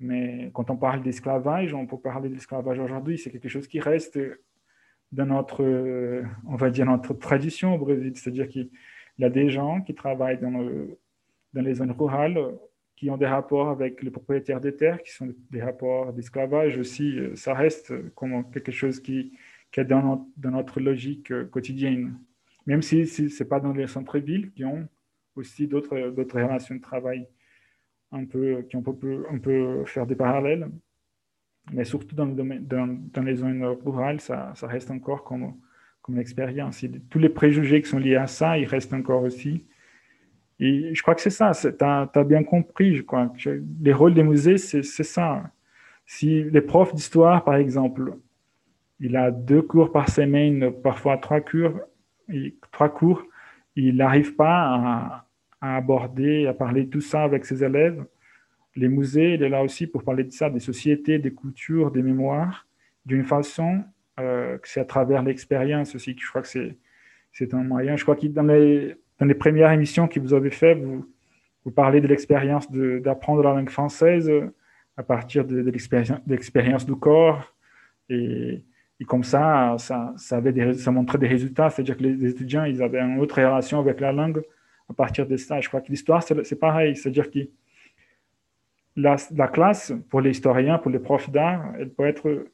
Mais 0.00 0.50
quand 0.54 0.70
on 0.70 0.76
parle 0.76 1.02
d'esclavage, 1.02 1.74
on 1.74 1.86
peut 1.86 1.98
parler 1.98 2.28
d'esclavage 2.28 2.78
aujourd'hui, 2.78 3.18
c'est 3.18 3.30
quelque 3.30 3.48
chose 3.48 3.66
qui 3.66 3.80
reste 3.80 4.18
dans 5.12 5.26
notre, 5.26 5.64
on 6.46 6.56
va 6.56 6.70
dire, 6.70 6.86
notre 6.86 7.14
tradition 7.14 7.74
au 7.74 7.78
Brésil. 7.78 8.12
C'est-à-dire 8.14 8.48
qu'il 8.48 8.70
y 9.18 9.24
a 9.24 9.30
des 9.30 9.50
gens 9.50 9.80
qui 9.80 9.94
travaillent 9.94 10.40
dans, 10.40 10.52
dans 11.52 11.62
les 11.62 11.74
zones 11.74 11.92
rurales, 11.92 12.38
qui 12.96 13.10
ont 13.10 13.16
des 13.16 13.26
rapports 13.26 13.68
avec 13.68 14.02
les 14.02 14.10
propriétaires 14.10 14.60
des 14.60 14.74
terres, 14.74 15.02
qui 15.02 15.12
sont 15.12 15.32
des 15.50 15.62
rapports 15.62 16.12
d'esclavage 16.12 16.78
aussi. 16.78 17.16
Ça 17.34 17.54
reste 17.54 17.94
comme 18.14 18.50
quelque 18.50 18.72
chose 18.72 19.00
qui, 19.00 19.32
qui 19.70 19.80
est 19.80 19.84
dans 19.84 20.28
notre, 20.36 20.80
logique 20.80 21.32
quotidienne. 21.50 22.18
Même 22.66 22.82
si, 22.82 23.06
si 23.06 23.30
ce 23.30 23.42
n'est 23.42 23.48
pas 23.48 23.60
dans 23.60 23.72
les 23.72 23.86
centres-villes 23.86 24.50
qui 24.50 24.64
ont 24.64 24.88
aussi 25.36 25.68
d'autres 25.68 25.96
relations 25.96 26.74
de 26.74 26.80
travail 26.80 27.26
un 28.10 28.24
peu, 28.24 28.62
qui 28.62 28.76
on 28.76 28.82
peut, 28.82 29.24
on 29.30 29.38
peut 29.38 29.84
faire 29.84 30.06
des 30.06 30.16
parallèles. 30.16 30.68
Mais 31.72 31.84
surtout 31.84 32.14
dans, 32.14 33.22
les 33.22 33.34
zones 33.36 33.64
rurales, 33.84 34.20
ça, 34.20 34.52
reste 34.62 34.90
encore 34.90 35.24
comme, 35.24 35.54
comme 36.02 36.18
expérience. 36.18 36.84
tous 37.10 37.18
les 37.18 37.28
préjugés 37.28 37.82
qui 37.82 37.88
sont 37.88 37.98
liés 37.98 38.16
à 38.16 38.26
ça, 38.26 38.58
ils 38.58 38.64
restent 38.64 38.94
encore 38.94 39.22
aussi. 39.22 39.64
Et 40.60 40.94
je 40.94 41.02
crois 41.02 41.14
que 41.14 41.20
c'est 41.20 41.30
ça, 41.30 41.52
tu 41.52 41.84
as, 41.84 42.24
bien 42.24 42.42
compris, 42.42 42.96
je 42.96 43.02
crois. 43.02 43.32
Que 43.42 43.62
les 43.80 43.92
rôles 43.92 44.14
des 44.14 44.24
musées, 44.24 44.58
c'est 44.58 44.82
ça. 44.82 45.50
Si 46.06 46.44
les 46.44 46.60
profs 46.62 46.94
d'histoire, 46.94 47.44
par 47.44 47.56
exemple, 47.56 48.16
il 48.98 49.16
a 49.16 49.30
deux 49.30 49.62
cours 49.62 49.92
par 49.92 50.08
semaine, 50.08 50.72
parfois 50.82 51.18
trois 51.18 51.40
cours, 51.40 51.78
et, 52.28 52.56
trois 52.72 52.88
cours 52.88 53.22
il 53.76 53.96
n'arrive 53.96 54.34
pas 54.34 54.74
à, 54.74 55.28
à 55.60 55.76
aborder, 55.76 56.46
à 56.46 56.54
parler 56.54 56.88
tout 56.88 57.00
ça 57.00 57.22
avec 57.22 57.44
ses 57.44 57.62
élèves. 57.62 58.04
Les 58.78 58.88
musées, 58.88 59.34
il 59.34 59.42
est 59.42 59.48
là 59.48 59.62
aussi 59.62 59.86
pour 59.86 60.04
parler 60.04 60.24
de 60.24 60.30
ça, 60.30 60.50
des 60.50 60.60
sociétés, 60.60 61.18
des 61.18 61.34
cultures, 61.34 61.90
des 61.90 62.02
mémoires, 62.02 62.66
d'une 63.04 63.24
façon 63.24 63.82
euh, 64.20 64.58
que 64.58 64.68
c'est 64.68 64.80
à 64.80 64.84
travers 64.84 65.22
l'expérience 65.22 65.94
aussi 65.94 66.14
que 66.14 66.22
je 66.22 66.28
crois 66.28 66.42
que 66.42 66.48
c'est, 66.48 67.54
un 67.54 67.62
moyen. 67.62 67.96
Je 67.96 68.02
crois 68.02 68.16
que 68.16 68.26
dans 68.26 68.42
les, 68.42 68.94
dans 69.18 69.26
les 69.26 69.34
premières 69.34 69.70
émissions 69.72 70.08
que 70.08 70.20
vous 70.20 70.34
avez 70.34 70.50
faites, 70.50 70.78
vous, 70.78 71.06
vous 71.64 71.70
parlez 71.70 72.00
de 72.00 72.06
l'expérience 72.06 72.70
d'apprendre 72.70 73.42
la 73.42 73.54
langue 73.54 73.70
française 73.70 74.30
à 74.96 75.02
partir 75.02 75.44
de, 75.44 75.58
l'expérience, 75.60 76.20
l'expérience 76.26 76.84
du 76.86 76.96
corps. 76.96 77.54
Et, 78.08 78.64
et 79.00 79.04
comme 79.04 79.22
ça, 79.22 79.76
ça, 79.78 80.12
ça, 80.16 80.36
avait 80.38 80.74
ça 80.74 80.90
montrait 80.90 81.18
des 81.18 81.28
résultats. 81.28 81.70
C'est-à-dire 81.70 81.96
que 81.96 82.02
les, 82.02 82.26
étudiants, 82.26 82.64
ils 82.64 82.82
avaient 82.82 83.00
une 83.00 83.20
autre 83.20 83.36
relation 83.36 83.78
avec 83.78 84.00
la 84.00 84.12
langue 84.12 84.42
à 84.88 84.94
partir 84.94 85.26
de 85.26 85.36
ça. 85.36 85.60
Je 85.60 85.68
crois 85.68 85.80
que 85.80 85.88
l'histoire, 85.88 86.22
c'est 86.22 86.58
pareil. 86.58 86.96
C'est-à-dire 86.96 87.30
que 87.30 87.40
la, 88.98 89.16
la, 89.34 89.48
classe, 89.48 89.92
pour 90.10 90.20
les 90.20 90.30
historiens, 90.30 90.78
pour 90.78 90.90
les 90.90 90.98
profs 90.98 91.30
d'art, 91.30 91.72
elle 91.78 91.90
peut 91.90 92.06
être 92.06 92.46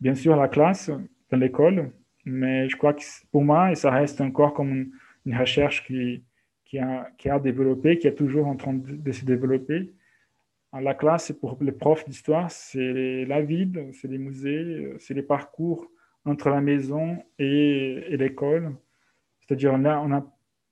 bien 0.00 0.14
sûr 0.14 0.36
la 0.36 0.48
classe 0.48 0.90
dans 1.30 1.38
l'école, 1.38 1.92
mais 2.24 2.68
je 2.68 2.76
crois 2.76 2.94
que 2.94 3.02
pour 3.30 3.44
moi, 3.44 3.74
ça 3.74 3.90
reste 3.90 4.20
encore 4.20 4.54
comme 4.54 4.90
une, 5.24 5.36
recherche 5.36 5.86
qui, 5.86 6.24
qui, 6.64 6.78
a, 6.78 7.08
qui 7.16 7.28
a 7.28 7.38
développé, 7.38 7.98
qui 7.98 8.08
est 8.08 8.14
toujours 8.14 8.46
en 8.48 8.56
train 8.56 8.72
de, 8.74 8.96
de 8.96 9.12
se 9.12 9.24
développer. 9.24 9.92
La 10.72 10.94
classe, 10.94 11.32
pour 11.32 11.56
les 11.60 11.72
profs 11.72 12.04
d'histoire, 12.06 12.50
c'est 12.50 13.24
la 13.26 13.40
ville, 13.40 13.90
c'est 13.92 14.08
les 14.08 14.18
musées, 14.18 14.94
c'est 14.98 15.14
les 15.14 15.22
parcours 15.22 15.86
entre 16.24 16.50
la 16.50 16.60
maison 16.60 17.22
et, 17.38 18.04
et 18.08 18.16
l'école. 18.16 18.74
C'est-à-dire, 19.40 19.72
on 19.74 19.84
a, 19.84 19.98
on 19.98 20.12
a 20.12 20.26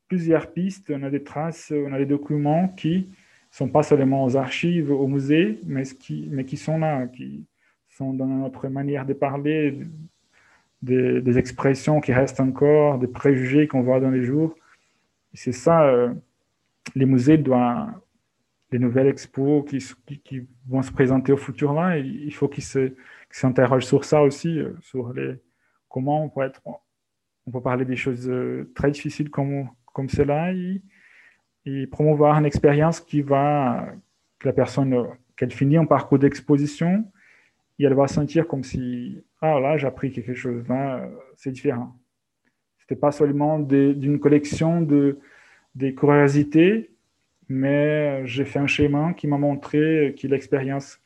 plusieurs 0.09 0.53
pistes, 0.53 0.91
on 0.91 1.03
a 1.03 1.11
des 1.11 1.23
traces, 1.23 1.73
on 1.75 1.93
a 1.93 1.99
des 1.99 2.07
documents 2.07 2.69
qui 2.69 3.09
sont 3.57 3.69
pas 3.69 3.83
seulement 3.83 4.25
aux 4.25 4.37
archives, 4.37 4.91
au 4.91 5.07
musée, 5.07 5.61
mais 5.65 5.85
qui, 5.85 6.57
sont 6.59 6.79
là, 6.79 7.07
qui 7.07 7.47
sont 7.89 8.13
dans 8.13 8.27
notre 8.27 8.69
manière 8.69 9.07
de 9.07 9.15
parler, 9.15 9.79
des, 10.83 11.39
expressions 11.39 12.03
qui 12.03 12.13
restent 12.13 12.41
encore, 12.41 12.99
des 12.99 13.07
préjugés 13.07 13.67
qu'on 13.67 13.81
voit 13.81 13.99
dans 13.99 14.11
les 14.11 14.23
jours. 14.23 14.55
C'est 15.33 15.53
ça, 15.53 15.85
euh, 15.85 16.13
les 16.95 17.07
musées 17.07 17.39
doivent, 17.39 17.89
les 18.73 18.79
nouvelles 18.79 19.07
expos 19.07 19.65
qui, 19.65 20.47
vont 20.69 20.83
se 20.83 20.93
présenter 20.93 21.33
au 21.33 21.39
futur 21.39 21.73
là, 21.73 21.97
il 21.97 22.35
faut 22.35 22.49
qu'ils 22.49 22.93
s'interrogent 23.31 23.87
sur 23.87 24.05
ça 24.05 24.23
aussi, 24.23 24.59
euh, 24.59 24.75
sur 24.83 25.15
les, 25.15 25.41
comment 25.89 26.31
on 27.47 27.51
peut 27.51 27.61
parler 27.63 27.87
des 27.87 27.97
choses 27.97 28.29
euh, 28.29 28.71
très 28.75 28.91
difficiles 28.91 29.31
comme, 29.31 29.71
comme 29.95 30.11
cela 30.11 30.53
et 31.67 31.87
promouvoir 31.87 32.39
une 32.39 32.47
expérience 32.47 33.01
qui 33.01 33.21
va, 33.21 33.89
que 34.39 34.49
la 34.49 34.55
personne, 34.55 35.09
qu'elle 35.37 35.53
finit 35.53 35.77
un 35.77 35.85
parcours 35.85 36.19
d'exposition 36.19 37.05
elle 37.85 37.95
va 37.95 38.09
sentir 38.09 38.47
comme 38.47 38.65
si, 38.65 39.23
ah 39.41 39.61
là, 39.61 39.77
j'ai 39.77 39.87
appris 39.87 40.11
quelque 40.11 40.35
chose, 40.35 40.65
c'est 41.37 41.53
différent. 41.53 41.99
C'était 42.79 42.97
pas 42.97 43.13
seulement 43.13 43.59
d'une 43.59 44.19
collection 44.19 44.81
de 44.81 45.19
des 45.75 45.95
curiosités, 45.95 46.91
mais 47.51 48.27
j'ai 48.27 48.47
fait 48.47 48.59
un 48.59 48.67
schéma 48.67 49.13
qui 49.13 49.27
m'a 49.27 49.37
montré 49.37 50.15
que 50.19 50.27
l'expérience 50.27 50.99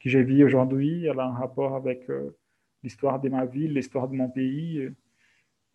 que 0.00 0.08
j'ai 0.08 0.22
vue 0.22 0.42
aujourd'hui, 0.44 1.04
elle 1.04 1.20
a 1.20 1.26
un 1.26 1.34
rapport 1.34 1.76
avec 1.76 2.08
euh, 2.08 2.34
l'histoire 2.82 3.20
de 3.20 3.28
ma 3.28 3.44
ville, 3.44 3.74
l'histoire 3.74 4.08
de 4.08 4.14
mon 4.16 4.30
pays. 4.30 4.88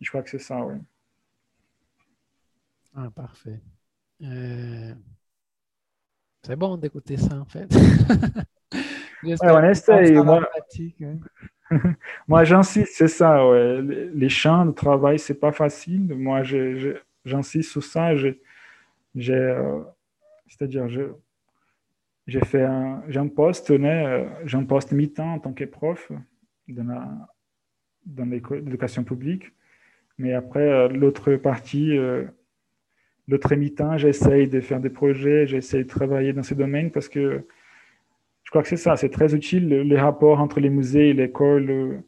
Je 0.00 0.08
crois 0.08 0.22
que 0.22 0.30
c'est 0.30 0.40
ça, 0.40 0.64
oui. 0.64 0.74
Ah, 2.96 3.08
parfait. 3.14 3.60
Euh... 4.22 4.94
C'est 6.42 6.56
bon 6.56 6.76
d'écouter 6.76 7.16
ça, 7.16 7.38
en 7.38 7.44
fait. 7.44 7.68
ouais, 9.22 9.36
on 9.42 9.64
essaye. 9.64 10.14
Moi, 10.14 10.48
hein. 11.02 11.18
moi 12.28 12.44
j'insiste, 12.44 12.94
c'est 12.94 13.08
ça. 13.08 13.46
Ouais. 13.46 13.82
Les 14.14 14.28
champs 14.28 14.64
de 14.64 14.72
travail, 14.72 15.18
c'est 15.18 15.38
pas 15.38 15.52
facile. 15.52 16.14
Moi, 16.14 16.42
j'insiste 17.24 17.70
sur 17.70 17.82
ça. 17.82 18.16
J'ai, 18.16 18.40
euh, 19.34 19.80
c'est-à-dire, 20.48 20.88
j'ai 22.26 22.40
fait 22.40 22.62
un, 22.62 23.02
j'ai 23.08 23.20
un 23.20 23.28
poste, 23.28 23.70
euh, 23.70 24.28
j'ai 24.44 24.56
un 24.56 24.64
poste 24.64 24.92
mi-temps 24.92 25.34
en 25.34 25.38
tant 25.40 25.52
que 25.52 25.64
prof 25.64 26.10
dans, 26.68 26.84
la, 26.84 27.06
dans 28.06 28.24
l'éducation 28.24 29.04
publique. 29.04 29.52
Mais 30.16 30.32
après, 30.32 30.88
l'autre 30.88 31.36
partie, 31.36 31.98
l'autre 33.30 33.54
mi-temps, 33.54 33.96
j'essaye 33.96 34.48
de 34.48 34.60
faire 34.60 34.80
des 34.80 34.90
projets, 34.90 35.46
j'essaye 35.46 35.84
de 35.84 35.88
travailler 35.88 36.32
dans 36.32 36.42
ce 36.42 36.54
domaine 36.54 36.90
parce 36.90 37.08
que 37.08 37.46
je 38.42 38.50
crois 38.50 38.62
que 38.62 38.68
c'est 38.68 38.76
ça, 38.76 38.96
c'est 38.96 39.10
très 39.10 39.34
utile, 39.34 39.68
les 39.68 39.98
rapports 39.98 40.40
entre 40.40 40.58
les 40.58 40.70
musées 40.70 41.10
et 41.10 41.12
l'école, 41.12 42.02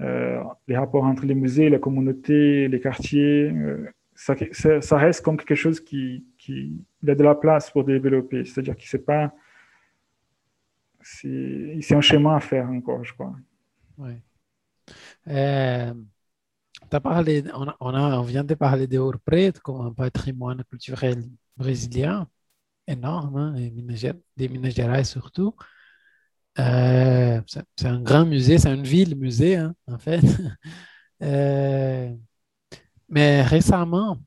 euh, 0.00 0.42
les 0.68 0.76
rapports 0.76 1.04
entre 1.04 1.26
les 1.26 1.34
musées, 1.34 1.68
la 1.68 1.78
communauté, 1.78 2.68
les 2.68 2.80
quartiers, 2.80 3.50
euh, 3.50 3.90
ça, 4.14 4.36
ça, 4.80 4.98
reste 4.98 5.24
comme 5.24 5.36
quelque 5.36 5.54
chose 5.54 5.80
qui, 5.80 6.24
a 7.08 7.14
de 7.14 7.22
la 7.22 7.34
place 7.34 7.70
pour 7.70 7.84
développer. 7.84 8.44
C'est-à-dire 8.44 8.76
que 8.76 8.82
c'est 8.84 9.04
pas, 9.04 9.34
c'est 11.00 11.94
un 11.94 12.00
chemin 12.00 12.36
à 12.36 12.40
faire 12.40 12.70
encore, 12.70 13.02
je 13.02 13.14
crois. 13.14 13.34
Euh, 15.28 15.94
on, 16.92 18.22
vient 18.22 18.44
de 18.44 18.54
parler 18.54 18.86
de 18.86 18.98
Ouro 18.98 19.18
comme 19.62 19.86
un 19.86 19.92
patrimoine 19.92 20.64
culturel 20.64 21.24
brésilien 21.56 22.28
énorme, 22.86 23.36
hein, 23.36 23.54
des 24.36 24.48
Minas 24.48 25.04
surtout. 25.04 25.54
Euh, 26.58 27.40
c'est 27.46 27.86
un 27.86 28.00
grand 28.02 28.26
musée, 28.26 28.58
c'est 28.58 28.72
une 28.74 28.82
ville 28.84 29.16
musée, 29.16 29.56
hein, 29.56 29.74
en 29.86 29.98
fait. 29.98 30.20
Euh, 31.22 32.16
mais 33.10 33.42
récemment, 33.42 34.22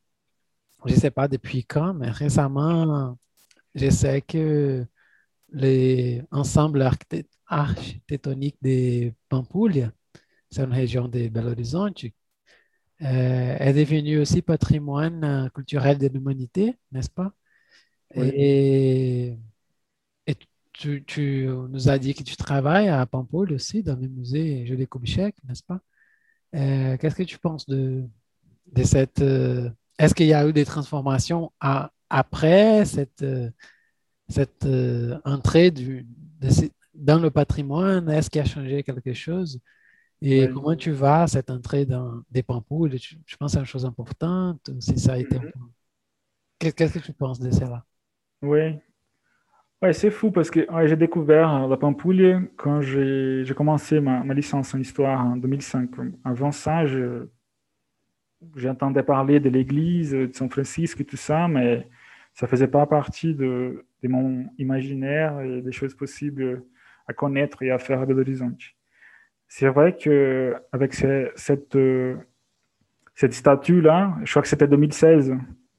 je 0.86 0.94
ne 0.94 1.00
sais 1.00 1.12
pas 1.12 1.28
depuis 1.28 1.66
quand, 1.66 1.94
mais 1.96 2.12
récemment, 2.12 3.18
je 3.76 3.90
sais 3.90 4.22
que 4.22 4.86
l'ensemble 5.52 6.88
architectonique 7.48 8.58
de 8.62 9.12
Pampulha, 9.30 9.92
c'est 10.52 10.64
une 10.64 10.74
région 10.74 11.08
de 11.08 11.30
Belo 11.30 11.52
Horizonte, 11.52 12.06
est 13.04 13.74
devenu 13.74 14.20
aussi 14.20 14.42
patrimoine 14.42 15.50
culturel 15.54 15.98
de 15.98 16.08
l'humanité, 16.08 16.78
n'est-ce 16.92 17.10
pas? 17.10 17.32
Oui. 18.16 18.32
Et 18.36 19.38
tu, 20.74 21.04
tu, 21.06 21.48
nous 21.70 21.90
as 21.90 22.00
dit 22.00 22.14
que 22.14 22.24
tu 22.24 22.36
travailles 22.36 22.90
à 22.90 23.06
Pampolho 23.06 23.56
aussi, 23.56 23.84
dans 23.84 23.96
le 23.96 24.08
musée 24.08 24.66
Julie 24.66 24.88
Kubitschek, 24.88 25.36
n'est-ce 25.48 25.64
pas? 25.64 25.80
Euh, 26.56 26.98
Qu'est-ce 26.98 27.16
que 27.16 27.24
tu 27.24 27.38
penses 27.38 27.68
de, 27.68 28.04
de 28.72 28.84
cette... 28.84 29.22
Euh, 29.22 29.70
Est-ce 30.00 30.16
qu'il 30.16 30.28
y 30.28 30.34
a 30.34 30.48
eu 30.48 30.54
des 30.54 30.66
transformations 30.66 31.52
à, 31.60 31.92
après 32.10 32.86
cette, 32.86 33.22
euh, 33.22 33.50
cette 34.28 34.66
euh, 34.66 35.20
entrée 35.26 35.72
du, 35.72 36.08
de, 36.42 36.50
dans 36.96 37.20
le 37.20 37.30
patrimoine? 37.30 38.10
Est-ce 38.10 38.30
qu'il 38.30 38.42
a 38.42 38.46
changé 38.46 38.84
quelque 38.84 39.14
chose? 39.14 39.60
Et 40.24 40.48
Oui. 40.48 40.50
comment 40.50 40.76
tu 40.76 40.92
vas, 40.92 41.28
cette 41.28 41.52
entrée 41.52 41.86
dans 41.86 42.24
des 42.32 42.44
Pampoules? 42.44 42.98
Je, 42.98 43.16
je 43.28 43.36
pense 43.38 43.52
que 43.52 43.54
c'est 43.58 43.60
une 43.60 43.66
chose 43.66 43.86
importante, 43.86 44.70
ou 44.70 44.82
si 44.82 44.98
ça 45.00 45.14
a 45.14 45.18
été... 45.20 45.40
Mhm. 45.40 45.52
Qu'est- 46.58 46.74
Qu'est-ce 46.74 46.94
que 46.98 47.06
tu 47.06 47.14
penses 47.14 47.40
de 47.40 47.52
cela? 47.52 47.86
Oui. 48.42 48.82
Ouais, 49.82 49.92
c'est 49.94 50.12
fou 50.12 50.32
parce 50.32 50.50
que 50.50 50.62
ouais, 50.72 50.88
j'ai 50.88 50.96
découvert 50.96 51.68
la 51.68 51.76
Pampulha 51.78 52.40
quand 52.58 52.82
j'ai 52.82 53.44
commencé 53.56 54.00
ma, 54.00 54.24
ma 54.24 54.34
licence 54.34 54.74
en 54.74 54.80
histoire 54.80 55.26
en 55.26 55.36
2005. 55.36 55.90
Avant 56.24 56.52
ça, 56.54 56.86
je- 56.86 57.28
j'entendais 58.56 59.04
parler 59.04 59.40
de 59.40 59.50
l'église 59.50 60.12
de 60.12 60.30
San 60.34 60.50
Francisco 60.50 61.02
et 61.02 61.06
tout 61.06 61.18
ça, 61.18 61.48
mais 61.48 61.88
ça 62.34 62.48
faisait 62.48 62.68
pas 62.68 62.86
partie 62.88 63.34
de, 63.36 63.86
de 64.02 64.08
mon 64.08 64.48
imaginaire 64.58 65.40
et 65.42 65.62
des 65.62 65.72
choses 65.72 65.96
possibles 65.96 66.64
à 67.08 67.14
connaître 67.14 67.62
et 67.64 67.72
à 67.72 67.80
faire 67.80 68.02
à 68.02 68.06
Belo 68.06 68.22
Horizonte. 68.22 68.62
C'est 69.56 69.68
vrai 69.68 69.96
que 69.96 70.56
avec 70.72 70.96
ce- 70.96 71.30
cette, 71.36 71.76
euh, 71.76 72.16
cette 73.14 73.34
statue-là, 73.36 74.18
je 74.24 74.32
crois 74.32 74.42
que 74.42 74.48
c'était 74.48 74.68
2016, 74.68 75.36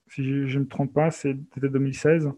si 0.07 0.47
je 0.47 0.59
ne 0.61 0.63
me 0.63 0.69
trompe 0.69 0.95
pas, 0.95 1.11
c'était 1.11 1.41
2016 1.61 2.31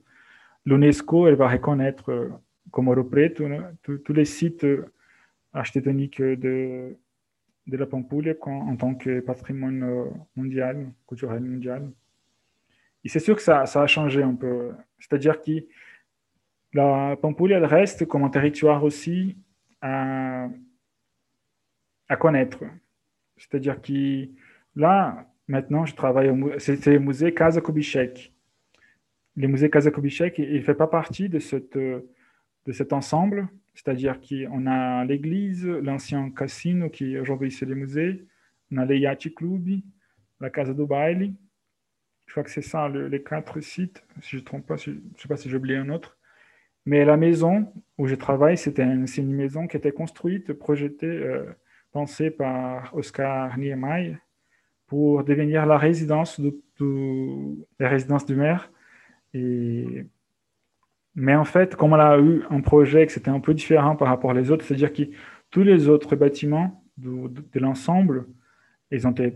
l'UNESCO, 0.65 1.29
elle 1.29 1.35
va 1.35 1.47
reconnaître 1.49 2.11
euh, 2.11 2.31
comme 2.71 2.87
né, 2.87 3.61
tous 3.85 4.13
les 4.15 4.25
sites 4.25 4.65
euh, 4.65 4.87
architectoniques 5.53 6.23
de, 6.23 6.97
de 7.67 7.77
la 7.77 7.85
Pampulha 7.85 8.33
en, 8.41 8.75
tant 8.77 8.95
que 8.95 9.21
patrimoine 9.21 10.07
mondial, 10.37 10.91
culturel 11.07 11.43
mondial. 11.43 11.93
Et 13.05 13.11
c'est 13.11 13.21
sûr 13.21 13.37
que 13.37 13.43
ça, 13.43 13.67
ça 13.67 13.83
a 13.83 13.87
changé 13.87 14.23
un 14.23 14.35
peu. 14.35 14.73
C'est-à-dire 14.99 15.43
que 15.43 15.67
la 16.73 17.15
Pampulha, 17.21 17.59
elle 17.59 17.67
reste 17.67 18.07
comme 18.07 18.25
un 18.25 18.31
territoire 18.31 18.83
aussi 18.85 19.37
à 22.09 22.17
connaître. 22.17 22.65
C'est-à-dire 23.37 23.81
que 23.83 24.29
là, 24.75 25.27
maintenant, 25.49 25.85
je 25.87 25.95
travaille 25.95 26.31
au 26.31 26.59
c'était 26.59 26.93
le 26.93 27.01
musée 27.01 27.33
Casa 27.35 27.61
Kubitschek 27.61 28.33
le 29.37 29.49
musée 29.49 29.71
Casa 29.71 29.91
Kubitschek, 29.91 30.39
il 30.39 30.55
ne 30.55 30.61
fait 30.61 30.75
pas 30.75 30.87
partie 30.87 31.29
de, 31.29 31.39
cette, 31.39 31.77
de 31.77 32.73
cet 32.73 32.93
ensemble, 32.93 33.49
c'est-à-dire 33.75 34.19
qu'on 34.21 34.67
a 34.67 35.05
l'église, 35.05 35.67
l'ancien 35.67 36.31
casino 36.31 36.89
qui 36.89 37.19
aujourd'hui 37.19 37.51
c'est 37.53 37.67
le 37.67 37.75
musée, 37.75 38.25
on 38.73 38.79
a 38.79 38.87
le 38.87 38.97
Yacht 38.97 39.35
Club, 39.35 39.69
la 40.41 40.51
Casa 40.51 40.73
do 40.73 40.87
Baile, 40.87 41.35
je 42.27 42.33
crois 42.33 42.43
que 42.43 42.51
c'est 42.51 42.63
ça 42.63 42.89
le- 42.89 43.09
les 43.09 43.23
quatre 43.23 43.61
sites, 43.61 44.03
si 44.23 44.31
je 44.37 44.37
ne 44.41 44.45
trompe 44.45 44.67
pas, 44.67 44.77
je 44.77 44.91
ne 44.91 44.97
sais 45.19 45.29
pas 45.29 45.37
si 45.37 45.49
j'ai 45.49 45.57
oublié 45.57 45.77
un 45.77 45.91
autre. 45.91 46.19
Mais 46.87 47.05
la 47.05 47.17
maison 47.17 47.73
où 47.99 48.07
je 48.07 48.15
travaille, 48.15 48.57
c'était 48.57 48.83
un- 48.83 49.07
c'est 49.07 49.23
une 49.23 49.35
maison 49.35 49.67
qui 49.67 49.77
était 49.77 49.93
construite, 49.93 50.53
projetée, 50.55 51.07
euh, 51.07 51.45
pensée 51.97 52.31
par 52.31 52.95
Oscar 52.95 53.57
Niemeyer, 53.57 54.19
pour 54.87 55.25
devenir 55.25 55.65
la 55.65 55.79
résidence 55.79 56.39
de, 56.39 56.51
de 56.79 57.67
la 57.79 57.89
résidence 57.89 58.27
du 58.27 58.35
maire. 58.37 58.71
Et, 59.33 60.05
mais 61.15 61.35
en 61.35 61.47
fait, 61.47 61.75
comme 61.75 61.95
on 61.95 61.99
a 61.99 62.19
eu 62.19 62.43
un 62.51 62.61
projet 62.61 63.07
que 63.07 63.13
c'était 63.13 63.31
un 63.31 63.41
peu 63.41 63.55
différent 63.55 63.97
par 63.97 64.09
rapport 64.09 64.33
aux 64.37 64.51
autres, 64.51 64.63
c'est-à-dire 64.67 64.93
que 64.93 65.05
tous 65.51 65.63
les 65.63 65.89
autres 65.89 66.17
bâtiments 66.17 66.85
de, 66.99 67.59
l'ensemble, 67.59 68.27
ils 68.91 69.07
ont 69.07 69.13
été 69.13 69.33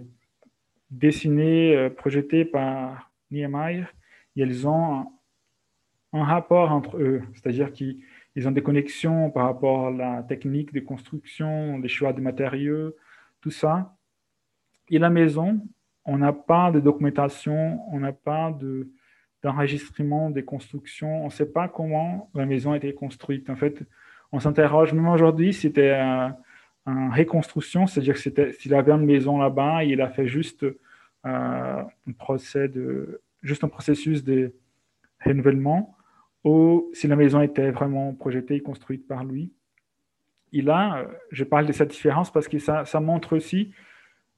dessinés, 0.91 1.75
euh, 1.75 1.89
projetés 1.89 2.45
par 2.45 3.11
Niemeyer, 3.31 3.87
et 4.37 4.43
ils 4.43 4.69
ont 4.69 4.85
un, 4.99 5.07
un 6.13 6.25
rapport 6.25 6.71
entre 6.73 6.99
eux, 6.99 7.23
c'est-à-dire 7.33 7.73
qu'ils 7.73 8.01
ils 8.37 8.47
ont 8.47 8.53
des 8.53 8.63
connexions 8.63 9.31
par 9.31 9.47
rapport 9.47 9.89
à 9.89 9.91
la 9.91 10.23
technique 10.23 10.73
de 10.73 10.81
construction, 10.81 11.79
les 11.79 11.89
choix 11.89 12.13
de 12.13 12.21
matériaux, 12.21 12.95
tout 13.41 13.51
ça. 13.51 13.97
Et 14.89 14.99
la 14.99 15.11
maison, 15.11 15.61
on 16.05 16.19
n'a 16.19 16.33
pas 16.33 16.71
de 16.71 16.81
documentation, 16.81 17.81
on 17.93 18.01
n'a 18.01 18.13
pas 18.13 18.53
de, 18.53 18.89
d'enregistrement 19.43 20.31
des 20.31 20.45
constructions, 20.45 21.23
on 21.23 21.27
ne 21.27 21.31
sait 21.31 21.51
pas 21.51 21.69
comment 21.69 22.31
la 22.35 22.47
maison 22.47 22.73
a 22.73 22.77
été 22.77 22.95
construite. 22.95 23.51
En 23.51 23.57
fait, 23.57 23.83
on 24.33 24.41
s'interroge, 24.41 24.93
même 24.93 25.09
aujourd'hui, 25.09 25.53
c'était 25.53 25.93
une 25.93 26.35
un 26.87 27.11
reconstruction, 27.11 27.87
c'est-à-dire 27.87 28.15
que 28.15 28.53
s'il 28.53 28.75
avait 28.75 28.93
une 28.93 29.05
maison 29.05 29.39
là-bas, 29.39 29.85
il 29.85 30.01
a 30.01 30.09
fait 30.09 30.27
juste, 30.27 30.65
euh, 30.65 30.73
un 31.25 31.87
processus 33.69 34.25
de 34.25 34.55
renouvellement, 35.25 35.95
ou 36.45 36.91
si 36.93 37.07
la 37.07 37.17
maison 37.17 37.41
était 37.43 37.71
vraiment 37.71 38.15
projetée 38.15 38.57
et 38.57 38.61
construite 38.61 39.07
par 39.07 39.25
lui. 39.25 39.53
Et 40.53 40.63
là, 40.63 41.07
je 41.31 41.45
parle 41.45 41.67
de 41.67 41.73
cette 41.73 41.91
différence 41.91 42.33
parce 42.33 42.49
que 42.49 42.59
ça, 42.59 42.85
ça 42.85 43.01
montre 43.01 43.37
aussi 43.37 43.73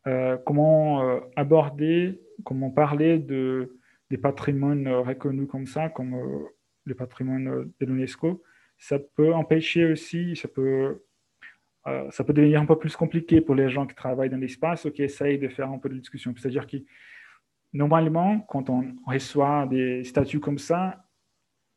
euh, 0.06 0.36
comment 0.44 1.02
euh, 1.02 1.20
aborder, 1.36 2.20
comment 2.44 2.70
parler 2.70 3.18
de, 3.18 3.78
des 4.10 4.18
patrimoines 4.18 4.88
reconnus 4.88 5.48
comme 5.48 5.66
ça, 5.66 5.88
comme 5.88 6.14
euh, 6.14 6.44
le 6.84 6.94
patrimoine 6.94 7.70
de 7.80 7.86
l'UNESCO. 7.86 8.42
Ça 8.76 8.98
peut 8.98 9.32
empêcher 9.32 9.90
aussi, 9.90 10.36
ça 10.36 10.48
peut, 10.48 11.02
euh, 11.86 12.10
ça 12.10 12.24
peut 12.24 12.32
devenir 12.32 12.60
un 12.60 12.66
peu 12.66 12.76
plus 12.76 12.96
compliqué 12.96 13.40
pour 13.40 13.54
les 13.54 13.70
gens 13.70 13.86
qui 13.86 13.94
travaillent 13.94 14.28
dans 14.28 14.36
l'espace 14.36 14.84
ou 14.84 14.90
qui 14.90 15.02
essayent 15.02 15.38
de 15.38 15.48
faire 15.48 15.70
un 15.70 15.78
peu 15.78 15.88
de 15.88 15.98
discussion. 15.98 16.34
C'est-à-dire 16.36 16.66
que 16.66 16.76
normalement, 17.72 18.40
quand 18.40 18.70
on 18.70 18.94
reçoit 19.06 19.66
des 19.66 20.04
statuts 20.04 20.40
comme 20.40 20.58
ça, 20.58 21.04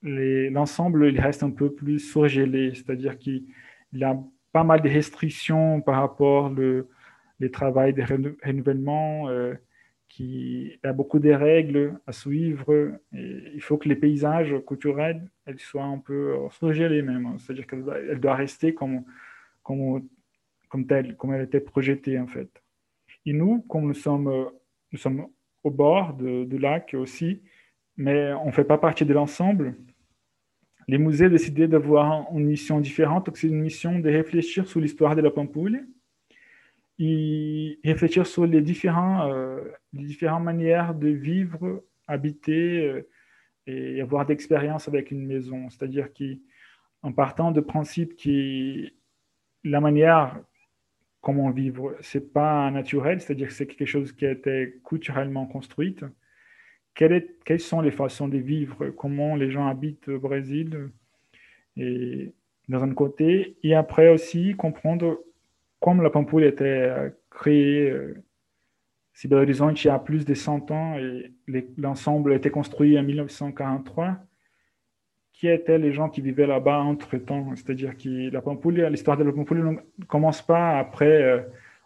l'ensemble 0.06 1.10
il 1.10 1.20
reste 1.20 1.44
un 1.44 1.52
peu 1.52 1.74
plus 1.74 2.00
surgelé, 2.00 2.74
c'est-à-dire 2.74 3.18
qu'il 3.18 3.46
y 3.94 4.04
a 4.04 4.18
pas 4.52 4.64
mal 4.64 4.82
de 4.82 4.90
restrictions 4.90 5.82
par 5.82 6.00
rapport 6.00 6.50
le, 6.50 6.88
les 7.40 7.52
travail 7.52 7.94
de 7.94 8.02
renouvellement, 8.02 9.30
euh, 9.30 9.54
qui 10.08 10.80
a 10.84 10.94
beaucoup 10.94 11.20
de 11.20 11.32
règles 11.32 12.00
à 12.08 12.14
suivre. 12.14 12.98
Il 13.12 13.62
faut 13.62 13.78
que 13.78 13.90
les 13.90 13.96
paysages 13.96 14.56
culturels 14.66 15.30
elles 15.46 15.60
soient 15.60 15.84
un 15.84 15.98
peu 15.98 16.36
surgelés 16.52 17.02
même, 17.02 17.38
c'est-à-dire 17.40 17.68
qu'elle 17.68 18.20
doit, 18.20 18.36
rester 18.36 18.74
comme, 18.74 19.04
comme, 19.62 20.08
comme 20.70 20.88
telle, 20.88 21.18
comme 21.18 21.34
elle 21.34 21.44
était 21.44 21.60
projetée 21.60 22.18
en 22.18 22.28
fait. 22.28 22.50
Et 23.26 23.34
nous, 23.34 23.62
comme 23.68 23.88
nous 23.88 23.94
sommes, 23.94 24.50
nous 24.92 25.00
sommes 25.00 25.28
au 25.64 25.72
bord 25.72 26.14
du 26.14 26.58
lac 26.60 26.96
aussi, 26.98 27.42
mais 27.98 28.32
on 28.34 28.48
ne 28.48 28.52
fait 28.52 28.64
pas 28.64 28.78
partie 28.78 29.06
de 29.06 29.14
l'ensemble, 29.14 29.76
les 30.88 30.98
musées 30.98 31.30
décidaient 31.30 31.68
d'avoir 31.68 32.28
une 32.34 32.46
mission 32.46 32.80
différente, 32.80 33.30
c'est 33.36 33.48
une 33.48 33.62
mission 33.62 34.00
de 34.00 34.10
réfléchir 34.10 34.68
sur 34.68 34.80
l'histoire 34.80 35.16
de 35.16 35.22
la 35.22 35.32
Pampouille 35.32 35.82
et 37.00 37.80
réfléchir 37.84 38.26
sur 38.26 38.46
les, 38.46 38.62
différents, 38.62 39.32
euh, 39.32 39.62
les 39.94 40.04
différentes 40.04 40.44
manières 40.44 40.94
de 40.94 41.10
vivre, 41.10 41.84
habiter 42.08 42.88
euh, 42.88 43.10
et 43.68 44.00
avoir 44.00 44.26
d'expérience 44.26 44.88
avec 44.88 45.12
une 45.12 45.26
maison. 45.26 45.70
C'est-à-dire 45.70 46.10
qu'en 46.14 47.12
partant 47.12 47.52
de 47.52 47.62
principe 47.62 48.16
que 48.16 48.92
la 49.64 49.82
manière 49.82 50.40
comment 51.22 51.50
vivre, 51.50 51.96
c'est 52.02 52.32
pas 52.32 52.70
naturel, 52.70 53.20
c'est-à-dire 53.20 53.48
que 53.48 53.54
c'est 53.54 53.66
quelque 53.66 53.88
chose 53.88 54.12
qui 54.12 54.28
a 54.28 54.32
été 54.32 54.80
culturellement 54.86 55.48
construite 55.48 56.06
quelles, 56.96 57.60
sont 57.60 57.82
les 57.82 57.92
façons 57.92 58.28
de 58.28 58.38
vivre, 58.38 58.88
comment 58.90 59.36
les 59.36 59.52
gens 59.52 59.68
habitent 59.68 60.08
au 60.08 60.20
Brésil, 60.20 60.90
et 61.78 62.32
dans 62.70 62.94
côté, 62.94 63.58
et 63.64 63.76
après 63.76 64.10
aussi 64.10 64.56
comprendre 64.56 65.20
comme 65.82 66.02
la 66.02 66.10
Pampulha 66.10 66.48
était 66.48 67.14
créée, 67.30 67.92
euh, 67.92 68.24
Belo 69.26 69.42
Horizonte 69.42 69.84
il 69.84 69.88
y 69.88 69.90
a 69.90 70.00
plus 70.00 70.26
de 70.26 70.34
100 70.34 70.72
ans 70.72 70.98
et 70.98 71.32
l'ensemble 71.78 72.34
a 72.34 72.36
été 72.36 72.50
construit 72.50 72.98
en 72.98 73.04
1943, 73.04 74.18
qui 75.34 75.48
étaient 75.48 75.78
les 75.78 75.92
gens 75.92 76.10
qui 76.10 76.22
vivaient 76.22 76.48
là-bas 76.48 76.80
entre-temps? 76.80 77.56
C'est-à-dire 77.56 77.98
que 77.98 78.32
la 78.32 78.42
Pampulha, 78.42 78.90
l'histoire 78.90 79.18
de 79.18 79.24
la 79.24 79.32
Pampulha 79.32 79.64
ne 79.64 80.06
commence 80.06 80.42
pas 80.42 80.80
après 80.80 81.22
euh, 81.22 81.42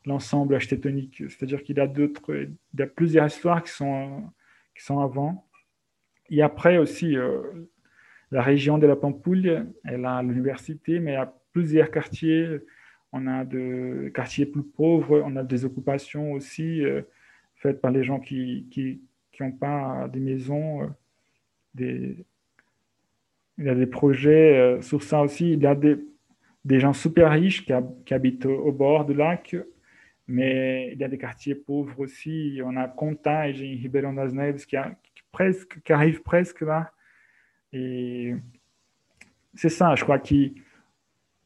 l'ensemble 0.06 0.56
architectonique, 0.56 1.23
c'est-à-dire 1.30 1.64
qu'il 1.64 1.77
y 1.77 1.80
a 1.81 1.88
d'autres, 1.88 2.34
il 2.34 2.80
y 2.80 2.81
a 2.84 2.88
plusieurs 2.88 3.27
histoires 3.27 3.64
qui 3.64 3.72
sont 3.72 4.23
qui 4.80 4.85
sont 4.85 4.99
avant. 4.99 5.45
Et 6.30 6.41
après 6.41 6.77
aussi, 6.77 7.18
euh, 7.18 7.41
la 8.31 8.41
région 8.41 8.77
de 8.77 8.88
la 8.88 8.95
Pampouille, 8.95 9.60
elle 9.84 10.06
a 10.06 10.23
l'université, 10.23 10.99
mais 10.99 11.11
il 11.11 11.15
y 11.15 11.18
a 11.18 11.34
plusieurs 11.51 11.91
quartiers. 11.91 12.60
On 13.11 13.27
a 13.27 13.43
des 13.43 14.11
quartiers 14.14 14.45
plus 14.45 14.64
pauvres, 14.64 15.22
on 15.26 15.35
a 15.35 15.43
des 15.43 15.65
occupations 15.65 16.31
aussi 16.31 16.84
euh, 16.85 17.01
faites 17.56 17.81
par 17.81 17.91
les 17.91 18.03
gens 18.03 18.19
qui 18.19 18.68
n'ont 19.39 19.51
qui, 19.51 19.57
pas 19.60 20.07
des 20.07 20.19
maisons. 20.19 20.84
Euh, 20.84 20.88
des... 21.76 22.26
Il 23.57 23.65
y 23.65 23.69
a 23.69 23.76
des 23.76 23.88
projets 23.88 24.81
sur 24.81 25.03
ça 25.03 25.22
aussi. 25.22 25.51
Il 25.51 25.61
y 25.61 25.68
a 25.68 25.76
des, 25.76 25.97
des 26.64 26.80
gens 26.80 26.93
super 26.93 27.31
riches 27.31 27.65
qui, 27.65 27.73
qui 28.06 28.14
habitent 28.14 28.45
au 28.45 28.72
bord 28.72 29.03
du 29.03 29.14
lac 29.14 29.53
mais 30.30 30.91
il 30.93 30.99
y 30.99 31.03
a 31.03 31.07
des 31.07 31.18
quartiers 31.18 31.56
pauvres 31.56 31.99
aussi. 31.99 32.61
On 32.64 32.77
a 32.77 32.88
Contage 32.88 33.61
en 33.61 33.81
Ribeirão 33.81 34.14
das 34.14 34.31
Neves 34.31 34.65
qui, 34.65 34.77
a, 34.77 34.91
qui, 35.15 35.23
presque, 35.31 35.81
qui 35.81 35.91
arrive 35.91 36.22
presque 36.22 36.61
là. 36.61 36.91
Et 37.73 38.35
c'est 39.56 39.69
ça, 39.69 39.95
je 39.95 40.03
crois 40.03 40.19
que 40.19 40.35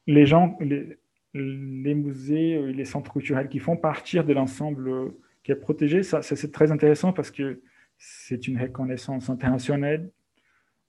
les 0.05 0.25
gens, 0.25 0.57
les, 0.59 0.97
les, 1.33 1.95
musées, 1.95 2.73
les 2.73 2.85
centres 2.85 3.11
culturels 3.11 3.47
qui 3.47 3.59
font 3.59 3.77
partir 3.77 4.25
de 4.25 4.33
l'ensemble 4.33 5.13
qui 5.43 5.51
est 5.51 5.55
protégé, 5.55 6.03
ça 6.03 6.21
c'est 6.21 6.51
très 6.51 6.71
intéressant 6.71 7.13
parce 7.13 7.31
que 7.31 7.61
c'est 7.97 8.47
une 8.47 8.59
reconnaissance 8.59 9.29
internationale. 9.29 10.09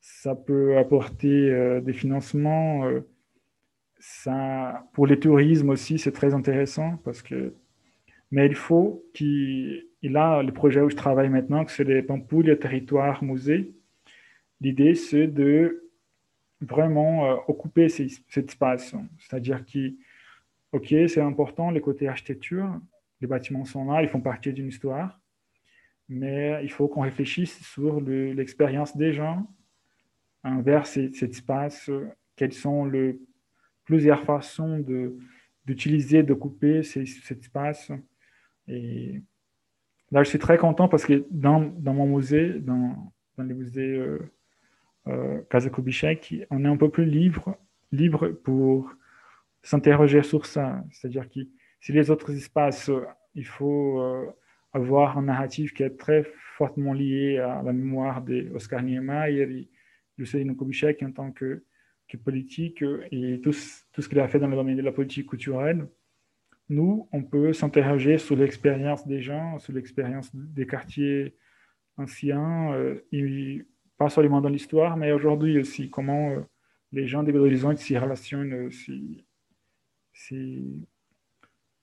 Ça 0.00 0.34
peut 0.34 0.76
apporter 0.78 1.50
euh, 1.50 1.80
des 1.80 1.92
financements. 1.92 2.84
Euh, 2.86 3.00
ça, 3.98 4.86
pour 4.92 5.06
les 5.06 5.18
tourismes 5.18 5.70
aussi, 5.70 5.98
c'est 5.98 6.12
très 6.12 6.34
intéressant 6.34 6.98
parce 7.04 7.22
que 7.22 7.54
mais 8.34 8.46
il 8.46 8.56
faut 8.56 9.04
qu'il. 9.14 10.16
a 10.16 10.42
le 10.42 10.52
projet 10.52 10.80
où 10.80 10.90
je 10.90 10.96
travaille 10.96 11.28
maintenant, 11.28 11.64
que 11.64 11.70
c'est 11.70 11.84
les 11.84 12.02
Pampouilles 12.02 12.58
Territoire 12.58 13.22
Musée. 13.22 13.72
L'idée, 14.60 14.96
c'est 14.96 15.28
de 15.28 15.88
vraiment 16.60 17.26
euh, 17.26 17.36
occuper 17.46 17.88
ces, 17.88 18.08
cet 18.28 18.48
espace. 18.48 18.92
C'est-à-dire 19.20 19.64
que, 19.64 19.94
OK, 20.72 20.88
c'est 21.06 21.20
important, 21.20 21.70
les 21.70 21.80
côtés 21.80 22.08
architecture, 22.08 22.68
les 23.20 23.28
bâtiments 23.28 23.64
sont 23.64 23.84
là, 23.84 24.02
ils 24.02 24.08
font 24.08 24.20
partie 24.20 24.52
d'une 24.52 24.66
histoire, 24.66 25.20
mais 26.08 26.58
il 26.64 26.72
faut 26.72 26.88
qu'on 26.88 27.02
réfléchisse 27.02 27.62
sur 27.62 28.00
l'expérience 28.00 28.96
des 28.96 29.12
gens 29.12 29.46
envers 30.42 30.88
cet 30.88 31.22
espace, 31.22 31.88
quelles 32.34 32.52
sont 32.52 32.84
les 32.84 33.16
plusieurs 33.84 34.24
façons 34.24 34.84
d'utiliser, 35.64 36.24
de, 36.24 36.34
couper 36.34 36.82
cet 36.82 37.38
espace. 37.38 37.92
Et 38.68 39.22
là, 40.10 40.22
je 40.22 40.28
suis 40.28 40.38
très 40.38 40.58
content 40.58 40.88
parce 40.88 41.04
que 41.04 41.24
dans, 41.30 41.60
mon 41.60 42.06
musée, 42.06 42.60
dans, 42.60 43.12
les 43.38 43.54
musées 43.54 43.96
euh, 43.96 44.18
euh, 45.08 45.42
on 46.50 46.64
est 46.64 46.68
un 46.68 46.76
peu 46.76 46.88
plus 46.88 47.04
libre, 47.04 47.56
libre 47.92 48.28
pour 48.28 48.90
s'interroger 49.62 50.22
sur 50.22 50.46
ça. 50.46 50.82
C'est-à-dire 50.90 51.28
que 51.28 51.40
si 51.80 51.92
les 51.92 52.10
autres 52.10 52.32
espaces, 52.32 52.88
euh, 52.88 53.04
il 53.34 53.46
faut 53.46 54.00
euh, 54.00 54.26
avoir 54.72 55.18
un 55.18 55.22
narratif 55.22 55.74
qui 55.74 55.82
est 55.82 55.96
très 55.98 56.24
fortement 56.56 56.92
lié 56.92 57.38
à 57.38 57.62
la 57.62 57.72
mémoire 57.72 58.22
d'Oscar 58.22 58.82
Niemeyer 58.82 59.42
et 59.42 59.68
Juscelino 60.16 60.54
Kubitschek 60.54 61.02
en 61.02 61.12
tant 61.12 61.32
que, 61.32 61.64
que 62.08 62.16
politique 62.16 62.82
et 63.10 63.40
tout, 63.42 63.52
tout 63.92 64.02
ce 64.02 64.08
qu'il 64.08 64.20
a 64.20 64.28
fait 64.28 64.38
dans 64.38 64.48
le 64.48 64.56
domaine 64.56 64.76
de 64.76 64.82
la 64.82 64.92
politique 64.92 65.28
culturelle 65.28 65.86
nous, 66.68 67.08
on 67.12 67.22
peut 67.22 67.52
s'interroger 67.52 68.18
sur 68.18 68.36
l'expérience 68.36 69.06
des 69.06 69.20
gens, 69.20 69.58
sur 69.58 69.72
l'expérience 69.72 70.30
des 70.34 70.66
quartiers 70.66 71.36
anciens, 71.96 72.72
euh, 72.72 73.00
pas 73.98 74.08
seulement 74.08 74.40
dans 74.40 74.48
l'histoire, 74.48 74.96
mais 74.96 75.12
aujourd'hui 75.12 75.58
aussi, 75.58 75.90
comment 75.90 76.30
euh, 76.30 76.40
les 76.92 77.06
gens 77.06 77.22
des 77.22 77.32
Belo 77.32 77.76
s'y 77.76 77.98
relationnent, 77.98 78.54
euh, 78.54 78.70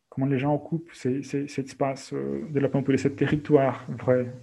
comment 0.09 0.27
les 0.27 0.39
gens 0.39 0.55
occupent 0.55 0.93
cet 0.93 1.59
espace 1.59 2.13
de 2.13 2.59
la 2.59 2.69
Pampelune, 2.69 2.97
ce 2.97 3.07
territoire 3.07 3.85
vrai, 3.91 4.33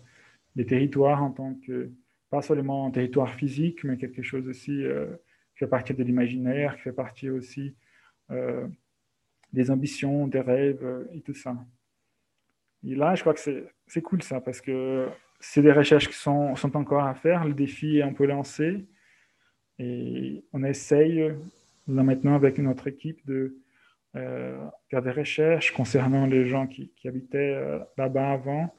des 0.55 0.67
territoires 0.67 1.23
en 1.23 1.31
tant 1.33 1.55
que, 1.67 1.91
pas 2.31 2.43
seulement 2.43 2.87
un 2.87 2.91
territoire 2.91 3.35
physique, 3.35 3.85
mais 3.85 3.97
quelque 3.97 4.23
chose 4.23 4.47
aussi 4.49 4.83
qui 5.53 5.59
fait 5.59 5.67
partie 5.67 5.95
de 5.95 6.03
l'imaginaire, 6.03 6.77
qui 6.77 6.83
fait 6.83 6.93
partie 6.93 7.31
aussi 7.31 7.75
des 9.53 9.71
ambitions, 9.71 10.27
des 10.27 10.41
rêves 10.41 10.85
euh, 10.85 11.05
et 11.13 11.21
tout 11.21 11.35
ça. 11.35 11.57
Et 12.87 12.95
là, 12.95 13.15
je 13.15 13.23
crois 13.23 13.35
que 13.35 13.41
c'est 13.87 14.03
cool 14.03 14.23
ça, 14.23 14.41
parce 14.41 14.61
que 14.61 15.09
c'est 15.41 15.63
des 15.63 15.73
recherches 15.73 16.09
qui 16.09 16.15
sont, 16.15 16.55
sont 16.57 16.77
encore 16.77 17.05
à 17.05 17.15
faire, 17.15 17.45
le 17.45 17.55
défi 17.55 17.99
est 17.99 18.03
un 18.03 18.13
peu 18.13 18.27
lancé, 18.27 18.87
et 19.79 20.45
on 20.53 20.63
essaye 20.63 21.33
là 21.89 22.03
maintenant 22.03 22.35
avec 22.35 22.59
notre 22.59 22.87
équipe 22.87 23.25
de 23.27 23.57
euh, 24.17 24.59
faire 24.91 25.03
des 25.03 25.11
recherches 25.11 25.73
concernant 25.73 26.27
les 26.27 26.47
gens 26.47 26.67
qui, 26.67 26.93
qui 26.97 27.09
habitaient 27.09 27.55
euh, 27.55 27.79
là-bas 27.97 28.33
avant. 28.33 28.75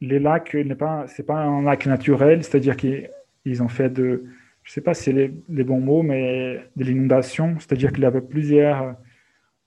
Les 0.00 0.18
lacs, 0.18 0.54
n'est 0.54 0.74
pas, 0.74 1.06
pas 1.26 1.36
un 1.36 1.62
lac 1.62 1.86
naturel, 1.86 2.42
c'est-à-dire 2.42 2.76
qu'ils 2.76 3.10
ils 3.44 3.62
ont 3.62 3.68
fait 3.68 3.90
de, 3.90 4.24
je 4.62 4.72
sais 4.72 4.80
pas 4.80 4.94
si 4.94 5.04
c'est 5.04 5.12
les, 5.48 5.64
bons 5.64 5.80
mots, 5.80 6.02
mais 6.02 6.70
de 6.76 6.84
l'inondation, 6.84 7.58
c'est-à-dire 7.58 7.92
qu'il 7.92 8.02
y 8.02 8.06
avait 8.06 8.20
plusieurs, 8.20 8.96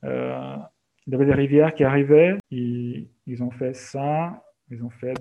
euh, 0.04 0.56
il 1.06 1.14
y 1.14 1.16
avait 1.16 1.26
des 1.26 1.34
rivières 1.34 1.74
qui 1.74 1.84
arrivaient, 1.84 2.38
ils 2.52 3.08
ont 3.42 3.52
fait 3.52 3.74
ça, 3.76 4.44
ils 4.70 4.84
ont 4.84 4.90
fait 4.90 5.16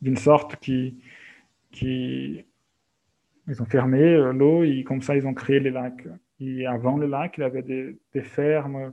d'une 0.00 0.16
sorte 0.16 0.56
qui, 0.56 1.02
qui, 1.70 2.44
ils 3.48 3.62
ont 3.62 3.66
fermé 3.66 4.02
euh, 4.02 4.32
l'eau 4.32 4.64
et 4.64 4.84
comme 4.84 5.02
ça 5.02 5.16
ils 5.16 5.26
ont 5.26 5.34
créé 5.34 5.60
les 5.60 5.70
lacs. 5.70 6.06
Et 6.40 6.66
avant 6.66 6.96
le 6.96 7.06
lac, 7.06 7.34
il 7.38 7.42
y 7.42 7.44
avait 7.44 7.62
des, 7.62 7.98
des 8.12 8.22
fermes, 8.22 8.92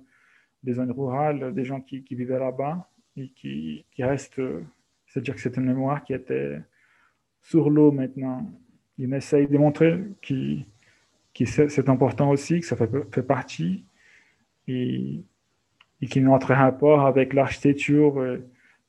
des 0.64 0.74
zones 0.74 0.92
rurales, 0.92 1.54
des 1.54 1.66
gens 1.66 1.82
qui, 1.82 2.04
qui 2.04 2.16
vivaient 2.16 2.40
là-bas 2.40 2.90
et 3.18 3.30
qui, 3.30 3.86
qui 3.92 4.04
restent, 4.04 4.40
euh, 4.40 4.64
c'est-à-dire 5.08 5.36
que 5.36 5.42
c'est 5.42 5.58
une 5.58 5.66
mémoire 5.66 6.04
qui 6.04 6.14
était 6.14 6.60
sur 7.42 7.70
l'eau 7.70 7.92
maintenant. 7.92 8.52
Ils 9.00 9.14
essayent 9.14 9.48
de 9.48 9.58
montrer 9.58 9.98
que, 10.22 11.46
c'est 11.46 11.88
important 11.88 12.30
aussi, 12.32 12.60
que 12.60 12.66
ça 12.66 12.76
fait, 12.76 13.24
partie 13.24 13.86
et, 14.68 15.24
et 16.02 16.08
que 16.08 16.20
notre 16.20 16.54
rapport 16.54 17.06
avec 17.06 17.34
l'architecture, 17.34 18.20
euh, 18.20 18.40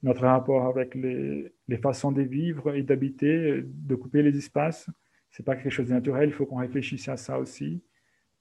notre 0.03 0.23
rapport 0.23 0.67
avec 0.67 0.97
les, 0.97 1.53
façons 1.81 2.11
de 2.11 2.23
vivre 2.23 2.75
et 2.75 2.83
d'habiter, 2.83 3.51
euh, 3.51 3.63
de 3.67 3.95
couper 3.95 4.23
les 4.23 4.37
espaces, 4.37 4.91
c'est 5.31 5.45
pas 5.45 5.55
quelque 5.55 5.71
chose 5.71 5.89
de 5.89 5.95
naturel, 5.95 6.31
il 6.31 6.33
faut 6.33 6.45
qu'on 6.45 6.57
réfléchisse 6.57 7.09
à 7.09 7.17
ça 7.17 7.39
aussi. 7.39 7.81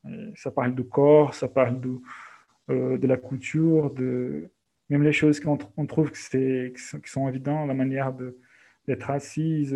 Euh, 0.05 0.31
Ça 0.35 0.49
parle 0.49 0.73
du 0.73 0.83
corps, 0.83 1.35
ça 1.35 1.47
parle 1.47 1.79
de, 1.79 3.07
la 3.07 3.17
couture, 3.17 3.91
de 3.91 4.49
même 4.89 5.03
les 5.03 5.13
choses 5.13 5.39
qu'on 5.39 5.55
tr- 5.55 5.69
on 5.77 5.85
trouve 5.85 6.11
qui 6.11 6.19
sont, 7.05 7.29
évidentes, 7.29 7.67
la 7.67 7.75
manière 7.75 8.11
d'être 8.87 9.11
assise, 9.11 9.75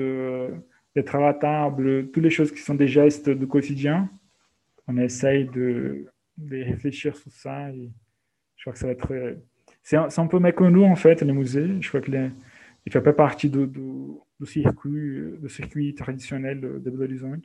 d'être 0.95 1.15
à 1.15 1.19
la 1.19 1.33
table, 1.33 2.09
toutes 2.11 2.23
les 2.23 2.29
choses 2.29 2.51
qui 2.51 2.59
sont 2.59 2.75
des 2.75 2.87
gestes 2.87 3.29
du 3.29 3.47
quotidien. 3.47 4.09
On 4.87 4.97
essaye 4.97 5.45
de, 5.45 6.07
réfléchir 6.49 7.15
sur 7.15 7.31
ça 7.31 7.71
je 7.71 8.63
crois 8.63 8.73
que 8.73 8.79
ça 8.79 8.87
va 8.87 8.93
être... 8.93 9.37
C'est 9.81 9.97
un, 9.97 10.27
peu 10.27 10.39
méconnu 10.39 10.85
en 10.85 10.95
fait, 10.95 11.21
les 11.21 11.33
musées. 11.33 11.81
Je 11.81 11.89
crois 11.89 11.99
que 11.99 12.09
les, 12.09 12.29
il 12.85 12.91
fait 12.91 13.01
pas 13.01 13.13
partie 13.13 13.49
du, 13.49 13.67
circuit, 14.45 15.95
traditionnel 15.95 16.61
de 16.61 16.89
Belo. 16.89 17.37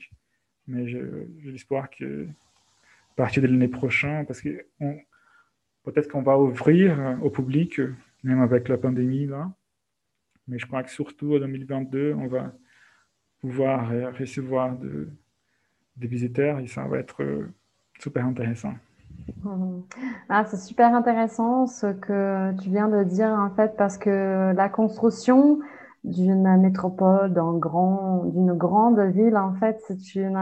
Mais 0.66 0.86
j'ai 0.88 1.02
l'espoir 1.44 1.88
que 1.90 2.26
à 2.26 3.14
partir 3.16 3.42
de 3.42 3.48
l'année 3.48 3.68
prochaine, 3.68 4.26
parce 4.26 4.40
que 4.40 4.64
peut-être 5.82 6.08
qu'on 6.08 6.22
va 6.22 6.38
ouvrir 6.38 7.18
au 7.22 7.30
public, 7.30 7.80
même 8.22 8.40
avec 8.40 8.68
la 8.68 8.78
pandémie 8.78 9.26
là. 9.26 9.50
Mais 10.46 10.58
je 10.58 10.66
crois 10.66 10.82
que 10.82 10.90
surtout 10.90 11.34
en 11.34 11.40
2022, 11.40 12.14
on 12.14 12.26
va 12.26 12.54
pouvoir 13.40 13.88
recevoir 14.18 14.76
de- 14.78 15.08
des 15.96 16.08
visiteurs 16.08 16.60
et 16.60 16.66
ça 16.68 16.84
va 16.86 16.98
être 16.98 17.22
euh, 17.22 17.52
super 18.00 18.24
intéressant. 18.26 18.74
Mhm. 19.44 19.84
Ah, 20.28 20.44
c'est 20.46 20.56
super 20.56 20.94
intéressant 20.94 21.66
ce 21.66 21.86
que 21.92 22.52
tu 22.60 22.70
viens 22.70 22.88
de 22.88 23.04
dire 23.04 23.28
en 23.30 23.50
fait 23.54 23.76
parce 23.76 23.96
que 23.98 24.52
la 24.54 24.68
construction 24.68 25.60
d'une 26.04 26.56
métropole, 26.58 27.32
d'un 27.32 27.52
grand, 27.58 28.24
d'une 28.24 28.52
grande 28.54 28.98
ville 29.00 29.36
en 29.36 29.54
fait, 29.54 29.80
c'est 29.86 30.14
une, 30.16 30.36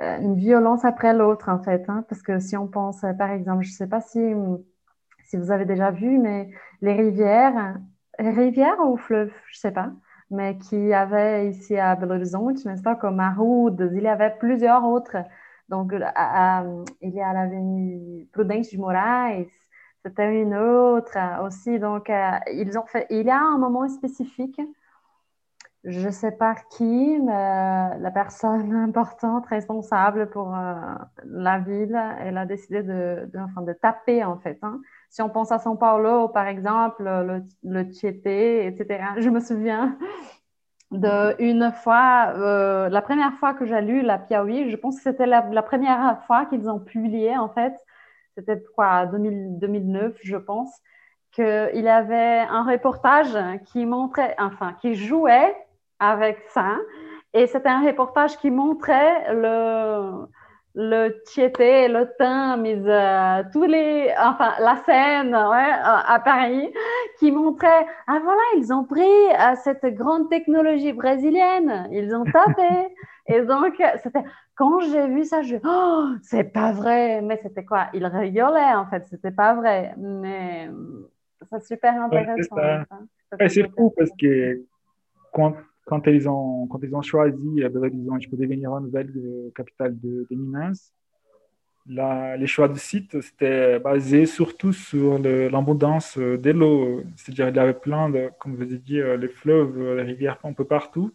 euh, 0.00 0.18
une 0.20 0.36
violence 0.36 0.84
après 0.84 1.14
l'autre 1.14 1.48
en 1.50 1.62
fait, 1.62 1.84
hein, 1.88 2.04
parce 2.08 2.22
que 2.22 2.38
si 2.40 2.56
on 2.56 2.68
pense 2.68 3.02
par 3.18 3.30
exemple, 3.30 3.64
je 3.64 3.70
ne 3.70 3.74
sais 3.76 3.86
pas 3.88 4.00
si, 4.00 4.20
si 5.24 5.36
vous 5.36 5.50
avez 5.50 5.64
déjà 5.64 5.90
vu, 5.90 6.18
mais 6.18 6.50
les 6.82 6.92
rivières, 6.92 7.78
rivières 8.18 8.78
ou 8.86 8.96
fleuves, 8.96 9.32
je 9.50 9.56
ne 9.58 9.60
sais 9.60 9.72
pas, 9.72 9.92
mais 10.30 10.58
qui 10.58 10.92
avaient 10.92 11.48
ici 11.50 11.76
à 11.78 11.96
Belo 11.96 12.14
Horizonte, 12.16 12.64
n'est-ce 12.64 12.82
pas, 12.82 12.96
comme 12.96 13.20
Arrudas, 13.20 13.86
il 13.94 14.02
y 14.02 14.08
avait 14.08 14.34
plusieurs 14.38 14.84
autres. 14.84 15.16
Donc, 15.68 15.92
il 15.94 17.10
y 17.10 17.20
a 17.20 17.32
l'avenue 17.32 18.26
Prudente 18.32 18.66
de 18.72 18.78
Moraes, 18.78 19.44
c'était 20.04 20.42
une 20.42 20.54
autre 20.54 21.16
aussi. 21.44 21.78
Donc, 21.78 22.10
euh, 22.10 22.30
ils 22.52 22.78
ont 22.78 22.86
fait, 22.86 23.06
il 23.10 23.26
y 23.26 23.30
a 23.30 23.40
un 23.40 23.58
moment 23.58 23.88
spécifique, 23.88 24.60
je 25.84 26.06
ne 26.06 26.10
sais 26.10 26.32
pas 26.32 26.54
qui, 26.76 27.18
mais 27.20 27.32
la 27.98 28.10
personne 28.12 28.72
importante, 28.88 29.46
responsable 29.46 30.28
pour 30.30 30.54
euh, 30.54 30.74
la 31.24 31.58
ville, 31.60 31.98
elle 32.20 32.38
a 32.38 32.46
décidé 32.46 32.82
de, 32.82 33.28
de, 33.32 33.38
enfin, 33.38 33.62
de 33.62 33.72
taper, 33.72 34.24
en 34.24 34.38
fait. 34.38 34.58
hein. 34.62 34.80
Si 35.16 35.22
on 35.22 35.30
pense 35.30 35.50
à 35.50 35.56
São 35.56 35.78
Paulo, 35.78 36.28
par 36.28 36.46
exemple, 36.46 37.02
le, 37.02 37.42
le 37.62 37.88
Tietê, 37.88 38.66
etc., 38.66 39.14
je 39.16 39.30
me 39.30 39.40
souviens 39.40 39.96
de 40.90 41.34
une 41.40 41.72
fois, 41.72 42.34
euh, 42.36 42.90
la 42.90 43.00
première 43.00 43.32
fois 43.38 43.54
que 43.54 43.64
j'ai 43.64 43.80
lu 43.80 44.02
la 44.02 44.18
Piauí, 44.18 44.68
je 44.68 44.76
pense 44.76 44.96
que 44.96 45.02
c'était 45.04 45.24
la, 45.24 45.62
première 45.62 46.22
fois 46.26 46.44
qu'ils 46.44 46.68
ont 46.68 46.80
publié, 46.80 47.34
en 47.34 47.48
fait, 47.48 47.72
c'était 48.36 48.62
quoi, 48.74 49.06
2000 49.06 49.58
2009, 49.58 50.18
je 50.22 50.36
pense, 50.36 50.70
qu'il 51.32 51.88
avait 51.88 52.40
un 52.40 52.64
reportage 52.64 53.38
qui 53.72 53.86
montrait, 53.86 54.36
enfin, 54.38 54.74
qui 54.82 54.96
jouait 54.96 55.56
avec 55.98 56.40
ça, 56.50 56.76
et 57.32 57.46
c'était 57.46 57.70
un 57.70 57.86
reportage 57.86 58.36
qui 58.36 58.50
montrait 58.50 59.32
le, 59.32 60.26
le 60.78 61.22
Tietê, 61.24 61.88
le 61.88 62.06
Thames, 62.18 62.66
euh, 62.66 63.42
tous 63.50 63.64
les, 63.64 64.12
enfin, 64.18 64.52
la 64.60 64.76
Seine, 64.84 65.34
ouais, 65.34 65.72
à 65.82 66.20
Paris, 66.22 66.70
qui 67.18 67.32
montrait, 67.32 67.86
ah 68.06 68.20
voilà, 68.22 68.42
ils 68.58 68.70
ont 68.74 68.84
pris 68.84 69.00
euh, 69.00 69.54
cette 69.64 69.86
grande 69.94 70.28
technologie 70.28 70.92
brésilienne, 70.92 71.88
ils 71.90 72.14
ont 72.14 72.24
tapé. 72.24 72.92
Et 73.26 73.40
donc, 73.40 73.82
c'était, 74.02 74.22
quand 74.54 74.80
j'ai 74.80 75.08
vu 75.08 75.24
ça, 75.24 75.40
je, 75.40 75.56
oh, 75.64 76.08
c'est 76.22 76.52
pas 76.52 76.72
vrai, 76.72 77.22
mais 77.22 77.38
c'était 77.42 77.64
quoi? 77.64 77.86
Ils 77.94 78.04
rigolaient 78.04 78.74
en 78.74 78.86
fait, 78.86 79.06
c'était 79.08 79.30
pas 79.30 79.54
vrai, 79.54 79.94
mais 79.96 80.68
c'est 81.50 81.64
super 81.64 82.02
intéressant. 82.02 82.54
Ouais, 82.54 83.48
c'est 83.48 83.68
fou 83.74 83.94
parce 83.96 84.10
que 84.20 84.60
quand, 85.32 85.54
quand, 85.86 86.06
ils 86.06 86.28
ont, 86.28 86.66
quand 86.66 86.80
ils 86.82 86.94
ont 86.94 87.02
choisi 87.02 87.62
Belo 87.72 87.86
Horizonte 87.86 88.28
pour 88.28 88.38
devenir 88.38 88.70
la 88.72 88.80
nouvelle 88.80 89.10
euh, 89.16 89.50
capitale 89.54 89.98
de, 89.98 90.26
de 90.30 90.36
Minas, 90.36 90.92
la, 91.88 92.36
les 92.36 92.46
choix 92.46 92.68
de 92.68 92.76
site, 92.76 93.20
c'était 93.22 93.78
basé 93.78 94.26
surtout 94.26 94.72
sur 94.74 95.18
l'abondance 95.18 96.18
euh, 96.18 96.36
de 96.36 96.50
l'eau. 96.50 97.02
C'est-à-dire 97.16 97.46
qu'il 97.46 97.56
y 97.56 97.58
avait 97.60 97.80
plein 97.88 98.10
de, 98.10 98.30
comme 98.38 98.56
vous 98.56 98.62
avez 98.62 98.78
dit, 98.78 99.00
euh, 99.00 99.16
les 99.16 99.28
fleuves, 99.28 99.96
les 99.96 100.02
rivières 100.02 100.38
un 100.44 100.52
peu 100.52 100.64
partout. 100.64 101.12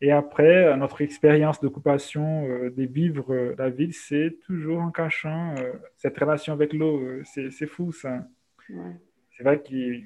Et 0.00 0.10
après, 0.10 0.76
notre 0.76 1.00
expérience 1.00 1.60
d'occupation 1.60 2.46
euh, 2.46 2.70
des 2.70 2.84
vivres, 2.84 3.32
euh, 3.32 3.54
la 3.56 3.70
ville, 3.70 3.94
c'est 3.94 4.36
toujours 4.44 4.80
en 4.80 4.90
cachant 4.90 5.54
euh, 5.58 5.72
cette 5.96 6.18
relation 6.18 6.52
avec 6.52 6.74
l'eau. 6.74 7.00
C'est 7.24 7.66
fou, 7.66 7.90
ça. 7.90 8.26
Ouais. 8.68 8.96
C'est 9.36 9.44
vrai 9.44 9.62
que 9.62 10.00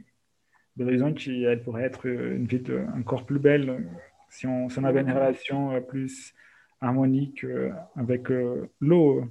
Belo 0.78 0.90
Horizonte, 0.90 1.26
elle 1.26 1.60
pourrait 1.60 1.82
être 1.82 2.06
une 2.06 2.46
ville 2.46 2.86
encore 2.96 3.26
plus 3.26 3.40
belle 3.40 3.68
euh, 3.68 3.78
si 4.30 4.46
on, 4.46 4.68
si 4.68 4.78
on 4.78 4.84
avait 4.84 5.00
une 5.00 5.10
relation 5.10 5.72
euh, 5.72 5.80
plus 5.80 6.32
harmonique 6.80 7.44
avec 7.96 8.30
euh, 8.30 8.70
l'eau. 8.80 9.24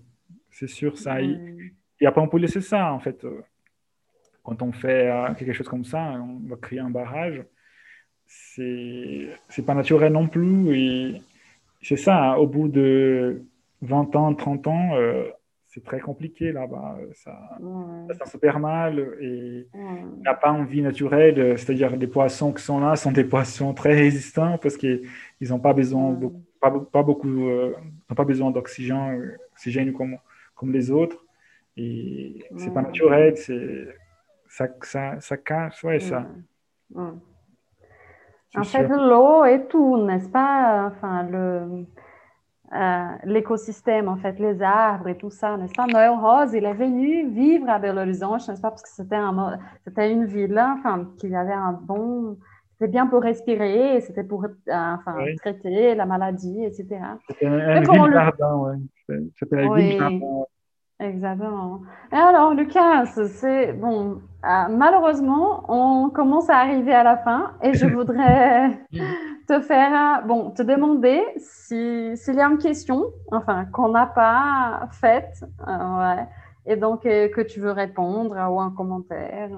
C'est 0.52 0.68
sûr, 0.68 0.98
ça. 0.98 1.22
Il 1.22 1.72
n'y 2.02 2.08
a 2.08 2.12
pas 2.12 2.28
on 2.30 2.38
laisser 2.38 2.60
ça, 2.60 2.92
en 2.92 3.00
fait. 3.00 3.26
Quand 4.44 4.62
on 4.62 4.74
fait 4.74 5.10
quelque 5.38 5.54
chose 5.54 5.70
comme 5.70 5.86
ça, 5.86 6.00
on 6.00 6.50
va 6.50 6.58
créer 6.58 6.80
un 6.80 6.90
barrage. 6.90 7.44
C'est 8.26 9.30
c'est 9.48 9.66
pas 9.66 9.74
naturel 9.74 10.12
non 10.12 10.28
plus. 10.28 10.76
Et 10.76 11.22
c'est 11.82 11.96
ça, 11.96 12.38
au 12.40 12.48
bout 12.48 12.68
de 12.68 13.44
20 13.82 14.16
ans, 14.16 14.34
30 14.34 14.68
ans, 14.68 14.90
c'est 15.78 15.84
très 15.84 16.00
compliqué 16.00 16.52
là-bas. 16.52 16.98
Ça, 17.14 17.38
Ouais. 17.60 18.08
ça 18.16 18.26
sent 18.26 18.32
super 18.32 18.60
mal 18.60 18.98
et 19.22 19.68
Ouais. 19.74 20.04
il 20.16 20.22
n'y 20.22 20.28
a 20.28 20.34
pas 20.34 20.50
une 20.50 20.66
vie 20.66 20.82
naturelle, 20.82 21.40
euh, 21.40 21.56
c'est-à-dire 21.58 21.96
les 21.96 22.08
poissons 22.08 22.52
qui 22.52 22.64
sont 22.64 22.80
là 22.80 22.96
sont 22.96 23.12
des 23.12 23.24
poissons 23.24 23.74
très 23.76 23.94
résistants 23.94 24.58
parce 24.58 24.76
qu'ils 24.76 25.04
n'ont 25.50 25.60
pas 25.60 25.74
besoin, 25.74 26.10
Ouais. 26.10 26.16
beaucoup, 26.16 26.42
pas, 26.60 26.72
pas 26.72 27.04
beaucoup, 27.04 27.48
euh, 27.48 27.76
n'ont 28.10 28.16
pas 28.16 28.26
besoin 28.26 28.50
d'oxygène, 28.50 29.20
euh, 29.22 29.38
oxygène 29.54 29.94
comme, 29.94 30.18
comme 30.56 30.72
les 30.72 30.90
autres. 30.90 31.24
Et 31.76 32.44
c'est 32.58 32.74
pas 32.74 32.82
naturel, 32.82 33.38
c'est 33.38 33.88
ça, 34.50 34.68
ça, 34.82 35.20
ça 35.20 35.38
cache, 35.38 35.84
ouais, 35.84 36.00
ça. 36.00 36.26
En 36.96 38.64
fait, 38.64 38.88
l'eau 38.88 39.44
est 39.46 39.68
tout, 39.68 39.98
n'est-ce 40.08 40.30
pas? 40.30 40.88
Enfin, 40.88 41.22
le, 41.30 41.86
euh, 42.74 43.06
l'écosystème, 43.24 44.08
en 44.10 44.18
fait, 44.18 44.38
les 44.40 44.62
arbres 44.62 45.08
et 45.08 45.18
tout 45.18 45.30
ça, 45.30 45.56
n'est-ce 45.58 45.74
pas? 45.74 45.88
Noël 45.88 46.10
Rose, 46.12 46.54
il 46.54 46.66
est 46.66 46.74
venu 46.74 47.28
vivre 47.30 47.70
à 47.70 47.80
Belo 47.80 48.02
Horizonte, 48.02 48.48
n'est-ce 48.48 48.62
pas? 48.62 48.70
Parce 48.72 48.82
que 48.84 48.90
c'était 48.90 49.16
un, 49.16 49.58
une 49.98 50.26
ville, 50.26 50.60
enfin, 50.60 51.08
qu'il 51.18 51.34
avait 51.36 51.54
un 51.54 51.72
bon, 51.72 52.38
c'était 52.74 52.92
bien 52.92 53.08
pour 53.08 53.22
respirer, 53.24 54.02
c'était 54.02 54.24
pour, 54.24 54.44
euh, 54.46 54.50
enfin, 54.68 55.16
Oui. 55.18 55.36
traiter 55.38 55.96
la 55.96 56.06
maladie, 56.06 56.64
etc. 56.64 56.88
C'était 57.28 57.48
un, 57.48 57.54
un 57.60 57.80
ville 57.82 58.02
le- 58.06 58.12
jardin, 58.14 58.56
ouais. 58.58 58.76
C'était- 59.08 59.24
C'était 59.40 59.56
la 59.56 59.68
Oui. 59.72 59.82
ville 59.90 59.98
jardin. 60.00 60.44
Exactement. 61.00 61.82
Et 62.12 62.16
alors, 62.16 62.56
Lucas, 62.56 63.06
c'est 63.06 63.72
bon. 63.74 64.20
euh, 64.44 64.68
malheureusement, 64.70 65.64
on 65.68 66.10
commence 66.10 66.50
à 66.50 66.58
arriver 66.58 66.94
à 66.94 67.04
la 67.04 67.18
fin 67.18 67.54
et 67.62 67.74
je 67.76 67.86
voudrais 67.96 68.80
te 69.48 69.60
faire, 69.62 70.24
bon, 70.26 70.50
te 70.52 70.64
demander 70.64 71.22
si 71.38 72.18
s'il 72.18 72.36
y 72.36 72.42
a 72.42 72.48
une 72.48 72.58
question, 72.58 73.06
enfin, 73.32 73.66
qu'on 73.66 73.90
n'a 73.90 74.08
pas 74.08 74.90
faite, 74.92 75.44
euh, 75.68 76.00
ouais, 76.00 76.26
et 76.66 76.76
donc 76.76 77.06
euh, 77.06 77.30
que 77.30 77.42
tu 77.42 77.60
veux 77.60 77.72
répondre 77.72 78.36
ou 78.52 78.60
un 78.60 78.72
commentaire. 78.72 79.52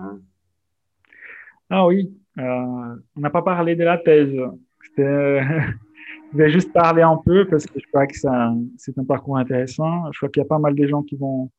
Ah 1.70 1.86
oui, 1.88 2.14
on 2.38 2.98
n'a 3.16 3.30
pas 3.30 3.44
parlé 3.44 3.76
de 3.78 3.84
la 3.86 3.98
thèse. 3.98 4.36
C'était, 4.82 5.42
je 6.32 6.38
vais 6.38 6.50
juste 6.50 6.72
parler 6.74 7.02
un 7.02 7.18
peu 7.18 7.48
parce 7.48 7.66
que 7.66 7.80
je 7.80 7.88
crois 7.88 8.08
que 8.08 8.16
c'est 8.16 8.98
un 8.98 9.06
parcours 9.06 9.38
intéressant. 9.38 10.12
Je 10.12 10.18
crois 10.18 10.30
qu'il 10.30 10.42
y 10.42 10.46
a 10.46 10.48
pas 10.48 10.60
mal 10.60 10.76
de 10.76 10.88
gens 10.88 11.04
qui 11.04 11.16
vont 11.16 11.52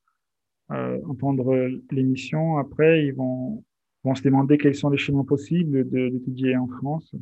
euh, 0.73 1.01
entendre 1.09 1.69
l'émission. 1.91 2.59
Après, 2.59 3.07
ils 3.07 3.15
vont, 3.15 3.65
vont 4.05 4.15
se 4.15 4.23
demander 4.23 4.59
quels 4.59 4.75
sont 4.75 4.91
les 4.91 4.99
chemins 4.99 5.25
possibles 5.25 5.89
d'étudier 5.89 6.57
en 6.57 6.69
France. 6.69 7.15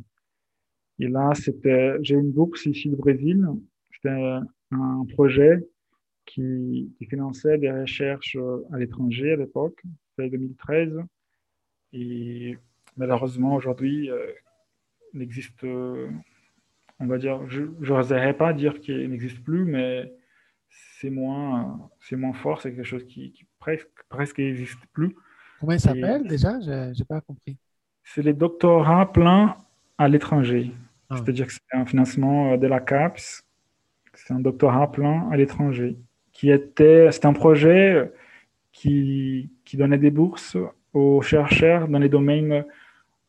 Et 0.99 1.07
là, 1.07 1.31
j'ai 2.01 2.15
une 2.15 2.31
bourse 2.31 2.65
ici 2.65 2.89
du 2.89 2.95
Brésil. 2.95 3.47
C'était 3.91 4.39
un 4.71 5.05
projet 5.13 5.65
qui, 6.25 6.93
qui 6.97 7.05
finançait 7.05 7.57
des 7.57 7.71
recherches 7.71 8.37
à 8.71 8.77
l'étranger 8.77 9.33
à 9.33 9.35
l'époque, 9.37 9.81
c'était 10.09 10.29
2013. 10.29 10.99
Et 11.93 12.57
malheureusement, 12.97 13.55
aujourd'hui, 13.55 14.11
euh, 14.11 14.31
il 15.13 15.21
existe, 15.21 15.63
euh, 15.63 16.09
on 16.99 17.07
va 17.07 17.17
dire, 17.17 17.41
je 17.49 17.63
n'oserais 17.63 18.33
pas 18.33 18.53
dire 18.53 18.79
qu'il 18.79 19.09
n'existe 19.09 19.43
plus, 19.43 19.65
mais 19.65 20.13
c'est 20.69 21.09
moins, 21.09 21.89
c'est 21.99 22.15
moins 22.15 22.33
fort, 22.33 22.61
c'est 22.61 22.73
quelque 22.73 22.83
chose 22.83 23.05
qui, 23.05 23.31
qui 23.31 23.45
presque, 23.59 23.87
presque 24.09 24.39
n'existe 24.39 24.79
plus. 24.93 25.15
Comment 25.59 25.73
il 25.73 25.79
s'appelle 25.79 26.27
déjà? 26.27 26.59
Je 26.59 26.97
n'ai 26.97 27.05
pas 27.05 27.21
compris. 27.21 27.57
C'est 28.03 28.21
les 28.21 28.33
doctorats 28.33 29.11
pleins 29.11 29.55
à 29.97 30.07
l'étranger. 30.07 30.71
Ah. 31.09 31.17
C'est-à-dire 31.17 31.47
que 31.47 31.53
c'est 31.53 31.77
un 31.77 31.85
financement 31.85 32.53
euh, 32.53 32.57
de 32.57 32.67
la 32.67 32.79
CAPES. 32.79 33.43
C'est 34.13 34.33
un 34.33 34.39
doctorat 34.39 34.91
plein 34.91 35.29
à 35.31 35.37
l'étranger. 35.37 35.97
Qui 36.31 36.51
était, 36.51 37.11
c'était 37.11 37.25
un 37.25 37.33
projet 37.33 37.93
euh, 37.93 38.05
qui, 38.71 39.51
qui 39.65 39.77
donnait 39.77 39.97
des 39.97 40.11
bourses 40.11 40.57
aux 40.93 41.21
chercheurs 41.21 41.87
dans 41.87 41.99
les 41.99 42.09
domaines, 42.09 42.51
euh, 42.51 42.63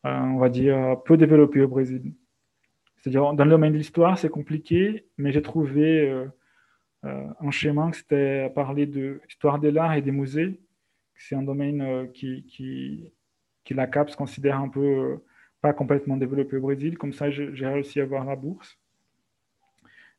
on 0.05 0.39
va 0.39 0.49
dire, 0.49 0.97
peu 1.05 1.17
développés 1.17 1.63
au 1.63 1.69
Brésil. 1.69 2.13
C'est-à-dire, 3.01 3.33
dans 3.33 3.45
le 3.45 3.51
domaine 3.51 3.73
de 3.73 3.79
l'histoire, 3.79 4.19
c'est 4.19 4.29
compliqué, 4.29 5.07
mais 5.17 5.33
j'ai 5.33 5.43
trouvé 5.43 6.09
euh, 6.09 6.27
euh, 7.05 7.27
un 7.41 7.51
schéma 7.51 7.91
que 7.91 7.97
c'était 7.97 8.51
parler 8.55 8.87
de 8.87 9.21
l'histoire 9.27 9.59
de 9.59 9.69
l'art 9.69 9.95
et 9.95 10.03
des 10.03 10.13
musées. 10.13 10.61
C'est 11.17 11.35
un 11.35 11.43
domaine 11.43 11.81
euh, 11.83 12.07
qui, 12.07 12.45
qui, 12.45 13.11
qui 13.65 13.75
la 13.75 13.87
CAPES 13.87 14.17
considère 14.17 14.59
un 14.59 14.69
peu 14.69 14.81
euh, 14.81 15.17
pas 15.63 15.73
complètement 15.73 16.17
développé 16.17 16.57
au 16.57 16.61
Brésil. 16.61 16.99
Comme 16.99 17.13
ça, 17.13 17.31
j'ai 17.31 17.67
réussi 17.67 18.01
à 18.01 18.05
avoir 18.05 18.25
la 18.25 18.37
bourse. 18.37 18.79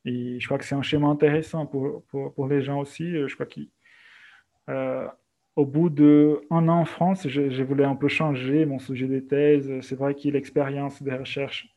Et 0.04 0.40
je 0.40 0.46
crois 0.46 0.58
que 0.58 0.64
c'est 0.64 0.74
un 0.74 0.82
schéma 0.82 1.08
intéressant 1.08 1.66
pour, 1.66 2.02
pour, 2.04 2.46
les 2.48 2.62
gens 2.62 2.80
aussi. 2.80 3.12
Je 3.12 3.32
crois 3.34 3.46
qu'au 3.46 5.64
bout 5.64 5.90
d'un 5.90 6.40
an 6.50 6.80
en 6.80 6.84
France, 6.84 7.28
je, 7.28 7.50
je 7.50 7.62
voulais 7.62 7.84
un 7.84 7.94
peu 7.94 8.08
changer 8.08 8.66
mon 8.66 8.80
sujet 8.80 9.06
de 9.06 9.20
thèse. 9.20 9.70
C'est 9.82 9.94
vrai 9.94 10.16
que 10.16 10.28
l'expérience 10.28 11.00
des 11.02 11.14
recherches, 11.14 11.71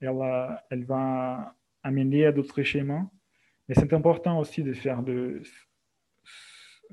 elle, 0.00 0.84
va 0.84 1.54
amener 1.82 2.26
à 2.26 2.32
d'autres 2.32 2.62
schémas. 2.62 3.04
Mais 3.68 3.74
c'est 3.74 3.92
important 3.92 4.38
aussi 4.40 4.62
de 4.62 4.72
faire 4.72 5.02
de, 5.02 5.42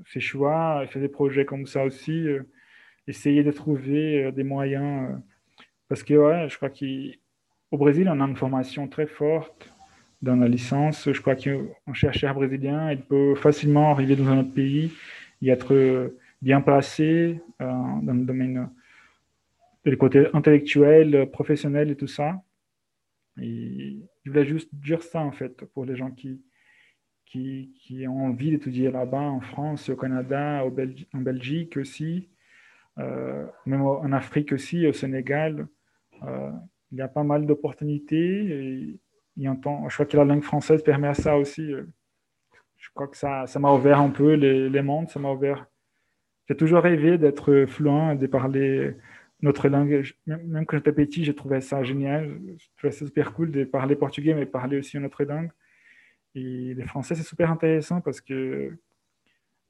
ces 0.06 0.20
choix, 0.20 0.86
faire 0.88 1.02
des 1.02 1.08
projets 1.08 1.44
comme 1.44 1.66
ça 1.66 1.84
aussi, 1.84 2.28
euh, 2.28 2.42
essayer 3.06 3.42
de 3.42 3.50
trouver 3.50 4.24
euh, 4.24 4.30
des 4.30 4.44
moyens. 4.44 5.10
euh, 5.10 5.16
parce 5.88 6.02
que 6.02 6.14
ouais, 6.14 6.48
je 6.48 6.56
crois 6.56 6.70
qu'au 6.70 7.78
Brésil, 7.78 8.08
on 8.12 8.20
a 8.20 8.24
une 8.24 8.36
formation 8.36 8.86
très 8.88 9.06
forte 9.06 9.72
dans 10.20 10.36
la 10.36 10.48
licence. 10.48 11.10
Je 11.10 11.20
crois 11.20 11.34
qu'un 11.34 11.94
chercheur 11.94 12.34
brésilien, 12.34 12.92
il 12.92 13.00
peut 13.02 13.34
facilement 13.34 13.90
arriver 13.90 14.14
dans 14.14 14.28
un 14.28 14.40
autre 14.40 14.52
pays 14.52 14.92
et 15.40 15.48
être 15.48 16.12
bien 16.42 16.60
placé 16.60 17.40
dans 17.58 18.02
le 18.04 18.24
domaine 18.24 18.68
de 19.90 19.96
côté 19.96 20.26
intellectuel, 20.32 21.14
euh, 21.14 21.26
professionnel 21.26 21.90
et 21.90 21.96
tout 21.96 22.06
ça. 22.06 22.42
Je 23.40 24.30
voulais 24.30 24.44
juste 24.46 24.74
dire 24.74 25.02
ça, 25.02 25.20
en 25.20 25.32
fait, 25.32 25.64
pour 25.72 25.84
les 25.84 25.96
gens 25.96 26.10
qui, 26.10 26.42
qui, 27.26 27.72
qui 27.76 28.06
ont 28.08 28.24
envie 28.26 28.50
d'étudier 28.50 28.90
là-bas, 28.90 29.20
en 29.20 29.40
France, 29.40 29.88
au 29.88 29.96
Canada, 29.96 30.64
en 31.14 31.20
Belgique 31.20 31.76
aussi, 31.76 32.28
euh, 32.98 33.46
même 33.66 33.82
en 33.82 34.12
Afrique 34.12 34.52
aussi, 34.52 34.86
au 34.86 34.92
Sénégal. 34.92 35.68
Euh, 36.24 36.50
il 36.90 36.98
y 36.98 37.02
a 37.02 37.08
pas 37.08 37.22
mal 37.24 37.46
d'opportunités. 37.46 38.46
Et, 38.46 39.00
et 39.40 39.48
en 39.48 39.56
temps- 39.56 39.88
je 39.88 39.94
crois 39.94 40.06
que 40.06 40.16
la 40.16 40.24
langue 40.24 40.42
française 40.42 40.82
permet 40.82 41.08
à 41.08 41.14
ça 41.14 41.36
aussi. 41.38 41.72
euh. 41.72 41.84
Je 42.76 42.88
crois 42.94 43.08
que 43.08 43.16
ça, 43.16 43.46
ça 43.46 43.58
m'a 43.58 43.72
ouvert 43.72 44.00
un 44.00 44.10
peu 44.10 44.34
les, 44.34 44.68
les 44.70 44.82
mondes, 44.82 45.08
ça 45.08 45.18
m'a 45.20 45.30
ouvert. 45.32 45.66
J'ai 46.48 46.56
toujours 46.56 46.80
rêvé 46.82 47.18
d'être 47.18 47.66
fluent, 47.66 48.16
de 48.16 48.26
parler 48.26 48.96
notre 49.42 49.68
langue. 49.68 50.02
Je- 50.02 50.14
Même 50.26 50.66
quand 50.66 50.76
j'étais 50.78 50.92
petit, 50.92 51.24
j'ai 51.24 51.34
trouvé 51.34 51.60
ça 51.60 51.82
génial. 51.84 52.40
Je 52.58 52.66
trouvais 52.76 52.92
ça 52.92 53.06
super 53.06 53.32
cool 53.34 53.50
de 53.50 53.64
parler 53.64 53.96
portugais, 53.96 54.34
mais 54.34 54.46
parler 54.46 54.78
aussi 54.78 54.96
une 54.96 55.06
autre 55.06 55.24
langue. 55.24 55.50
Et 56.34 56.74
le 56.74 56.84
français, 56.86 57.14
c'est 57.14 57.24
super 57.24 57.50
intéressant 57.50 58.00
parce 58.00 58.20
que 58.20 58.72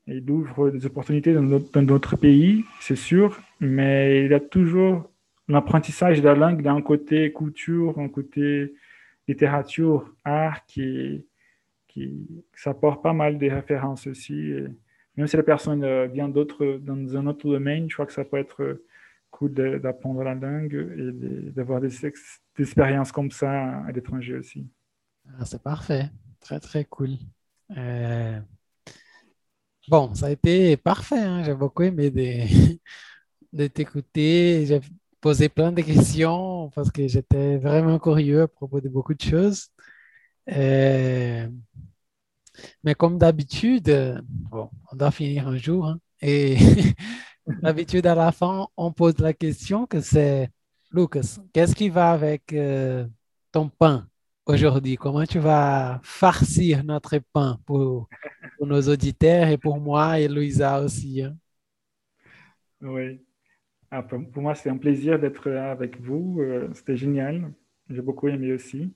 il 0.07 0.31
ouvre 0.31 0.71
des 0.71 0.87
opportunités 0.87 1.35
dans 1.35 1.83
d'autres 1.83 2.17
pays, 2.17 2.65
c'est 2.81 2.97
sûr, 2.97 3.39
mais 3.61 4.25
il 4.25 4.31
y 4.31 4.35
a 4.35 4.41
toujours 4.41 5.11
l'apprentissage 5.49 6.21
de 6.21 6.25
la 6.27 6.35
langue 6.35 6.63
d'un 6.63 6.81
côté 6.81 7.33
culture, 7.33 7.99
un 7.99 8.09
côté 8.09 8.73
littérature, 9.27 10.11
art 10.25 10.65
qui, 10.67 11.27
qui 11.89 12.27
ça 12.55 12.75
pas 12.75 13.13
mal 13.13 13.39
de 13.39 13.49
références 13.51 14.07
aussi. 14.07 14.53
Même 15.17 15.27
si 15.27 15.37
la 15.37 15.43
personne 15.43 15.85
euh, 15.85 16.07
vient 16.07 16.29
d'autres 16.29 16.79
dans 16.83 17.17
un 17.17 17.27
autre 17.27 17.49
domaine, 17.49 17.89
je 17.91 17.95
crois 17.95 18.07
que 18.07 18.13
ça 18.13 18.25
peut 18.25 18.39
être 18.39 18.81
cool 19.31 19.53
d'apprendre 19.81 20.23
la 20.23 20.35
langue 20.35 20.75
et 20.75 21.51
d'avoir 21.53 21.81
des, 21.81 22.07
ex- 22.07 22.41
des 22.57 22.65
expériences 22.65 23.13
comme 23.13 23.31
ça 23.31 23.81
à 23.87 23.93
l'étranger 23.93 24.37
aussi. 24.37 24.67
Ah, 25.39 25.45
c'est 25.45 25.63
parfait. 25.63 26.11
Très, 26.41 26.61
très 26.61 26.85
cool. 26.85 27.17
Euh, 27.77 28.41
Bon, 29.89 30.15
ça 30.15 30.27
a 30.27 30.31
été 30.31 30.77
parfait. 30.77 31.19
hein. 31.19 31.43
J'ai 31.45 31.55
beaucoup 31.55 31.83
aimé 31.83 32.11
de, 33.53 33.67
t'écouter. 33.69 34.67
J'ai 34.67 34.81
posé 35.21 35.49
plein 35.49 35.73
de 35.73 35.83
questions 35.83 36.71
parce 36.75 36.91
que 36.91 37.09
j'étais 37.09 37.57
vraiment 37.59 37.99
curieux 37.99 38.43
à 38.43 38.49
propos 38.49 38.81
de 38.81 38.89
beaucoup 38.89 39.15
de 39.15 39.23
choses. 39.23 39.69
Euh, 40.51 41.49
Mais 42.85 42.95
comme 42.95 43.19
d'habitude, 43.19 44.23
bon, 44.29 44.71
on 44.93 44.97
doit 44.97 45.11
finir 45.11 45.49
un 45.49 45.57
jour. 45.57 45.87
hein. 45.87 46.01
Et 46.23 46.57
d'habitude, 47.63 48.07
à 48.07 48.15
la 48.15 48.33
fin, 48.33 48.69
on 48.77 48.93
pose 48.93 49.19
la 49.19 49.33
question 49.33 49.87
que 49.87 50.01
c'est, 50.01 50.49
Lucas, 50.93 51.39
qu'est-ce 51.53 51.75
qui 51.75 51.89
va 51.89 52.13
avec 52.13 52.53
euh, 52.53 53.07
ton 53.53 53.69
pain 53.69 54.09
aujourd'hui? 54.47 54.97
Comment 54.97 55.25
tu 55.25 55.39
vas 55.39 56.01
farcir 56.03 56.85
notre 56.85 57.19
pain 57.33 57.59
pour, 57.67 58.09
pour 58.57 58.67
nos 58.67 58.81
auditeurs 58.83 59.49
et 59.49 59.59
pour 59.59 59.81
moi 59.81 60.21
et 60.21 60.29
Louisa 60.29 60.81
aussi? 60.83 61.23
hein? 61.23 61.37
Oui. 62.81 63.21
Ah, 63.91 64.03
pour, 64.03 64.21
moi, 64.43 64.55
c'est 64.55 64.71
un 64.71 64.77
plaisir 64.77 65.19
d'être 65.19 65.49
là 65.49 65.71
avec 65.71 66.01
vous. 66.01 66.41
Euh, 66.41 66.69
C'était 66.75 66.97
génial. 66.97 67.53
J'ai 67.89 68.03
beaucoup 68.03 68.29
aimé 68.29 68.53
aussi. 68.53 68.93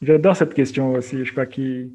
J'adore 0.00 0.36
cette 0.36 0.54
question 0.54 0.92
aussi. 0.92 1.24
Je 1.24 1.32
crois 1.32 1.46
que 1.46 1.88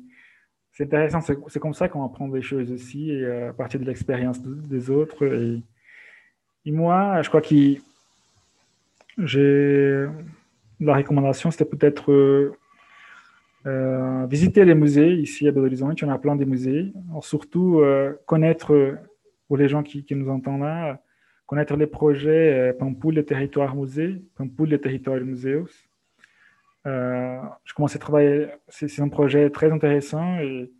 c'est 0.76 0.84
intéressant. 0.84 1.22
C'est 1.22 1.60
comme 1.60 1.74
ça 1.74 1.88
qu'on 1.90 2.06
apprend 2.06 2.28
des 2.28 2.42
choses 2.42 2.70
aussi, 2.72 3.10
euh, 3.12 3.50
à 3.50 3.54
partir 3.54 3.80
de 3.80 3.86
l'expérience 3.86 4.42
de- 4.42 4.54
des 4.54 4.90
autres. 4.90 5.26
Et, 5.26 6.72
moi, 6.72 7.22
je 7.22 7.30
crois 7.30 7.42
que 7.42 7.56
j'ai 9.18 10.06
la 10.80 10.96
recommandation, 10.96 11.50
c'était 11.52 11.66
peut-être 11.66 12.12
euh, 12.12 12.54
Euh, 13.68 14.28
visiter 14.30 14.64
les 14.64 14.76
musées 14.76 15.14
ici 15.16 15.48
à 15.48 15.52
Belo 15.52 15.66
Horizonte, 15.66 16.04
on 16.04 16.10
a 16.12 16.20
plein 16.20 16.36
de 16.36 16.46
musées. 16.46 16.94
Alors, 17.10 17.26
surtout 17.26 17.82
connaître, 18.28 18.70
pour 19.48 19.58
les 19.58 19.68
gens 19.68 19.82
qui, 19.82 20.06
nous 20.12 20.30
entendent 20.30 20.62
là, 20.62 21.00
connaître 21.48 21.76
les 21.76 21.88
projets 21.88 22.76
Pampoule, 22.78 23.16
le 23.16 23.26
territoire 23.26 23.76
musée, 23.76 24.22
Pampoule, 24.36 24.70
le 24.70 24.78
territoire 24.78 25.20
museus. 25.20 25.66
Euh, 26.86 27.42
je 27.64 27.74
commence 27.74 27.96
à 27.96 28.00
travailler, 28.00 28.48
c'est 28.68 29.02
un 29.02 29.10
projet 29.10 29.50
très 29.50 29.72
intéressant 29.72 30.38
et 30.40 30.72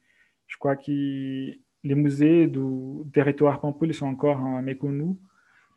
je 0.48 0.58
crois 0.58 0.76
que 0.76 0.92
les 0.92 1.96
musées 1.96 2.48
du 2.48 3.10
territoire 3.12 3.60
Pampoule 3.60 3.94
sont 3.94 4.06
encore 4.06 4.38
hein, 4.38 4.62
méconnus. 4.62 5.16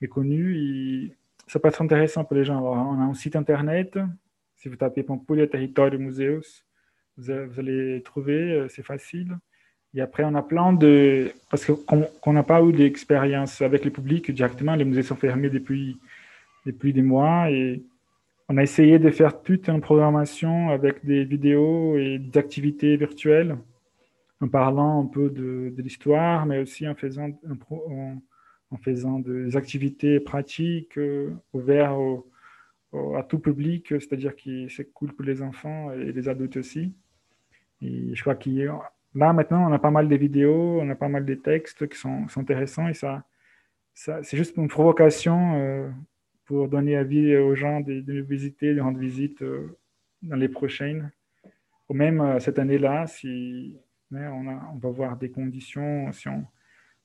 méconnus 0.01 0.57
et 0.57 1.17
ça 1.47 1.59
peut 1.59 1.69
être 1.69 1.81
intéressant 1.81 2.25
pour 2.25 2.37
les 2.37 2.45
gens. 2.45 2.61
On 2.63 3.01
a 3.01 3.05
un 3.05 3.15
site 3.15 3.37
internet, 3.37 3.99
si 4.57 4.69
vous 4.69 4.77
tapez 4.77 5.03
Pampoule, 5.03 5.39
le 5.39 5.49
territoire 5.49 5.91
museus, 5.93 6.65
vous, 7.17 7.31
allez 7.31 8.03
trouver, 8.05 8.53
euh, 8.53 8.69
c'est 8.69 8.85
facile. 8.85 9.37
Et 9.95 10.01
après, 10.01 10.25
on 10.25 10.35
a 10.35 10.43
plein 10.43 10.73
de... 10.73 11.33
Parce 11.51 11.65
qu'on 11.65 12.33
n'a 12.33 12.43
pas 12.43 12.63
eu 12.63 12.73
d'expérience 12.73 13.63
avec 13.63 13.85
le 13.85 13.91
public 13.91 14.31
directement, 14.31 14.75
les 14.75 14.85
musées 14.85 15.03
sont 15.03 15.17
fermés 15.17 15.49
depuis, 15.49 15.99
depuis 16.67 16.93
des 16.93 17.03
mois 17.03 17.51
et 17.51 17.83
on 18.49 18.57
a 18.57 18.63
essayé 18.63 18.99
de 18.99 19.11
faire 19.11 19.43
toute 19.43 19.69
une 19.69 19.81
programmation 19.81 20.71
avec 20.71 21.05
des 21.05 21.25
vidéos 21.25 21.99
et 21.99 22.19
des 22.19 22.39
activités 22.39 22.97
virtuelles 22.97 23.57
en 24.41 24.49
parlant 24.49 25.03
un 25.03 25.07
peu 25.07 25.29
de, 25.31 25.75
l'histoire, 25.79 26.47
mais 26.47 26.61
aussi 26.61 26.89
en 26.89 26.95
faisant, 26.95 27.29
des 29.19 29.57
activités 29.57 30.21
pratiques 30.21 30.97
euh, 30.97 31.31
ouvertes 31.53 32.25
à 33.17 33.23
tout 33.23 33.39
public, 33.39 33.89
c'est-à-dire 33.89 34.35
que 34.35 34.69
c'est 34.69 34.91
cool 34.93 35.13
pour 35.13 35.25
les 35.27 35.43
enfants 35.43 35.93
et 35.93 36.13
les 36.13 36.29
adultes 36.29 36.57
aussi. 36.57 36.95
Et 37.83 38.15
je 38.15 38.21
crois 38.23 38.39
là, 39.15 39.33
maintenant, 39.33 39.69
on 39.69 39.73
a 39.73 39.79
pas 39.79 39.91
mal 39.91 40.09
de 40.09 40.17
vidéos, 40.17 40.81
on 40.81 40.89
a 40.89 40.95
pas 40.95 41.09
mal 41.09 41.25
de 41.25 41.35
textes 41.35 41.87
qui 41.87 41.99
sont, 41.99 42.27
intéressants 42.37 42.89
et 42.89 42.95
ça, 42.95 43.25
ça 43.93 44.23
c'est 44.23 44.37
juste 44.37 44.57
une 44.57 44.69
provocation 44.69 45.55
euh, 45.57 45.91
pour 46.49 46.67
donner 46.67 46.97
avis 46.97 47.37
aux 47.37 47.55
gens 47.55 47.81
de, 47.83 48.01
de 48.01 48.13
nous 48.15 48.25
visiter, 48.25 48.75
de 48.75 48.81
rendre 48.81 48.99
visite 48.99 49.43
euh, 49.43 49.79
dans 50.23 50.35
les 50.37 50.49
prochaines. 50.49 51.13
Ou 51.91 51.95
même 51.95 52.23
euh, 52.23 52.41
cette 52.41 52.59
année-là, 52.59 53.07
si 53.07 53.77
on, 54.11 54.49
a- 54.49 54.73
on 54.75 54.79
va 54.79 54.89
voir 54.89 55.19
des 55.19 55.31
conditions, 55.31 56.11
si 56.13 56.27
on, 56.29 56.47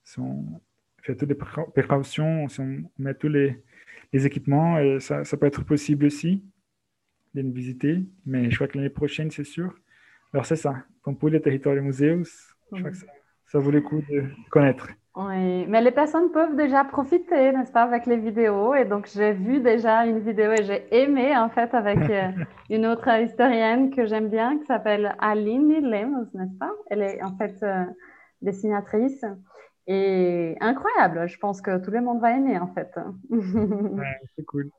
si 0.02 0.18
on 0.20 0.62
fait 1.02 1.16
toutes 1.18 1.28
les 1.28 1.36
précau- 1.36 1.70
précautions, 1.74 2.48
si 2.48 2.62
on 2.62 2.90
met 2.98 3.14
tous 3.16 3.28
les, 3.28 3.62
les 4.14 4.26
équipements, 4.26 4.80
et 4.80 5.02
ça, 5.02 5.26
ça 5.26 5.36
peut 5.36 5.46
être 5.46 5.66
possible 5.66 6.06
aussi 6.06 6.42
de 7.34 7.42
nous 7.42 7.52
visiter. 7.52 8.02
Mais 8.26 8.50
je 8.50 8.56
crois 8.56 8.70
que 8.70 8.78
l'année 8.78 8.90
prochaine, 8.90 9.30
c'est 9.30 9.44
sûr. 9.44 9.78
Alors 10.32 10.46
c'est 10.46 10.56
ça, 10.56 10.86
Pampoule, 11.04 11.42
territoire 11.42 11.76
museus, 11.76 12.56
je 12.72 12.80
crois 12.80 12.92
que 12.92 12.98
ça, 12.98 13.08
ça 13.48 13.60
vaut 13.60 13.72
le 13.72 13.82
coup 13.82 14.02
de 14.10 14.24
connaître. 14.50 14.88
Oui, 15.16 15.68
mais 15.68 15.82
les 15.82 15.92
personnes 15.92 16.32
peuvent 16.32 16.56
déjà 16.56 16.84
profiter, 16.84 17.52
n'est-ce 17.52 17.72
pas, 17.72 17.84
avec 17.84 18.08
les 18.08 18.18
vidéos. 18.18 18.74
Et 18.74 18.84
donc, 18.84 19.08
j'ai 19.14 19.32
vu 19.32 19.60
déjà 19.60 20.06
une 20.06 20.20
vidéo 20.20 20.52
et 20.54 20.64
j'ai 20.64 20.88
aimé, 20.92 21.38
en 21.38 21.50
fait, 21.50 21.72
avec 21.76 22.10
euh, 22.10 22.32
une 22.72 22.88
autre 22.88 23.08
historienne 23.20 23.92
que 23.92 24.08
j'aime 24.08 24.30
bien, 24.30 24.58
qui 24.58 24.66
s'appelle 24.66 25.16
Aline 25.20 25.82
Lemos, 25.82 26.26
n'est-ce 26.34 26.58
pas? 26.58 26.72
Elle 26.90 27.04
est, 27.04 27.22
en 27.24 27.38
fait, 27.38 27.56
euh, 27.62 27.86
dessinatrice. 28.42 29.24
Et 29.86 30.56
incroyable, 30.62 31.28
je 31.28 31.38
pense 31.38 31.62
que 31.62 31.78
tout 31.84 31.92
le 31.92 32.02
monde 32.02 32.20
va 32.20 32.36
aimer, 32.36 32.58
en 32.58 32.74
fait. 32.74 32.90
Ouais, 33.30 34.20
c'est 34.36 34.46
cool. 34.46 34.72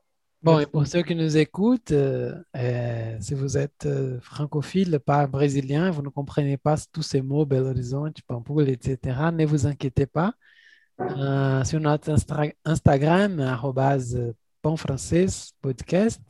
Bon, 0.45 0.59
et 0.59 0.67
pour 0.67 0.85
ceux 0.85 1.01
qui 1.01 1.15
nous 1.15 1.37
écoutent, 1.37 1.91
euh, 1.91 2.35
euh, 2.55 3.17
si 3.19 3.33
vous 3.33 3.57
êtes 3.57 3.87
euh, 3.87 4.19
francophile, 4.21 4.99
pas 5.03 5.25
brésilien, 5.25 5.89
vous 5.89 6.03
ne 6.03 6.09
comprenez 6.09 6.55
pas 6.55 6.75
tous 6.93 7.01
ces 7.01 7.21
mots, 7.21 7.47
Belo 7.47 7.69
Horizonte, 7.69 8.21
Pampoule, 8.27 8.69
etc., 8.69 9.31
ne 9.33 9.43
vous 9.43 9.65
inquiétez 9.65 10.05
pas. 10.05 10.33
Sur 11.65 11.79
notre 11.81 12.15
Instagram, 12.63 13.39
arrobase 13.39 14.33
Podcast, 14.61 16.21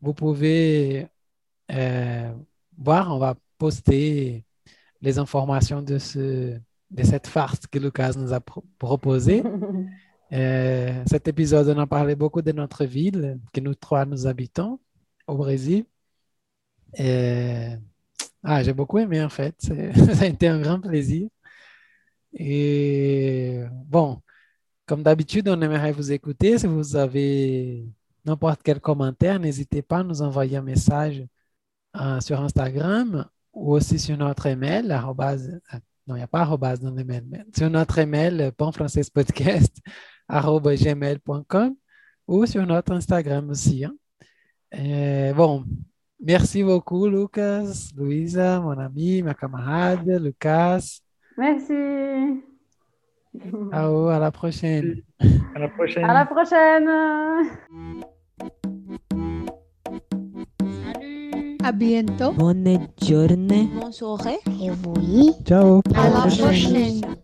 vous 0.00 0.14
pouvez 0.14 1.08
voir, 2.78 3.14
on 3.14 3.18
va 3.18 3.34
poster 3.58 4.44
les 5.02 5.18
informations 5.18 5.82
de, 5.82 5.98
ce, 5.98 6.56
de 6.90 7.02
cette 7.02 7.26
farce 7.26 7.66
que 7.66 7.78
Lucas 7.80 8.12
nous 8.16 8.32
a 8.32 8.40
pro- 8.40 8.64
proposée. 8.78 9.42
Euh, 10.32 11.04
cet 11.06 11.28
épisode, 11.28 11.68
on 11.68 11.78
a 11.78 11.86
parlé 11.86 12.14
beaucoup 12.16 12.42
de 12.42 12.52
notre 12.52 12.84
ville, 12.84 13.38
que 13.52 13.60
nous 13.60 13.74
trois 13.74 14.04
nous 14.04 14.26
habitons 14.26 14.80
au 15.26 15.36
Brésil. 15.36 15.84
Et, 16.98 17.76
ah, 18.42 18.62
j'ai 18.62 18.72
beaucoup 18.72 18.98
aimé 18.98 19.22
en 19.22 19.28
fait. 19.28 19.56
Ça 20.14 20.24
a 20.24 20.26
été 20.26 20.48
un 20.48 20.60
grand 20.60 20.80
plaisir. 20.80 21.28
Et 22.34 23.62
bon, 23.86 24.20
comme 24.86 25.02
d'habitude, 25.02 25.48
on 25.48 25.60
aimerait 25.62 25.92
vous 25.92 26.12
écouter. 26.12 26.58
Si 26.58 26.66
vous 26.66 26.96
avez 26.96 27.86
n'importe 28.24 28.62
quel 28.64 28.80
commentaire, 28.80 29.40
n'hésitez 29.40 29.82
pas 29.82 29.98
à 30.00 30.04
nous 30.04 30.22
envoyer 30.22 30.58
un 30.58 30.62
message 30.62 31.24
euh, 31.96 32.20
sur 32.20 32.40
Instagram 32.42 33.26
ou 33.52 33.74
aussi 33.74 33.98
sur 33.98 34.16
notre 34.18 34.46
email, 34.46 34.88
arrobase- 34.90 35.60
non, 36.06 36.14
il 36.16 36.18
n'y 36.18 36.22
a 36.22 36.28
pas 36.28 36.40
arrobase 36.42 36.80
dans 36.80 36.92
l'email, 36.94 37.24
sur 37.56 37.70
notre 37.70 37.98
email, 37.98 38.52
panfrancaispodcast, 38.56 39.78
arobase 39.86 40.15
gmail.com 40.28 41.74
ou 42.28 42.46
sur 42.46 42.66
notre 42.66 42.92
Instagram 42.92 43.50
aussi. 43.50 43.84
hein. 43.84 43.94
Euh, 44.74 45.32
bon, 45.32 45.64
merci 46.20 46.62
beaucoup, 46.62 47.06
Lucas, 47.06 47.90
Louisa, 47.96 48.60
mon 48.60 48.78
ami, 48.78 49.22
ma 49.22 49.34
camarade, 49.34 50.08
Lucas. 50.20 51.00
Merci. 51.38 52.42
Ciao, 53.70 54.08
à 54.08 54.18
la 54.18 54.30
prochaine. 54.30 55.02
À 55.54 55.58
la 55.58 55.68
prochaine. 55.68 56.04
À 56.04 56.14
la 56.14 56.26
prochaine. 56.26 56.88
Salut. 60.82 61.56
À 61.62 61.72
bientôt. 61.72 62.32
Bonne 62.32 62.88
journée. 63.02 63.68
Bonne 63.80 63.92
soirée. 63.92 64.38
Et 64.60 64.70
oui. 64.70 65.32
Ciao. 65.44 65.80
À 65.94 66.08
la 66.08 66.20
prochaine. 66.20 66.44
prochaine. 67.02 67.16